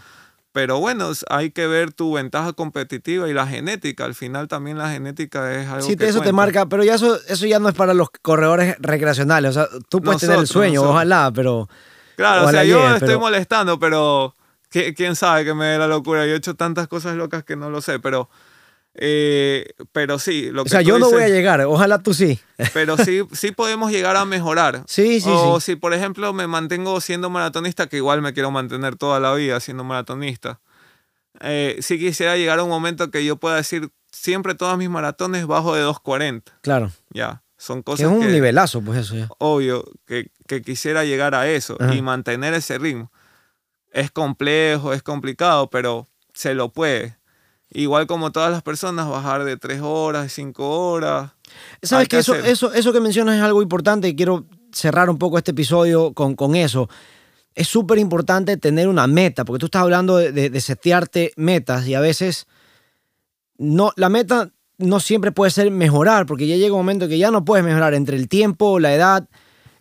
Pero 0.53 0.79
bueno, 0.79 1.11
hay 1.29 1.49
que 1.49 1.65
ver 1.65 1.93
tu 1.93 2.13
ventaja 2.13 2.53
competitiva 2.53 3.27
y 3.27 3.33
la 3.33 3.47
genética. 3.47 4.05
Al 4.05 4.13
final 4.13 4.47
también 4.47 4.77
la 4.77 4.91
genética 4.91 5.51
es 5.51 5.67
algo 5.67 5.81
sí, 5.81 5.95
que 5.95 6.05
eso 6.05 6.19
cuenta. 6.19 6.29
te 6.29 6.33
marca, 6.33 6.65
pero 6.67 6.83
ya 6.83 6.93
eso, 6.93 7.19
eso 7.27 7.47
ya 7.47 7.57
no 7.57 7.69
es 7.69 7.75
para 7.75 7.95
los 7.95 8.11
corredores 8.21 8.75
recreacionales. 8.79 9.49
O 9.49 9.53
sea, 9.53 9.67
tú 9.89 9.99
puedes 9.99 10.21
nosotros, 10.21 10.21
tener 10.21 10.39
el 10.39 10.47
sueño, 10.47 10.73
nosotros. 10.75 10.95
ojalá, 10.95 11.31
pero... 11.33 11.67
Claro, 12.16 12.45
o 12.45 12.51
sea, 12.51 12.64
yo 12.64 12.82
llegue, 12.82 12.93
estoy 12.93 13.07
pero... 13.09 13.20
molestando, 13.20 13.80
pero 13.80 14.36
quién 14.70 15.16
sabe 15.16 15.45
que 15.45 15.53
me 15.53 15.66
dé 15.66 15.78
la 15.78 15.88
locura. 15.88 16.26
Yo 16.26 16.34
he 16.34 16.38
hecho 16.38 16.55
tantas 16.55 16.88
cosas 16.88 17.16
locas 17.16 17.43
que 17.43 17.55
no 17.55 17.70
lo 17.70 17.82
sé, 17.82 17.99
pero. 17.99 18.30
Eh, 18.95 19.74
pero 19.91 20.20
sí. 20.20 20.51
Lo 20.51 20.64
o 20.64 20.68
sea, 20.68 20.82
yo 20.82 20.99
no 20.99 21.07
dices, 21.07 21.14
voy 21.14 21.24
a 21.24 21.34
llegar, 21.34 21.61
ojalá 21.61 21.99
tú 21.99 22.14
sí. 22.14 22.39
Pero 22.74 22.95
sí, 22.97 23.22
sí 23.32 23.51
podemos 23.51 23.91
llegar 23.91 24.16
a 24.16 24.26
mejorar. 24.26 24.84
Sí, 24.88 25.20
sí, 25.20 25.30
o 25.32 25.59
sí. 25.59 25.72
si, 25.72 25.76
por 25.76 25.93
ejemplo, 25.93 26.32
me 26.34 26.45
mantengo 26.47 27.01
siendo 27.01 27.30
maratonista, 27.30 27.88
que 27.88 27.97
igual 27.97 28.22
me 28.22 28.34
quiero 28.34 28.51
mantener 28.51 28.95
toda 28.95 29.20
la 29.20 29.34
vida 29.34 29.59
siendo 29.59 29.84
maratonista. 29.84 30.59
Eh, 31.41 31.78
sí 31.82 31.97
quisiera 31.97 32.38
llegar 32.38 32.59
a 32.59 32.64
un 32.64 32.70
momento 32.70 33.09
que 33.09 33.26
yo 33.26 33.38
pueda 33.38 33.55
decir 33.55 33.89
siempre 34.11 34.55
todas 34.55 34.78
mis 34.78 34.89
maratones 34.89 35.47
bajo 35.47 35.76
de 35.76 35.84
2.40. 35.84 36.43
Claro. 36.61 36.91
Ya. 37.09 37.42
Son 37.64 37.82
cosas 37.82 38.07
que 38.07 38.14
es 38.14 38.20
un 38.20 38.28
que, 38.28 38.34
nivelazo, 38.34 38.82
pues 38.82 38.99
eso 38.99 39.16
ya. 39.16 39.30
Obvio, 39.38 39.86
que, 40.05 40.32
que 40.47 40.61
quisiera 40.61 41.05
llegar 41.05 41.34
a 41.34 41.49
eso 41.49 41.78
Ajá. 41.80 41.95
y 41.95 42.01
mantener 42.01 42.53
ese 42.53 42.78
ritmo 42.78 43.09
es 43.93 44.11
complejo, 44.11 44.91
es 44.91 45.01
complicado, 45.01 45.70
pero 45.70 46.09
se 46.34 46.55
lo 46.55 46.74
puede. 46.74 47.16
Igual 47.70 48.05
como 48.05 48.32
todas 48.32 48.51
las 48.51 48.64
personas, 48.64 49.07
bajar 49.07 49.45
de 49.45 49.55
tres 49.55 49.82
horas, 49.82 50.34
cinco 50.34 50.91
horas. 50.91 51.32
Sabes 51.82 52.09
que, 52.09 52.18
que 52.18 52.20
eso, 52.20 52.36
eso, 52.36 52.74
eso 52.74 52.91
que 52.91 52.99
mencionas 52.99 53.38
es 53.38 53.43
algo 53.43 53.61
importante 53.61 54.09
y 54.09 54.16
quiero 54.16 54.45
cerrar 54.74 55.09
un 55.09 55.18
poco 55.18 55.38
este 55.38 55.51
episodio 55.51 56.14
con, 56.14 56.36
con 56.36 56.55
eso. 56.55 56.89
Es 57.55 57.68
súper 57.68 57.97
importante 57.97 58.57
tener 58.57 58.88
una 58.88 59.07
meta, 59.07 59.45
porque 59.45 59.59
tú 59.59 59.68
estás 59.68 59.84
hablando 59.84 60.18
de, 60.18 60.32
de, 60.32 60.49
de 60.49 60.61
setearte 60.61 61.32
metas 61.38 61.88
y 61.88 61.93
a 61.93 62.01
veces 62.01 62.47
no, 63.57 63.91
la 63.95 64.09
meta 64.09 64.49
no 64.78 64.99
siempre 64.99 65.32
puede 65.32 65.51
ser 65.51 65.71
mejorar, 65.71 66.26
porque 66.26 66.47
ya 66.47 66.55
llega 66.55 66.74
un 66.74 66.80
momento 66.80 67.07
que 67.07 67.17
ya 67.17 67.32
no 67.32 67.45
puedes 67.45 67.65
mejorar 67.65 67.93
entre 67.93 68.17
el 68.17 68.28
tiempo, 68.28 68.80
la 68.80 68.93
edad, 68.93 69.28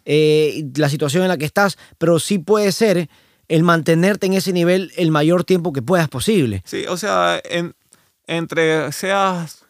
eh, 0.05 0.64
la 0.76 0.88
situación 0.88 1.22
en 1.22 1.28
la 1.28 1.38
que 1.38 1.45
estás, 1.45 1.78
pero 1.99 2.18
sí 2.18 2.38
puede 2.38 2.72
ser 2.72 3.09
el 3.49 3.62
mantenerte 3.62 4.26
en 4.26 4.34
ese 4.34 4.53
nivel 4.53 4.93
el 4.97 5.11
mayor 5.11 5.45
tiempo 5.45 5.72
que 5.72 5.82
puedas 5.82 6.09
posible. 6.09 6.62
Sí, 6.64 6.84
o 6.88 6.97
sea, 6.97 7.40
en, 7.45 7.74
entre 8.26 8.93
seas 8.93 9.61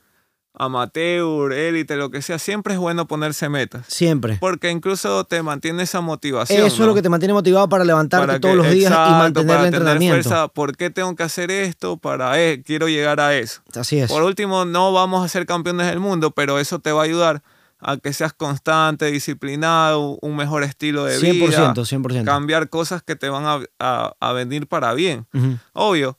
amateur, 0.54 1.52
élite, 1.52 1.96
lo 1.96 2.10
que 2.10 2.22
sea, 2.22 2.38
siempre 2.38 2.74
es 2.74 2.80
bueno 2.80 3.06
ponerse 3.06 3.48
metas. 3.48 3.86
Siempre. 3.88 4.36
Porque 4.40 4.70
incluso 4.70 5.24
te 5.24 5.42
mantiene 5.42 5.82
esa 5.82 6.00
motivación. 6.00 6.64
Eso 6.66 6.76
¿no? 6.78 6.82
es 6.84 6.88
lo 6.88 6.94
que 6.94 7.02
te 7.02 7.08
mantiene 7.08 7.32
motivado 7.34 7.68
para 7.68 7.84
levantarte 7.84 8.26
Para 8.26 8.40
todos 8.40 8.54
que- 8.54 8.62
los 8.62 8.70
días 8.70 8.90
y 8.92 9.10
mantener 9.12 9.32
para 9.46 9.64
el 9.66 9.70
tener 9.70 9.74
entrenamiento. 9.88 10.28
fuerza. 10.28 10.48
¿Por 10.48 10.76
qué 10.76 10.90
tengo 10.90 11.14
que 11.16 11.22
hacer 11.22 11.50
esto? 11.50 11.96
Para 11.96 12.40
eh, 12.40 12.62
quiero 12.64 12.88
llegar 12.88 13.20
a 13.20 13.36
eso. 13.36 13.60
Así 13.74 13.98
es. 13.98 14.10
Por 14.10 14.22
último, 14.22 14.64
no 14.64 14.92
vamos 14.92 15.24
a 15.24 15.28
ser 15.28 15.46
campeones 15.46 15.86
del 15.86 16.00
mundo, 16.00 16.30
pero 16.32 16.58
eso 16.58 16.78
te 16.80 16.92
va 16.92 17.02
a 17.02 17.04
ayudar 17.04 17.42
a 17.84 17.96
que 17.96 18.12
seas 18.12 18.32
constante, 18.32 19.10
disciplinado, 19.10 20.16
un 20.22 20.36
mejor 20.36 20.62
estilo 20.62 21.04
de 21.04 21.18
100%, 21.18 21.48
vida, 21.48 21.74
100%. 21.74 22.24
cambiar 22.24 22.68
cosas 22.68 23.02
que 23.02 23.16
te 23.16 23.28
van 23.28 23.44
a, 23.44 23.60
a- 23.80 24.12
a 24.20 24.32
venir 24.32 24.68
para 24.68 24.94
bien. 24.94 25.26
Obvio, 25.72 26.16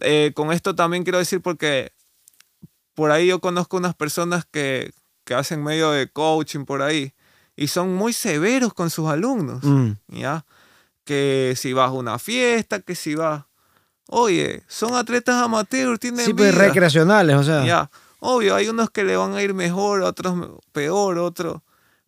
eh, 0.00 0.32
con 0.34 0.52
esto 0.52 0.74
también 0.74 1.04
quiero 1.04 1.18
decir 1.18 1.40
porque 1.40 1.92
por 2.98 3.12
ahí 3.12 3.28
yo 3.28 3.38
conozco 3.40 3.76
unas 3.76 3.94
personas 3.94 4.44
que, 4.50 4.92
que 5.22 5.32
hacen 5.34 5.62
medio 5.62 5.92
de 5.92 6.08
coaching 6.10 6.64
por 6.64 6.82
ahí 6.82 7.12
y 7.54 7.68
son 7.68 7.94
muy 7.94 8.12
severos 8.12 8.74
con 8.74 8.90
sus 8.90 9.08
alumnos, 9.08 9.62
Mm. 9.62 9.92
¿ya? 10.08 10.44
Que 11.04 11.54
si 11.56 11.72
vas 11.72 11.90
a 11.90 11.92
una 11.92 12.18
fiesta, 12.18 12.80
que 12.80 12.96
si 12.96 13.14
vas... 13.14 13.44
Oye, 14.08 14.64
son 14.66 14.94
atletas 14.96 15.36
amateurs, 15.36 16.00
tienen 16.00 16.26
Sí, 16.26 16.34
pues 16.34 16.50
vida. 16.52 16.64
recreacionales, 16.64 17.36
o 17.36 17.44
sea. 17.44 17.64
Ya, 17.64 17.88
obvio, 18.18 18.56
hay 18.56 18.68
unos 18.68 18.90
que 18.90 19.04
le 19.04 19.16
van 19.16 19.32
a 19.34 19.42
ir 19.42 19.54
mejor, 19.54 20.00
otros 20.02 20.34
peor, 20.72 21.18
otros. 21.18 21.62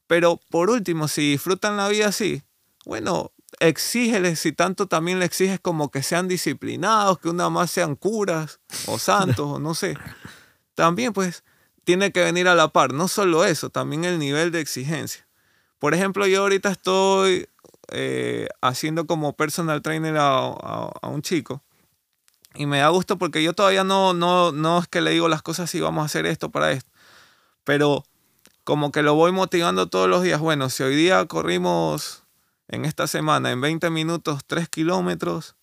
Pero 0.08 0.40
por 0.50 0.70
último, 0.70 1.06
si 1.06 1.30
disfrutan 1.30 1.76
la 1.76 1.86
vida 1.88 2.08
así, 2.08 2.42
bueno, 2.84 3.30
exígeles, 3.60 4.40
si 4.40 4.50
tanto 4.50 4.88
también 4.88 5.20
le 5.20 5.24
exiges 5.26 5.60
como 5.60 5.90
que 5.92 6.02
sean 6.02 6.26
disciplinados, 6.26 7.20
que 7.20 7.28
una 7.28 7.48
más 7.48 7.70
sean 7.70 7.94
curas 7.94 8.58
o 8.86 8.98
santos, 8.98 9.46
o 9.54 9.58
no 9.60 9.74
sé. 9.74 9.96
También, 10.80 11.12
pues, 11.12 11.44
tiene 11.84 12.10
que 12.10 12.24
venir 12.24 12.48
a 12.48 12.54
la 12.54 12.68
par. 12.68 12.94
No 12.94 13.06
solo 13.06 13.44
eso, 13.44 13.68
también 13.68 14.04
el 14.06 14.18
nivel 14.18 14.50
de 14.50 14.60
exigencia. 14.60 15.26
Por 15.78 15.92
ejemplo, 15.92 16.26
yo 16.26 16.40
ahorita 16.40 16.70
estoy 16.70 17.50
eh, 17.88 18.48
haciendo 18.62 19.06
como 19.06 19.34
personal 19.34 19.82
trainer 19.82 20.16
a, 20.16 20.38
a- 20.38 21.08
un 21.08 21.20
chico. 21.20 21.62
Y 22.54 22.66
me 22.66 22.78
da 22.78 22.88
gusto 22.88 23.18
porque 23.18 23.42
yo 23.42 23.52
todavía 23.52 23.84
no, 23.84 24.14
no, 24.14 24.52
no 24.52 24.78
es 24.78 24.88
que 24.88 25.02
le 25.02 25.10
digo 25.12 25.28
las 25.28 25.42
cosas 25.42 25.74
y 25.74 25.80
vamos 25.80 26.02
a 26.02 26.06
hacer 26.06 26.24
esto 26.24 26.50
para 26.50 26.72
esto. 26.72 26.90
Pero 27.64 28.04
como 28.64 28.92
que 28.92 29.02
lo 29.02 29.14
voy 29.14 29.32
motivando 29.32 29.88
todos 29.88 30.08
los 30.08 30.22
días. 30.22 30.40
Bueno, 30.40 30.70
si 30.70 30.82
hoy 30.84 30.96
día 30.96 31.26
corrimos 31.26 32.24
en 32.68 32.86
esta 32.86 33.06
semana 33.06 33.50
en 33.52 33.60
20 33.60 33.90
minutos 33.90 34.42
3 34.46 34.68
kilómetros, 34.68 35.56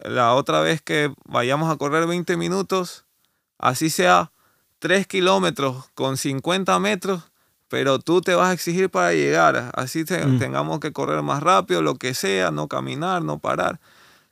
la 0.00 0.34
otra 0.34 0.60
vez 0.60 0.82
que 0.82 1.12
vayamos 1.26 1.72
a 1.72 1.76
correr 1.76 2.06
20 2.06 2.36
minutos, 2.36 3.04
así 3.58 3.90
sea 3.90 4.32
3 4.78 5.06
kilómetros 5.06 5.84
con 5.94 6.16
50 6.16 6.78
metros, 6.78 7.22
pero 7.68 7.98
tú 7.98 8.20
te 8.20 8.34
vas 8.34 8.50
a 8.50 8.52
exigir 8.52 8.90
para 8.90 9.12
llegar. 9.12 9.70
Así 9.74 10.04
te- 10.04 10.24
Mm. 10.24 10.38
tengamos 10.38 10.80
que 10.80 10.92
correr 10.92 11.22
más 11.22 11.42
rápido, 11.42 11.82
lo 11.82 11.96
que 11.96 12.14
sea, 12.14 12.50
no 12.50 12.68
caminar, 12.68 13.22
no 13.22 13.38
parar. 13.38 13.80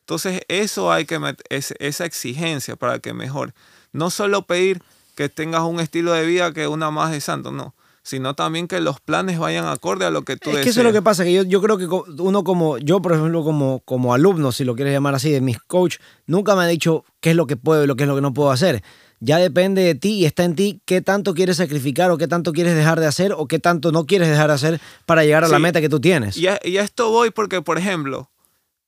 Entonces, 0.01 0.43
eso 0.49 0.93
hay 0.93 1.07
que 1.07 1.19
meter, 1.19 1.45
esa 1.79 2.05
exigencia 2.05 2.77
para 2.77 2.99
que 2.99 3.15
mejore. 3.15 3.53
No 3.93 4.11
solo 4.11 4.43
pedir 4.43 4.83
que 5.15 5.29
tengas 5.29 5.63
un 5.63 5.81
estilo 5.81 6.13
de 6.13 6.27
vida 6.27 6.53
que 6.53 6.67
una 6.69 6.91
más 6.91 7.11
de 7.11 7.21
santo, 7.21 7.51
no, 7.53 7.75
sino 8.03 8.35
también 8.35 8.69
que 8.69 8.81
los 8.81 9.01
planes 9.01 9.39
vayan 9.39 9.67
acorde 9.67 10.05
a 10.05 10.11
lo 10.11 10.23
que 10.23 10.37
tú 10.37 10.51
Es 10.51 10.57
que 10.63 10.69
eso 10.71 10.81
es 10.81 10.85
lo 10.87 10.93
que 10.93 11.01
pasa, 11.01 11.25
que 11.25 11.33
yo, 11.33 11.43
yo 11.45 11.63
creo 11.63 11.79
que 11.79 11.87
uno 11.87 12.45
como, 12.45 12.77
yo 12.79 13.01
por 13.01 13.13
ejemplo 13.13 13.43
como, 13.45 13.81
como 13.87 14.13
alumno, 14.13 14.53
si 14.53 14.65
lo 14.65 14.75
quieres 14.77 14.93
llamar 14.93 15.15
así, 15.15 15.31
de 15.31 15.41
mis 15.41 15.59
coach, 15.61 15.97
nunca 16.27 16.55
me 16.55 16.65
ha 16.65 16.67
dicho 16.67 17.05
qué 17.21 17.31
es 17.31 17.37
lo 17.37 17.47
que 17.47 17.57
puedo 17.57 17.83
y 17.85 17.87
lo 17.87 17.97
que 17.97 18.03
es 18.03 18.09
lo 18.09 18.15
que 18.17 18.21
no 18.21 18.35
puedo 18.35 18.51
hacer. 18.51 18.83
Ya 19.21 19.39
depende 19.39 19.83
de 19.83 19.95
ti 19.95 20.13
y 20.19 20.25
está 20.27 20.45
en 20.45 20.55
ti 20.55 20.81
qué 20.85 21.01
tanto 21.01 21.35
quieres 21.35 21.57
sacrificar 21.57 22.11
o 22.11 22.19
qué 22.19 22.29
tanto 22.29 22.53
quieres 22.53 22.75
dejar 22.75 23.01
de 23.01 23.07
hacer 23.07 23.33
o 23.37 23.47
qué 23.47 23.59
tanto 23.59 23.91
no 23.93 24.05
quieres 24.07 24.29
dejar 24.29 24.49
de 24.49 24.55
hacer 24.55 24.81
para 25.07 25.25
llegar 25.25 25.45
a 25.45 25.49
la 25.49 25.59
meta 25.59 25.81
que 25.81 25.89
tú 25.89 26.01
tienes. 26.01 26.37
Y 26.37 26.47
a, 26.49 26.59
y 26.63 26.77
a 26.79 26.83
esto 26.83 27.11
voy 27.11 27.31
porque, 27.31 27.63
por 27.63 27.79
ejemplo, 27.79 28.31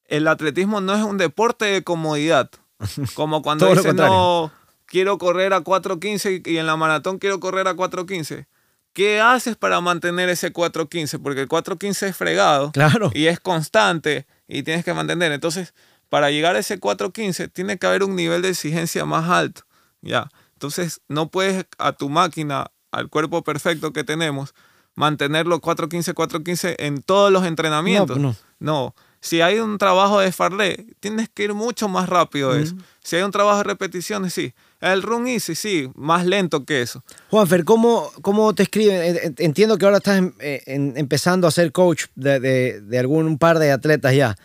el 0.06 0.28
atletismo 0.28 0.80
no 0.80 0.94
es 0.94 1.02
un 1.02 1.16
deporte 1.18 1.64
de 1.64 1.82
comodidad. 1.82 2.50
Como 3.14 3.40
cuando 3.42 3.66
contrario. 3.68 3.96
no, 4.06 4.52
quiero 4.84 5.16
correr 5.18 5.52
a 5.54 5.60
4.15 5.64 6.46
y 6.46 6.58
en 6.58 6.66
la 6.66 6.76
maratón 6.76 7.18
quiero 7.18 7.40
correr 7.40 7.66
a 7.68 7.74
4.15. 7.74 8.46
¿Qué 8.92 9.20
haces 9.20 9.56
para 9.56 9.80
mantener 9.80 10.28
ese 10.28 10.52
4.15? 10.52 11.20
Porque 11.22 11.42
el 11.42 11.48
4.15 11.48 12.08
es 12.08 12.16
fregado 12.16 12.72
Claro. 12.72 13.10
y 13.14 13.26
es 13.26 13.40
constante 13.40 14.26
y 14.48 14.62
tienes 14.62 14.84
que 14.84 14.92
mantener. 14.94 15.32
Entonces, 15.32 15.74
para 16.08 16.30
llegar 16.30 16.56
a 16.56 16.60
ese 16.60 16.78
4.15 16.80 17.50
tiene 17.52 17.78
que 17.78 17.86
haber 17.86 18.02
un 18.04 18.16
nivel 18.16 18.42
de 18.42 18.50
exigencia 18.50 19.04
más 19.04 19.28
alto. 19.28 19.62
Ya. 20.02 20.28
Entonces, 20.54 21.00
no 21.08 21.28
puedes 21.30 21.66
a 21.78 21.92
tu 21.92 22.08
máquina, 22.08 22.70
al 22.92 23.08
cuerpo 23.08 23.42
perfecto 23.42 23.92
que 23.92 24.04
tenemos, 24.04 24.54
mantenerlo 24.94 25.60
4.15, 25.60 26.14
4.15 26.14 26.76
en 26.78 27.02
todos 27.02 27.30
los 27.30 27.44
entrenamientos. 27.44 28.16
No, 28.18 28.36
No, 28.58 28.94
Si 29.20 29.40
hay 29.42 29.58
un 29.58 29.76
trabajo 29.76 30.20
de 30.20 30.30
farlé, 30.32 30.86
tienes 31.00 31.28
que 31.28 31.44
ir 31.44 31.52
mucho 31.54 31.88
más 31.88 32.08
rápido 32.08 32.54
de 32.54 32.62
eso. 32.62 32.74
Si 33.02 33.16
hay 33.16 33.22
un 33.22 33.30
trabajo 33.32 33.58
de 33.58 33.64
repeticiones, 33.64 34.32
sí. 34.32 34.54
El 34.80 35.02
run 35.02 35.26
easy, 35.26 35.54
sí, 35.54 35.90
más 35.94 36.24
lento 36.26 36.64
que 36.64 36.80
eso. 36.82 37.02
Juanfer, 37.30 37.64
¿cómo, 37.64 38.10
¿cómo 38.22 38.54
te 38.54 38.62
escriben? 38.62 39.34
Entiendo 39.38 39.76
que 39.78 39.84
ahora 39.84 39.96
estás 39.98 40.22
eh, 40.38 40.62
en- 40.66 40.94
empezando 40.96 41.46
a 41.46 41.50
ser 41.50 41.72
coach 41.72 42.04
de, 42.14 42.38
de- 42.40 42.80
de 42.82 42.98
algún 42.98 43.36
par 43.38 43.58
de 43.58 43.72
atletas 43.72 44.14
ya, 44.14 44.36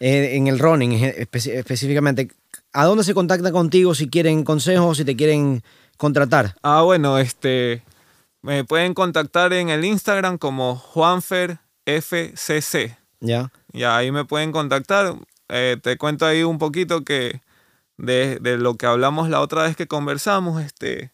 eh, 0.00 0.36
en 0.36 0.46
el 0.48 0.58
running 0.58 0.92
espe- 0.92 1.54
específicamente. 1.54 2.30
¿A 2.76 2.84
dónde 2.84 3.02
se 3.04 3.14
contacta 3.14 3.52
contigo 3.52 3.94
si 3.94 4.10
quieren 4.10 4.44
consejos, 4.44 4.98
si 4.98 5.06
te 5.06 5.16
quieren 5.16 5.62
contratar? 5.96 6.56
Ah, 6.62 6.82
bueno, 6.82 7.16
este. 7.16 7.82
Me 8.42 8.64
pueden 8.64 8.92
contactar 8.92 9.54
en 9.54 9.70
el 9.70 9.82
Instagram 9.82 10.36
como 10.36 10.76
JuanferFCC. 10.76 12.98
¿Ya? 13.20 13.50
Ya 13.72 13.96
ahí 13.96 14.12
me 14.12 14.26
pueden 14.26 14.52
contactar. 14.52 15.14
Eh, 15.48 15.78
te 15.82 15.96
cuento 15.96 16.26
ahí 16.26 16.42
un 16.42 16.58
poquito 16.58 17.02
que 17.02 17.40
de, 17.96 18.36
de 18.42 18.58
lo 18.58 18.74
que 18.74 18.84
hablamos 18.84 19.30
la 19.30 19.40
otra 19.40 19.62
vez 19.62 19.74
que 19.74 19.86
conversamos, 19.86 20.62
este, 20.62 21.12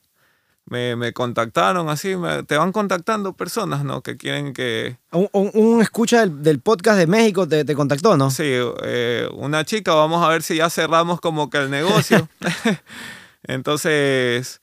me, 0.67 0.97
me 0.97 1.13
contactaron 1.13 1.89
así, 1.89 2.17
me- 2.17 2.43
te 2.45 2.57
van 2.57 2.73
contactando 2.73 3.33
personas, 3.35 3.85
¿no? 3.85 4.01
Que 4.03 4.17
quieren 4.17 4.53
que, 4.55 4.97
Un, 5.11 5.29
un- 5.33 5.51
un 5.55 5.83
escucha 5.83 6.21
del, 6.21 6.43
del 6.43 6.61
podcast 6.61 6.99
de 6.99 7.07
México 7.07 7.47
te, 7.49 7.65
te 7.65 7.75
contactó, 7.75 8.17
¿no? 8.17 8.31
sí, 8.31 8.45
eh, 8.85 9.29
una 9.35 9.65
chica, 9.65 9.93
vamos 9.95 10.25
a 10.25 10.29
ver 10.29 10.43
si 10.43 10.57
ya 10.57 10.71
cerramos 10.71 11.21
como 11.21 11.51
que 11.51 11.59
el 11.59 11.71
negocio. 11.71 12.29
Entonces, 13.45 14.61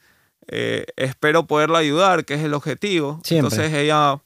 eh, 0.48 0.86
espero 0.96 1.46
poderla 1.48 1.80
ayudar, 1.80 2.26
que 2.26 2.36
es 2.36 2.44
el 2.44 2.54
objetivo. 2.54 3.20
Siempre. 3.24 3.54
Entonces 3.56 3.74
ella, 3.78 4.20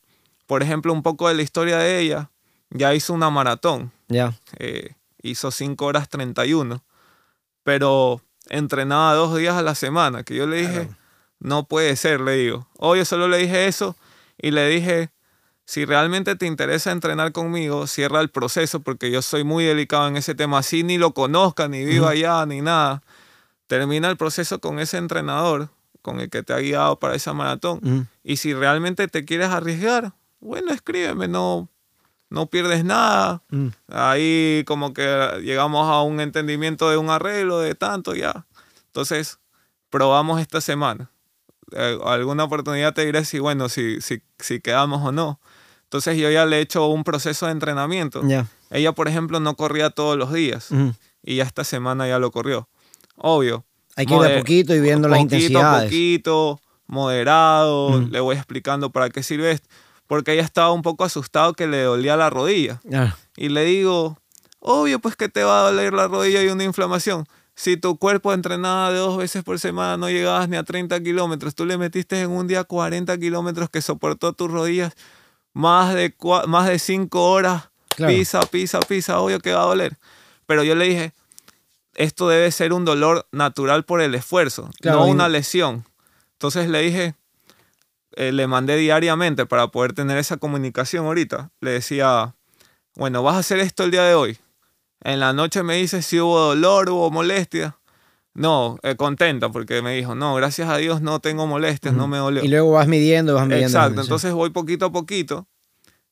por 0.48 0.64
ejemplo, 0.64 0.94
un 0.94 1.04
poco 1.04 1.28
de 1.28 1.34
la 1.36 1.42
historia 1.42 1.78
de 1.78 2.00
ella, 2.00 2.30
ya 2.70 2.94
hizo 2.94 3.14
una 3.14 3.30
maratón. 3.30 3.92
Ya. 4.08 4.34
eh, 4.60 4.94
hizo 5.22 5.50
5 5.52 5.86
horas 5.86 6.10
31, 6.10 6.84
pero 7.64 8.22
entrenaba 8.50 9.14
dos 9.14 9.36
días 9.38 9.56
a 9.56 9.62
la 9.64 9.74
semana, 9.74 10.24
que 10.24 10.36
yo 10.36 10.46
le 10.48 10.58
dije, 10.58 10.72
Claro. 10.88 10.96
No 11.44 11.66
puede 11.66 11.96
ser, 11.96 12.22
le 12.22 12.38
digo. 12.38 12.68
Hoy 12.78 13.00
yo 13.00 13.06
solo 13.06 13.28
le 13.28 13.38
dije 13.38 13.68
eso 13.68 13.96
y 14.38 14.52
le 14.52 14.68
dije, 14.68 15.12
si 15.66 15.86
realmente 15.86 16.36
te 16.36 16.46
interesa 16.46 16.92
entrenar 16.92 17.32
conmigo, 17.34 17.86
cierra 17.86 18.22
el 18.22 18.30
proceso, 18.30 18.80
porque 18.80 19.12
yo 19.12 19.22
soy 19.22 19.44
muy 19.44 19.66
delicado 19.66 20.08
en 20.08 20.18
ese 20.18 20.36
tema, 20.36 20.60
así 20.60 20.84
ni 20.84 20.98
lo 20.98 21.14
conozca, 21.14 21.68
ni 21.68 21.86
viva 21.86 22.12
allá, 22.12 22.46
ni 22.46 22.62
nada. 22.62 23.04
Termina 23.68 24.10
el 24.10 24.18
proceso 24.18 24.60
con 24.60 24.80
ese 24.80 24.98
entrenador, 24.98 25.70
con 26.02 26.20
el 26.20 26.30
que 26.30 26.44
te 26.44 26.54
ha 26.54 26.60
guiado 26.60 26.98
para 26.98 27.16
esa 27.16 27.34
maratón. 27.34 27.80
Ujú. 27.84 28.06
Y 28.24 28.38
si 28.38 28.54
realmente 28.54 29.08
te 29.08 29.26
quieres 29.26 29.50
arriesgar, 29.50 30.14
bueno, 30.40 30.72
escríbeme, 30.72 31.28
no, 31.28 31.70
no 32.30 32.48
pierdes 32.48 32.84
nada. 32.84 33.44
Mm. 33.50 33.68
Ahí 33.90 34.64
como 34.66 34.94
que 34.94 35.40
llegamos 35.44 35.90
a 35.90 36.02
un 36.02 36.20
entendimiento 36.20 36.90
de 36.90 36.98
un 36.98 37.10
arreglo 37.10 37.60
de 37.60 37.76
tanto 37.76 38.16
ya. 38.16 38.46
Entonces, 38.88 39.40
probamos 39.90 40.42
esta 40.42 40.60
semana. 40.60 41.13
Eh, 41.76 41.98
alguna 42.06 42.44
oportunidad 42.44 42.94
te 42.94 43.06
diré 43.06 43.26
si, 43.26 43.40
bueno, 43.40 43.70
si, 43.70 44.00
si, 44.02 44.22
si 44.40 44.60
quedamos 44.62 45.02
o 45.06 45.12
no. 45.12 45.40
Entonces 45.84 46.18
yo 46.18 46.30
ya 46.32 46.46
le 46.46 46.58
he 46.58 46.62
hecho 46.62 46.88
un 46.88 47.04
proceso 47.04 47.46
de 47.46 47.52
entrenamiento. 47.52 48.22
Ya. 48.28 48.48
Ella, 48.72 48.92
por 48.94 49.08
ejemplo, 49.08 49.40
no 49.40 49.56
corría 49.56 49.90
todos 49.92 50.18
los 50.18 50.34
días 50.34 50.70
y 51.24 51.36
ya 51.36 51.44
esta 51.44 51.64
semana 51.64 52.08
ya 52.08 52.18
lo 52.20 52.32
corrió. 52.32 52.68
Obvio. 53.16 53.64
Hay 53.96 54.08
que 54.08 54.16
ir 54.16 54.22
de 54.22 54.40
poquito 54.40 54.74
y 54.74 54.80
viendo 54.80 55.08
las 55.08 55.20
poquito 55.20 55.36
a 55.36 55.40
intensidades. 55.40 55.84
poquito, 55.86 56.60
moderado, 56.88 58.02
le 58.02 58.20
voy 58.20 58.36
explicando 58.36 58.90
para 58.92 59.10
qué 59.10 59.22
sirve 59.24 59.52
esto. 59.52 59.68
porque 60.08 60.34
ella 60.34 60.42
estaba 60.44 60.72
un 60.72 60.82
poco 60.82 61.04
asustado 61.04 61.54
que 61.54 61.68
le 61.68 61.84
dolía 61.84 62.18
la 62.18 62.30
rodilla. 62.30 62.82
Ah, 62.94 63.16
Y 63.38 63.50
le 63.50 63.64
digo, 63.66 64.18
obvio 64.60 65.00
pues 65.00 65.16
que 65.16 65.30
te 65.30 65.44
va 65.44 65.62
a 65.62 65.72
doler 65.72 65.94
la 65.94 66.08
rodilla 66.08 66.42
y 66.44 66.48
una 66.48 66.64
inflamación. 66.64 67.26
Si 67.56 67.78
tu 67.78 67.98
cuerpo 67.98 68.34
entrenaba 68.34 68.92
de 68.92 68.98
dos 68.98 69.18
veces 69.18 69.44
por 69.44 69.60
semana, 69.60 69.96
no 69.98 70.10
llegabas 70.10 70.50
ni 70.50 70.58
a 70.58 70.64
30 70.64 71.02
kilómetros, 71.04 71.54
tú 71.54 71.66
le 71.66 71.78
metiste 71.78 72.20
en 72.22 72.32
un 72.32 72.48
día 72.48 72.64
40 72.64 73.18
kilómetros 73.20 73.70
que 73.70 73.82
soportó 73.82 74.34
tus 74.34 74.50
rodillas 74.52 74.94
más 75.54 75.94
de, 75.94 76.16
más 76.48 76.68
de 76.68 76.80
5 76.80 77.30
horas, 77.32 77.70
Claro. 77.96 78.12
pisa, 78.12 78.42
pisa, 78.42 78.80
pisa, 78.80 79.20
obvio 79.20 79.40
que 79.40 79.54
va 79.54 79.62
a 79.62 79.66
doler. 79.66 79.98
Pero 80.48 80.64
yo 80.64 80.74
le 80.74 80.86
dije, 80.86 81.14
esto 81.94 82.28
debe 82.28 82.50
ser 82.52 82.74
un 82.74 82.86
dolor 82.86 83.28
natural 83.32 83.86
por 83.86 84.02
el 84.02 84.16
esfuerzo, 84.16 84.72
Claro, 84.82 85.00
no 85.02 85.06
una 85.06 85.30
lesión. 85.30 85.86
Entonces 86.34 86.68
le 86.70 86.82
dije, 86.82 87.16
eh, 88.16 88.32
le 88.32 88.48
mandé 88.48 88.78
diariamente 88.78 89.46
para 89.46 89.68
poder 89.68 89.94
tener 89.94 90.18
esa 90.18 90.38
comunicación 90.38 91.06
ahorita. 91.06 91.52
Le 91.62 91.70
decía, 91.72 92.34
bueno, 92.96 93.22
vas 93.22 93.36
a 93.36 93.40
hacer 93.40 93.60
esto 93.60 93.84
el 93.84 93.92
día 93.92 94.04
de 94.04 94.16
hoy. 94.16 94.40
En 95.04 95.20
la 95.20 95.34
noche 95.34 95.64
me 95.64 95.76
dice 95.76 96.02
si 96.02 96.20
hubo 96.20 96.40
dolor, 96.40 96.90
hubo 96.90 97.12
molestia. 97.12 97.78
No, 98.36 98.78
eh, 98.82 98.96
contenta 98.96 99.50
porque 99.50 99.82
me 99.84 99.94
dijo, 99.96 100.16
no, 100.16 100.34
gracias 100.36 100.68
a 100.70 100.78
Dios 100.78 101.02
no 101.02 101.20
tengo 101.20 101.46
molestias, 101.46 101.94
no 101.94 102.08
me 102.08 102.18
dolió. 102.18 102.44
Y 102.44 102.48
luego 102.48 102.72
vas 102.72 102.88
midiendo, 102.88 103.36
vas 103.36 103.46
midiendo. 103.46 103.68
Exacto, 103.68 104.02
sí. 104.02 104.08
entonces 104.08 104.34
voy 104.34 104.50
poquito 104.50 104.86
a 104.88 104.92
poquito 104.92 105.48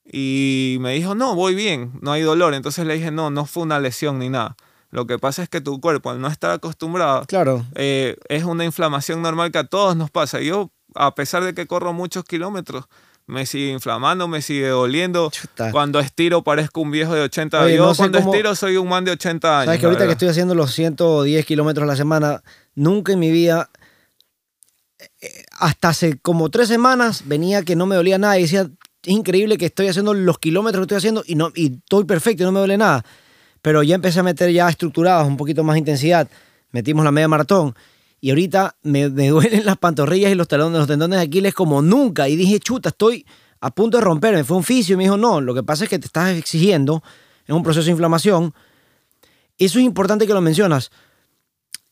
y 0.05 0.77
me 0.81 0.93
dijo, 0.93 1.15
no, 1.15 1.35
voy 1.35 1.55
bien, 1.55 1.93
no 2.01 2.11
hay 2.11 2.21
dolor. 2.21 2.53
Entonces 2.53 2.85
le 2.85 2.93
dije, 2.95 3.09
no, 3.11 3.31
no 3.31 3.45
fue 3.45 3.63
una 3.63 3.79
lesión 3.79 4.19
ni 4.19 4.29
nada. 4.29 4.55
Lo 4.91 5.07
que 5.07 5.17
pasa 5.17 5.41
es 5.41 5.49
que 5.49 5.61
tu 5.61 5.79
cuerpo, 5.79 6.09
al 6.11 6.19
no 6.19 6.27
estar 6.27 6.51
acostumbrado, 6.51 7.25
Claro. 7.25 7.65
eh, 7.75 8.17
es 8.27 8.43
una 8.43 8.65
inflamación 8.65 9.21
normal 9.21 9.51
que 9.51 9.59
a 9.59 9.63
todos 9.63 9.95
nos 9.95 10.11
pasa. 10.11 10.41
Yo, 10.41 10.69
a 10.95 11.15
pesar 11.15 11.43
de 11.43 11.53
que 11.53 11.65
corro 11.65 11.93
muchos 11.93 12.25
kilómetros, 12.25 12.85
me 13.31 13.45
sigue 13.45 13.71
inflamando, 13.71 14.27
me 14.27 14.41
sigue 14.41 14.67
doliendo. 14.67 15.29
Chuta. 15.31 15.71
Cuando 15.71 16.01
estiro 16.01 16.43
parezco 16.43 16.81
un 16.81 16.91
viejo 16.91 17.15
de 17.15 17.21
80 17.21 17.61
Oye, 17.61 17.77
Yo 17.77 17.85
no 17.85 17.93
sé 17.93 17.99
cuando 17.99 18.19
cómo- 18.19 18.33
estiro 18.33 18.53
soy 18.55 18.75
un 18.75 18.89
man 18.89 19.05
de 19.05 19.11
80 19.11 19.59
años. 19.61 19.65
Sabes 19.67 19.79
que 19.79 19.85
ahorita 19.85 20.05
que 20.05 20.11
estoy 20.11 20.27
haciendo 20.27 20.53
los 20.53 20.73
110 20.73 21.45
kilómetros 21.45 21.83
a 21.83 21.87
la 21.87 21.95
semana, 21.95 22.43
nunca 22.75 23.13
en 23.13 23.19
mi 23.19 23.31
vida, 23.31 23.69
eh, 25.21 25.45
hasta 25.59 25.89
hace 25.89 26.19
como 26.19 26.49
tres 26.49 26.67
semanas, 26.67 27.23
venía 27.25 27.63
que 27.63 27.77
no 27.77 27.85
me 27.85 27.95
dolía 27.95 28.17
nada 28.17 28.37
y 28.37 28.41
decía, 28.41 28.63
es 28.63 28.69
increíble 29.13 29.57
que 29.57 29.67
estoy 29.67 29.87
haciendo 29.87 30.13
los 30.13 30.37
kilómetros 30.37 30.81
que 30.81 30.83
estoy 30.83 30.97
haciendo 30.97 31.23
y, 31.25 31.35
no, 31.35 31.51
y 31.55 31.75
estoy 31.77 32.03
perfecto 32.03 32.43
y 32.43 32.45
no 32.45 32.51
me 32.51 32.59
duele 32.59 32.77
nada. 32.77 33.05
Pero 33.61 33.81
ya 33.81 33.95
empecé 33.95 34.19
a 34.19 34.23
meter 34.23 34.51
ya 34.51 34.67
estructurados, 34.67 35.25
un 35.25 35.37
poquito 35.37 35.63
más 35.63 35.77
intensidad. 35.77 36.27
Metimos 36.71 37.05
la 37.05 37.11
media 37.11 37.29
maratón 37.29 37.75
y 38.21 38.29
ahorita 38.29 38.77
me, 38.83 39.09
duelen 39.09 39.65
las 39.65 39.77
pantorrillas 39.77 40.31
y 40.31 40.35
los 40.35 40.47
talones, 40.47 40.77
los 40.77 40.87
tendones 40.87 41.19
de 41.19 41.25
Aquiles 41.25 41.53
como 41.53 41.81
nunca. 41.81 42.29
Y 42.29 42.35
dije, 42.35 42.59
chuta, 42.59 42.89
estoy 42.89 43.25
a 43.59 43.71
punto 43.71 43.97
de 43.97 44.03
romperme. 44.03 44.43
Fue 44.43 44.55
un 44.55 44.63
fisio 44.63 44.93
y 44.93 44.97
me 44.97 45.03
dijo, 45.03 45.17
no, 45.17 45.41
lo 45.41 45.53
que 45.53 45.63
pasa 45.63 45.83
es 45.83 45.89
que 45.89 45.99
te 45.99 46.05
estás 46.05 46.37
exigiendo 46.37 47.03
en 47.47 47.55
un 47.55 47.63
proceso 47.63 47.85
de 47.85 47.91
inflamación. 47.91 48.53
Eso 49.57 49.79
es 49.79 49.85
importante 49.85 50.27
que 50.27 50.33
lo 50.33 50.41
mencionas. 50.41 50.91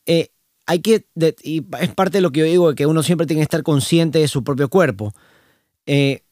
Eh, 0.06 0.30
hay 0.66 0.78
que, 0.80 1.06
y 1.42 1.64
es 1.80 1.94
parte 1.94 2.18
de 2.18 2.22
lo 2.22 2.30
que 2.30 2.40
yo 2.40 2.46
digo, 2.46 2.74
que 2.76 2.86
uno 2.86 3.02
siempre 3.02 3.26
tiene 3.26 3.40
que 3.40 3.44
estar 3.44 3.64
consciente 3.64 4.20
de 4.20 4.28
su 4.28 4.44
propio 4.44 4.68
cuerpo. 4.68 5.12
Eh, 5.84 6.22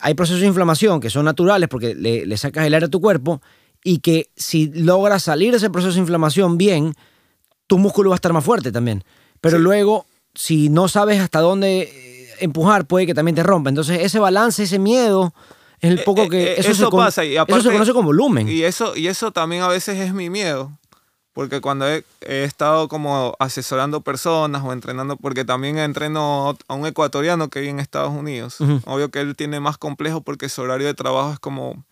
hay 0.00 0.14
procesos 0.14 0.40
de 0.40 0.46
inflamación 0.46 1.00
que 1.00 1.10
son 1.10 1.24
naturales 1.24 1.68
porque 1.68 1.96
le, 1.96 2.24
le 2.24 2.36
sacas 2.36 2.66
el 2.66 2.74
aire 2.74 2.86
a 2.86 2.88
tu 2.90 3.00
cuerpo 3.00 3.42
y 3.82 3.98
que 3.98 4.30
si 4.36 4.70
logras 4.72 5.24
salir 5.24 5.50
de 5.50 5.56
ese 5.56 5.70
proceso 5.70 5.94
de 5.94 6.00
inflamación 6.00 6.56
bien, 6.56 6.94
tu 7.66 7.78
músculo 7.78 8.10
va 8.10 8.14
a 8.14 8.18
estar 8.18 8.32
más 8.32 8.44
fuerte 8.44 8.70
también. 8.70 9.02
Pero 9.40 9.56
Sí. 9.58 9.62
luego, 9.62 10.06
si 10.34 10.68
no 10.68 10.88
sabes 10.88 11.20
hasta 11.20 11.40
dónde 11.40 11.82
eh, 11.82 12.28
empujar, 12.40 12.86
puede 12.86 13.06
que 13.06 13.14
también 13.14 13.34
te 13.34 13.42
rompa. 13.42 13.68
Entonces, 13.70 14.00
ese 14.02 14.18
balance, 14.18 14.62
ese 14.62 14.78
miedo, 14.78 15.32
es 15.80 15.90
el 15.92 15.98
Eh, 16.00 16.02
poco 16.04 16.22
eh, 16.22 16.28
que... 16.28 16.42
eh, 16.42 16.54
eso, 16.58 16.70
eso 16.70 16.84
se 16.84 16.90
con- 16.90 17.04
pasa, 17.04 17.24
y 17.24 17.36
eso 17.36 17.44
se 17.46 17.52
aparte- 17.52 17.72
conoce 17.72 17.92
como 17.92 18.06
volumen. 18.08 18.48
Y 18.48 18.62
eso, 18.64 18.96
y 18.96 19.06
eso 19.08 19.32
también 19.32 19.62
a 19.62 19.68
veces 19.68 19.98
es 19.98 20.12
mi 20.12 20.30
miedo. 20.30 20.72
Porque 21.32 21.60
cuando 21.60 21.88
he, 21.88 22.04
he 22.22 22.42
estado 22.42 22.88
como 22.88 23.36
asesorando 23.38 24.00
personas 24.00 24.62
o 24.64 24.72
entrenando, 24.72 25.16
porque 25.16 25.44
también 25.44 25.78
entreno 25.78 26.56
a 26.66 26.74
un 26.74 26.86
ecuatoriano 26.86 27.48
que 27.48 27.60
vive 27.60 27.70
en 27.70 27.78
Estados 27.80 28.10
Unidos. 28.12 28.60
Ujú. 28.60 28.80
Obvio 28.84 29.10
que 29.10 29.20
él 29.20 29.36
tiene 29.36 29.60
más 29.60 29.78
complejo 29.78 30.22
porque 30.22 30.48
su 30.48 30.60
horario 30.60 30.88
de 30.88 30.94
trabajo 30.94 31.32
es 31.32 31.38
como, 31.38 31.84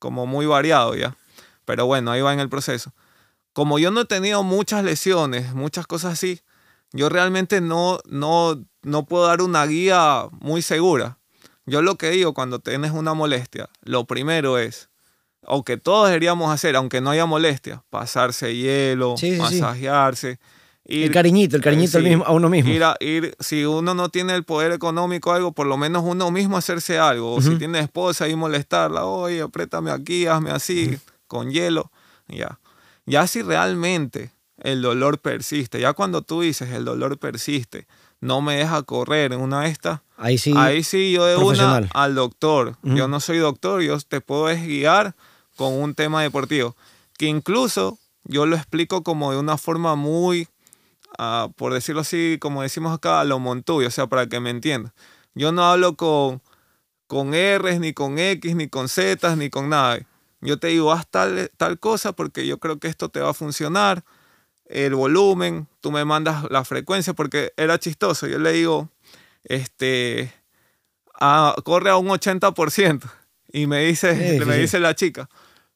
como 0.00 0.26
muy 0.26 0.46
variado 0.46 0.96
ya. 0.96 1.16
Pero 1.64 1.86
bueno, 1.86 2.10
ahí 2.10 2.20
va 2.22 2.32
en 2.34 2.40
el 2.40 2.48
proceso. 2.48 2.92
Como 3.52 3.78
yo 3.78 3.92
no 3.92 4.00
he 4.00 4.04
tenido 4.04 4.42
muchas 4.42 4.82
lesiones, 4.82 5.54
muchas 5.54 5.86
cosas 5.86 6.14
así, 6.14 6.40
yo 6.92 7.08
realmente 7.08 7.60
no, 7.60 7.98
no, 8.06 8.62
no 8.82 9.04
puedo 9.06 9.26
dar 9.26 9.42
una 9.42 9.64
guía 9.66 10.26
muy 10.40 10.62
segura. 10.62 11.18
Yo 11.66 11.80
lo 11.82 11.96
que 11.96 12.10
digo 12.10 12.34
cuando 12.34 12.58
tienes 12.58 12.90
una 12.92 13.14
molestia, 13.14 13.68
lo 13.82 14.04
primero 14.04 14.58
es, 14.58 14.88
o 15.46 15.64
que 15.64 15.76
todos 15.76 16.08
deberíamos 16.08 16.52
hacer, 16.52 16.74
aunque 16.76 17.00
no 17.00 17.10
haya 17.10 17.24
molestia, 17.26 17.84
pasarse 17.90 18.56
hielo, 18.56 19.16
Sí, 19.16 19.32
sí, 19.34 19.38
masajearse. 19.40 20.38
el 20.84 21.12
cariñito, 21.12 21.54
el 21.56 21.62
cariñito 21.62 21.98
al 21.98 22.04
sí, 22.04 22.10
mismo- 22.10 22.24
a 22.26 22.32
uno 22.32 22.48
mismo. 22.48 22.70
Ir 22.72 22.82
a- 22.82 22.96
ir, 22.98 23.36
si 23.38 23.64
uno 23.64 23.94
no 23.94 24.08
tiene 24.08 24.34
el 24.34 24.42
poder 24.44 24.72
económico 24.72 25.30
o 25.30 25.32
algo, 25.32 25.52
por 25.52 25.66
lo 25.68 25.76
menos 25.76 26.02
uno 26.04 26.30
mismo 26.32 26.56
hacerse 26.56 26.98
algo. 26.98 27.34
O 27.36 27.40
si 27.40 27.50
Ujú. 27.50 27.58
tiene 27.58 27.78
esposa 27.78 28.28
y 28.28 28.34
molestarla, 28.34 29.04
oye, 29.06 29.40
apriétame 29.42 29.92
aquí, 29.92 30.26
hazme 30.26 30.50
así, 30.50 30.98
con 31.28 31.50
hielo. 31.52 31.92
Ya. 32.26 32.58
Ya 33.06 33.26
si 33.28 33.42
realmente 33.42 34.31
el 34.62 34.82
dolor 34.82 35.18
persiste, 35.18 35.80
ya 35.80 35.92
cuando 35.92 36.22
tú 36.22 36.40
dices 36.40 36.70
el 36.70 36.84
dolor 36.84 37.18
persiste, 37.18 37.86
no 38.20 38.40
me 38.40 38.56
deja 38.56 38.82
correr 38.82 39.32
en 39.32 39.40
una 39.40 39.62
de 39.62 39.68
estas, 39.68 40.00
Ahí 40.22 40.38
sí. 40.38 40.54
Ahí 40.56 40.84
sí, 40.84 41.10
yo 41.10 41.26
de 41.26 41.36
una 41.36 41.88
al 41.92 42.14
doctor. 42.14 42.76
Ujú. 42.84 42.94
Yo 42.94 43.08
no 43.08 43.18
soy 43.18 43.38
doctor, 43.38 43.82
yo 43.82 43.98
te 43.98 44.20
puedo 44.20 44.44
guiar 44.44 45.16
con 45.56 45.72
un 45.72 45.96
tema 45.96 46.22
deportivo. 46.22 46.76
Que 47.18 47.26
incluso 47.26 47.98
yo 48.22 48.46
lo 48.46 48.54
explico 48.54 49.02
como 49.02 49.32
de 49.32 49.38
una 49.38 49.58
forma 49.58 49.96
muy, 49.96 50.46
ah, 51.18 51.48
por 51.56 51.74
decirlo 51.74 52.02
así, 52.02 52.38
como 52.40 52.62
decimos 52.62 52.94
acá, 52.94 53.18
a 53.18 53.24
lo 53.24 53.40
montuyo, 53.40 53.88
o 53.88 53.90
sea, 53.90 54.06
para 54.06 54.28
que 54.28 54.38
me 54.38 54.50
entiendas. 54.50 54.92
Yo 55.34 55.50
no 55.50 55.64
hablo 55.64 55.96
con, 55.96 56.40
con 57.08 57.32
R's, 57.32 57.80
ni 57.80 57.92
con 57.92 58.20
X, 58.20 58.54
ni 58.54 58.68
con 58.68 58.88
Z, 58.88 59.34
ni 59.34 59.50
con 59.50 59.70
nada. 59.70 59.98
Yo 60.40 60.56
te 60.56 60.68
digo, 60.68 60.92
haz 60.92 61.08
tal, 61.08 61.50
tal 61.56 61.80
cosa 61.80 62.12
porque 62.12 62.46
yo 62.46 62.58
creo 62.58 62.78
que 62.78 62.86
esto 62.86 63.08
te 63.08 63.18
va 63.18 63.30
a 63.30 63.34
funcionar. 63.34 64.04
El 64.72 64.94
volumen, 64.94 65.68
tú 65.80 65.92
me 65.92 66.04
mandas 66.04 66.44
la 66.50 66.64
frecuencia, 66.64 67.12
porque 67.14 67.52
era 67.56 67.78
chistoso. 67.78 68.26
Yo 68.26 68.38
le 68.38 68.52
digo, 68.52 68.88
este, 69.44 70.32
corre 71.64 71.90
a 71.90 71.96
un 71.96 72.08
80%. 72.08 73.10
Y 73.52 73.66
me 73.66 73.84
dice, 73.84 74.16
Sí, 74.16 74.38
sí, 74.38 74.44
me 74.46 74.56
dice 74.56 74.80
la 74.80 74.94
chica, 74.94 75.28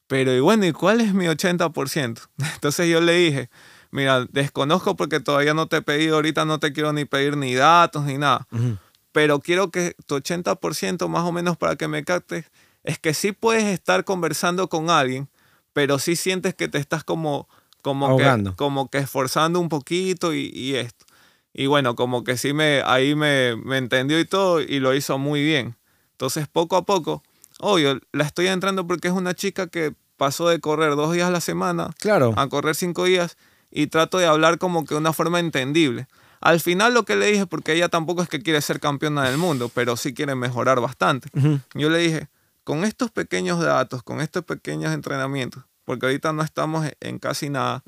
pero 0.07 0.33
y 0.33 0.39
bueno, 0.39 0.65
¿y 0.65 0.71
cuál 0.71 0.99
es 0.99 1.13
mi 1.13 1.25
80%? 1.27 2.21
Entonces 2.55 2.89
yo 2.89 3.01
le 3.01 3.13
dije, 3.13 3.49
mira, 3.91 4.25
desconozco 4.31 4.95
porque 4.95 5.19
todavía 5.19 5.53
no 5.53 5.67
te 5.67 5.77
he 5.77 5.81
pedido, 5.83 6.15
ahorita 6.15 6.43
no 6.45 6.59
te 6.59 6.73
quiero 6.73 6.91
ni 6.91 7.05
pedir 7.05 7.37
ni 7.37 7.53
datos 7.53 8.03
ni 8.05 8.17
nada, 8.17 8.47
Ujú. 8.51 8.77
pero 9.11 9.39
quiero 9.41 9.69
que 9.69 9.95
tu 10.07 10.15
80% 10.15 11.07
más 11.07 11.23
o 11.23 11.31
menos 11.31 11.55
para 11.55 11.75
que 11.75 11.87
me 11.87 12.03
captes, 12.03 12.45
es 12.83 12.97
que 12.97 13.13
sí 13.13 13.31
puedes 13.31 13.65
estar 13.65 14.03
conversando 14.05 14.69
con 14.69 14.89
alguien, 14.89 15.29
pero 15.73 15.99
sí 15.99 16.15
sientes 16.15 16.55
que 16.55 16.67
te 16.67 16.79
estás 16.79 17.03
como, 17.03 17.47
como, 17.87 18.07
que, 18.17 18.23
como 18.55 18.89
que 18.89 18.97
esforzando 18.99 19.59
un 19.59 19.69
poquito 19.69 20.33
y, 20.33 20.51
y 20.53 20.75
esto. 20.75 21.05
Y 21.53 21.65
bueno, 21.67 21.95
como 21.95 22.23
que 22.23 22.37
sí 22.37 22.53
me, 22.53 22.81
ahí 22.85 23.15
me, 23.15 23.55
me 23.55 23.77
entendió 23.77 24.19
y 24.19 24.25
todo 24.25 24.61
y 24.61 24.79
lo 24.79 24.93
hizo 24.93 25.17
muy 25.17 25.43
bien. 25.43 25.75
Entonces, 26.11 26.47
poco 26.47 26.75
a 26.75 26.85
poco, 26.85 27.23
obvio, 27.59 27.99
la 28.11 28.23
estoy 28.25 28.47
entrando 28.47 28.85
porque 28.85 29.07
es 29.07 29.13
una 29.13 29.33
chica 29.33 29.67
que 29.67 29.93
pasó 30.17 30.49
de 30.49 30.59
correr 30.59 30.95
dos 30.95 31.13
días 31.13 31.27
a 31.27 31.31
la 31.31 31.41
semana 31.41 31.89
Claro. 31.99 32.33
a 32.37 32.47
correr 32.47 32.75
cinco 32.75 33.05
días 33.05 33.37
y 33.71 33.87
trato 33.87 34.17
de 34.17 34.25
hablar 34.25 34.57
como 34.57 34.85
que 34.85 34.95
de 34.95 34.99
una 34.99 35.13
forma 35.13 35.39
entendible. 35.39 36.07
Al 36.41 36.59
final 36.59 36.93
lo 36.93 37.03
que 37.03 37.15
le 37.15 37.27
dije, 37.31 37.47
porque 37.47 37.73
ella 37.73 37.89
tampoco 37.89 38.21
es 38.21 38.29
que 38.29 38.41
quiere 38.41 38.61
ser 38.61 38.79
campeona 38.79 39.23
del 39.29 39.37
mundo, 39.37 39.71
pero 39.73 39.97
sí 39.97 40.13
quiere 40.13 40.35
mejorar 40.35 40.79
bastante. 40.81 41.29
Yo 41.73 41.89
le 41.89 41.97
dije, 41.99 42.27
con 42.63 42.83
estos 42.83 43.09
pequeños 43.11 43.59
datos, 43.59 44.03
con 44.03 44.21
estos 44.21 44.43
pequeños 44.43 44.93
entrenamientos, 44.93 45.63
porque 45.87 46.05
ahorita 46.05 46.33
no 46.33 46.43
estamos 46.43 46.85
en 46.99 47.17
casi 47.17 47.49
nada, 47.49 47.81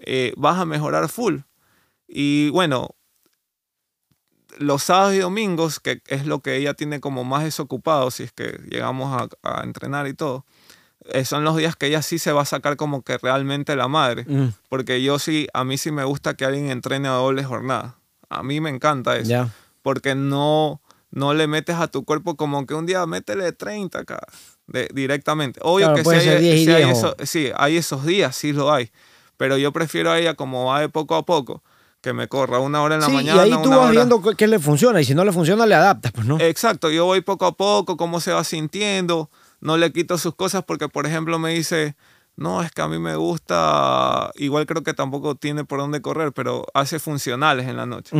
eh, 0.00 0.34
vas 0.36 0.58
a 0.58 0.66
mejorar 0.66 1.08
full. 1.08 1.38
Y 2.06 2.50
bueno, 2.50 2.90
los 4.58 4.82
sábados 4.82 5.14
y 5.14 5.20
domingos, 5.20 5.80
que 5.80 6.02
es 6.08 6.26
lo 6.26 6.40
que 6.40 6.56
ella 6.56 6.74
tiene 6.74 7.00
como 7.00 7.24
más 7.24 7.44
desocupado, 7.44 8.10
si 8.10 8.24
es 8.24 8.32
que 8.32 8.60
llegamos 8.68 9.18
a, 9.42 9.60
a 9.60 9.64
entrenar 9.64 10.06
y 10.08 10.12
todo, 10.12 10.44
eh, 11.06 11.24
son 11.24 11.42
los 11.42 11.56
días 11.56 11.74
que 11.74 11.86
ella 11.86 12.02
sí 12.02 12.18
se 12.18 12.32
va 12.32 12.42
a 12.42 12.44
sacar 12.44 12.76
como 12.76 13.00
que 13.00 13.16
realmente 13.16 13.76
la 13.76 13.88
madre. 13.88 14.26
Porque 14.68 15.02
yo 15.02 15.18
sí, 15.18 15.48
a 15.54 15.64
mí 15.64 15.78
sí 15.78 15.90
me 15.90 16.04
gusta 16.04 16.34
que 16.34 16.44
alguien 16.44 16.68
entrene 16.68 17.08
a 17.08 17.12
doble 17.12 17.44
jornada. 17.44 17.96
A 18.28 18.42
mí 18.42 18.60
me 18.60 18.68
encanta 18.68 19.16
eso. 19.16 19.30
Ya. 19.30 19.48
Porque 19.80 20.14
no, 20.14 20.82
no 21.10 21.32
le 21.32 21.46
metes 21.46 21.76
a 21.76 21.88
tu 21.88 22.04
cuerpo 22.04 22.36
como 22.36 22.66
que 22.66 22.74
un 22.74 22.84
día 22.84 23.06
métele 23.06 23.52
30 23.52 24.00
acá, 24.00 24.20
de- 24.68 24.88
directamente. 24.94 25.58
Obvio 25.62 25.86
Claro, 25.86 25.94
que 25.96 26.00
sí 26.00 26.04
puede 26.04 26.18
hay, 26.20 26.24
ser 26.24 26.40
10 26.40 26.56
y 26.60 26.64
sí 26.64 26.70
hay 26.70 26.84
10 26.84 26.96
o- 26.96 26.98
eso- 26.98 27.16
sí, 27.26 27.50
hay 27.56 27.76
esos 27.76 28.06
días, 28.06 28.36
sí 28.36 28.52
lo 28.52 28.72
hay. 28.72 28.90
Pero 29.36 29.56
yo 29.58 29.72
prefiero 29.72 30.10
a 30.12 30.18
ella 30.18 30.34
como 30.34 30.66
va 30.66 30.80
de 30.80 30.88
poco 30.88 31.16
a 31.16 31.24
poco, 31.26 31.62
que 32.00 32.12
me 32.12 32.28
corra 32.28 32.60
una 32.60 32.80
hora 32.82 32.94
en 32.94 33.00
la 33.00 33.06
Sí, 33.08 33.12
mañana. 33.12 33.46
y 33.46 33.50
ahí 33.52 33.62
tú 33.62 33.70
vas 33.70 33.78
hora- 33.80 33.90
viendo 33.90 34.22
qué- 34.36 34.46
le 34.46 34.58
funciona 34.60 35.00
y 35.00 35.04
si 35.04 35.14
no 35.14 35.24
le 35.24 35.32
funciona 35.32 35.66
le 35.66 35.74
adaptas, 35.74 36.12
pues 36.12 36.26
no. 36.26 36.38
Exacto, 36.40 36.90
yo 36.90 37.04
voy 37.06 37.20
poco 37.22 37.44
a 37.46 37.52
poco, 37.56 37.96
cómo 37.96 38.20
se 38.20 38.32
va 38.32 38.44
sintiendo, 38.44 39.30
no 39.60 39.76
le 39.76 39.92
quito 39.92 40.16
sus 40.18 40.34
cosas 40.36 40.62
porque, 40.64 40.88
por 40.88 41.06
ejemplo, 41.06 41.38
me 41.40 41.50
dice, 41.54 41.96
no, 42.36 42.62
es 42.62 42.70
que 42.70 42.82
a 42.82 42.88
mí 42.88 42.98
me 43.00 43.16
gusta, 43.16 44.30
igual 44.36 44.66
creo 44.66 44.82
que 44.82 44.94
tampoco 44.94 45.34
tiene 45.34 45.64
por 45.64 45.80
dónde 45.80 46.00
correr, 46.02 46.32
pero 46.32 46.66
hace 46.74 46.98
funcionales 46.98 47.66
en 47.66 47.76
la 47.76 47.86
noche. 47.86 48.16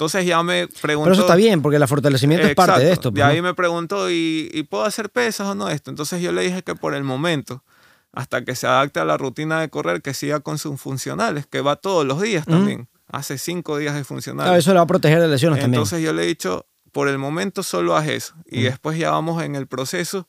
Entonces 0.00 0.24
ya 0.24 0.42
me 0.42 0.66
preguntó... 0.80 1.04
Pero 1.10 1.12
eso 1.12 1.22
está 1.24 1.36
bien, 1.36 1.60
porque 1.60 1.76
el 1.76 1.86
fortalecimiento 1.86 2.46
es 2.46 2.54
parte 2.54 2.80
de 2.82 2.90
esto. 2.90 3.10
De 3.10 3.16
pues, 3.20 3.22
¿no? 3.26 3.30
ahí 3.32 3.42
me 3.42 3.52
preguntó, 3.52 4.10
¿y, 4.10 4.48
¿y 4.50 4.62
puedo 4.62 4.84
hacer 4.86 5.10
pesas 5.10 5.46
o 5.48 5.54
no 5.54 5.68
esto? 5.68 5.90
Entonces 5.90 6.22
yo 6.22 6.32
le 6.32 6.40
dije 6.40 6.62
que 6.62 6.74
por 6.74 6.94
el 6.94 7.04
momento, 7.04 7.62
hasta 8.10 8.42
que 8.42 8.54
se 8.54 8.66
adapte 8.66 8.98
a 8.98 9.04
la 9.04 9.18
rutina 9.18 9.60
de 9.60 9.68
correr, 9.68 10.00
que 10.00 10.14
siga 10.14 10.40
con 10.40 10.56
sus 10.56 10.80
funcionales, 10.80 11.44
que 11.46 11.60
va 11.60 11.76
todos 11.76 12.06
los 12.06 12.18
días 12.22 12.46
también. 12.46 12.88
Hace 13.08 13.36
cinco 13.36 13.76
días 13.76 13.94
de 13.94 14.02
funcionales. 14.04 14.46
Claro, 14.48 14.58
eso 14.58 14.70
le 14.70 14.76
va 14.78 14.84
a 14.84 14.86
proteger 14.86 15.20
de 15.20 15.28
lesiones 15.28 15.62
Entonces 15.62 16.00
yo 16.02 16.14
le 16.14 16.22
he 16.22 16.26
dicho, 16.26 16.64
por 16.92 17.06
el 17.08 17.18
momento 17.18 17.62
solo 17.62 17.94
haz 17.94 18.08
eso. 18.08 18.32
Y 18.46 18.62
después 18.62 18.96
ya 18.98 19.10
vamos 19.10 19.42
en 19.42 19.54
el 19.54 19.66
proceso 19.66 20.26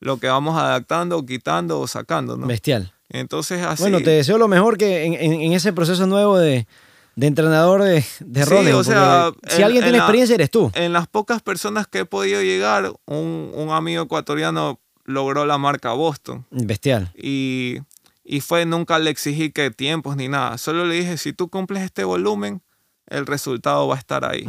lo 0.00 0.16
que 0.16 0.26
vamos 0.26 0.58
adaptando 0.60 1.24
quitando 1.24 1.78
o 1.78 1.86
sacando, 1.86 2.32
¿no? 2.32 2.40
también. 2.40 2.54
Bestial. 2.56 2.92
Entonces 3.08 3.62
así... 3.64 3.84
Bueno, 3.84 4.00
te 4.00 4.10
deseo 4.10 4.36
lo 4.36 4.48
mejor 4.48 4.76
que 4.78 5.04
en, 5.04 5.14
en- 5.14 5.40
en 5.42 5.52
ese 5.52 5.72
proceso 5.72 6.08
nuevo 6.08 6.38
de, 6.38 6.66
de 7.14 7.26
entrenador 7.26 7.82
de, 7.82 8.04
de 8.20 8.44
Sí, 8.46 8.70
o 8.72 8.84
sea, 8.84 9.32
si 9.48 9.58
en- 9.58 9.64
alguien 9.64 9.82
en 9.82 9.88
tiene 9.88 9.98
la- 9.98 10.04
experiencia 10.04 10.34
eres 10.34 10.50
tú. 10.50 10.70
En 10.74 10.92
las 10.92 11.06
pocas 11.06 11.42
personas 11.42 11.86
que 11.86 12.00
he 12.00 12.04
podido 12.04 12.40
llegar, 12.42 12.92
un, 13.06 13.50
un 13.54 13.70
amigo 13.70 14.02
ecuatoriano 14.04 14.80
logró 15.04 15.44
la 15.46 15.58
marca 15.58 15.92
Boston. 15.92 16.46
Bestial. 16.50 17.10
Y, 17.14 17.78
y 18.24 18.40
fue, 18.40 18.64
nunca 18.64 18.98
le 18.98 19.10
exigí 19.10 19.50
que 19.50 19.70
tiempos 19.70 20.16
ni 20.16 20.28
nada. 20.28 20.56
Solo 20.58 20.84
le 20.86 20.94
dije, 20.94 21.18
si 21.18 21.32
tú 21.32 21.48
cumples 21.48 21.82
este 21.82 22.04
volumen, 22.04 22.62
el 23.08 23.26
resultado 23.26 23.86
va 23.88 23.96
a 23.96 23.98
estar 23.98 24.24
ahí. 24.24 24.46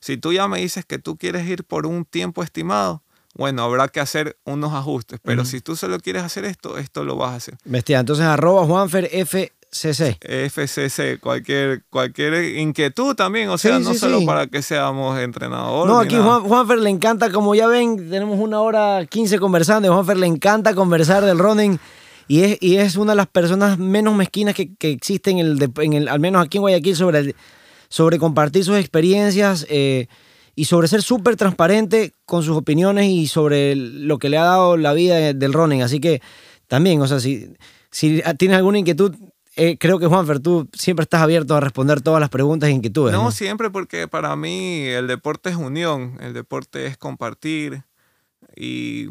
Si 0.00 0.16
tú 0.16 0.32
ya 0.32 0.46
me 0.48 0.60
dices 0.60 0.84
que 0.84 0.98
tú 0.98 1.16
quieres 1.16 1.46
ir 1.48 1.64
por 1.64 1.86
un 1.86 2.04
tiempo 2.04 2.42
estimado, 2.42 3.02
bueno, 3.34 3.64
habrá 3.64 3.88
que 3.88 4.00
hacer 4.00 4.38
unos 4.44 4.72
ajustes. 4.74 5.18
Pero 5.22 5.44
si 5.44 5.60
tú 5.60 5.76
solo 5.76 5.98
quieres 5.98 6.22
hacer 6.22 6.44
esto, 6.44 6.78
esto 6.78 7.04
lo 7.04 7.16
vas 7.16 7.32
a 7.32 7.36
hacer. 7.36 7.58
Bestial. 7.64 8.00
Entonces, 8.00 8.24
arroba 8.26 8.64
Juanfer 8.64 9.08
FCC. 9.72 10.16
FCC, 10.20 11.18
cualquier, 11.20 11.82
cualquier 11.90 12.56
inquietud 12.58 13.14
también, 13.14 13.48
o 13.50 13.58
sea, 13.58 13.78
Sí, 13.78 13.84
no 13.84 13.92
sí, 13.92 13.98
solo 13.98 14.20
sí. 14.20 14.26
para 14.26 14.46
que 14.46 14.62
seamos 14.62 15.18
entrenadores. 15.18 15.92
No, 15.92 15.98
aquí. 16.00 16.16
Juan, 16.16 16.42
Juanfer 16.44 16.78
le 16.78 16.90
encanta, 16.90 17.30
como 17.30 17.54
ya 17.54 17.66
ven, 17.66 18.08
tenemos 18.10 18.38
una 18.38 18.60
hora 18.60 19.04
15 19.06 19.38
conversando. 19.38 19.88
y 19.88 19.92
Juanfer 19.92 20.16
le 20.16 20.26
encanta 20.26 20.74
conversar 20.74 21.24
del 21.24 21.38
running. 21.38 21.78
Y 22.28 22.40
es, 22.42 22.58
y 22.60 22.76
es 22.78 22.96
una 22.96 23.12
de 23.12 23.16
las 23.16 23.26
personas 23.28 23.78
menos 23.78 24.14
mezquinas 24.16 24.54
que, 24.54 24.74
que 24.74 24.90
existe 24.90 25.30
en 25.30 25.38
el, 25.38 25.58
de- 25.58 25.70
en 25.84 25.92
el, 25.92 26.08
al 26.08 26.18
menos 26.20 26.44
aquí 26.44 26.56
en 26.58 26.62
Guayaquil, 26.62 26.96
sobre, 26.96 27.18
el- 27.20 27.36
sobre 27.88 28.18
compartir 28.18 28.64
sus 28.64 28.76
experiencias 28.78 29.64
eh, 29.70 30.08
y 30.56 30.64
sobre 30.64 30.88
ser 30.88 31.02
súper 31.02 31.36
transparente 31.36 32.12
con 32.24 32.42
sus 32.42 32.56
opiniones 32.56 33.06
y 33.10 33.28
sobre 33.28 33.76
lo 33.76 34.18
que 34.18 34.28
le 34.28 34.38
ha 34.38 34.44
dado 34.44 34.76
la 34.76 34.92
vida 34.92 35.34
del 35.34 35.52
running. 35.52 35.82
Así 35.82 36.00
que 36.00 36.20
también, 36.66 37.00
o 37.00 37.06
sea, 37.06 37.20
si, 37.20 37.48
si 37.92 38.20
tienes 38.38 38.56
alguna 38.56 38.78
inquietud, 38.80 39.14
eh, 39.56 39.76
creo 39.78 39.98
que 39.98 40.06
Juanfer, 40.06 40.40
tú 40.40 40.68
siempre 40.72 41.02
estás 41.04 41.22
abierto 41.22 41.56
a 41.56 41.60
responder 41.60 42.02
todas 42.02 42.20
las 42.20 42.28
preguntas 42.30 42.68
e 42.68 42.72
inquietudes. 42.72 43.12
No, 43.14 43.24
¿no? 43.24 43.30
siempre 43.30 43.70
porque 43.70 44.06
para 44.06 44.36
mí 44.36 44.82
el 44.86 45.06
deporte 45.06 45.50
es 45.50 45.56
unión, 45.56 46.18
el 46.20 46.32
deporte 46.34 46.86
es 46.86 46.96
compartir 46.96 47.82
y, 48.54 49.08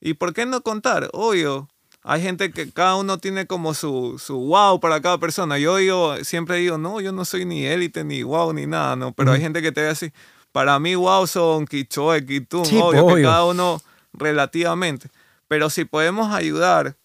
y 0.00 0.14
¿por 0.14 0.32
qué 0.32 0.46
no 0.46 0.62
contar? 0.62 1.10
Obvio, 1.12 1.68
hay 2.04 2.22
gente 2.22 2.50
que 2.50 2.70
cada 2.70 2.96
uno 2.96 3.18
tiene 3.18 3.46
como 3.46 3.74
su, 3.74 4.20
su 4.24 4.36
wow 4.38 4.80
para 4.80 5.00
cada 5.00 5.18
persona. 5.18 5.58
Yo 5.58 5.76
digo, 5.76 6.16
siempre 6.24 6.56
digo, 6.56 6.78
no, 6.78 7.00
yo 7.00 7.12
no 7.12 7.24
soy 7.24 7.44
ni 7.44 7.64
élite, 7.64 8.04
ni 8.04 8.22
wow, 8.22 8.52
ni 8.52 8.66
nada, 8.66 8.96
no, 8.96 9.12
pero 9.12 9.32
hay 9.32 9.40
gente 9.40 9.62
que 9.62 9.72
te 9.72 9.82
ve 9.82 9.88
así. 9.88 10.12
Para 10.52 10.78
mí 10.78 10.94
wow 10.94 11.26
son 11.26 11.66
Quichoe, 11.66 12.24
Quitún, 12.26 12.66
Sí, 12.66 12.76
obvio, 12.80 13.06
que 13.06 13.12
obvio. 13.14 13.28
cada 13.28 13.44
uno 13.46 13.80
relativamente. 14.12 15.08
Pero 15.48 15.70
si 15.70 15.84
podemos 15.84 16.32
ayudar, 16.32 16.96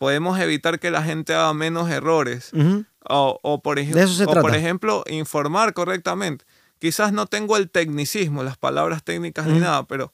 podemos 0.00 0.40
evitar 0.40 0.80
que 0.80 0.90
la 0.90 1.02
gente 1.02 1.34
haga 1.34 1.52
menos 1.52 1.90
errores. 1.90 2.52
O, 3.06 3.38
o 3.42 3.60
por, 3.60 3.78
o 3.78 3.82
ejemplo, 4.54 5.04
informar 5.10 5.74
correctamente. 5.74 6.46
Quizás 6.78 7.12
no 7.12 7.26
tengo 7.26 7.58
el 7.58 7.68
tecnicismo, 7.68 8.42
las 8.42 8.56
palabras 8.56 9.02
técnicas 9.04 9.46
ni 9.46 9.58
nada, 9.58 9.82
pero, 9.86 10.10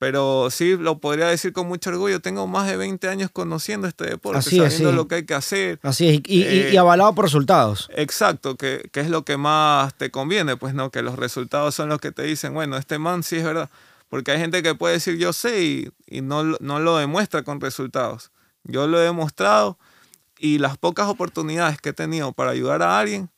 pero 0.00 0.48
sí 0.50 0.76
lo 0.76 0.98
podría 0.98 1.28
decir 1.28 1.52
con 1.52 1.68
mucho 1.68 1.90
orgullo. 1.90 2.18
Tengo 2.18 2.48
más 2.48 2.66
de 2.66 2.76
20 2.76 3.06
años 3.06 3.30
conociendo 3.32 3.86
este 3.86 4.04
deporte, 4.06 4.40
Así 4.40 4.58
sabiendo 4.58 4.90
lo 4.90 5.06
que 5.06 5.14
hay 5.14 5.24
que 5.24 5.34
hacer. 5.34 5.78
Así 5.84 6.08
es, 6.08 6.20
y, 6.26 6.42
Eh, 6.42 6.70
y 6.72 6.76
avalado 6.76 7.14
por 7.14 7.24
resultados. 7.24 7.88
Exacto, 7.94 8.56
que, 8.56 8.90
que 8.90 8.98
es 8.98 9.10
lo 9.10 9.24
que 9.24 9.36
más 9.36 9.94
te 9.94 10.10
conviene, 10.10 10.56
pues 10.56 10.74
no, 10.74 10.90
que 10.90 11.02
los 11.02 11.14
resultados 11.14 11.76
son 11.76 11.88
los 11.88 12.00
que 12.00 12.10
te 12.10 12.24
dicen, 12.24 12.52
bueno, 12.52 12.76
este 12.76 12.98
man 12.98 13.22
sí 13.22 13.36
es 13.36 13.44
verdad. 13.44 13.70
Porque 14.08 14.32
hay 14.32 14.40
gente 14.40 14.64
que 14.64 14.74
puede 14.74 14.94
decir 14.94 15.18
yo 15.18 15.32
sé 15.32 15.62
y, 15.62 15.88
y 16.08 16.20
no, 16.20 16.42
no 16.42 16.80
lo 16.80 16.96
demuestra 16.96 17.44
con 17.44 17.60
resultados. 17.60 18.32
Yo 18.64 18.86
lo 18.86 19.00
he 19.00 19.04
demostrado 19.04 19.78
y 20.38 20.58
las 20.58 20.76
pocas 20.78 21.08
oportunidades 21.08 21.80
que 21.80 21.90
he 21.90 21.92
tenido 21.92 22.32
para 22.32 22.50
ayudar 22.50 22.82
a 22.82 22.98
alguien, 22.98 23.28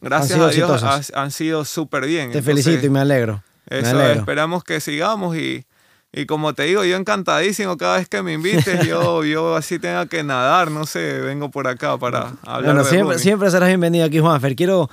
gracias 0.00 0.38
a 0.38 0.48
Dios, 0.48 1.12
han 1.14 1.30
sido 1.30 1.64
súper 1.64 2.06
bien. 2.06 2.30
Te 2.32 2.38
Entonces, 2.38 2.64
felicito 2.64 2.86
y 2.86 2.90
me 2.90 3.00
alegro. 3.00 3.42
Me 3.70 3.78
Eso, 3.80 3.90
alegro. 3.90 4.20
esperamos 4.20 4.62
que 4.64 4.80
sigamos 4.80 5.36
y, 5.36 5.64
y 6.12 6.26
como 6.26 6.52
te 6.54 6.64
digo, 6.64 6.84
yo 6.84 6.96
encantadísimo 6.96 7.76
cada 7.76 7.96
vez 7.96 8.08
que 8.08 8.22
me 8.22 8.32
invites, 8.34 8.86
yo, 8.86 9.24
yo 9.24 9.56
así 9.56 9.78
tenga 9.78 10.06
que 10.06 10.22
nadar, 10.22 10.70
no 10.70 10.86
sé, 10.86 11.20
vengo 11.20 11.50
por 11.50 11.66
acá 11.66 11.96
para 11.98 12.34
hablar 12.42 12.64
Bueno, 12.64 12.84
de 12.84 12.90
siempre, 12.90 13.18
siempre 13.18 13.50
serás 13.50 13.68
bienvenido 13.68 14.04
aquí, 14.04 14.18
Juanfer. 14.20 14.54
Quiero 14.54 14.90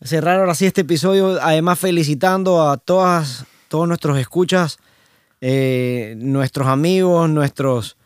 cerrar 0.00 0.40
ahora 0.40 0.54
sí 0.54 0.66
este 0.66 0.80
episodio, 0.82 1.38
además 1.42 1.78
felicitando 1.78 2.68
a 2.70 2.76
todas, 2.76 3.44
todos 3.68 3.86
nuestros 3.88 4.18
escuchas, 4.18 4.78
eh, 5.40 6.14
nuestros 6.18 6.68
amigos, 6.68 7.28
nuestros 7.28 7.96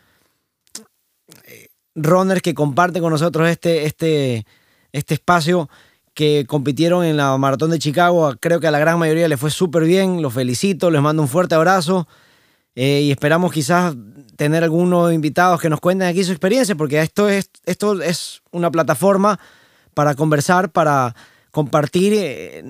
runners 1.96 2.42
que 2.42 2.54
comparten 2.54 3.02
con 3.02 3.10
nosotros 3.10 3.48
este, 3.48 3.86
este, 3.86 4.46
este 4.92 5.14
espacio 5.14 5.68
que 6.14 6.46
compitieron 6.46 7.04
en 7.04 7.16
la 7.16 7.36
maratón 7.36 7.70
de 7.70 7.78
Chicago. 7.78 8.32
Creo 8.40 8.60
que 8.60 8.68
a 8.68 8.70
la 8.70 8.78
gran 8.78 8.98
mayoría 8.98 9.28
les 9.28 9.40
fue 9.40 9.50
súper 9.50 9.84
bien. 9.84 10.22
Los 10.22 10.32
felicito, 10.32 10.90
les 10.90 11.02
mando 11.02 11.22
un 11.22 11.28
fuerte 11.28 11.54
abrazo. 11.54 12.06
Eh, 12.74 13.00
y 13.02 13.10
esperamos 13.10 13.52
quizás 13.52 13.94
tener 14.36 14.62
algunos 14.62 15.12
invitados 15.12 15.60
que 15.60 15.70
nos 15.70 15.80
cuenten 15.80 16.08
aquí 16.08 16.22
su 16.24 16.32
experiencia, 16.32 16.74
porque 16.74 17.00
esto 17.00 17.28
es, 17.28 17.50
esto 17.64 18.02
es 18.02 18.42
una 18.50 18.70
plataforma 18.70 19.40
para 19.94 20.14
conversar, 20.14 20.70
para 20.70 21.14
compartir 21.50 22.12
eh, 22.14 22.62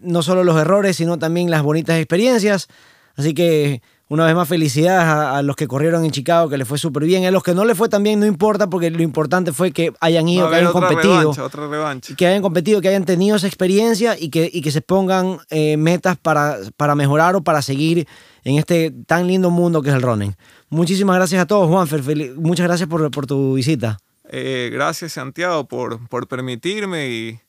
no 0.00 0.22
solo 0.22 0.42
los 0.42 0.60
errores, 0.60 0.96
sino 0.96 1.18
también 1.18 1.50
las 1.50 1.62
bonitas 1.62 1.96
experiencias. 1.98 2.68
Así 3.14 3.34
que 3.34 3.82
una 4.12 4.26
vez 4.26 4.34
más 4.34 4.46
felicidades 4.48 5.04
a, 5.04 5.38
a 5.38 5.42
los 5.42 5.56
que 5.56 5.66
corrieron 5.66 6.04
en 6.04 6.10
Chicago, 6.10 6.48
que 6.48 6.58
les 6.58 6.68
fue 6.68 6.76
súper 6.78 7.04
bien. 7.04 7.24
A 7.24 7.30
los 7.30 7.42
que 7.42 7.54
no 7.54 7.64
les 7.64 7.76
fue 7.78 7.88
tan 7.88 8.02
bien 8.02 8.20
no 8.20 8.26
importa, 8.26 8.68
porque 8.68 8.90
lo 8.90 9.02
importante 9.02 9.52
fue 9.52 9.72
que 9.72 9.92
hayan 10.00 10.28
ido, 10.28 10.48
que 10.50 10.56
hayan 10.56 10.68
otra 10.68 10.88
competido 10.88 11.18
revancha, 11.18 11.44
otra 11.44 11.66
revancha. 11.68 12.14
que 12.14 12.26
hayan 12.26 12.42
competido, 12.42 12.80
que 12.80 12.88
hayan 12.88 13.04
tenido 13.04 13.36
esa 13.36 13.46
experiencia 13.46 14.16
y 14.18 14.28
que, 14.28 14.50
y 14.52 14.60
que 14.60 14.70
se 14.70 14.82
pongan 14.82 15.38
eh, 15.50 15.76
metas 15.76 16.18
para, 16.18 16.58
para 16.76 16.94
mejorar 16.94 17.36
o 17.36 17.42
para 17.42 17.62
seguir 17.62 18.06
en 18.44 18.56
este 18.58 18.90
tan 19.06 19.26
lindo 19.26 19.50
mundo 19.50 19.80
que 19.82 19.88
es 19.90 19.94
el 19.94 20.02
running. 20.02 20.34
Muchísimas 20.68 21.16
gracias 21.16 21.40
a 21.42 21.46
todos, 21.46 21.68
Juanfer. 21.68 22.02
Fel- 22.02 22.34
Muchas 22.36 22.66
gracias 22.66 22.88
por, 22.88 23.10
por 23.10 23.26
tu 23.26 23.54
visita. 23.54 23.98
Eh, 24.28 24.70
gracias, 24.72 25.12
Santiago, 25.12 25.66
por, 25.66 26.08
por 26.08 26.26
permitirme 26.28 27.08
y, 27.10 27.40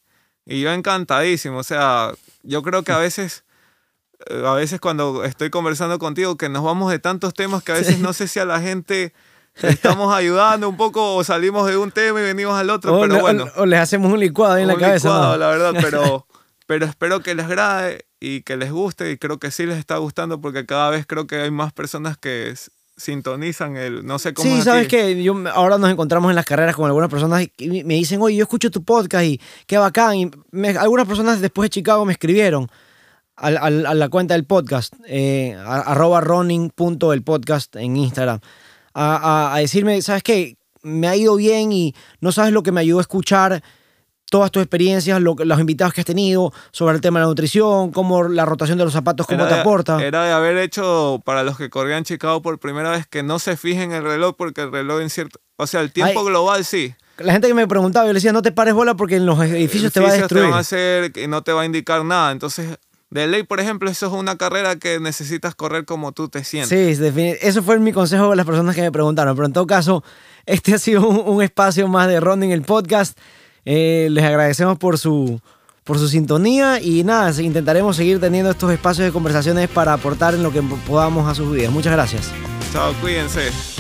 y 0.46 0.62
yo 0.62 0.72
encantadísimo. 0.72 1.58
O 1.58 1.64
sea, 1.64 2.12
yo 2.44 2.62
creo 2.62 2.84
que 2.84 2.92
a 2.92 2.98
veces, 2.98 3.44
a 4.46 4.54
veces 4.54 4.80
cuando 4.80 5.24
estoy 5.24 5.50
conversando 5.50 6.00
contigo, 6.00 6.38
que 6.38 6.50
nos 6.50 6.64
vamos 6.64 6.92
de 6.92 7.00
tantos 7.00 7.34
temas 7.34 7.64
que 7.64 7.72
a 7.72 7.76
veces 7.76 8.00
no 8.00 8.14
sé 8.14 8.28
si 8.28 8.40
a 8.40 8.46
la 8.46 8.60
gente 8.62 9.14
estamos 9.62 10.14
ayudando 10.14 10.68
un 10.70 10.78
poco 10.78 11.16
o 11.16 11.24
salimos 11.24 11.68
de 11.68 11.78
un 11.78 11.92
tema 11.92 12.20
y 12.22 12.24
venimos 12.24 12.56
al 12.56 12.70
otro, 12.70 12.96
O, 12.98 13.02
pero 13.02 13.16
le- 13.16 13.22
bueno. 13.22 13.46
o 13.58 13.66
les 13.66 13.80
hacemos 13.80 14.12
un 14.12 14.20
licuado 14.20 14.54
ahí 14.56 14.62
en 14.64 14.68
la 14.70 14.74
un 14.76 14.80
cabeza. 14.80 15.08
licuado, 15.10 15.32
¿no? 15.34 15.38
la 15.38 15.48
verdad, 15.50 15.74
pero, 15.82 16.28
pero 16.66 16.86
espero 16.86 17.22
que 17.22 17.36
les 17.36 17.46
agrade 17.46 18.06
y 18.20 18.42
que 18.42 18.58
les 18.58 18.72
guste 18.72 19.12
y 19.12 19.18
creo 19.18 19.38
que 19.40 19.52
sí 19.52 19.66
les 19.66 19.78
está 19.78 19.98
gustando 19.98 20.40
porque 20.42 20.66
cada 20.66 20.90
vez 20.90 21.06
creo 21.06 21.28
que 21.28 21.36
hay 21.42 21.52
más 21.52 21.74
personas 21.74 22.18
que 22.18 22.54
sintonizan 22.96 23.76
el, 23.76 24.06
no 24.06 24.20
sé 24.20 24.34
cómo 24.34 24.50
Sí, 24.50 24.60
es 24.60 24.64
sabes 24.66 24.88
que 24.88 25.22
yo 25.24 25.36
ahora 25.54 25.78
nos 25.78 25.90
encontramos 25.92 26.30
en 26.30 26.36
las 26.36 26.46
carreras 26.46 26.76
con 26.76 26.86
algunas 26.86 27.10
personas 27.10 27.46
y 27.58 27.84
me 27.84 27.96
dicen, 27.96 28.22
oye, 28.22 28.38
yo 28.38 28.44
escucho 28.44 28.70
tu 28.72 28.84
podcast 28.84 29.26
y 29.26 29.42
qué 29.68 29.78
bacán. 29.78 30.16
Y 30.16 30.32
me- 30.52 30.70
algunas 30.78 31.08
personas 31.08 31.42
después 31.42 31.66
de 31.66 31.70
Chicago 31.72 32.06
me 32.06 32.14
escribieron 32.14 32.70
al- 33.44 33.58
al- 33.58 33.86
a, 33.86 33.94
la 33.94 34.10
cuenta 34.10 34.34
del 34.34 34.46
podcast, 34.46 34.94
eh, 35.08 35.56
a- 35.58 35.82
arroba 35.92 36.22
running.el 36.22 37.24
podcast 37.24 37.76
en 37.76 37.98
Instagram, 37.98 38.40
a, 38.94 39.16
a- 39.52 39.56
a 39.56 39.60
decirme, 39.60 40.02
¿sabes 40.02 40.24
qué? 40.24 40.58
Me 40.82 41.08
ha 41.08 41.16
ido 41.16 41.36
bien 41.36 41.72
y 41.72 41.94
no 42.22 42.32
sabes 42.32 42.52
lo 42.54 42.64
que 42.64 42.72
me 42.72 42.82
ayudó 42.82 43.00
a 43.00 43.02
escuchar 43.02 43.64
todas 44.30 44.50
tus 44.50 44.64
experiencias, 44.64 45.22
lo 45.22 45.36
los 45.38 45.60
invitados 45.60 45.94
que 45.94 46.02
has 46.02 46.06
tenido 46.08 46.52
sobre 46.72 46.96
el 46.96 47.02
tema 47.02 47.20
de 47.20 47.26
la 47.26 47.30
nutrición, 47.30 47.92
cómo 47.92 48.24
la 48.24 48.46
rotación 48.46 48.80
de 48.80 48.84
los 48.84 48.94
zapatos, 48.94 49.28
cómo 49.28 49.42
Era 49.42 49.50
te 49.50 49.56
de- 49.56 49.62
aporta. 49.62 50.04
Era 50.04 50.24
de 50.24 50.32
haber 50.32 50.58
hecho 50.58 51.22
para 51.24 51.44
los 51.44 51.56
que 51.58 51.70
corrían 51.70 52.04
Chicago 52.04 52.42
por 52.42 52.58
primera 52.60 52.90
vez 52.92 53.06
que 53.06 53.22
no 53.22 53.38
se 53.38 53.56
fijen 53.58 53.92
el 53.92 54.04
reloj 54.04 54.36
porque 54.36 54.62
el 54.62 54.72
reloj 54.72 55.02
en 55.02 55.10
cierto, 55.12 55.40
o 55.58 55.68
sea, 55.68 55.82
el 55.82 55.92
tiempo 55.92 56.22
Ay. 56.22 56.26
global 56.26 56.66
sí, 56.66 56.96
la 57.20 57.32
gente 57.34 57.48
que 57.48 57.54
me 57.54 57.68
preguntaba, 57.68 58.08
yo 58.08 58.12
le 58.14 58.18
decía, 58.18 58.34
no 58.34 58.42
te 58.42 58.52
pares 58.52 58.74
bola 58.74 58.96
porque 58.96 59.18
en 59.18 59.28
los 59.28 59.40
edificios, 59.40 59.94
te 59.94 60.00
va 60.00 60.10
a 60.10 60.14
destruir. 60.14 60.46
te 60.46 60.50
van 60.50 60.58
a 60.58 60.62
hacer 60.62 61.12
y 61.16 61.28
no 61.28 61.44
te 61.44 61.52
va 61.52 61.62
a 61.62 61.66
indicar 61.66 62.04
nada. 62.04 62.32
Entonces, 62.32 62.80
de 63.14 63.28
ley, 63.28 63.44
por 63.44 63.60
ejemplo, 63.60 63.92
eso 63.92 64.08
es 64.08 64.14
una 64.14 64.38
carrera 64.38 64.76
que 64.76 65.00
necesitas 65.00 65.54
correr 65.54 65.86
como 65.86 66.14
tú 66.14 66.30
te 66.30 66.44
sientes. 66.44 66.98
Sí, 66.98 67.36
eso 67.42 67.62
fue 67.62 67.78
mi 67.78 67.94
consejo 67.94 68.32
a 68.32 68.36
las 68.36 68.44
personas 68.44 68.76
que 68.76 68.82
me 68.82 68.92
preguntaron. 68.92 69.36
Pero 69.36 69.46
en 69.46 69.54
todo 69.54 69.68
caso, 69.68 70.04
este 70.48 70.74
ha 70.74 70.80
sido 70.80 71.08
un, 71.08 71.44
espacio 71.44 71.88
más 71.88 72.08
de 72.08 72.20
Running 72.20 72.52
el 72.52 72.64
podcast. 72.64 73.16
Eh, 73.66 74.08
les 74.10 74.24
agradecemos 74.24 74.80
por 74.80 74.98
su, 74.98 75.40
por 75.84 76.00
su 76.00 76.08
sintonía 76.08 76.82
y 76.82 77.04
nada, 77.04 77.40
intentaremos 77.40 77.96
seguir 77.96 78.20
teniendo 78.20 78.50
estos 78.50 78.72
espacios 78.72 79.06
de 79.06 79.14
conversaciones 79.14 79.70
para 79.70 79.94
aportar 79.94 80.34
en 80.34 80.42
lo 80.42 80.52
que 80.52 80.64
podamos 80.88 81.30
a 81.30 81.36
sus 81.36 81.54
vidas. 81.54 81.72
Muchas 81.72 81.94
gracias. 81.94 82.32
Chao, 82.74 82.94
cuídense. 83.00 83.73